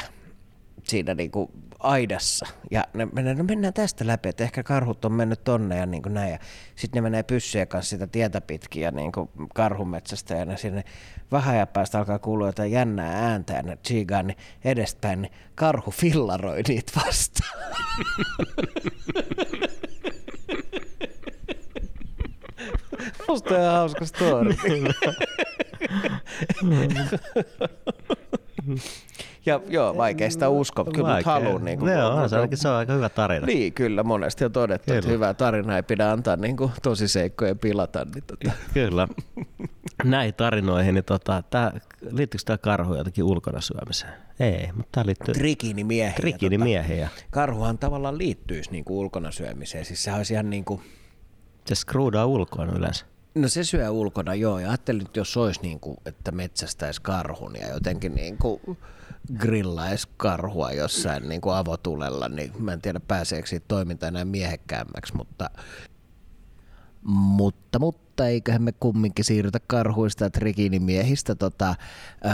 siinä 0.84 1.14
niinku 1.14 1.52
aidassa. 1.84 2.46
Ja 2.72 2.84
ne 2.94 3.08
menee, 3.14 3.34
no 3.36 3.44
mennään 3.44 3.74
tästä 3.74 4.08
läpi, 4.08 4.30
että 4.30 4.44
ehkä 4.44 4.64
karhut 4.64 5.06
on 5.06 5.14
mennyt 5.14 5.44
tonne 5.44 5.78
ja 5.78 5.86
niin 5.86 6.04
kuin 6.04 6.14
näin. 6.14 6.32
Ja 6.32 6.40
sitten 6.76 7.04
ne 7.04 7.10
menee 7.10 7.24
pyssyjen 7.24 7.68
kanssa 7.68 7.90
sitä 7.90 8.08
tietä 8.08 8.42
pitkin 8.42 8.84
ja 8.84 8.92
niin 8.92 9.12
kuin 9.12 9.30
karhumetsästä 9.56 10.36
ja 10.36 10.46
ne 10.46 10.58
sinne 10.58 10.84
vähän 11.32 11.56
ajan 11.56 11.68
päästä 11.68 12.00
alkaa 12.00 12.20
kuulua 12.20 12.48
jotain 12.48 12.72
jännää 12.72 13.32
ääntä 13.32 13.54
ja 13.54 13.62
ne 13.62 13.78
chigaan 13.88 14.28
niin 14.28 14.38
edespäin, 14.64 15.22
niin 15.22 15.34
karhu 15.56 15.92
fillaroi 15.92 16.62
niitä 16.68 16.92
vastaan. 17.06 17.62
Musta 23.28 23.56
on 23.56 23.76
hauska 23.76 24.06
story. 24.06 24.56
ja 29.46 29.62
joo, 29.68 29.98
vaikeista 29.98 30.50
uskoa, 30.50 30.86
mutta 30.86 30.98
kyllä 30.98 31.16
mut 31.16 31.26
haluan. 31.26 31.66
Niin 31.66 31.80
kuin, 31.80 31.94
Joo, 31.94 32.28
se, 32.28 32.36
ainakin, 32.36 32.58
se 32.58 32.68
on 32.68 32.76
aika 32.76 32.94
hyvä 32.94 33.10
tarina. 33.10 33.46
Niin, 33.46 33.74
kyllä, 33.74 34.04
monesti 34.04 34.46
on 34.46 34.52
todettu, 34.52 34.94
että 34.94 35.02
Kyllä. 35.02 35.14
hyvää 35.14 35.34
tarinaa 35.34 35.76
ei 35.76 35.84
pidä 35.84 36.12
antaa 36.12 36.36
niin 36.36 36.58
kuin, 36.58 36.72
tosiseikkojen 36.84 37.60
pilata. 37.60 38.06
Niin 38.16 38.24
tota. 38.28 38.52
Kyllä. 38.74 39.08
Näihin 40.04 40.34
tarinoihin, 40.34 40.94
niin 40.96 41.06
tota, 41.06 41.44
tää, 41.50 41.80
liittyykö 42.12 42.44
tämä 42.46 42.58
karhu 42.58 42.96
jotenkin 42.96 43.24
ulkona 43.24 43.62
syömiseen? 43.62 44.14
Ei, 44.40 44.70
mutta 44.74 44.90
tämä 44.92 45.06
liittyy 45.06 45.34
Trikiinimiehiä. 45.34 46.14
trikiinimiehiä. 46.16 47.10
Tota, 47.16 47.26
karhuhan 47.32 47.78
tavallaan 47.78 48.18
liittyisi 48.18 48.72
niin 48.72 48.86
kuin 48.86 48.98
ulkona 48.98 49.32
syömiseen. 49.32 49.86
Siis 49.86 50.04
sehän 50.04 50.18
olisi 50.18 50.34
ihan 50.34 50.50
niin 50.50 50.66
kuin, 50.66 50.82
Se 51.66 51.76
skruudaa 51.76 52.26
ulkoon 52.26 52.70
yleensä. 52.78 53.06
No 53.36 53.48
se 53.48 53.64
syö 53.64 53.92
ulkona, 53.92 54.36
joo. 54.36 54.60
Ja 54.60 54.70
ajattelin, 54.70 55.06
että 55.06 55.20
jos 55.20 55.38
olisi 55.38 55.62
niin 55.62 55.80
kuin, 55.80 55.98
että 56.06 56.32
metsästäisi 56.32 57.02
karhun 57.02 57.56
ja 57.56 57.70
jotenkin 57.70 58.16
niin 58.16 58.38
kuin 58.38 58.62
grillaisi 59.38 60.08
karhua 60.18 60.72
jossain 60.72 61.30
niin 61.30 61.42
kuin 61.42 61.56
avotulella, 61.56 62.30
niin 62.30 62.52
mä 62.60 62.74
en 62.74 62.82
tiedä 62.82 63.00
pääseekö 63.00 63.48
siitä 63.48 63.66
toiminta 63.68 64.08
enää 64.08 64.26
miehekkäämmäksi, 64.26 65.16
mutta 65.16 65.50
mutta, 67.04 67.80
mutta 67.80 68.28
eiköhän 68.28 68.62
me 68.62 68.72
kumminkin 68.72 69.26
siirrytä 69.26 69.60
karhuista 69.68 70.24
ja 70.24 70.30
trikiinimiehistä. 70.30 71.36
Tota, 71.36 71.76
öö, 72.26 72.32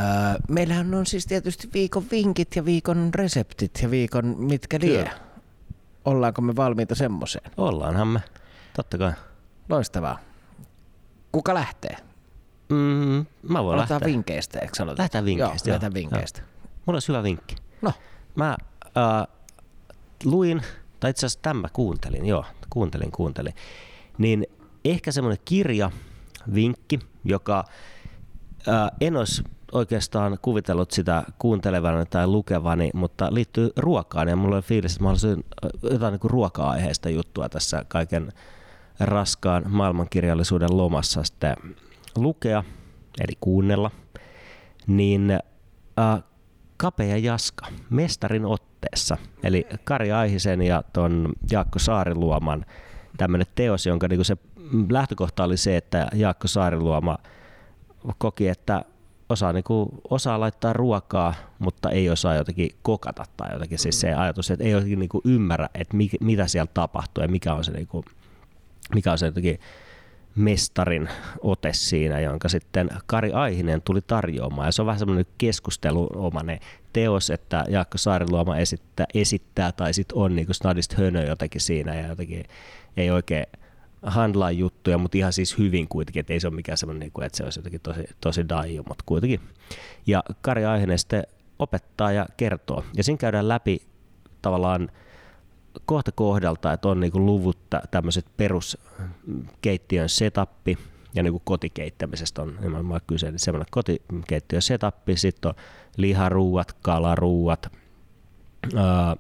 meillähän 0.50 0.94
on 0.94 1.06
siis 1.06 1.26
tietysti 1.26 1.70
viikon 1.74 2.06
vinkit 2.12 2.56
ja 2.56 2.66
viikon 2.66 3.10
reseptit 3.14 3.80
ja 3.82 3.92
viikon 3.92 4.36
mitkä 4.38 4.80
lie. 4.82 4.98
Kyllä. 4.98 5.18
Ollaanko 6.06 6.42
me 6.42 6.56
valmiita 6.56 6.96
semmoiseen? 6.96 7.52
Ollaanhan 7.58 8.08
me, 8.08 8.20
totta 8.76 8.98
kai. 8.98 9.14
Loistavaa. 9.70 10.27
Kuka 11.38 11.54
lähtee? 11.54 11.98
Mm, 12.70 13.26
mä 13.50 13.64
voin 13.64 13.74
Aloitetaan 13.74 13.78
lähteä. 13.90 14.06
vinkkeistä, 14.06 14.60
eikö 14.60 14.84
aloita? 14.84 15.00
Lähdetään 15.02 15.26
vinkkeistä, 15.26 15.70
Joo, 15.70 15.74
joo. 15.74 15.82
lähdetään 15.82 15.94
vinkkeistä. 15.94 16.42
Mulla 16.86 16.96
olisi 16.96 17.08
hyvä 17.08 17.24
vinkki. 17.24 17.56
No, 17.82 17.94
Mä 18.36 18.58
äh, 18.98 19.28
luin, 20.24 20.62
tai 21.00 21.10
itse 21.10 21.26
asiassa 21.26 21.40
tämä 21.42 21.68
kuuntelin, 21.74 22.26
joo, 22.26 22.46
kuuntelin, 22.70 23.12
kuuntelin. 23.12 23.54
Niin 24.18 24.48
ehkä 24.86 25.12
semmoinen 25.12 25.38
kirja, 25.46 25.92
vinkki, 26.54 27.00
joka 27.24 27.64
äh, 28.68 28.92
en 29.02 29.18
olisi 29.18 29.44
oikeastaan 29.72 30.38
kuvitellut 30.42 30.92
sitä 30.92 31.24
kuuntelevani 31.40 32.06
tai 32.06 32.28
lukevani, 32.28 32.90
mutta 32.94 33.34
liittyy 33.34 33.72
ruokaan 33.78 34.28
ja 34.28 34.36
mulla 34.36 34.56
oli 34.56 34.64
fiilis, 34.64 34.92
että 34.92 35.04
mä 35.04 35.08
haluaisin 35.08 35.44
äh, 35.66 35.92
jotain 35.92 36.12
niin 36.12 36.32
ruoka-aiheesta 36.32 37.10
juttua 37.10 37.50
tässä 37.50 37.86
kaiken 37.88 38.32
raskaan 39.00 39.64
maailmankirjallisuuden 39.68 40.78
lomassa 40.78 41.24
sitten 41.24 41.56
lukea, 42.16 42.64
eli 43.20 43.38
kuunnella, 43.42 43.92
niin 44.88 45.32
äh, 46.00 46.24
Kapea 46.78 47.18
Jaska, 47.18 47.68
mestarin 47.90 48.46
otteessa, 48.46 49.18
eli 49.44 49.68
Kari 49.84 50.12
Aihisen 50.12 50.62
ja 50.62 50.84
ton 50.94 51.34
Jaakko 51.52 51.80
Saariluoman 51.80 52.66
tämmöinen 53.18 53.48
teos, 53.56 53.86
jonka 53.86 54.08
niinku 54.08 54.24
se 54.24 54.38
lähtökohta 54.90 55.44
oli 55.44 55.58
se, 55.58 55.78
että 55.78 56.08
Jaakko 56.14 56.48
Saariluoma 56.48 57.18
koki, 58.18 58.48
että 58.48 58.86
osaa, 59.30 59.54
niinku, 59.54 60.02
osaa 60.10 60.40
laittaa 60.40 60.74
ruokaa, 60.74 61.34
mutta 61.60 61.90
ei 61.90 62.10
osaa 62.10 62.36
jotenkin 62.36 62.70
kokata 62.82 63.26
tai 63.38 63.54
jotenkin. 63.54 63.80
Siis 63.80 64.00
se 64.00 64.14
ajatus, 64.14 64.52
että 64.52 64.66
ei 64.66 64.72
jotenkin 64.72 65.00
niinku 65.00 65.22
ymmärrä, 65.26 65.70
että 65.74 65.98
mi, 65.98 66.10
mitä 66.20 66.48
siellä 66.48 66.72
tapahtuu 66.74 67.22
ja 67.22 67.28
mikä 67.28 67.54
on 67.54 67.64
se, 67.64 67.72
niinku, 67.72 68.06
mikä 68.96 69.12
on 69.12 69.18
se 69.18 69.26
jotenkin 69.26 69.60
mestarin 70.36 71.10
ote 71.42 71.74
siinä, 71.74 72.20
jonka 72.20 72.50
sitten 72.50 72.90
Kari 73.06 73.32
Aihinen 73.32 73.82
tuli 73.82 74.02
tarjoamaan. 74.02 74.68
Ja 74.68 74.72
se 74.72 74.82
on 74.82 74.86
vähän 74.86 75.00
semmoinen 75.00 75.26
keskusteluomainen 75.38 76.60
teos, 76.94 77.30
että 77.30 77.66
Jaakko 77.70 77.98
Saariluoma 77.98 78.58
esittää, 78.58 79.06
esittää 79.14 79.72
tai 79.72 79.94
sitten 79.94 80.18
on 80.18 80.36
niin 80.36 80.48
snadist 80.52 80.94
hönö 80.94 81.26
jotenkin 81.26 81.62
siinä 81.62 81.96
ja 81.96 82.08
jotenkin 82.08 82.44
ei 82.98 83.12
oikein 83.12 83.46
handlaa 84.04 84.52
juttuja, 84.52 84.98
mutta 84.98 85.18
ihan 85.18 85.34
siis 85.34 85.58
hyvin 85.58 85.88
kuitenkin, 85.88 86.20
että 86.20 86.34
ei 86.34 86.40
se 86.40 86.48
ole 86.48 86.56
mikään 86.56 86.78
semmoinen, 86.78 87.00
niin 87.00 87.12
kuin, 87.12 87.26
että 87.26 87.38
se 87.38 87.44
olisi 87.44 87.60
jotenkin 87.60 87.82
tosi, 87.82 88.04
tosi 88.22 88.50
daiju, 88.50 88.84
mutta 88.88 89.04
kuitenkin. 89.08 89.40
Ja 90.08 90.24
Kari 90.42 90.66
Aihinen 90.66 91.00
sitten 91.00 91.24
opettaa 91.60 92.12
ja 92.12 92.26
kertoo. 92.38 92.84
Ja 92.94 93.04
siinä 93.04 93.18
käydään 93.18 93.48
läpi 93.48 93.82
tavallaan 94.42 94.92
kohta 95.86 96.12
kohdalta, 96.12 96.74
että 96.74 96.88
on 96.88 97.00
niinku 97.00 97.26
luvut 97.26 97.58
tämmöiset 97.92 98.26
peruskeittiön 98.38 100.10
setappi 100.10 100.78
ja 101.14 101.24
niinku 101.24 101.42
kotikeittämisestä 101.44 102.42
on 102.42 102.58
nimenomaan 102.62 103.02
kyse, 103.08 103.28
eli 103.28 103.40
semmoinen 103.40 103.68
kotikeittiön 103.72 104.62
setappi, 104.62 105.18
sitten 105.18 105.50
on 105.50 105.56
liharuuat, 105.98 106.74
kalaruuat, 106.82 107.72
ää, 108.76 109.16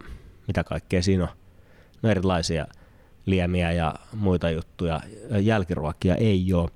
mitä 0.47 0.63
kaikkea 0.63 1.01
siinä 1.01 1.23
on, 1.23 1.29
no 2.01 2.09
erilaisia 2.09 2.67
liemiä 3.25 3.71
ja 3.71 3.95
muita 4.13 4.49
juttuja, 4.49 5.01
jälkiruokia 5.41 6.15
ei 6.15 6.53
ole. 6.53 6.69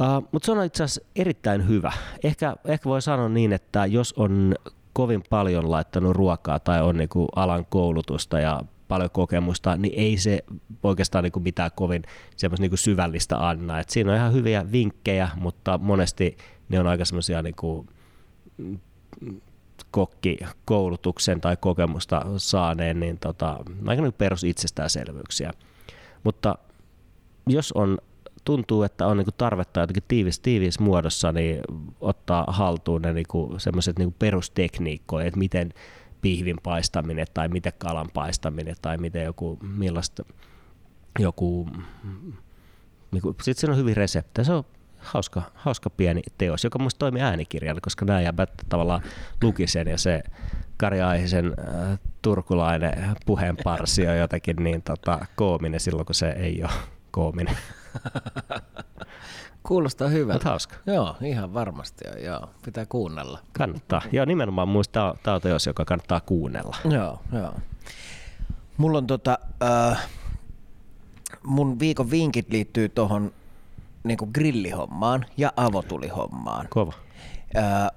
Uh, 0.00 0.28
mutta 0.32 0.46
se 0.46 0.52
on 0.52 0.64
itse 0.64 0.84
asiassa 0.84 1.10
erittäin 1.16 1.68
hyvä. 1.68 1.92
Ehkä, 2.24 2.56
ehkä 2.64 2.88
voi 2.88 3.02
sanoa 3.02 3.28
niin, 3.28 3.52
että 3.52 3.86
jos 3.86 4.14
on 4.16 4.54
kovin 4.98 5.22
paljon 5.30 5.70
laittanut 5.70 6.16
ruokaa 6.16 6.58
tai 6.58 6.82
on 6.82 6.96
niinku 6.96 7.28
alan 7.36 7.66
koulutusta 7.66 8.40
ja 8.40 8.62
paljon 8.88 9.10
kokemusta, 9.10 9.76
niin 9.76 9.94
ei 9.96 10.16
se 10.16 10.44
oikeastaan 10.82 11.24
niinku 11.24 11.40
mitään 11.40 11.70
kovin 11.74 12.02
semmoista 12.36 12.62
niinku 12.62 12.76
syvällistä 12.76 13.48
anna. 13.48 13.80
Et 13.80 13.88
siinä 13.88 14.10
on 14.10 14.16
ihan 14.16 14.32
hyviä 14.32 14.72
vinkkejä, 14.72 15.28
mutta 15.36 15.78
monesti 15.78 16.36
ne 16.68 16.80
on 16.80 16.86
aika 16.86 17.04
semmoisia 17.04 17.42
niinku 17.42 17.86
kokkikoulutuksen 19.90 21.40
tai 21.40 21.56
kokemusta 21.56 22.26
saaneen, 22.36 23.00
niin 23.00 23.18
tota, 23.18 23.58
aika 23.86 24.02
niinku 24.02 24.18
perus 24.18 24.44
itsestäänselvyyksiä. 24.44 25.52
Mutta 26.24 26.58
jos 27.46 27.72
on 27.72 27.98
tuntuu, 28.48 28.82
että 28.82 29.06
on 29.06 29.16
niinku 29.16 29.32
tarvetta 29.32 29.80
jotenkin 29.80 30.02
tiivis, 30.08 30.40
tiivis 30.40 30.80
muodossa, 30.80 31.32
niin 31.32 31.60
ottaa 32.00 32.44
haltuun 32.48 33.02
ne 33.02 33.12
niinku 33.12 33.54
semmoiset 33.58 33.98
niinku 33.98 34.16
perustekniikkoja, 34.18 35.26
että 35.26 35.38
miten 35.38 35.72
pihvin 36.20 36.56
paistaminen 36.62 37.26
tai 37.34 37.48
miten 37.48 37.72
kalan 37.78 38.08
paistaminen 38.14 38.74
tai 38.82 38.98
miten 38.98 39.24
joku, 39.24 39.58
millaista 39.62 40.24
joku, 41.18 41.68
niinku, 43.10 43.34
sitten 43.42 43.60
siinä 43.60 43.72
on 43.72 43.78
hyvin 43.78 43.96
reseptejä. 43.96 44.44
Se 44.44 44.52
on 44.52 44.64
hauska, 44.98 45.42
hauska 45.54 45.90
pieni 45.90 46.22
teos, 46.38 46.64
joka 46.64 46.78
muista 46.78 46.98
toimii 46.98 47.22
äänikirjalla, 47.22 47.80
koska 47.80 48.04
nämä 48.04 48.20
jäbät 48.20 48.50
tavallaan 48.68 49.02
luki 49.42 49.66
sen 49.66 49.88
ja 49.88 49.98
se 49.98 50.22
Kari 50.76 51.00
Aihisen 51.00 51.46
äh, 51.46 51.98
turkulainen 52.22 53.16
puheenparsi 53.26 54.06
on 54.06 54.18
jotenkin 54.18 54.56
niin 54.56 54.82
tota, 54.82 55.26
koominen 55.36 55.80
silloin, 55.80 56.06
kun 56.06 56.14
se 56.14 56.28
ei 56.28 56.62
ole 56.62 56.97
koominen. 57.10 57.58
kuulostaa 59.68 60.08
hyvältä. 60.08 60.34
Mutta 60.34 60.48
hauska. 60.48 60.76
Joo, 60.86 61.16
ihan 61.22 61.54
varmasti. 61.54 62.04
Joo, 62.08 62.16
joo. 62.16 62.50
pitää 62.64 62.86
kuunnella. 62.86 63.38
Kannattaa. 63.58 64.02
Joo, 64.12 64.24
nimenomaan 64.24 64.68
muista 64.68 65.14
tämä 65.22 65.34
on 65.34 65.40
teos, 65.40 65.66
joka 65.66 65.84
kannattaa 65.84 66.20
kuunnella. 66.20 66.76
Joo, 66.84 67.20
joo. 67.32 67.54
Mulla 68.76 68.98
on 68.98 69.06
tota, 69.06 69.38
äh, 69.90 70.08
mun 71.42 71.78
viikon 71.78 72.10
vinkit 72.10 72.50
liittyy 72.50 72.88
tuohon 72.88 73.32
niinku 74.04 74.26
grillihommaan 74.26 75.26
ja 75.36 75.52
avotulihommaan. 75.56 76.66
Kova. 76.70 76.92
Äh, 77.56 77.90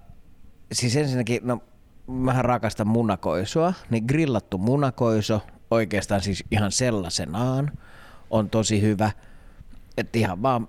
siis 0.72 0.96
ensinnäkin, 0.96 1.42
no 1.44 1.60
mähän 2.08 2.46
rakastan 2.46 2.88
munakoisoa, 2.88 3.74
niin 3.90 4.04
grillattu 4.08 4.58
munakoiso 4.58 5.42
oikeastaan 5.72 6.22
siis 6.22 6.44
ihan 6.52 6.72
sellaisenaan 6.72 7.72
on 8.32 8.50
tosi 8.50 8.82
hyvä. 8.82 9.12
Että 9.98 10.20
ihan 10.20 10.42
vaan 10.42 10.68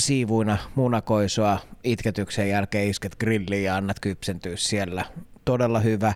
siivuina 0.00 0.58
munakoisoa 0.74 1.58
itketyksen 1.84 2.48
jälkeen 2.48 2.88
isket 2.88 3.16
grilliin 3.16 3.64
ja 3.64 3.76
annat 3.76 4.00
kypsentyä 4.00 4.56
siellä. 4.56 5.04
Todella 5.44 5.80
hyvä. 5.80 6.14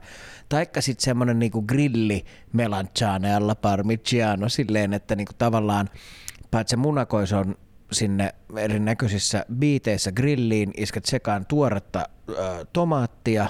Taikka 0.49 0.81
sitten 0.81 1.05
semmoinen 1.05 1.39
niinku 1.39 1.63
grilli 1.63 2.25
melanzane 2.53 3.35
alla 3.35 3.55
parmigiano 3.55 4.49
silleen, 4.49 4.95
että 4.95 5.17
niinku 5.17 5.33
tavallaan 5.39 5.91
paitsi 6.51 6.71
se 6.71 6.77
munakoiso 6.77 7.39
on 7.39 7.57
sinne 7.93 8.35
erinäköisissä 8.57 9.47
biiteissä 9.59 10.13
grilliin, 10.13 10.73
isket 10.77 11.05
sekaan 11.05 11.47
tuoretta 11.47 12.09
ö, 12.29 12.67
tomaattia, 12.73 13.47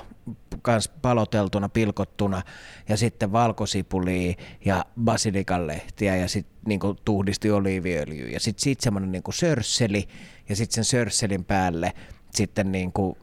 kans 0.62 0.88
paloteltuna, 0.88 1.68
pilkottuna, 1.68 2.42
ja 2.88 2.96
sitten 2.96 3.32
valkosipulia 3.32 4.34
ja 4.64 4.84
basilikanlehtiä 5.04 6.16
ja 6.16 6.28
sitten 6.28 6.56
niinku 6.66 6.96
tuhdisti 7.04 7.50
oliiviöljyä. 7.50 8.28
Ja 8.30 8.40
sitten 8.40 8.62
sit 8.62 8.80
semmoinen 8.80 9.12
niinku 9.12 9.32
sörsseli, 9.32 10.08
ja 10.48 10.56
sitten 10.56 10.74
sen 10.74 10.84
sörsselin 10.84 11.44
päälle 11.44 11.92
sitten 12.30 12.72
niinku 12.72 13.18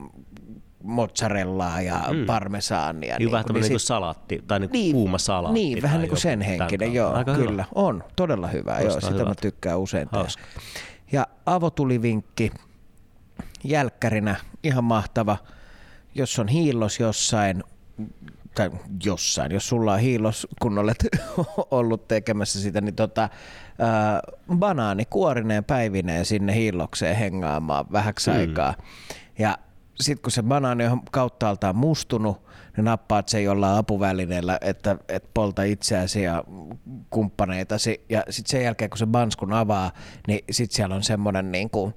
mozzarellaa 0.83 1.81
ja 1.81 2.05
mm. 2.13 2.25
parmesaania. 2.25 3.15
Niin, 3.19 3.31
vähän 3.31 3.45
tämmöinen 3.45 3.63
niin 3.63 3.71
niin 3.71 3.79
sit- 3.79 3.87
salaatti, 3.87 4.43
tai 4.47 4.59
niin 4.59 4.71
niin, 4.71 4.93
kuuma 4.93 5.17
salaatti. 5.17 5.59
Niin, 5.59 5.81
vähän 5.81 6.01
niin 6.01 6.09
kuin 6.09 6.19
sen 6.19 6.41
henkinen, 6.41 6.93
joo, 6.93 7.13
Aika 7.13 7.35
kyllä. 7.35 7.51
Hyvä. 7.51 7.65
On, 7.75 8.03
todella 8.15 8.47
hyvä, 8.47 8.79
joo, 8.79 8.91
sitä 8.91 9.11
mä 9.11 9.19
hyvältä. 9.19 9.41
tykkään 9.41 9.79
usein 9.79 10.09
tehdä. 10.09 10.27
Ja 11.11 11.27
avotulivinkki 11.45 12.51
jälkkärinä, 13.63 14.35
ihan 14.63 14.83
mahtava. 14.83 15.37
Jos 16.15 16.39
on 16.39 16.47
hiillos 16.47 16.99
jossain, 16.99 17.63
tai 18.55 18.71
jossain, 19.03 19.51
jos 19.51 19.67
sulla 19.67 19.93
on 19.93 19.99
hiilos, 19.99 20.47
kun 20.61 20.77
olet 20.77 21.07
ollut 21.71 22.07
tekemässä 22.07 22.61
sitä, 22.61 22.81
niin 22.81 22.95
tota, 22.95 23.29
ää, 23.79 24.21
banaani 24.57 25.05
kuorineen 25.05 25.63
päivineen 25.63 26.25
sinne 26.25 26.55
hiillokseen 26.55 27.15
hengaamaan 27.15 27.85
vähäksi 27.91 28.31
mm. 28.31 28.37
aikaa. 28.37 28.73
Ja 29.39 29.57
sitten 29.99 30.23
kun 30.23 30.31
se 30.31 30.43
banaani 30.43 30.85
on 30.85 31.01
kauttaaltaan 31.11 31.75
mustunut, 31.75 32.45
niin 32.77 32.85
nappaat 32.85 33.29
sen 33.29 33.43
jollain 33.43 33.77
apuvälineellä, 33.77 34.57
että 34.61 34.97
et 35.09 35.33
polta 35.33 35.63
itseäsi 35.63 36.23
ja 36.23 36.43
kumppaneitasi. 37.09 38.05
Ja 38.09 38.23
sitten 38.29 38.51
sen 38.51 38.63
jälkeen, 38.63 38.89
kun 38.89 38.97
se 38.97 39.05
banskun 39.05 39.53
avaa, 39.53 39.91
niin 40.27 40.39
sitten 40.51 40.75
siellä 40.75 40.95
on 40.95 41.03
semmoinen 41.03 41.51
niin 41.51 41.69
kuin 41.69 41.93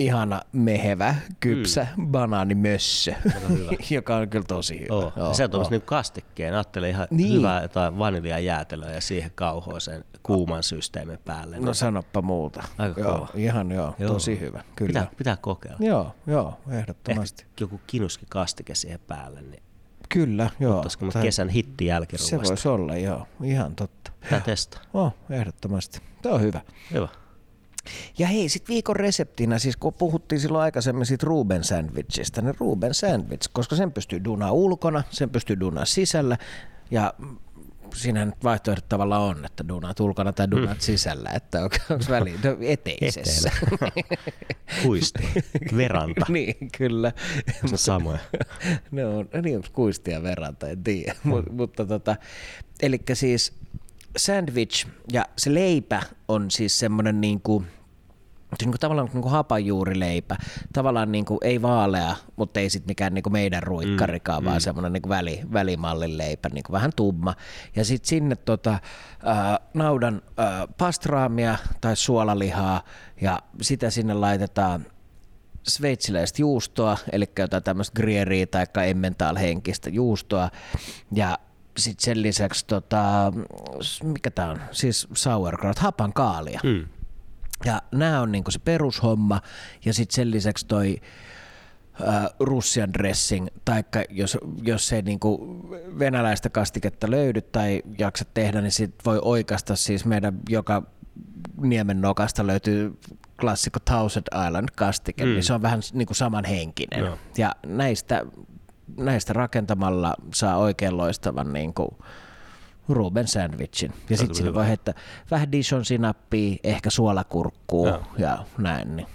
ihana, 0.00 0.40
mehevä, 0.52 1.14
kypsä 1.40 1.86
mm. 1.96 2.06
banaanimössö, 2.06 3.14
joka 3.90 4.16
on 4.16 4.28
kyllä 4.28 4.44
tosi 4.48 4.80
hyvä. 4.80 4.94
Oh. 4.94 5.12
Joo, 5.16 5.34
se 5.34 5.44
on 5.44 5.50
tuommoista 5.50 5.74
joo. 5.74 5.78
niin 5.78 5.86
kastikkeen. 5.86 6.54
Ajattelin 6.54 6.90
ihan 6.90 7.06
Niin. 7.10 7.32
hyvää 7.32 7.62
jotain 7.62 7.98
vaniljajäätelöä 7.98 8.90
ja 8.90 9.00
siihen 9.00 9.30
kauhoisen 9.34 10.04
kuuman 10.22 10.62
systeemin 10.62 11.18
päälle. 11.24 11.58
No 11.58 11.74
sanoppa 11.74 12.22
muuta. 12.22 12.62
Aika 12.78 13.00
joo, 13.00 13.12
kova. 13.12 13.28
Ihan 13.34 13.70
joo, 13.72 13.94
Joo. 13.98 14.12
tosi 14.12 14.40
hyvä. 14.40 14.64
Kyllä. 14.76 14.88
pitää, 14.88 15.08
pitää 15.16 15.36
kokeilla. 15.36 15.78
Joo, 15.80 16.14
joo, 16.26 16.60
ehdottomasti. 16.70 17.42
Ehkä 17.42 17.54
joku 17.60 17.80
kinuski 17.86 18.26
kastike 18.28 18.74
siihen 18.74 19.00
päälle, 19.06 19.42
niin 19.42 19.62
Kyllä, 20.08 20.50
joo. 20.60 20.84
Tai- 21.12 21.22
kesän 21.22 21.48
hitti 21.48 21.84
Se 21.84 21.88
jälkiruuasta. 21.88 22.36
voisi 22.48 22.68
olla, 22.68 22.96
joo. 22.96 23.26
Ihan 23.42 23.74
totta. 23.76 24.12
Pitää 24.20 24.40
testaa. 24.40 24.80
Oh, 24.94 25.14
ehdottomasti. 25.30 26.00
Tämä 26.22 26.34
on 26.34 26.40
hyvä. 26.40 26.60
Hyvä. 26.92 27.08
Ja 28.18 28.26
hei, 28.26 28.48
sitten 28.48 28.74
viikon 28.74 28.96
reseptinä, 28.96 29.58
siis 29.58 29.76
kun 29.76 29.94
puhuttiin 29.94 30.40
silloin 30.40 30.64
aikaisemmin 30.64 31.06
siitä 31.06 31.26
Ruben 31.26 31.64
sandwichista, 31.64 32.42
niin 32.42 32.54
Ruben 32.58 32.94
sandwich, 32.94 33.50
koska 33.52 33.76
sen 33.76 33.92
pystyy 33.92 34.24
dunaa 34.24 34.52
ulkona, 34.52 35.02
sen 35.10 35.30
pystyy 35.30 35.60
dunaa 35.60 35.84
sisällä, 35.84 36.38
ja 36.90 37.14
siinä 37.94 38.24
nyt 38.24 38.44
vaihtoehdot 38.44 38.88
tavallaan 38.88 39.22
on, 39.22 39.44
että 39.44 39.68
duunaat 39.68 40.00
ulkona 40.00 40.32
tai 40.32 40.50
duunaat 40.50 40.78
mm. 40.78 40.80
sisällä, 40.80 41.30
että 41.30 41.62
onko, 41.62 41.76
onko 41.90 42.04
väliin 42.08 42.40
no, 42.44 42.56
eteisessä. 42.60 43.50
Kuisti, 44.82 45.22
veranta. 45.76 46.26
niin, 46.32 46.70
kyllä. 46.78 47.12
Se 47.66 47.76
samoja. 47.76 48.18
ne 48.90 49.06
on, 49.06 49.28
niin, 49.42 49.62
kuisti 49.72 50.10
ja 50.10 50.22
veranta, 50.22 50.68
en 50.68 50.84
tiedä. 50.84 51.14
Mm. 51.24 51.30
Mut, 51.30 51.52
mutta 51.52 51.86
tota, 51.86 52.16
eli 52.82 53.00
siis 53.12 53.59
sandwich 54.16 54.86
ja 55.12 55.24
se 55.36 55.54
leipä 55.54 56.02
on 56.28 56.50
siis 56.50 56.78
semmoinen 56.78 57.20
niin 57.20 57.40
kuin, 57.40 57.66
niin 58.60 58.70
kuin 58.70 58.80
tavallaan 58.80 59.08
niin 59.12 59.22
kuin 59.22 59.32
hapanjuurileipä, 59.32 60.36
tavallaan 60.72 61.12
niin 61.12 61.24
kuin, 61.24 61.38
ei 61.42 61.62
vaalea, 61.62 62.16
mutta 62.36 62.60
ei 62.60 62.70
sitten 62.70 62.90
mikään 62.90 63.14
niin 63.14 63.22
kuin 63.22 63.32
meidän 63.32 63.62
ruikkarikaan, 63.62 64.42
mm, 64.42 64.44
vaan 64.44 64.56
mm. 64.56 64.60
semmoinen 64.60 64.92
niin 64.92 65.02
kuin 65.02 65.10
väli, 65.10 65.40
välimallin 65.52 66.18
leipä, 66.18 66.48
niin 66.48 66.64
kuin 66.64 66.74
vähän 66.74 66.92
tumma. 66.96 67.34
Ja 67.76 67.84
sitten 67.84 68.08
sinne 68.08 68.36
tota, 68.36 68.70
äh, 68.70 69.58
naudan 69.74 70.22
äh, 70.38 70.68
pastraamia 70.78 71.58
tai 71.80 71.96
suolalihaa 71.96 72.84
ja 73.20 73.38
sitä 73.60 73.90
sinne 73.90 74.14
laitetaan 74.14 74.86
sveitsiläistä 75.62 76.42
juustoa, 76.42 76.98
eli 77.12 77.24
jotain 77.38 77.62
tämmöistä 77.62 77.96
grieria 77.96 78.46
tai 78.46 78.66
emmental-henkistä 78.90 79.90
juustoa 79.90 80.50
ja 81.12 81.38
sitten 81.80 82.04
sen 82.04 82.22
lisäksi, 82.22 82.66
tota, 82.66 83.32
mikä 84.04 84.30
tämä 84.30 84.50
on, 84.50 84.60
siis 84.72 85.08
sauerkraut, 85.14 85.78
hapankaalia. 85.78 86.60
Mm 86.62 86.86
ja 87.64 87.82
nämä 87.92 88.20
on 88.20 88.32
niinku 88.32 88.50
se 88.50 88.58
perushomma 88.58 89.40
ja 89.84 89.94
sitten 89.94 90.14
sen 90.14 90.30
lisäksi 90.30 90.66
toi 90.66 91.00
äh, 92.08 92.26
Russian 92.40 92.92
dressing, 92.92 93.46
tai 93.64 93.84
jos, 94.10 94.38
jos 94.62 94.92
ei 94.92 95.02
niinku 95.02 95.60
venäläistä 95.98 96.48
kastiketta 96.50 97.10
löydy 97.10 97.40
tai 97.40 97.82
jaksa 97.98 98.24
tehdä, 98.34 98.60
niin 98.60 98.72
sit 98.72 98.94
voi 99.04 99.18
oikasta 99.22 99.76
siis 99.76 100.04
meidän 100.04 100.38
joka 100.48 100.82
niemen 101.60 102.00
nokasta 102.00 102.46
löytyy 102.46 102.98
klassikko 103.40 103.78
Thousand 103.84 104.26
Island 104.46 104.68
kastike, 104.76 105.24
niin 105.24 105.32
mm. 105.32 105.34
niin 105.34 105.44
se 105.44 105.52
on 105.52 105.62
vähän 105.62 105.80
niinku 105.92 106.14
samanhenkinen. 106.14 107.04
No. 107.04 107.18
Ja 107.38 107.54
näistä, 107.66 108.26
näistä 108.96 109.32
rakentamalla 109.32 110.14
saa 110.34 110.56
oikein 110.56 110.96
loistavan 110.96 111.52
niinku, 111.52 111.98
Ruben 112.88 113.28
sandwichin. 113.28 113.92
Ja 114.10 114.16
sitten 114.16 114.34
sinne 114.34 114.54
voi 114.54 114.66
heittää 114.66 114.94
vähän 115.30 115.52
Dijon 115.52 115.84
sinappia, 115.84 116.56
ehkä 116.64 116.90
suolakurkkuu 116.90 117.86
ja, 117.86 118.00
ja 118.18 118.44
näin. 118.58 118.96
Niin. 118.96 119.06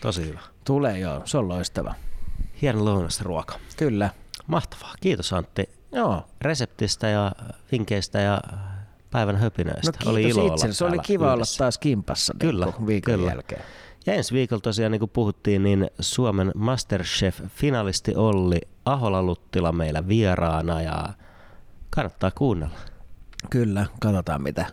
Tosi 0.00 0.26
hyvä. 0.26 0.40
Tulee 0.64 0.98
joo, 0.98 1.22
se 1.24 1.38
on 1.38 1.48
loistava. 1.48 1.94
Hieno 2.62 3.08
ruoka. 3.20 3.58
Kyllä. 3.76 4.10
Mahtavaa. 4.46 4.94
Kiitos 5.00 5.32
Antti 5.32 5.70
joo. 5.92 6.24
reseptistä 6.40 7.08
ja 7.08 7.32
vinkkeistä 7.72 8.20
ja 8.20 8.40
päivän 9.10 9.36
höpinöistä. 9.36 9.92
No 10.04 10.10
oli 10.10 10.22
ilo 10.22 10.46
itse. 10.46 10.64
olla 10.64 10.74
Se 10.74 10.84
oli 10.84 10.98
kiva 10.98 11.24
yhdessä. 11.24 11.34
olla 11.34 11.44
taas 11.58 11.78
kimpassa 11.78 12.34
kyllä, 12.38 12.66
viikon 12.86 13.14
kyllä. 13.14 13.30
jälkeen. 13.30 13.62
Ja 14.06 14.14
ensi 14.14 14.34
viikolla 14.34 14.60
tosiaan, 14.60 14.92
niin 14.92 14.98
kuin 15.00 15.10
puhuttiin, 15.10 15.62
niin 15.62 15.90
Suomen 16.00 16.52
Masterchef-finalisti 16.54 18.16
Olli 18.16 18.60
Ahola-Luttila 18.84 19.72
meillä 19.72 20.08
vieraana 20.08 20.82
ja 20.82 21.08
kannattaa 21.90 22.30
kuunnella. 22.30 22.78
Kyllä, 23.50 23.86
katsotaan 24.00 24.42
mitä 24.42 24.66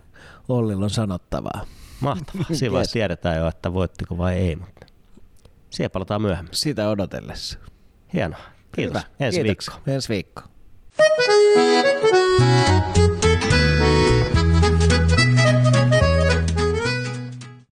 Ollilla 0.50 0.84
on 0.84 0.90
sanottavaa. 0.90 1.66
Mahtavaa. 2.00 2.46
Silloin 2.54 2.82
yes. 2.82 2.92
tiedetään 2.92 3.38
jo, 3.38 3.48
että 3.48 3.74
voittiko 3.74 4.18
vai 4.18 4.34
ei, 4.34 4.56
mutta 4.56 4.86
siellä 5.70 5.90
palataan 5.90 6.22
myöhemmin. 6.22 6.54
Sitä 6.56 6.90
odotellessa. 6.90 7.60
Hienoa. 8.14 8.40
Kiitos. 8.76 9.04
Hyvä. 9.04 9.26
Ensi 9.26 9.44
Kiitoksia. 9.44 9.74
viikko. 9.74 9.92
Ensi 9.92 10.10
viikko. 10.10 10.42